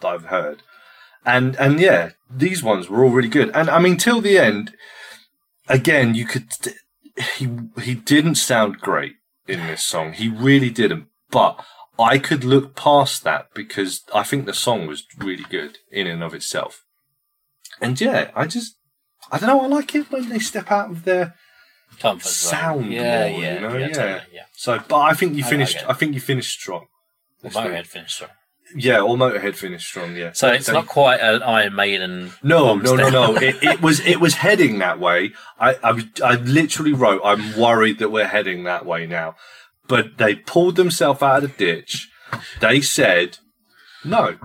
that 0.00 0.08
I've 0.08 0.26
heard, 0.26 0.62
and 1.24 1.56
and 1.56 1.80
yeah, 1.80 2.10
these 2.28 2.62
ones 2.62 2.90
were 2.90 3.04
all 3.04 3.10
really 3.10 3.28
good. 3.28 3.50
And 3.54 3.70
I 3.70 3.78
mean, 3.78 3.96
till 3.96 4.20
the 4.20 4.38
end, 4.38 4.74
again, 5.68 6.14
you 6.14 6.26
could 6.26 6.48
he 7.36 7.48
he 7.82 7.94
didn't 7.94 8.36
sound 8.36 8.78
great 8.78 9.14
in 9.46 9.66
this 9.66 9.84
song. 9.84 10.12
He 10.12 10.28
really 10.28 10.70
didn't, 10.70 11.06
but. 11.30 11.64
I 12.00 12.20
could 12.20 12.44
look 12.44 12.76
past 12.76 13.24
that 13.24 13.52
because 13.54 14.02
I 14.14 14.22
think 14.22 14.46
the 14.46 14.54
song 14.54 14.86
was 14.86 15.02
really 15.18 15.42
good 15.50 15.78
in 15.90 16.06
and 16.06 16.22
of 16.22 16.32
itself. 16.32 16.84
And 17.80 18.00
yeah, 18.00 18.30
I 18.36 18.46
just 18.46 18.76
I 19.32 19.38
don't 19.38 19.48
know. 19.48 19.60
I 19.62 19.66
like 19.66 19.92
it 19.96 20.08
when 20.12 20.28
they 20.28 20.38
step 20.38 20.70
out 20.70 20.92
of 20.92 21.02
their 21.02 21.34
Comfort 21.98 22.28
zone. 22.28 22.50
sound. 22.50 22.92
Yeah, 22.92 23.30
more, 23.30 23.40
yeah, 23.40 23.54
you 23.54 23.60
know? 23.60 23.76
yeah, 23.76 23.86
yeah. 23.88 23.92
totally, 23.94 24.20
yeah. 24.32 24.42
So, 24.52 24.80
but 24.86 25.00
I 25.00 25.14
think 25.14 25.34
you 25.34 25.42
I- 25.42 25.46
I 25.46 25.50
finished. 25.50 25.78
I, 25.88 25.92
think 25.92 26.14
you 26.14 26.20
finished 26.20 26.52
strong. 26.52 26.86
Well. 27.42 27.52
Motorhead 27.52 27.86
finished 27.86 28.14
strong. 28.14 28.30
Yeah, 28.74 29.00
or 29.00 29.16
Motorhead 29.16 29.54
finished 29.54 29.86
strong. 29.88 30.14
Yeah. 30.14 30.32
So 30.32 30.48
it's 30.48 30.66
They- 30.66 30.72
not 30.72 30.86
quite 30.86 31.20
an 31.20 31.42
Iron 31.42 31.74
Maiden. 31.74 32.32
No, 32.42 32.66
bombs 32.66 32.84
no, 32.84 32.94
no, 32.96 33.08
no. 33.10 33.36
It, 33.36 33.62
it 33.62 33.80
was 33.82 34.00
it 34.00 34.20
was 34.20 34.34
heading 34.34 34.78
that 34.78 34.98
way. 35.00 35.32
I, 35.58 35.76
I 35.82 36.08
I 36.24 36.34
literally 36.36 36.92
wrote, 36.92 37.22
"I'm 37.24 37.56
worried 37.58 37.98
that 37.98 38.10
we're 38.10 38.26
heading 38.28 38.64
that 38.64 38.84
way 38.84 39.06
now," 39.06 39.36
but 39.86 40.18
they 40.18 40.34
pulled 40.34 40.76
themselves 40.76 41.22
out 41.22 41.44
of 41.44 41.56
the 41.56 41.64
ditch. 41.64 42.08
They 42.60 42.80
said, 42.82 43.38
"No, 44.04 44.36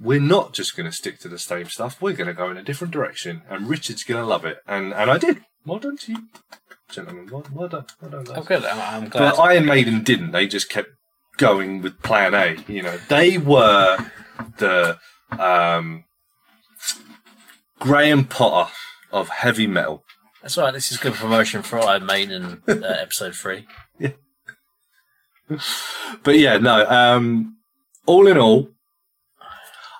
we're 0.00 0.20
not 0.20 0.54
just 0.54 0.74
going 0.76 0.86
to 0.90 0.96
stick 0.96 1.18
to 1.20 1.28
the 1.28 1.38
same 1.38 1.66
stuff. 1.68 2.00
We're 2.00 2.14
going 2.14 2.28
to 2.28 2.34
go 2.34 2.50
in 2.50 2.56
a 2.56 2.62
different 2.62 2.92
direction, 2.92 3.42
and 3.50 3.68
Richard's 3.68 4.04
going 4.04 4.20
to 4.22 4.26
love 4.26 4.44
it." 4.46 4.58
And 4.66 4.94
and 4.94 5.10
I 5.10 5.18
did. 5.18 5.44
Well 5.66 5.78
done 5.78 5.96
to 5.98 6.12
you, 6.12 6.18
gentlemen. 6.90 7.28
Well, 7.30 7.44
well 7.52 7.68
done. 7.68 7.86
Well 8.00 8.10
done. 8.22 8.24
guys. 8.24 8.64
Oh. 8.64 8.68
I'm, 8.68 9.04
I'm 9.04 9.08
glad. 9.10 9.30
But 9.36 9.38
Iron 9.40 9.66
Maiden 9.66 10.02
didn't. 10.02 10.32
They 10.32 10.46
just 10.46 10.68
kept 10.70 10.88
going 11.36 11.82
with 11.82 12.00
Plan 12.02 12.34
A. 12.34 12.56
You 12.68 12.82
know, 12.82 12.96
they 13.08 13.38
were 13.38 13.98
the 14.58 14.98
um, 15.38 16.04
Graham 17.78 18.24
Potter 18.24 18.70
of 19.10 19.28
heavy 19.28 19.66
metal. 19.66 20.04
That's 20.42 20.56
right. 20.56 20.72
This 20.72 20.90
is 20.90 20.98
good 20.98 21.14
promotion 21.14 21.62
for 21.62 21.78
Iron 21.78 22.06
Maiden 22.06 22.62
uh, 22.66 22.72
episode 22.84 23.34
three. 23.34 23.66
But 26.22 26.38
yeah, 26.38 26.58
no. 26.58 26.86
Um, 26.88 27.58
all 28.06 28.26
in 28.26 28.38
all, 28.38 28.68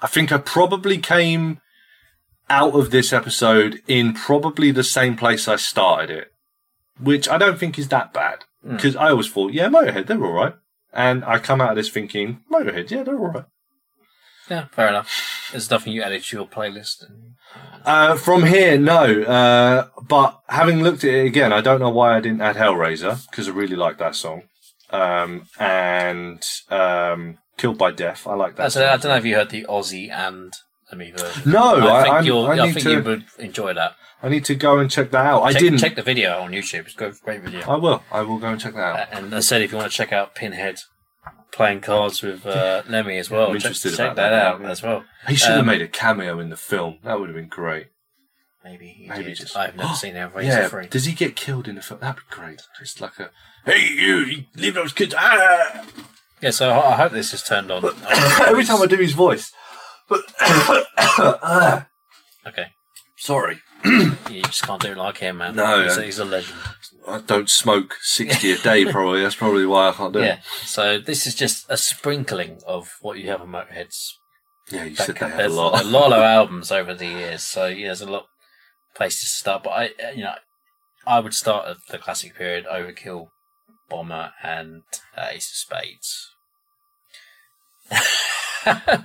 I 0.01 0.07
think 0.07 0.33
I 0.33 0.39
probably 0.39 0.99
came 0.99 1.61
out 2.49 2.75
of 2.75 2.91
this 2.91 3.13
episode 3.13 3.81
in 3.87 4.15
probably 4.15 4.71
the 4.71 4.85
same 4.85 5.17
place 5.17 5.47
I 5.49 5.57
started 5.57 6.11
it, 6.11 6.33
which 7.01 7.29
I 7.29 7.39
don't 7.39 7.59
think 7.59 7.79
is 7.79 7.89
that 7.89 8.13
bad 8.13 8.45
Hmm. 8.63 8.77
because 8.77 8.95
I 8.97 9.11
always 9.11 9.29
thought, 9.31 9.53
yeah, 9.53 9.69
Motorhead, 9.69 10.07
they're 10.07 10.25
all 10.25 10.33
right. 10.33 10.55
And 10.93 11.25
I 11.25 11.39
come 11.39 11.61
out 11.61 11.71
of 11.71 11.77
this 11.77 11.89
thinking, 11.89 12.41
Motorhead, 12.53 12.91
yeah, 12.91 13.03
they're 13.03 13.19
all 13.19 13.29
right. 13.29 13.45
Yeah, 14.51 14.67
fair 14.73 14.89
enough. 14.89 15.49
There's 15.51 15.71
nothing 15.71 15.93
you 15.93 16.03
added 16.03 16.25
to 16.25 16.37
your 16.37 16.47
playlist. 16.47 17.05
And... 17.09 17.35
Uh, 17.85 18.17
from 18.17 18.45
here, 18.45 18.77
no. 18.77 19.23
Uh, 19.23 19.89
but 20.03 20.41
having 20.49 20.83
looked 20.83 21.05
at 21.05 21.15
it 21.15 21.27
again, 21.27 21.53
I 21.53 21.61
don't 21.61 21.81
know 21.81 21.91
why 21.91 22.17
I 22.17 22.21
didn't 22.21 22.43
add 22.43 22.57
Hellraiser 22.57 23.29
because 23.31 23.49
I 23.49 23.53
really 23.53 23.77
like 23.77 23.99
that 23.99 24.15
song. 24.15 24.43
Um, 24.91 25.47
and 25.59 26.45
um, 26.71 27.39
Killed 27.57 27.79
by 27.79 27.93
Death, 27.93 28.27
I 28.27 28.35
like 28.35 28.57
that. 28.57 28.65
That's, 28.65 28.75
song. 28.75 28.83
I 28.83 28.97
don't 28.97 29.05
know 29.05 29.17
if 29.17 29.25
you 29.25 29.37
heard 29.37 29.51
the 29.51 29.65
Ozzy 29.69 30.11
and 30.11 30.53
version. 30.91 31.51
No, 31.51 31.77
I, 31.77 32.19
I 32.19 32.23
think, 32.23 32.35
I 32.35 32.59
I, 32.59 32.73
think 32.73 32.85
to. 32.85 32.91
you 32.91 33.03
would 33.03 33.25
enjoy 33.39 33.73
that. 33.75 33.95
I 34.23 34.29
need 34.29 34.45
to 34.47 34.55
go 34.55 34.79
and 34.79 34.91
check 34.91 35.11
that 35.11 35.27
out. 35.27 35.43
I 35.43 35.53
didn't. 35.53 35.79
check 35.79 35.97
the 35.97 36.03
video 36.03 36.39
on 36.41 36.53
YouTube. 36.53 36.87
It's 36.87 36.95
a 36.95 37.25
great 37.25 37.43
video. 37.43 37.61
I 37.69 37.77
will. 37.77 38.03
I 38.13 38.23
will 38.23 38.39
go 38.39 38.49
and 38.49 38.61
check 38.61 38.75
that 38.75 38.97
out. 39.01 39.09
And 39.13 39.35
I 39.35 39.41
said, 39.41 39.63
if 39.63 39.73
you 39.73 39.79
want 39.79 39.91
to 39.91 39.97
check 39.97 40.13
out 40.13 40.35
Pinhead 40.35 40.81
playing 41.51 41.81
cards 41.81 42.23
with 42.23 42.47
uh, 42.47 42.83
Lemmy 42.89 43.19
as 43.19 43.31
well, 43.31 43.49
I'm 43.49 43.55
check, 43.55 43.65
interested 43.67 43.97
check 43.97 44.15
that, 44.15 44.31
that, 44.31 44.33
out 44.33 44.61
yeah. 44.61 44.71
as 44.71 44.83
well. 44.83 45.05
He 45.27 45.35
should 45.35 45.51
have 45.51 45.61
um, 45.61 45.67
made 45.67 45.83
a 45.83 45.89
cameo 45.89 46.39
in 46.39 46.51
the 46.51 46.57
film. 46.57 46.99
That 47.03 47.19
would 47.19 47.29
have 47.29 47.37
been 47.37 47.49
great. 47.49 47.89
Maybe 48.65 48.89
he 48.89 49.09
Maybe 49.09 49.25
did. 49.25 49.37
just- 49.39 49.57
I've 49.57 49.75
never 49.77 49.95
seen 49.95 50.15
Hellraiser 50.15 50.45
Yeah. 50.45 50.69
3. 50.69 50.87
Does 50.87 51.05
he 51.07 51.13
get 51.15 51.35
killed 51.35 51.67
in 51.67 51.75
the 51.75 51.83
film? 51.83 51.99
That'd 52.01 52.17
be 52.17 52.23
great. 52.35 52.63
Just 52.79 53.01
like 53.01 53.19
a 53.19 53.31
hey 53.65 53.89
you, 53.89 54.19
you 54.19 54.45
leave 54.55 54.75
those 54.75 54.93
kids. 54.93 55.15
Ah! 55.19 55.85
Yeah, 56.41 56.51
so 56.51 56.71
I 56.71 56.93
I 56.93 56.97
hope 56.97 57.13
this 57.13 57.35
is 57.35 57.43
turned 57.43 57.71
on. 57.73 57.85
Every 58.47 58.65
time 58.65 58.81
I 58.81 58.87
do 58.87 58.97
his 58.97 59.15
voice. 59.15 59.53
Okay. 62.45 62.67
sorry, 63.17 63.61
You 63.85 64.43
just 64.43 64.63
can't 64.63 64.81
do 64.81 64.93
it 64.93 64.97
like 64.97 65.19
him, 65.19 65.39
man. 65.39 65.57
No, 65.57 65.83
he's, 65.85 65.97
he's 65.97 66.19
a 66.19 66.25
legend. 66.25 66.57
I 67.09 67.21
don't 67.21 67.51
smoke 67.51 67.97
sixty 68.01 68.53
a 68.53 68.59
day. 68.59 68.85
Probably 68.85 69.23
that's 69.23 69.35
probably 69.35 69.67
why 69.67 69.89
I 69.89 69.93
can't 69.93 70.13
do 70.13 70.21
Yeah. 70.21 70.35
it. 70.35 70.41
So 70.65 70.99
this 70.99 71.27
is 71.27 71.35
just 71.35 71.67
a 71.69 71.77
sprinkling 71.77 72.61
of 72.67 72.89
what 73.01 73.19
you 73.19 73.29
have 73.31 73.41
on 73.41 73.49
Motorhead's 73.49 74.19
Yeah, 74.71 74.85
you 74.85 74.95
said 74.95 75.17
they 75.17 75.29
have 75.29 75.41
a 75.41 75.49
lot. 75.49 75.83
a 75.83 75.85
lot 75.87 76.13
of 76.13 76.21
albums 76.23 76.71
over 76.71 76.95
the 76.95 77.07
years, 77.07 77.43
so 77.43 77.67
yeah, 77.67 77.87
there's 77.89 78.01
a 78.03 78.11
lot 78.11 78.23
of 78.23 78.29
places 78.95 79.21
to 79.23 79.27
start. 79.37 79.65
But 79.65 79.71
I, 79.71 80.11
you 80.15 80.23
know, 80.23 80.35
I 81.07 81.19
would 81.19 81.35
start 81.35 81.67
at 81.69 81.77
the 81.91 81.99
classic 81.99 82.37
period: 82.37 82.67
Overkill, 82.67 83.29
Bomber, 83.91 84.33
and 84.45 84.83
uh, 85.17 85.27
Ace 85.31 85.51
of 85.51 85.57
Spades. 85.57 86.29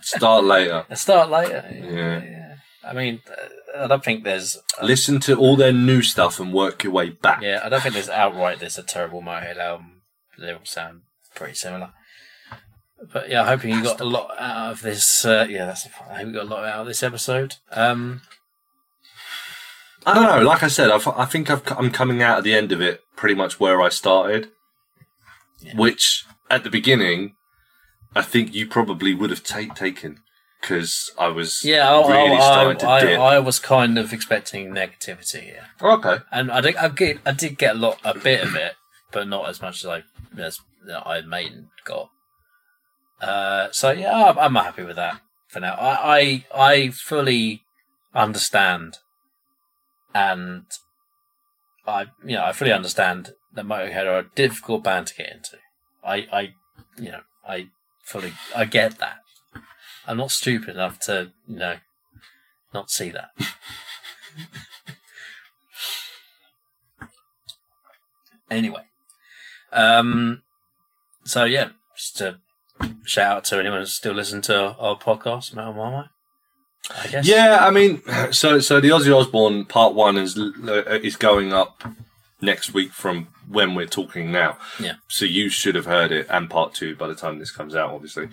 Start 0.04 0.44
later. 0.44 0.86
start 0.94 1.30
later. 1.32 1.66
yeah. 1.74 2.22
Yeah. 2.22 2.47
I 2.88 2.94
mean, 2.94 3.22
uh, 3.30 3.84
I 3.84 3.88
don't 3.88 4.04
think 4.04 4.24
there's. 4.24 4.58
Listen 4.82 5.20
to 5.22 5.36
all 5.36 5.56
their 5.56 5.74
new 5.74 6.02
stuff 6.02 6.40
and 6.40 6.54
work 6.54 6.84
your 6.84 6.94
way 6.94 7.10
back. 7.10 7.42
Yeah, 7.42 7.62
I 7.64 7.70
don't 7.70 7.82
think 7.82 7.94
there's 7.94 8.10
outright 8.10 8.60
there's 8.60 8.78
a 8.78 8.84
terrible 8.84 9.22
Motorhead 9.22 9.58
album. 9.58 10.02
They 10.40 10.52
all 10.52 10.60
sound 10.64 11.02
pretty 11.36 11.56
similar. 11.56 11.92
But 13.12 13.30
yeah, 13.30 13.46
hoping 13.46 13.72
you 13.72 13.84
got 13.84 14.02
a 14.02 14.06
lot 14.06 14.36
out 14.40 14.72
of 14.72 14.82
this. 14.82 15.26
Uh, 15.26 15.46
yeah, 15.50 15.66
that's. 15.66 15.88
I 16.10 16.16
hope 16.16 16.28
you 16.28 16.34
got 16.34 16.46
a 16.46 16.50
lot 16.50 16.64
out 16.64 16.82
of 16.82 16.88
this 16.88 17.04
episode. 17.04 17.56
Um, 17.72 18.22
I 20.06 20.14
don't 20.14 20.24
know. 20.24 20.48
Like 20.48 20.64
I 20.64 20.68
said, 20.68 20.90
I've, 20.90 21.08
I 21.08 21.26
think 21.26 21.52
I've, 21.52 21.62
I'm 21.72 21.92
coming 21.92 22.24
out 22.24 22.38
at 22.38 22.44
the 22.44 22.54
end 22.54 22.72
of 22.72 22.82
it 22.82 23.02
pretty 23.16 23.36
much 23.36 23.60
where 23.60 23.82
I 23.82 23.90
started. 23.90 24.50
Yeah. 25.60 25.76
Which 25.76 26.26
at 26.50 26.64
the 26.64 26.70
beginning, 26.70 27.36
I 28.16 28.22
think 28.22 28.56
you 28.56 28.68
probably 28.68 29.14
would 29.14 29.32
have 29.32 29.44
ta- 29.44 29.74
taken 29.74 30.20
because 30.62 31.12
I 31.18 31.28
was 31.28 31.64
yeah, 31.64 31.90
I, 31.90 32.08
really 32.08 32.38
I, 32.38 32.40
starting 32.40 32.78
to 32.80 32.88
I, 32.88 33.02
dip. 33.02 33.20
I, 33.20 33.36
I 33.36 33.40
was 33.40 33.60
kind 33.60 33.98
of 33.98 34.14
expecting 34.14 34.70
negativity 34.70 35.42
here, 35.42 35.68
okay. 35.82 36.18
and 36.32 36.52
I 36.52 36.62
did. 36.62 36.76
I 36.76 36.90
get. 36.90 37.20
I 37.26 37.32
did 37.32 37.58
get 37.58 37.76
a 37.76 37.80
lot, 37.80 38.00
a 38.04 38.18
bit 38.18 38.44
of 38.44 38.56
it, 38.56 38.74
but 39.12 39.28
not 39.28 39.50
as 39.50 39.62
much 39.62 39.84
as 39.84 39.90
I 39.90 40.04
as 40.38 40.60
Iron 41.06 41.30
Maiden 41.30 41.70
got. 41.86 42.10
Uh, 43.22 43.70
so 43.72 43.92
yeah, 43.92 44.30
I'm, 44.30 44.38
I'm 44.38 44.56
happy 44.56 44.84
with 44.84 44.96
that 44.96 45.22
for 45.48 45.60
now. 45.60 45.74
I, 45.74 46.46
I 46.54 46.74
I 46.74 46.90
fully 46.90 47.64
understand, 48.14 48.98
and 50.14 50.66
I 51.88 52.08
you 52.24 52.36
know 52.36 52.46
I 52.46 52.52
fully 52.52 52.72
understand 52.72 53.32
that 53.54 53.66
Motorhead 53.66 54.06
are 54.06 54.20
a 54.20 54.30
difficult 54.36 54.84
band 54.84 55.08
to 55.08 55.16
get 55.16 55.32
into. 55.32 55.58
I 56.04 56.28
I 56.32 56.42
you 56.98 57.12
know 57.12 57.22
I 57.48 57.68
fully 58.04 58.34
I 58.56 58.66
get 58.66 59.00
that. 59.00 59.18
I'm 60.08 60.18
not 60.18 60.32
stupid 60.32 60.70
enough 60.70 61.00
to 61.02 61.32
you 61.48 61.58
know 61.58 61.78
not 62.74 62.90
see 62.90 63.12
that. 63.12 63.30
anyway, 68.50 68.84
um, 69.72 70.42
so 71.24 71.44
yeah, 71.44 71.70
just 71.96 72.18
to 72.18 72.40
shout 73.04 73.38
out 73.38 73.44
to 73.46 73.60
anyone 73.60 73.80
who's 73.80 73.94
still 73.94 74.14
listening 74.14 74.42
to 74.44 74.76
our 74.78 74.98
podcast, 74.98 75.54
Metal 75.54 75.74
Marmite. 75.74 76.10
I 76.90 77.08
guess. 77.08 77.28
Yeah, 77.28 77.58
I 77.62 77.72
mean, 77.72 78.02
so 78.32 78.60
so 78.60 78.80
the 78.80 78.90
Ozzy 78.90 79.14
Osbourne 79.16 79.66
part 79.66 79.94
one 79.94 80.18
is 80.18 80.38
is 80.38 81.16
going 81.16 81.52
up 81.52 81.84
next 82.42 82.74
week 82.74 82.92
from 82.92 83.28
when 83.50 83.76
we're 83.76 83.88
talking 83.88 84.32
now. 84.32 84.58
Yeah. 84.80 84.94
So 85.08 85.26
you 85.26 85.50
should 85.50 85.76
have 85.76 85.86
heard 85.86 86.12
it, 86.12 86.28
and 86.30 86.50
part 86.50 86.74
two 86.74 86.96
by 86.96 87.08
the 87.08 87.16
time 87.16 87.40
this 87.40 87.52
comes 87.52 87.76
out. 87.76 87.92
Obviously, 87.92 88.30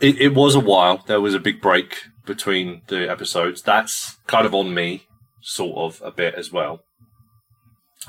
it, 0.00 0.20
it 0.20 0.34
was 0.34 0.54
a 0.54 0.60
while. 0.60 1.02
There 1.06 1.20
was 1.20 1.34
a 1.34 1.40
big 1.40 1.60
break 1.60 1.96
between 2.24 2.82
the 2.88 3.10
episodes. 3.10 3.62
That's 3.62 4.16
kind 4.26 4.46
of 4.46 4.54
on 4.54 4.74
me, 4.74 5.04
sort 5.40 5.78
of 5.78 6.02
a 6.04 6.10
bit 6.10 6.34
as 6.34 6.52
well. 6.52 6.80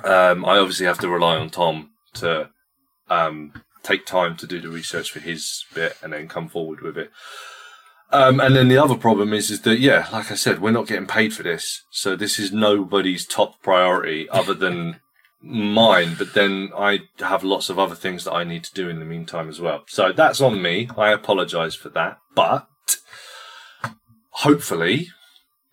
Um, 0.04 0.46
I 0.46 0.58
obviously 0.58 0.86
have 0.86 1.00
to 1.00 1.10
rely 1.10 1.38
on 1.38 1.50
Tom 1.50 1.92
to 2.16 2.50
um, 3.10 3.54
take 3.84 4.06
time 4.06 4.36
to 4.38 4.48
do 4.48 4.60
the 4.60 4.70
research 4.70 5.12
for 5.12 5.20
his 5.20 5.66
bit 5.74 5.98
and 6.04 6.14
then 6.14 6.28
come 6.28 6.50
forward 6.50 6.82
with 6.82 6.98
it. 6.98 7.12
Um, 8.12 8.40
and 8.40 8.56
then 8.56 8.70
the 8.70 8.78
other 8.78 8.96
problem 8.96 9.34
is, 9.34 9.52
is 9.52 9.62
that 9.62 9.80
yeah, 9.80 10.08
like 10.14 10.32
I 10.32 10.36
said, 10.36 10.62
we're 10.62 10.72
not 10.72 10.88
getting 10.88 11.08
paid 11.08 11.34
for 11.34 11.44
this, 11.44 11.84
so 11.92 12.16
this 12.16 12.40
is 12.40 12.54
nobody's 12.54 13.26
top 13.26 13.62
priority 13.62 14.30
other 14.30 14.54
than 14.54 15.02
mine. 15.42 16.16
But 16.18 16.34
then 16.34 16.72
I 16.78 17.02
have 17.20 17.44
lots 17.44 17.70
of 17.70 17.80
other 17.80 17.96
things 17.96 18.24
that 18.24 18.34
I 18.34 18.44
need 18.44 18.64
to 18.66 18.74
do 18.74 18.90
in 18.90 19.00
the 19.00 19.06
meantime 19.06 19.50
as 19.50 19.60
well. 19.60 19.84
So 19.88 20.12
that's 20.12 20.42
on 20.42 20.62
me. 20.62 20.90
I 20.98 21.12
apologise 21.12 21.76
for 21.76 21.90
that, 21.90 22.18
but 22.36 22.68
hopefully 24.30 25.08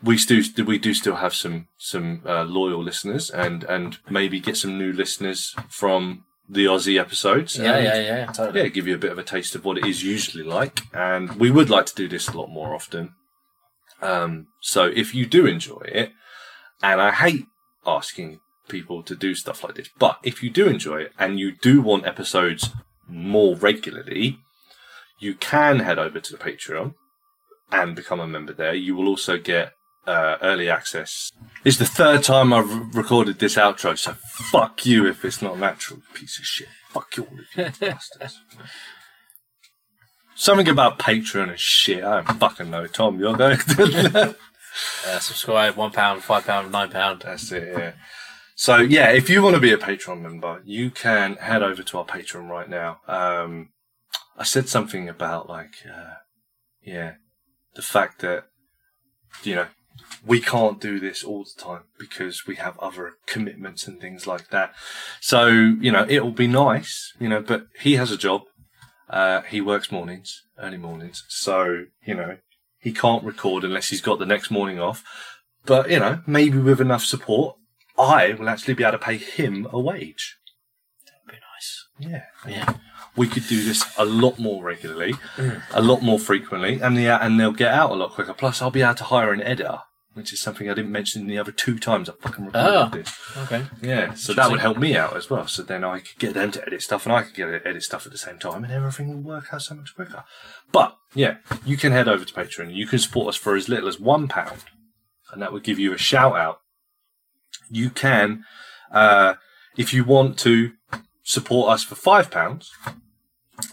we 0.03 0.17
do 0.17 0.43
we 0.65 0.79
do 0.79 0.95
still 0.95 1.17
have 1.17 1.35
some 1.35 1.69
some 1.79 2.23
uh, 2.27 2.45
loyal 2.45 2.83
listeners 2.83 3.31
and 3.31 3.65
and 3.65 3.99
maybe 4.09 4.41
get 4.41 4.57
some 4.57 4.79
new 4.79 4.93
listeners 4.93 5.55
from 5.69 6.25
the 6.49 6.67
Ozzy 6.67 7.01
episodes. 7.01 7.57
Yeah, 7.57 7.79
yeah, 7.79 8.01
yeah, 8.01 8.27
totally. 8.27 8.61
yeah, 8.61 8.69
give 8.69 8.87
you 8.87 8.95
a 8.95 8.99
bit 8.99 9.13
of 9.13 9.19
a 9.19 9.23
taste 9.23 9.55
of 9.55 9.65
what 9.65 9.79
it 9.79 9.87
is 9.87 10.05
usually 10.05 10.45
like. 10.45 10.83
And 10.93 11.37
we 11.37 11.51
would 11.51 11.71
like 11.71 11.87
to 11.87 11.95
do 11.95 12.07
this 12.07 12.29
a 12.29 12.37
lot 12.37 12.49
more 12.51 12.75
often. 12.75 13.15
Um, 14.03 14.49
so 14.61 14.85
if 14.85 15.15
you 15.15 15.25
do 15.25 15.47
enjoy 15.47 15.83
it, 15.87 16.13
and 16.83 17.01
I 17.01 17.13
hate 17.13 17.47
asking 17.87 18.41
people 18.69 19.03
to 19.03 19.15
do 19.15 19.35
stuff 19.35 19.63
like 19.63 19.75
this, 19.75 19.89
but 19.99 20.19
if 20.23 20.43
you 20.43 20.51
do 20.51 20.69
enjoy 20.69 21.03
it 21.03 21.13
and 21.19 21.39
you 21.39 21.53
do 21.53 21.83
want 21.83 22.07
episodes 22.07 22.71
more 23.07 23.57
regularly, 23.57 24.39
you 25.19 25.35
can 25.35 25.81
head 25.81 25.99
over 25.99 26.21
to 26.21 26.33
the 26.33 26.39
Patreon 26.39 26.95
and 27.71 27.97
become 27.97 28.21
a 28.21 28.27
member 28.27 28.53
there. 28.53 28.75
You 28.75 28.95
will 28.95 29.09
also 29.09 29.39
get 29.39 29.73
uh, 30.07 30.37
early 30.43 30.69
access. 30.69 31.31
It's 31.65 31.79
the 31.79 31.87
third 31.87 32.23
time 32.23 32.53
I've 32.53 32.95
recorded 32.95 33.39
this 33.39 33.57
outro, 33.57 33.99
so 33.99 34.15
fuck 34.51 34.85
you 34.85 35.07
if 35.07 35.25
it's 35.25 35.41
not 35.43 35.59
natural, 35.59 36.01
piece 36.13 36.39
of 36.39 36.45
shit. 36.45 36.69
Fuck 36.91 37.17
you 37.17 37.25
all, 37.25 37.65
you 37.65 37.71
bastards. 37.81 38.41
Something 40.37 40.69
about 40.69 40.99
Patreon 40.99 41.51
and 41.51 41.59
shit. 41.59 42.03
I 42.03 42.23
don't 42.23 42.39
fucking 42.39 42.71
know, 42.71 42.87
Tom. 42.87 43.19
You're 43.19 43.37
going 43.37 43.59
to. 43.59 44.37
Uh, 45.07 45.21
subscribe, 45.21 45.77
one 45.77 45.93
pound, 45.93 46.21
five 46.21 46.45
pound, 46.45 46.73
nine 46.73 46.91
pound. 46.91 47.23
That's 47.25 47.53
it, 47.53 47.69
yeah. 47.79 47.93
So, 48.57 48.77
yeah, 48.77 49.11
if 49.11 49.29
you 49.29 49.43
want 49.43 49.57
to 49.57 49.61
be 49.61 49.73
a 49.73 49.79
Patreon 49.79 50.21
member, 50.21 50.63
you 50.65 50.91
can 50.91 51.35
head 51.35 51.63
over 51.63 51.83
to 51.83 51.99
our 51.99 52.05
Patreon 52.05 52.49
right 52.49 52.69
now. 52.69 53.01
Um, 53.09 53.71
I 54.37 54.45
said 54.45 54.69
something 54.69 55.09
about, 55.09 55.49
like, 55.49 55.75
uh, 55.85 56.15
yeah, 56.83 57.15
the 57.75 57.83
fact 57.83 58.21
that, 58.21 58.45
you 59.43 59.57
know, 59.57 59.67
we 60.25 60.41
can't 60.41 60.81
do 60.81 61.01
this 61.01 61.25
all 61.25 61.45
the 61.45 61.63
time 61.63 61.83
because 61.99 62.47
we 62.47 62.57
have 62.57 62.79
other 62.79 63.13
commitments 63.27 63.87
and 63.87 64.01
things 64.01 64.27
like 64.27 64.51
that. 64.51 64.73
So, 65.21 65.49
you 65.49 65.91
know, 65.91 66.07
it'll 66.09 66.31
be 66.31 66.47
nice, 66.47 67.13
you 67.19 67.29
know, 67.29 67.41
but 67.41 67.67
he 67.81 67.95
has 67.95 68.11
a 68.11 68.17
job. 68.17 68.43
Uh, 69.11 69.43
he 69.43 69.61
works 69.61 69.93
mornings, 69.93 70.43
early 70.59 70.79
mornings. 70.79 71.25
So, 71.29 71.87
you 72.07 72.15
know, 72.15 72.39
he 72.79 72.93
can't 72.93 73.25
record 73.25 73.65
unless 73.65 73.89
he's 73.89 74.01
got 74.01 74.19
the 74.19 74.27
next 74.27 74.51
morning 74.51 74.81
off. 74.81 75.05
But, 75.67 75.91
you 75.91 75.99
know, 75.99 76.23
maybe 76.27 76.59
with 76.59 76.81
enough 76.81 77.05
support, 77.05 77.57
I 77.99 78.33
will 78.35 78.49
actually 78.49 78.75
be 78.75 78.83
able 78.85 78.99
to 78.99 79.05
pay 79.05 79.17
him 79.17 79.67
a 79.73 79.79
wage. 79.81 80.37
That'd 81.07 81.27
be 81.27 81.45
nice. 81.55 81.87
Yeah. 81.99 82.25
Yeah. 82.51 82.75
We 83.17 83.29
could 83.29 83.47
do 83.47 83.63
this 83.63 83.85
a 83.97 84.05
lot 84.05 84.39
more 84.41 84.65
regularly, 84.65 85.15
a 85.71 85.81
lot 85.81 86.03
more 86.03 86.19
frequently, 86.19 86.81
and 86.81 86.97
the 86.97 87.07
and 87.07 87.39
they'll 87.39 87.53
get 87.53 87.73
out 87.73 87.93
a 87.93 87.95
lot 87.95 88.11
quicker. 88.11 88.35
Plus, 88.35 88.61
I'll 88.61 88.73
be 88.73 88.83
able 88.83 88.97
to 88.97 89.05
hire 89.05 89.33
an 89.33 89.41
editor, 89.41 89.83
which 90.15 90.33
is 90.33 90.41
something 90.41 90.69
I 90.69 90.75
didn't 90.75 90.91
mention 90.91 91.29
the 91.29 91.39
other 91.39 91.53
two 91.53 91.79
times 91.79 92.09
I 92.09 92.15
fucking 92.21 92.47
recorded 92.47 92.75
Ah. 92.77 92.89
this. 92.89 93.17
Okay. 93.37 93.67
Yeah, 93.81 94.15
so 94.15 94.35
that 94.35 94.51
would 94.51 94.59
help 94.59 94.79
me 94.79 94.97
out 94.97 95.17
as 95.17 95.31
well. 95.31 95.47
So 95.47 95.63
then 95.63 95.85
I 95.85 96.01
could 96.01 96.19
get 96.19 96.35
them 96.35 96.51
to 96.51 96.67
edit 96.67 96.83
stuff, 96.83 97.07
and 97.07 97.15
I 97.15 97.23
could 97.23 97.35
get 97.35 97.47
to 97.47 97.65
edit 97.69 97.85
stuff 97.85 98.05
at 98.05 98.11
the 98.11 98.19
same 98.19 98.41
time, 98.41 98.65
and 98.65 98.73
everything 98.73 99.07
will 99.11 99.23
work 99.35 99.55
out 99.55 99.63
so 99.63 99.77
much 99.77 99.95
quicker. 99.95 100.25
But 100.73 100.97
yeah, 101.15 101.37
you 101.65 101.77
can 101.77 101.93
head 101.93 102.09
over 102.09 102.25
to 102.25 102.35
Patreon. 102.35 102.75
You 102.75 102.89
can 102.89 102.99
support 102.99 103.29
us 103.29 103.37
for 103.37 103.55
as 103.55 103.69
little 103.69 103.89
as 103.89 104.01
one 104.01 104.27
pound, 104.27 104.65
and 105.33 105.41
that 105.41 105.53
would 105.53 105.63
give 105.63 105.79
you 105.79 105.95
a 105.95 105.99
shout 105.99 106.35
out. 106.37 106.59
You 107.71 107.91
can, 107.91 108.45
uh, 108.91 109.35
if 109.77 109.93
you 109.93 110.05
want 110.05 110.39
to 110.41 110.73
support 111.23 111.73
us 111.73 111.83
for 111.83 111.95
five 111.95 112.31
pounds, 112.31 112.71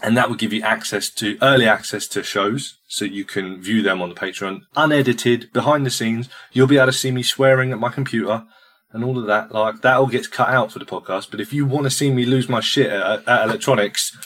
and 0.02 0.16
that 0.16 0.28
will 0.28 0.36
give 0.36 0.52
you 0.52 0.62
access 0.62 1.10
to 1.10 1.36
early 1.42 1.66
access 1.66 2.06
to 2.08 2.22
shows 2.22 2.78
so 2.86 3.04
you 3.04 3.24
can 3.24 3.60
view 3.60 3.82
them 3.82 4.00
on 4.00 4.08
the 4.08 4.14
patreon 4.14 4.60
unedited 4.76 5.52
behind 5.52 5.84
the 5.84 5.90
scenes. 5.90 6.28
You'll 6.52 6.66
be 6.66 6.76
able 6.76 6.86
to 6.86 6.92
see 6.92 7.10
me 7.10 7.22
swearing 7.22 7.72
at 7.72 7.80
my 7.80 7.88
computer 7.88 8.44
and 8.92 9.04
all 9.04 9.18
of 9.18 9.26
that. 9.26 9.52
Like 9.52 9.80
that 9.82 9.96
all 9.96 10.06
gets 10.06 10.28
cut 10.28 10.48
out 10.48 10.72
for 10.72 10.78
the 10.78 10.84
podcast 10.84 11.30
but 11.30 11.40
if 11.40 11.52
you 11.52 11.66
want 11.66 11.84
to 11.84 11.90
see 11.90 12.10
me 12.12 12.24
lose 12.24 12.48
my 12.48 12.60
shit 12.60 12.90
at, 12.90 13.26
at 13.26 13.44
electronics 13.48 14.16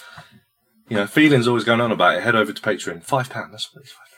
you 0.88 0.96
know 0.96 1.06
feelings 1.06 1.48
always 1.48 1.64
going 1.64 1.80
on 1.80 1.92
about 1.92 2.16
it 2.16 2.22
head 2.22 2.36
over 2.36 2.52
to 2.52 2.62
patreon. 2.62 3.02
Five 3.02 3.30
pound 3.30 3.52
that's 3.52 3.74
what 3.74 3.82
it's 3.82 3.92
five. 3.92 4.15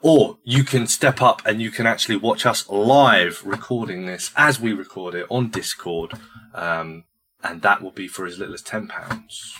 Or 0.00 0.38
you 0.44 0.64
can 0.64 0.86
step 0.86 1.20
up 1.20 1.42
and 1.44 1.60
you 1.60 1.70
can 1.70 1.86
actually 1.86 2.16
watch 2.16 2.46
us 2.46 2.68
live 2.68 3.42
recording 3.44 4.06
this 4.06 4.32
as 4.36 4.60
we 4.60 4.72
record 4.72 5.14
it 5.14 5.26
on 5.28 5.50
discord 5.50 6.12
um, 6.54 7.04
and 7.42 7.62
that 7.62 7.82
will 7.82 7.90
be 7.90 8.08
for 8.08 8.26
as 8.26 8.38
little 8.38 8.54
as 8.54 8.62
ten 8.62 8.86
pounds 8.86 9.54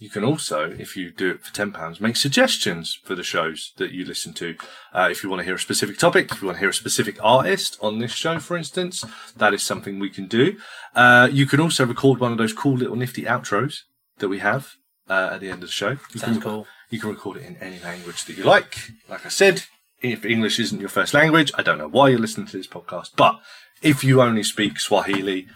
you 0.00 0.10
can 0.10 0.22
also, 0.22 0.70
if 0.78 0.96
you 0.96 1.10
do 1.10 1.30
it 1.30 1.44
for 1.44 1.52
£10, 1.52 2.00
make 2.00 2.16
suggestions 2.16 3.00
for 3.02 3.16
the 3.16 3.24
shows 3.24 3.72
that 3.78 3.90
you 3.90 4.04
listen 4.04 4.32
to. 4.34 4.56
Uh, 4.92 5.08
if 5.10 5.22
you 5.22 5.28
want 5.28 5.40
to 5.40 5.44
hear 5.44 5.56
a 5.56 5.58
specific 5.58 5.98
topic, 5.98 6.30
if 6.30 6.40
you 6.40 6.46
want 6.46 6.56
to 6.56 6.60
hear 6.60 6.68
a 6.68 6.74
specific 6.74 7.18
artist 7.20 7.76
on 7.80 7.98
this 7.98 8.12
show, 8.12 8.38
for 8.38 8.56
instance, 8.56 9.04
that 9.36 9.52
is 9.52 9.62
something 9.62 9.98
we 9.98 10.10
can 10.10 10.28
do. 10.28 10.56
Uh, 10.94 11.28
you 11.32 11.46
can 11.46 11.58
also 11.58 11.84
record 11.84 12.20
one 12.20 12.30
of 12.30 12.38
those 12.38 12.52
cool 12.52 12.76
little 12.76 12.94
nifty 12.94 13.22
outros 13.22 13.80
that 14.18 14.28
we 14.28 14.38
have 14.38 14.74
uh, 15.08 15.30
at 15.32 15.40
the 15.40 15.48
end 15.50 15.62
of 15.62 15.68
the 15.68 15.72
show. 15.72 15.90
You 16.12 16.20
Sounds 16.20 16.38
can, 16.38 16.40
cool. 16.40 16.66
You 16.90 17.00
can 17.00 17.10
record 17.10 17.38
it 17.38 17.44
in 17.44 17.56
any 17.56 17.78
language 17.80 18.24
that 18.24 18.36
you 18.36 18.44
like. 18.44 18.76
Like 19.08 19.24
I 19.26 19.28
said, 19.28 19.64
if 20.00 20.24
English 20.24 20.58
isn't 20.58 20.80
your 20.80 20.88
first 20.88 21.14
language, 21.14 21.50
I 21.56 21.62
don't 21.62 21.78
know 21.78 21.88
why 21.88 22.08
you're 22.08 22.18
listening 22.18 22.46
to 22.48 22.56
this 22.56 22.66
podcast, 22.66 23.10
but 23.16 23.40
if 23.82 24.02
you 24.04 24.22
only 24.22 24.42
speak 24.42 24.80
Swahili, 24.80 25.46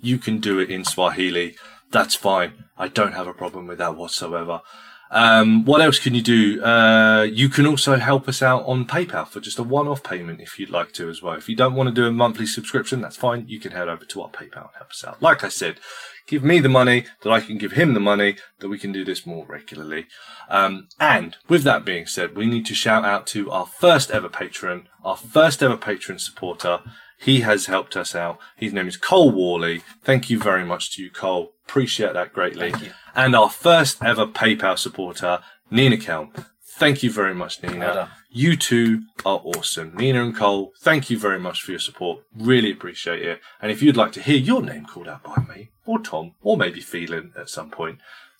you 0.00 0.18
can 0.18 0.38
do 0.38 0.58
it 0.58 0.70
in 0.70 0.84
Swahili. 0.84 1.56
That's 1.90 2.14
fine. 2.14 2.64
I 2.76 2.88
don't 2.88 3.12
have 3.12 3.26
a 3.26 3.34
problem 3.34 3.66
with 3.66 3.78
that 3.78 3.96
whatsoever. 3.96 4.62
Um, 5.10 5.66
what 5.66 5.82
else 5.82 5.98
can 5.98 6.14
you 6.14 6.22
do? 6.22 6.64
Uh, 6.64 7.24
you 7.30 7.50
can 7.50 7.66
also 7.66 7.96
help 7.96 8.28
us 8.28 8.40
out 8.40 8.64
on 8.64 8.86
PayPal 8.86 9.28
for 9.28 9.40
just 9.40 9.58
a 9.58 9.62
one-off 9.62 10.02
payment 10.02 10.40
if 10.40 10.58
you'd 10.58 10.70
like 10.70 10.92
to 10.94 11.10
as 11.10 11.22
well. 11.22 11.34
If 11.34 11.50
you 11.50 11.54
don't 11.54 11.74
want 11.74 11.88
to 11.88 11.94
do 11.94 12.06
a 12.06 12.12
monthly 12.12 12.46
subscription, 12.46 13.02
that's 13.02 13.16
fine. 13.16 13.44
You 13.46 13.60
can 13.60 13.72
head 13.72 13.88
over 13.88 14.06
to 14.06 14.22
our 14.22 14.30
PayPal 14.30 14.68
and 14.68 14.76
help 14.78 14.90
us 14.90 15.04
out. 15.06 15.20
Like 15.20 15.44
I 15.44 15.48
said, 15.48 15.80
give 16.26 16.44
me 16.44 16.60
the 16.60 16.68
money 16.68 17.06
that 17.22 17.30
I 17.30 17.40
can 17.40 17.58
give 17.58 17.72
him 17.72 17.94
the 17.94 18.00
money 18.00 18.36
that 18.60 18.68
we 18.68 18.78
can 18.78 18.92
do 18.92 19.04
this 19.04 19.26
more 19.26 19.46
regularly. 19.46 20.06
Um, 20.48 20.88
and 20.98 21.36
with 21.48 21.62
that 21.64 21.84
being 21.84 22.06
said, 22.06 22.36
we 22.36 22.46
need 22.46 22.66
to 22.66 22.74
shout 22.74 23.04
out 23.04 23.26
to 23.28 23.50
our 23.50 23.66
first 23.66 24.10
ever 24.10 24.28
patron, 24.28 24.88
our 25.04 25.16
first 25.16 25.62
ever 25.62 25.76
patron 25.76 26.18
supporter. 26.18 26.80
He 27.18 27.40
has 27.40 27.66
helped 27.66 27.96
us 27.96 28.14
out. 28.16 28.38
His 28.56 28.72
name 28.72 28.88
is 28.88 28.96
Cole 28.96 29.30
Worley. 29.30 29.82
Thank 30.02 30.28
you 30.28 30.38
very 30.38 30.64
much 30.64 30.94
to 30.96 31.02
you, 31.02 31.10
Cole. 31.10 31.52
Appreciate 31.68 32.14
that 32.14 32.32
greatly. 32.32 32.72
Thank 32.72 32.84
you. 32.84 32.92
And 33.14 33.36
our 33.36 33.50
first 33.50 34.02
ever 34.02 34.26
PayPal 34.26 34.76
supporter, 34.76 35.38
Nina 35.70 35.96
Kelm. 35.96 36.46
Thank 36.64 37.02
you 37.02 37.12
very 37.12 37.34
much, 37.34 37.62
Nina. 37.62 37.78
Well. 37.78 38.08
You 38.28 38.56
two 38.56 39.02
are 39.24 39.40
awesome. 39.44 39.94
Nina 39.94 40.24
and 40.24 40.34
Cole, 40.34 40.72
thank 40.80 41.10
you 41.10 41.18
very 41.18 41.38
much 41.38 41.62
for 41.62 41.70
your 41.70 41.80
support. 41.80 42.24
Really 42.34 42.72
appreciate 42.72 43.22
it. 43.22 43.40
And 43.60 43.70
if 43.70 43.82
you'd 43.82 43.96
like 43.96 44.12
to 44.12 44.22
hear 44.22 44.38
your 44.38 44.62
name 44.62 44.86
called 44.86 45.06
out 45.06 45.22
by 45.22 45.36
me, 45.48 45.70
or 45.86 45.98
Tom, 46.00 46.32
or 46.42 46.56
maybe 46.56 46.80
Phelan 46.80 47.32
at 47.36 47.48
some 47.48 47.70
point, 47.70 47.98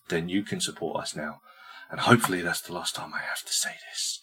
then 0.09 0.29
you 0.29 0.43
can 0.43 0.61
support 0.61 1.01
us 1.03 1.17
now. 1.17 1.41
And 1.91 2.01
hopefully 2.01 2.41
that's 2.41 2.61
the 2.63 2.73
last 2.73 2.95
time 2.95 3.13
I 3.15 3.21
have 3.21 3.43
to 3.45 3.53
say 3.53 3.73
this. 3.91 4.21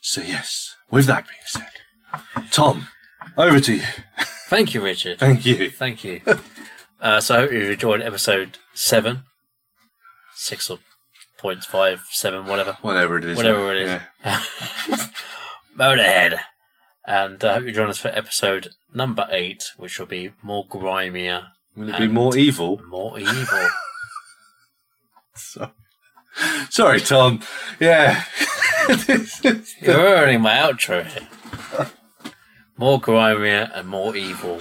So 0.00 0.22
yes, 0.22 0.74
with 0.90 1.06
that 1.06 1.26
being 1.26 1.40
said, 1.44 2.50
Tom, 2.50 2.88
over 3.36 3.60
to 3.60 3.74
you. 3.74 3.82
Thank 4.48 4.74
you, 4.74 4.82
Richard. 4.82 5.18
Thank 5.18 5.44
you. 5.44 5.70
Thank 5.70 6.02
you. 6.04 6.20
uh, 7.00 7.20
so 7.20 7.34
I 7.36 7.38
hope 7.40 7.52
you've 7.52 7.70
enjoyed 7.70 8.00
episode 8.02 8.58
seven, 8.74 9.24
six 10.34 10.70
or 10.70 10.78
point 11.38 11.64
five, 11.64 12.04
seven, 12.10 12.46
whatever, 12.46 12.78
Whatever 12.82 13.18
it 13.18 13.24
is. 13.24 13.36
whatever 13.36 13.74
it 13.74 13.82
is. 13.82 14.00
Yeah. 14.24 14.42
Motorhead. 15.78 16.38
And 17.06 17.42
I 17.44 17.54
hope 17.54 17.64
you 17.64 17.72
join 17.72 17.88
us 17.88 17.98
for 17.98 18.08
episode 18.08 18.68
number 18.94 19.26
eight, 19.30 19.64
which 19.76 19.98
will 19.98 20.06
be 20.06 20.32
more 20.42 20.66
grimier, 20.66 21.48
Will 21.76 21.88
it 21.88 21.98
be 21.98 22.08
more 22.08 22.36
evil? 22.36 22.80
more 22.88 23.18
evil. 23.18 23.68
So- 25.34 25.70
Sorry, 26.70 27.00
Tom. 27.00 27.40
Yeah. 27.78 28.24
You're 29.80 29.96
ruining 29.96 30.40
my 30.42 30.54
outro 30.54 31.06
here. 31.06 31.88
More 32.76 33.00
grimier 33.00 33.70
and 33.74 33.88
more 33.88 34.14
evil. 34.16 34.60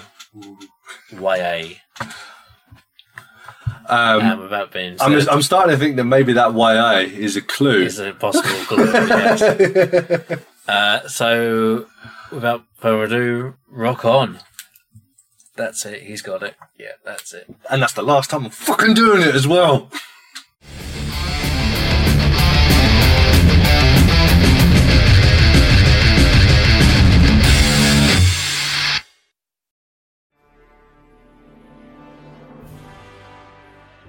YA. 1.11 1.63
um, 3.87 4.21
and 4.21 4.39
without 4.41 4.71
being 4.71 4.95
I'm, 4.99 5.11
just, 5.13 5.29
I'm 5.29 5.41
starting 5.41 5.71
to 5.75 5.77
think 5.79 5.95
that 5.97 6.03
maybe 6.05 6.33
that 6.33 6.53
YA 6.53 6.99
is 6.99 7.35
a 7.35 7.41
clue. 7.41 7.81
is 7.81 7.99
an 7.99 8.09
impossible 8.09 8.49
clue. 8.65 8.85
yes. 8.91 10.39
Uh, 10.67 11.07
so, 11.07 11.87
without 12.31 12.63
further 12.77 13.03
ado, 13.05 13.55
rock 13.69 14.05
on. 14.05 14.39
That's 15.59 15.85
it. 15.85 16.03
He's 16.03 16.21
got 16.21 16.41
it. 16.41 16.55
Yeah, 16.77 16.93
that's 17.03 17.33
it. 17.33 17.53
And 17.69 17.81
that's 17.81 17.91
the 17.91 18.01
last 18.01 18.29
time 18.29 18.45
I'm 18.45 18.49
fucking 18.49 18.93
doing 18.93 19.21
it 19.21 19.35
as 19.35 19.45
well. 19.45 19.91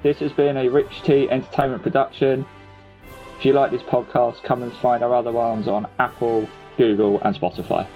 This 0.05 0.21
has 0.21 0.31
been 0.31 0.57
a 0.57 0.69
Rich 0.69 1.03
T 1.03 1.29
Entertainment 1.29 1.83
production. 1.83 2.47
If 3.41 3.45
you 3.45 3.55
like 3.55 3.73
this 3.73 3.83
podcast, 3.83 4.45
come 4.45 4.63
and 4.63 4.73
find 4.75 5.03
our 5.03 5.13
other 5.13 5.33
ones 5.33 5.67
on 5.67 5.89
Apple, 5.99 6.49
Google, 6.77 7.21
and 7.23 7.35
Spotify. 7.35 7.89